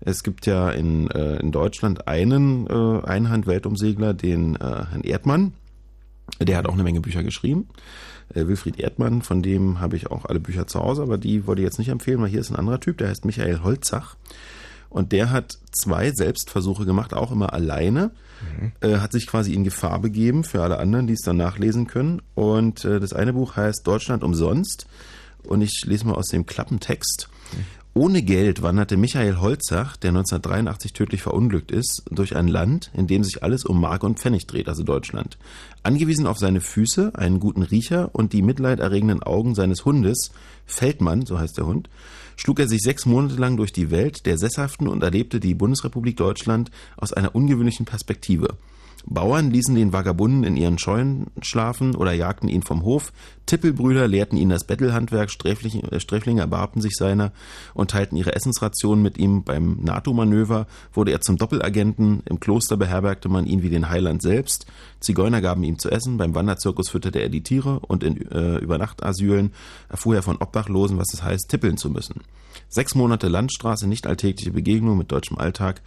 [0.00, 5.52] Es gibt ja in, äh, in Deutschland einen äh, Einhand-Weltumsegler, den äh, Herrn Erdmann.
[6.41, 7.68] Der hat auch eine Menge Bücher geschrieben.
[8.34, 11.62] Äh, Wilfried Erdmann, von dem habe ich auch alle Bücher zu Hause, aber die wollte
[11.62, 14.16] ich jetzt nicht empfehlen, weil hier ist ein anderer Typ, der heißt Michael Holzach.
[14.89, 18.12] Und der hat zwei Selbstversuche gemacht, auch immer alleine.
[18.81, 22.23] Äh, hat sich quasi in Gefahr begeben für alle anderen, die es dann nachlesen können.
[22.34, 24.86] Und äh, das eine Buch heißt Deutschland umsonst.
[25.42, 27.28] Und ich lese mal aus dem Klappentext.
[27.97, 33.25] Ohne Geld wanderte Michael Holzach, der 1983 tödlich verunglückt ist, durch ein Land, in dem
[33.25, 35.39] sich alles um Mark und Pfennig dreht, also Deutschland.
[35.83, 40.31] Angewiesen auf seine Füße, einen guten Riecher und die mitleiderregenden Augen seines Hundes,
[40.66, 41.89] Feldmann, so heißt der Hund,
[42.36, 46.18] schlug er sich sechs Monate lang durch die Welt der Sesshaften und erlebte die Bundesrepublik
[46.18, 48.58] Deutschland aus einer ungewöhnlichen Perspektive.
[49.09, 53.12] Bauern ließen den Vagabunden in ihren Scheunen schlafen oder jagten ihn vom Hof.
[53.47, 57.33] Tippelbrüder lehrten ihn das Bettelhandwerk, Sträflinge, äh, Sträflinge erbarmten sich seiner
[57.73, 59.44] und teilten ihre Essensrationen mit ihm.
[59.44, 62.23] Beim NATO-Manöver wurde er zum Doppelagenten.
[62.25, 64.67] Im Kloster beherbergte man ihn wie den Heiland selbst.
[64.99, 66.17] Zigeuner gaben ihm zu essen.
[66.17, 69.52] Beim Wanderzirkus fütterte er die Tiere und in äh, Übernachtasylen
[69.89, 72.23] erfuhr er von Obdachlosen, was es heißt, tippeln zu müssen.
[72.68, 75.83] Sechs Monate Landstraße, nicht alltägliche Begegnung mit deutschem Alltag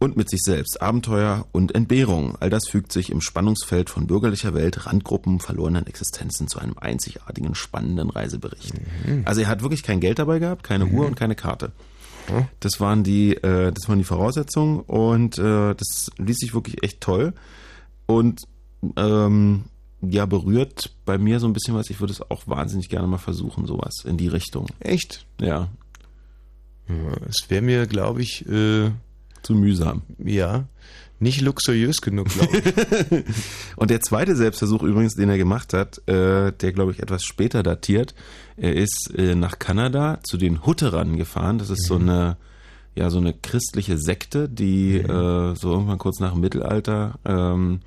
[0.00, 0.82] und mit sich selbst.
[0.82, 2.36] Abenteuer und Entbehrung.
[2.40, 7.54] All das fügt sich im Spannungsfeld von bürgerlicher Welt, Randgruppen, verlorenen Existenzen zu einem einzigartigen,
[7.54, 8.72] spannenden Reisebericht.
[9.24, 11.70] Also er hat wirklich kein Geld dabei gehabt, keine Uhr und keine Karte.
[12.60, 17.00] Das waren die, äh, das waren die Voraussetzungen und äh, das ließ sich wirklich echt
[17.00, 17.32] toll
[18.06, 18.42] und
[18.96, 19.64] ähm,
[20.00, 21.90] ja berührt bei mir so ein bisschen was.
[21.90, 24.66] Ich würde es auch wahnsinnig gerne mal versuchen, sowas in die Richtung.
[24.78, 25.26] Echt?
[25.40, 25.68] Ja.
[27.28, 28.90] Es wäre mir, glaube ich, äh,
[29.42, 30.02] zu mühsam.
[30.18, 30.66] Ja.
[31.22, 33.24] Nicht luxuriös genug, glaube ich.
[33.76, 37.62] Und der zweite Selbstversuch übrigens, den er gemacht hat, äh, der glaube ich etwas später
[37.62, 38.14] datiert,
[38.56, 41.58] er ist äh, nach Kanada zu den Hutterern gefahren.
[41.58, 42.38] Das ist so eine
[42.94, 47.80] ja so eine christliche Sekte, die äh, so irgendwann kurz nach dem Mittelalter ähm,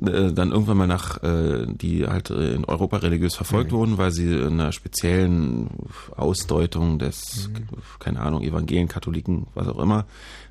[0.00, 4.10] äh, dann irgendwann mal nach, äh, die halt äh, in Europa religiös verfolgt wurden, weil
[4.12, 5.68] sie in einer speziellen
[6.16, 7.50] Ausdeutung des,
[7.98, 10.06] keine Ahnung, Evangelien, Katholiken, was auch immer,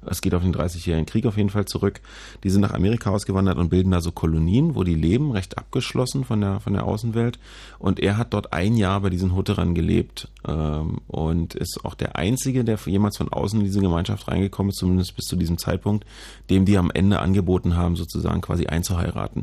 [0.10, 2.02] es geht auf den 30-jährigen Krieg auf jeden Fall zurück,
[2.44, 6.24] die sind nach Amerika ausgewandert und bilden da so Kolonien, wo die leben, recht abgeschlossen
[6.24, 7.40] von der, von der Außenwelt.
[7.80, 12.16] Und er hat dort ein Jahr bei diesen Hutterern gelebt ähm, und ist auch der
[12.16, 16.06] Einzige, der jemals von außen in diese Gemeinschaft reingekommen ist, zumindest bis zu diesem Zeitpunkt,
[16.50, 19.37] dem die am Ende angeboten haben, sozusagen quasi einzuheiraten.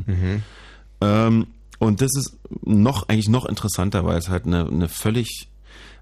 [1.00, 1.46] Ähm,
[1.80, 5.48] Und das ist noch, eigentlich noch interessanter, weil es halt eine, eine völlig,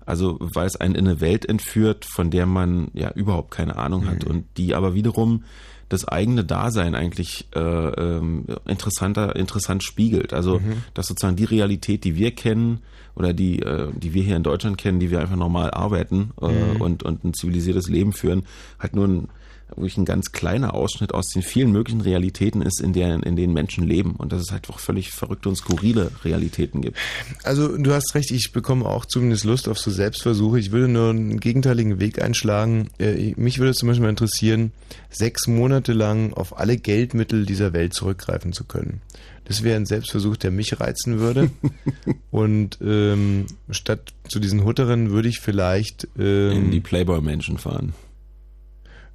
[0.07, 4.07] also weil es einen in eine Welt entführt, von der man ja überhaupt keine Ahnung
[4.07, 5.45] hat und die aber wiederum
[5.89, 10.33] das eigene Dasein eigentlich äh, ähm, interessanter, interessant spiegelt.
[10.33, 10.83] Also Mhm.
[10.95, 12.81] dass sozusagen die Realität, die wir kennen
[13.15, 16.47] oder die, äh, die wir hier in Deutschland kennen, die wir einfach normal arbeiten äh,
[16.49, 16.77] Mhm.
[16.81, 18.45] und, und ein zivilisiertes Leben führen,
[18.79, 19.29] halt nur ein
[19.77, 23.53] wirklich ein ganz kleiner Ausschnitt aus den vielen möglichen Realitäten ist, in, der, in denen
[23.53, 24.17] Menschen leben.
[24.17, 26.97] Und dass es halt auch völlig verrückte und skurrile Realitäten gibt.
[27.43, 30.59] Also du hast recht, ich bekomme auch zumindest Lust auf so Selbstversuche.
[30.59, 32.89] Ich würde nur einen gegenteiligen Weg einschlagen.
[32.99, 34.73] Äh, Mich würde zum Beispiel mal interessieren,
[35.11, 39.01] sechs Monate lang auf alle Geldmittel dieser Welt zurückgreifen zu können.
[39.45, 41.51] Das wäre ein Selbstversuch, der mich reizen würde.
[42.31, 47.93] Und ähm, statt zu diesen Hutterinnen würde ich vielleicht ähm, In die Playboy-Menschen fahren.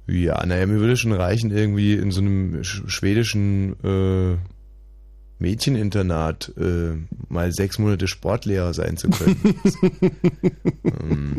[0.08, 4.36] Ja, naja, mir würde schon reichen, irgendwie in so einem sch schwedischen äh,
[5.38, 6.94] Mädcheninternat äh,
[7.28, 9.36] mal sechs Monate Sportlehrer sein zu können.
[10.84, 11.36] ähm,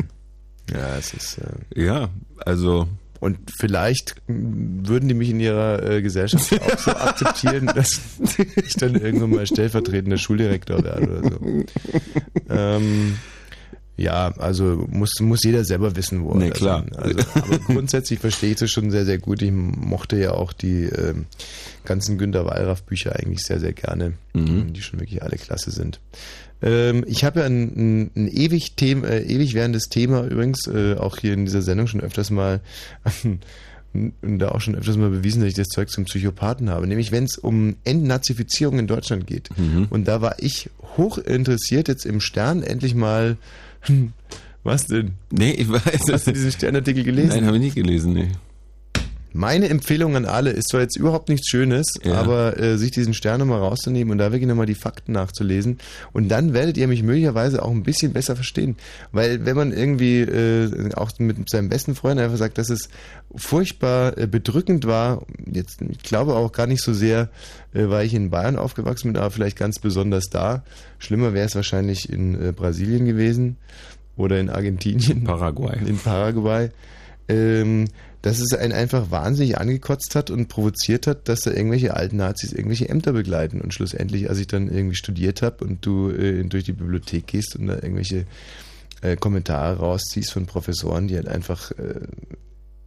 [0.72, 1.38] ja, es ist.
[1.38, 2.88] Äh, ja, also.
[3.18, 8.00] Und vielleicht würden die mich in ihrer äh, Gesellschaft auch so akzeptieren, dass
[8.56, 11.40] ich dann irgendwann mal stellvertretender Schuldirektor werde oder so.
[12.52, 13.16] Ähm,
[14.00, 16.84] ja, also muss, muss jeder selber wissen, wo er Nee, klar.
[16.96, 19.42] Also, aber grundsätzlich verstehe ich das schon sehr, sehr gut.
[19.42, 21.26] Ich mochte ja auch die ähm,
[21.84, 24.72] ganzen Günter Wallraff Bücher eigentlich sehr, sehr gerne, Mhm.
[24.72, 26.00] die schon wirklich alle klasse sind.
[26.62, 30.94] Ähm, ich habe ja ein, ein, ein ewig, Thema, äh, ewig währendes Thema übrigens, äh,
[30.96, 32.60] auch hier in dieser Sendung schon öfters mal
[33.92, 36.86] und da auch schon öfters mal bewiesen, dass ich das Zeug zum Psychopathen habe.
[36.86, 39.50] Nämlich wenn es um Entnazifizierung in Deutschland geht.
[39.90, 43.36] Und da war ich hoch interessiert, jetzt im Stern endlich mal.
[43.82, 44.12] Hm,
[44.62, 45.12] Was denn?
[45.30, 46.02] Nee, ich weiß.
[46.12, 47.28] Hast du diesen Sternartikel gelesen?
[47.30, 48.28] Nein, habe ich nicht gelesen, nee.
[49.32, 52.14] Meine Empfehlung an alle ist zwar jetzt überhaupt nichts Schönes, Ja.
[52.14, 55.78] aber äh, sich diesen Stern nochmal rauszunehmen und da wirklich nochmal die Fakten nachzulesen.
[56.12, 58.76] Und dann werdet ihr mich möglicherweise auch ein bisschen besser verstehen.
[59.12, 62.88] Weil wenn man irgendwie äh, auch mit seinem besten Freund einfach sagt, dass es
[63.36, 67.28] furchtbar äh, bedrückend war, jetzt ich glaube auch gar nicht so sehr,
[67.72, 70.64] äh, weil ich in Bayern aufgewachsen bin, aber vielleicht ganz besonders da.
[70.98, 73.56] Schlimmer wäre es wahrscheinlich in äh, Brasilien gewesen
[74.16, 75.24] oder in Argentinien.
[75.24, 75.78] Paraguay.
[75.86, 76.70] In Paraguay.
[77.28, 77.86] Ähm,
[78.22, 82.52] dass es einen einfach wahnsinnig angekotzt hat und provoziert hat, dass da irgendwelche alten Nazis
[82.52, 83.60] irgendwelche Ämter begleiten.
[83.60, 87.56] Und schlussendlich, als ich dann irgendwie studiert habe und du äh, durch die Bibliothek gehst
[87.56, 88.26] und da irgendwelche
[89.00, 92.00] äh, Kommentare rausziehst von Professoren, die halt einfach äh,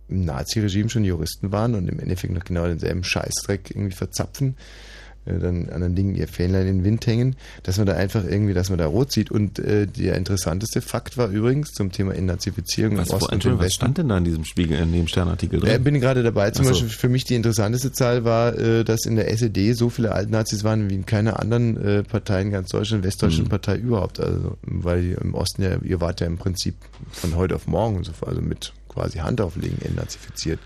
[0.07, 4.55] im Nazi-Regime schon Juristen waren und im Endeffekt noch genau denselben Scheißdreck irgendwie verzapfen,
[5.25, 8.69] dann anderen Dingen ihr Fähnlein in den Wind hängen, dass man da einfach irgendwie, dass
[8.69, 9.31] man da rot sieht.
[9.31, 13.33] Und äh, der interessanteste Fakt war übrigens zum Thema Entnazifizierung Was, im Osten und im
[13.35, 13.75] Entschuldigung, was Westen.
[13.77, 15.69] stand denn da in diesem Spiegel, in dem Sternartikel drin?
[15.71, 16.51] Ja, bin gerade dabei.
[16.51, 16.71] Zum so.
[16.71, 20.63] Beispiel für mich die interessanteste Zahl war, äh, dass in der SED so viele Altnazis
[20.63, 23.49] waren wie in keiner anderen äh, Partei in ganz Deutschland, westdeutschen Mhm.
[23.49, 24.19] Partei überhaupt.
[24.19, 26.75] Also, weil im Osten ja, ihr wart ja im Prinzip
[27.11, 30.59] von heute auf morgen und so, also mit quasi Handauflegen entnazifiziert.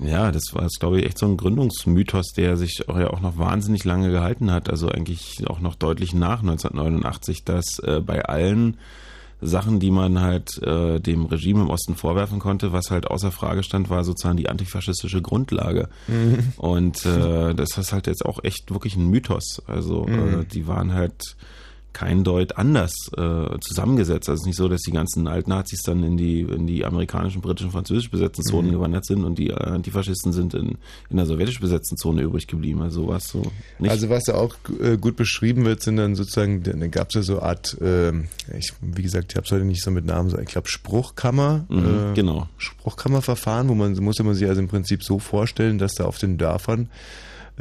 [0.00, 3.38] Ja, das war, glaube ich, echt so ein Gründungsmythos, der sich auch ja auch noch
[3.38, 4.68] wahnsinnig lange gehalten hat.
[4.70, 8.76] Also eigentlich auch noch deutlich nach 1989, dass äh, bei allen
[9.44, 13.64] Sachen, die man halt äh, dem Regime im Osten vorwerfen konnte, was halt außer Frage
[13.64, 15.88] stand, war sozusagen die antifaschistische Grundlage.
[16.06, 16.52] Mhm.
[16.58, 19.60] Und äh, das ist halt jetzt auch echt wirklich ein Mythos.
[19.66, 20.48] Also äh, Mhm.
[20.48, 21.36] die waren halt
[21.92, 24.28] kein Deut anders äh, zusammengesetzt.
[24.28, 27.40] Also es ist nicht so, dass die ganzen Altnazis dann in die in die amerikanischen,
[27.42, 28.72] britischen, französisch besetzten Zonen Mhm.
[28.72, 30.78] gewandert sind und die äh, Antifaschisten sind in,
[31.10, 32.82] in der sowjetisch besetzten Zone übrig geblieben.
[32.82, 33.42] Also war es so
[33.78, 33.90] nicht.
[33.90, 37.22] Also was da auch äh, gut beschrieben wird, sind dann sozusagen, dann gab es ja
[37.22, 40.30] so eine Art, ähm, ich, wie gesagt, ich habe es heute nicht so mit Namen,
[40.30, 41.64] so ich glaube Spruchkammer.
[41.68, 42.48] Mhm, genau.
[42.58, 46.38] Spruchkammerverfahren, wo man musste man sich also im Prinzip so vorstellen, dass da auf den
[46.38, 46.88] Dörfern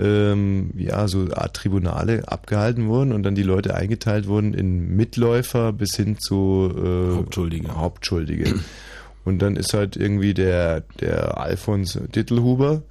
[0.01, 4.95] ähm, ja so eine Art Tribunale abgehalten wurden und dann die Leute eingeteilt wurden in
[4.95, 7.75] Mitläufer bis hin zu äh, Hauptschuldige.
[7.75, 8.55] Hauptschuldige.
[9.23, 12.81] Und dann ist halt irgendwie der, der Alfons Dittelhuber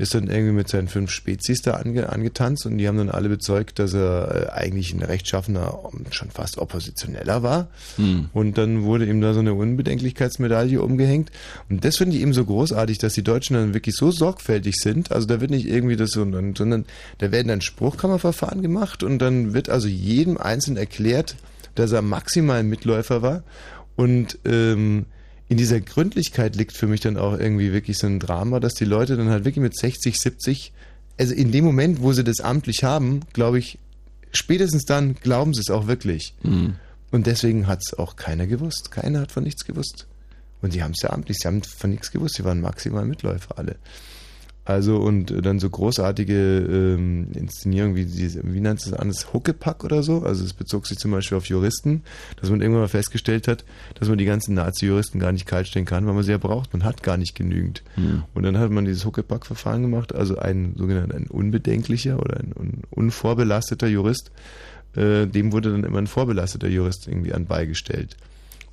[0.00, 3.28] ist dann irgendwie mit seinen fünf Spezies da ange, angetanzt und die haben dann alle
[3.28, 5.78] bezeugt, dass er äh, eigentlich ein rechtschaffener,
[6.10, 7.68] schon fast Oppositioneller war.
[7.96, 8.30] Hm.
[8.32, 11.30] Und dann wurde ihm da so eine Unbedenklichkeitsmedaille umgehängt.
[11.68, 15.12] Und das finde ich eben so großartig, dass die Deutschen dann wirklich so sorgfältig sind.
[15.12, 16.86] Also da wird nicht irgendwie das so, sondern
[17.18, 21.36] da werden dann Spruchkammerverfahren gemacht und dann wird also jedem Einzelnen erklärt,
[21.74, 23.42] dass er maximal Mitläufer war.
[23.96, 25.04] Und ähm,
[25.50, 28.84] in dieser Gründlichkeit liegt für mich dann auch irgendwie wirklich so ein Drama, dass die
[28.84, 30.72] Leute dann halt wirklich mit 60, 70,
[31.18, 33.80] also in dem Moment, wo sie das amtlich haben, glaube ich,
[34.30, 36.34] spätestens dann glauben sie es auch wirklich.
[36.44, 36.76] Mhm.
[37.10, 38.92] Und deswegen hat es auch keiner gewusst.
[38.92, 40.06] Keiner hat von nichts gewusst.
[40.62, 43.58] Und sie haben es ja amtlich, sie haben von nichts gewusst, sie waren maximal Mitläufer
[43.58, 43.74] alle.
[44.70, 50.04] Also und dann so großartige ähm, Inszenierungen wie diese, wie nennt es das Huckepack oder
[50.04, 50.22] so.
[50.22, 52.04] Also es bezog sich zum Beispiel auf Juristen,
[52.40, 53.64] dass man irgendwann mal festgestellt hat,
[53.98, 56.72] dass man die ganzen Nazi-Juristen gar nicht kaltstellen kann, weil man sie ja braucht.
[56.72, 57.82] Man hat gar nicht genügend.
[57.96, 58.22] Hm.
[58.32, 62.82] Und dann hat man dieses Huckepack-Verfahren gemacht, also ein sogenannter ein unbedenklicher oder ein un
[62.90, 64.30] unvorbelasteter Jurist,
[64.94, 68.16] äh, dem wurde dann immer ein vorbelasteter Jurist irgendwie anbeigestellt.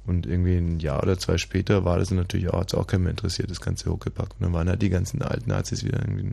[0.07, 3.11] Und irgendwie ein Jahr oder zwei später war das natürlich auch, hat's auch keinen mehr
[3.11, 4.29] interessiert, das ganze Huckepack.
[4.39, 6.29] Und dann waren halt die ganzen alten Nazis wieder irgendwie.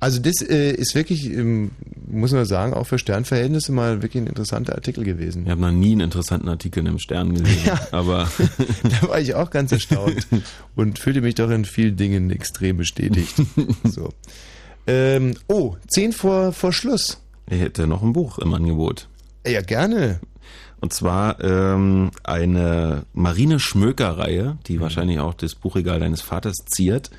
[0.00, 1.72] Also das äh, ist wirklich, ähm,
[2.06, 5.42] muss man sagen, auch für Sternverhältnisse mal wirklich ein interessanter Artikel gewesen.
[5.44, 8.30] Ich habe noch nie einen interessanten Artikel im Stern gesehen, aber
[9.02, 10.26] da war ich auch ganz erstaunt
[10.76, 13.34] und fühlte mich doch in vielen Dingen extrem bestätigt.
[13.84, 14.10] so.
[14.86, 17.20] Ähm, oh, zehn vor, vor Schluss.
[17.50, 19.08] ich hätte noch ein Buch im Angebot.
[19.44, 20.20] Ja, gerne.
[20.80, 27.10] Und zwar ähm, eine Marine-Schmöker-Reihe, die wahrscheinlich auch das Buchregal deines Vaters ziert.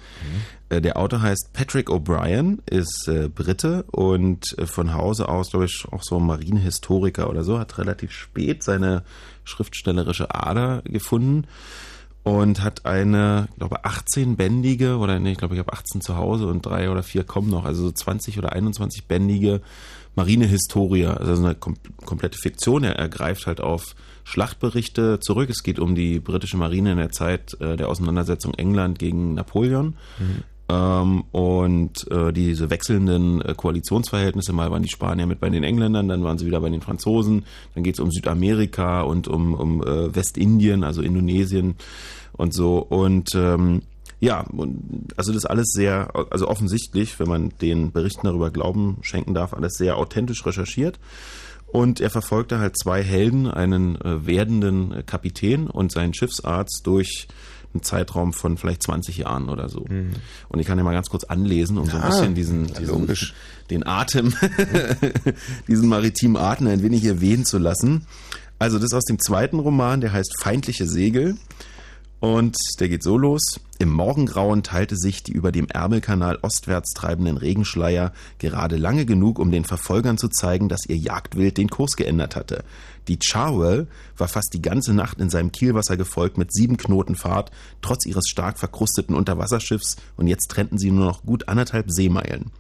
[0.69, 5.65] Äh, der Autor heißt Patrick O'Brien, ist äh, Brite und äh, von Hause aus, glaube
[5.65, 9.03] ich, auch so Marinehistoriker oder so, hat relativ spät seine
[9.43, 11.45] schriftstellerische Ader gefunden
[12.23, 16.47] und hat eine, ich glaube, 18-bändige oder nee, ich glaube, ich habe 18 zu Hause
[16.47, 19.61] und drei oder vier kommen noch, also so 20 oder 21-bändige
[20.15, 22.83] Marinehistorie, also eine kom komplette Fiktion.
[22.83, 25.49] Er, er greift halt auf Schlachtberichte zurück.
[25.49, 29.95] Es geht um die britische Marine in der Zeit äh, der Auseinandersetzung England gegen Napoleon.
[30.69, 36.07] Ähm, und äh, diese wechselnden äh, Koalitionsverhältnisse, mal waren die Spanier mit bei den Engländern,
[36.07, 39.81] dann waren sie wieder bei den Franzosen, dann geht es um Südamerika und um, um
[39.81, 41.75] äh, Westindien, also Indonesien
[42.33, 42.77] und so.
[42.77, 43.81] Und ähm,
[44.19, 49.33] ja, und also das alles sehr, also offensichtlich, wenn man den Berichten darüber Glauben schenken
[49.33, 50.99] darf, alles sehr authentisch recherchiert.
[51.67, 57.27] Und er verfolgte halt zwei Helden, einen äh, werdenden äh, Kapitän und seinen Schiffsarzt durch
[57.73, 59.81] einen Zeitraum von vielleicht 20 Jahren oder so.
[60.47, 62.79] Und ich kann ja mal ganz kurz anlesen, um so ein Ja, bisschen diesen, ja,
[62.79, 63.07] diesen
[63.69, 64.33] den Atem,
[65.67, 68.07] diesen maritimen Atem ein wenig erwähnen zu lassen.
[68.57, 71.37] Also das ist aus dem zweiten Roman, der heißt Feindliche Segel.
[72.19, 73.61] Und der geht so los.
[73.77, 79.51] Im Morgengrauen teilte sich die über dem Ärmelkanal ostwärts treibenden Regenschleier gerade lange genug, um
[79.51, 82.65] den Verfolgern zu zeigen, dass ihr Jagdwild den Kurs geändert hatte.
[83.07, 87.51] Die Charwell war fast die ganze Nacht in seinem Kielwasser gefolgt mit sieben Knoten Fahrt,
[87.81, 92.51] trotz ihres stark verkrusteten Unterwasserschiffs, und jetzt trennten sie nur noch gut anderthalb Seemeilen.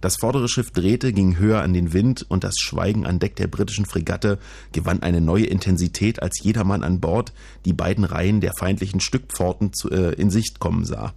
[0.00, 3.46] Das vordere Schiff drehte, ging höher an den Wind und das Schweigen an Deck der
[3.46, 4.38] britischen Fregatte
[4.72, 7.32] gewann eine neue Intensität, als jedermann an Bord
[7.64, 11.14] die beiden Reihen der feindlichen Stückpforten zu, äh, in Sicht kommen sah.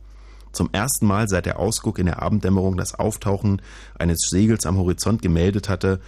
[0.51, 3.61] Zum ersten Mal seit der Ausguck in der Abenddämmerung das Auftauchen
[3.97, 5.99] eines Segels am Horizont gemeldet hatte,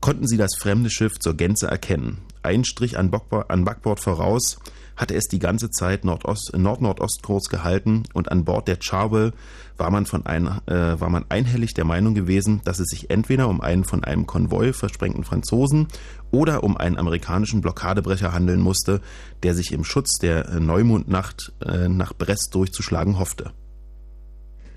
[0.00, 2.18] konnten sie das fremde Schiff zur Gänze erkennen.
[2.42, 3.10] Ein Strich an,
[3.48, 4.58] an Backbord voraus
[4.96, 9.32] hatte es die ganze Zeit Nordost, Nord-Nordostkurs gehalten und an Bord der Charwell
[9.78, 13.48] war man, von ein, äh, war man einhellig der Meinung gewesen, dass es sich entweder
[13.48, 15.88] um einen von einem Konvoi versprengten Franzosen
[16.30, 19.00] oder um einen amerikanischen Blockadebrecher handeln musste,
[19.42, 23.52] der sich im Schutz der äh, Neumondnacht äh, nach Brest durchzuschlagen hoffte.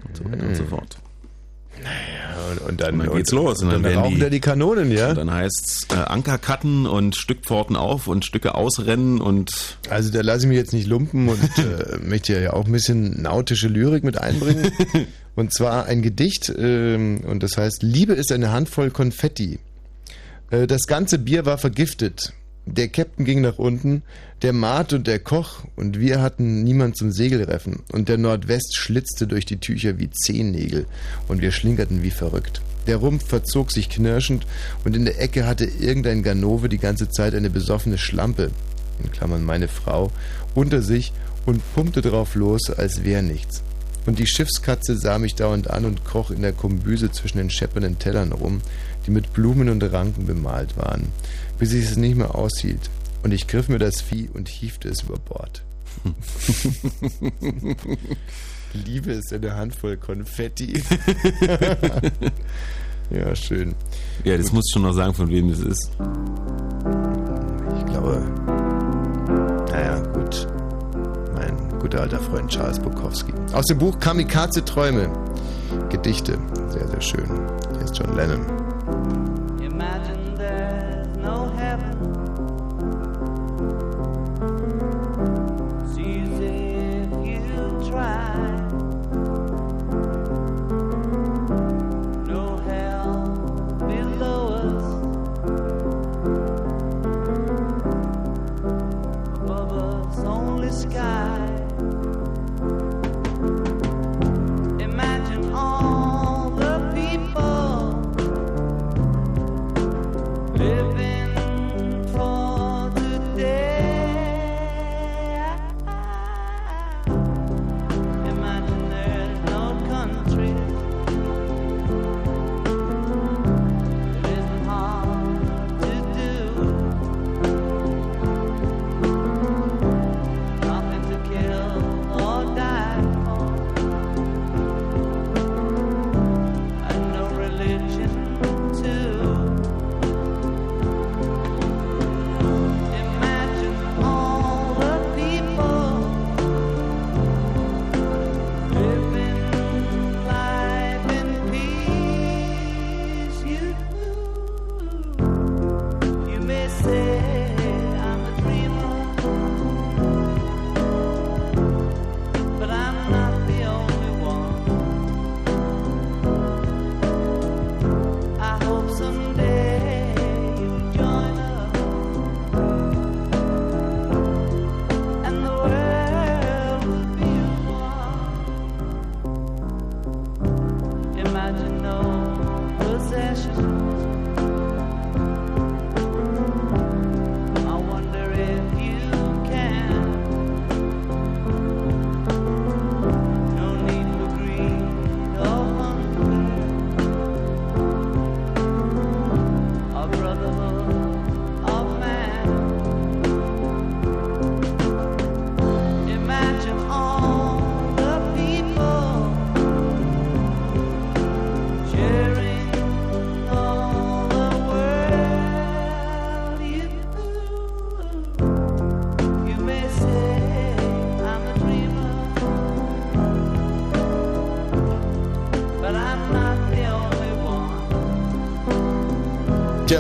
[0.08, 1.01] Und so weiter und so fort.
[1.84, 3.64] Ja, und, und dann, Und dann geht's und, los.
[3.64, 5.10] Und dann, dann rauchen die, da die Kanonen, ja?
[5.10, 10.22] Und dann heißt's äh, Anker cutten und Stückpforten auf und Stücke ausrennen und Also da
[10.22, 14.04] lasse ich mich jetzt nicht lumpen und äh, möchte ja auch ein bisschen nautische Lyrik
[14.04, 14.72] mit einbringen.
[15.34, 19.60] Und zwar ein Gedicht, ähm, und das heißt, Liebe ist eine Handvoll Konfetti.
[20.50, 22.34] Äh, das ganze Bier war vergiftet.
[22.68, 24.04] Der Captain ging nach unten,
[24.44, 27.80] der Mat und der Koch und wir hatten niemand zum Segelreffen.
[27.92, 30.86] Und der Nordwest schlitzte durch die Tücher wie Zehennägel
[31.28, 32.62] und wir schlingerten wie verrückt.
[32.88, 34.46] Der Rumpf verzog sich knirschend
[34.86, 38.52] und in der Ecke hatte irgendein Ganove die ganze Zeit eine besoffene Schlampe,
[39.04, 40.12] in Klammern meine Frau,
[40.54, 41.14] unter sich
[41.46, 43.64] und pumpte drauf los, als wär nichts.
[44.06, 48.00] Und die Schiffskatze sah mich dauernd an und kroch in der Kombüse zwischen den scheppernden
[48.00, 48.62] Tellern rum,
[49.06, 51.10] die mit Blumen und Ranken bemalt waren,
[51.62, 52.90] bis ich es nicht mehr aushielt.
[53.22, 55.62] Und ich griff mir das Vieh und hiefte es über Bord.
[58.74, 60.82] Liebe ist eine Handvoll Konfetti.
[63.12, 63.76] ja, schön.
[64.24, 64.54] Ja, das Gut.
[64.56, 65.92] musst du schon noch sagen, von wem das ist.
[67.78, 68.24] Ich glaube,
[69.70, 70.48] naja, gut.
[71.36, 73.34] Mein guter alter Freund Charles Bukowski.
[73.54, 75.12] Aus dem Buch Kamikaze Träume.
[75.90, 76.40] Gedichte.
[76.70, 77.30] Sehr, sehr schön.
[77.74, 78.44] Hier ist John Lennon.
[79.62, 80.11] Imagine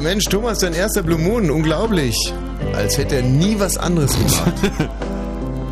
[0.01, 2.33] Tja Mensch, Thomas, dein erster Blue Moon, unglaublich.
[2.73, 4.53] Als hätte er nie was anderes gemacht.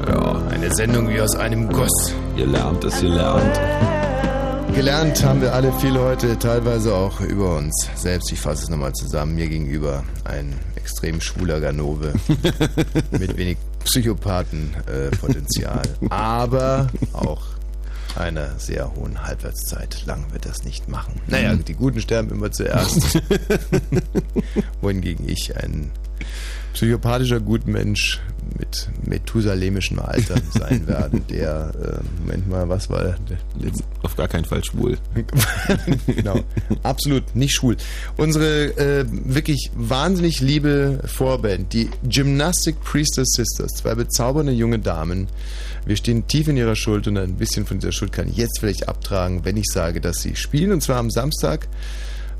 [0.08, 2.14] Ja, eine Sendung wie aus einem Guss.
[2.36, 3.60] Ihr lernt es, ihr lernt.
[4.74, 8.32] Gelernt haben wir alle viel heute, teilweise auch über uns selbst.
[8.32, 9.36] Ich fasse es nochmal zusammen.
[9.36, 12.14] Mir gegenüber ein extrem schwuler Ganove
[13.12, 17.42] mit wenig Psychopathenpotenzial, aber auch
[18.18, 20.06] einer sehr hohen Halbwertszeit.
[20.06, 21.22] Lang wird das nicht machen.
[21.28, 23.22] Naja, die Guten sterben immer zuerst.
[24.82, 25.92] Wohingegen ich ein
[26.74, 28.20] psychopathischer Gutmensch
[28.58, 33.38] mit methusalemischem Alter sein werde, der, äh, Moment mal, was war der
[34.02, 34.98] Auf gar keinen Fall schwul.
[36.08, 36.40] genau,
[36.84, 37.78] absolut nicht schwul.
[38.18, 45.28] Unsere äh, wirklich wahnsinnig liebe Vorband, die Gymnastic Priestess Sisters, zwei bezaubernde junge Damen.
[45.90, 48.60] Wir stehen tief in ihrer Schuld und ein bisschen von dieser Schuld kann ich jetzt
[48.60, 51.68] vielleicht abtragen, wenn ich sage, dass sie spielen und zwar am Samstag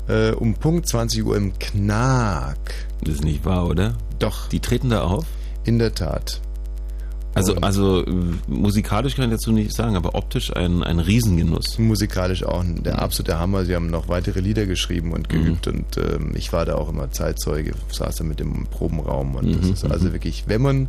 [0.08, 2.58] äh, um Punkt 20 Uhr im Knack.
[3.02, 3.94] Das ist nicht wahr, oder?
[4.20, 4.48] Doch.
[4.50, 5.26] Die treten da auf?
[5.64, 6.40] In der Tat.
[7.34, 8.10] Also, Und- also äh,
[8.46, 11.76] musikalisch kann ich dazu nicht sagen, aber optisch ein, ein Riesengenuss.
[11.80, 13.64] Musikalisch auch der absolute Hammer.
[13.64, 17.10] Sie haben noch weitere Lieder geschrieben und geübt und ähm, ich war da auch immer
[17.10, 20.88] Zeitzeuge, saß da mit dem Probenraum und das Mhm, ist also wirklich, wenn man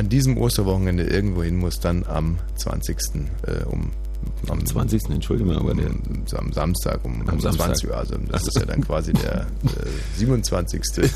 [0.00, 2.96] an diesem Osterwochenende irgendwo hin muss, dann am 20.
[3.46, 3.90] Äh, um
[4.48, 5.10] am 20.
[5.10, 5.90] Entschuldigung, aber der
[6.38, 7.66] am Samstag um, Am um Samstag.
[7.66, 10.82] 20 Uhr, also das ist ja dann quasi der äh, 27.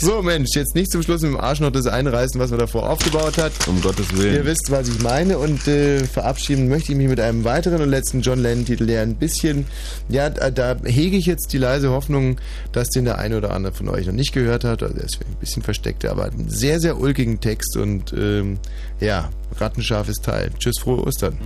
[0.00, 2.88] so Mensch, jetzt nicht zum Schluss mit dem Arsch noch das einreißen, was man davor
[2.88, 3.52] aufgebaut hat.
[3.66, 4.34] Um Gottes Willen.
[4.34, 7.88] Ihr wisst, was ich meine und äh, verabschieden möchte ich mich mit einem weiteren und
[7.88, 9.66] letzten John Lennon-Titel, der ein bisschen,
[10.08, 12.38] ja, da, da hege ich jetzt die leise Hoffnung,
[12.72, 14.82] dass den der eine oder andere von euch noch nicht gehört hat.
[14.82, 18.58] Also der ist ein bisschen versteckt, aber einen sehr, sehr ulkigen Text und ähm,
[19.00, 20.50] ja, rattenscharfes Teil.
[20.58, 21.38] Tschüss, frohe Ostern.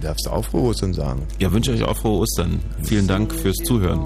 [0.00, 1.22] Darfst du auch frohe Ostern sagen?
[1.38, 2.60] Ja, wünsche euch auch frohe Ostern.
[2.82, 4.04] Vielen Dank fürs Zuhören.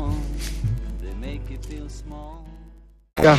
[3.23, 3.39] Ja.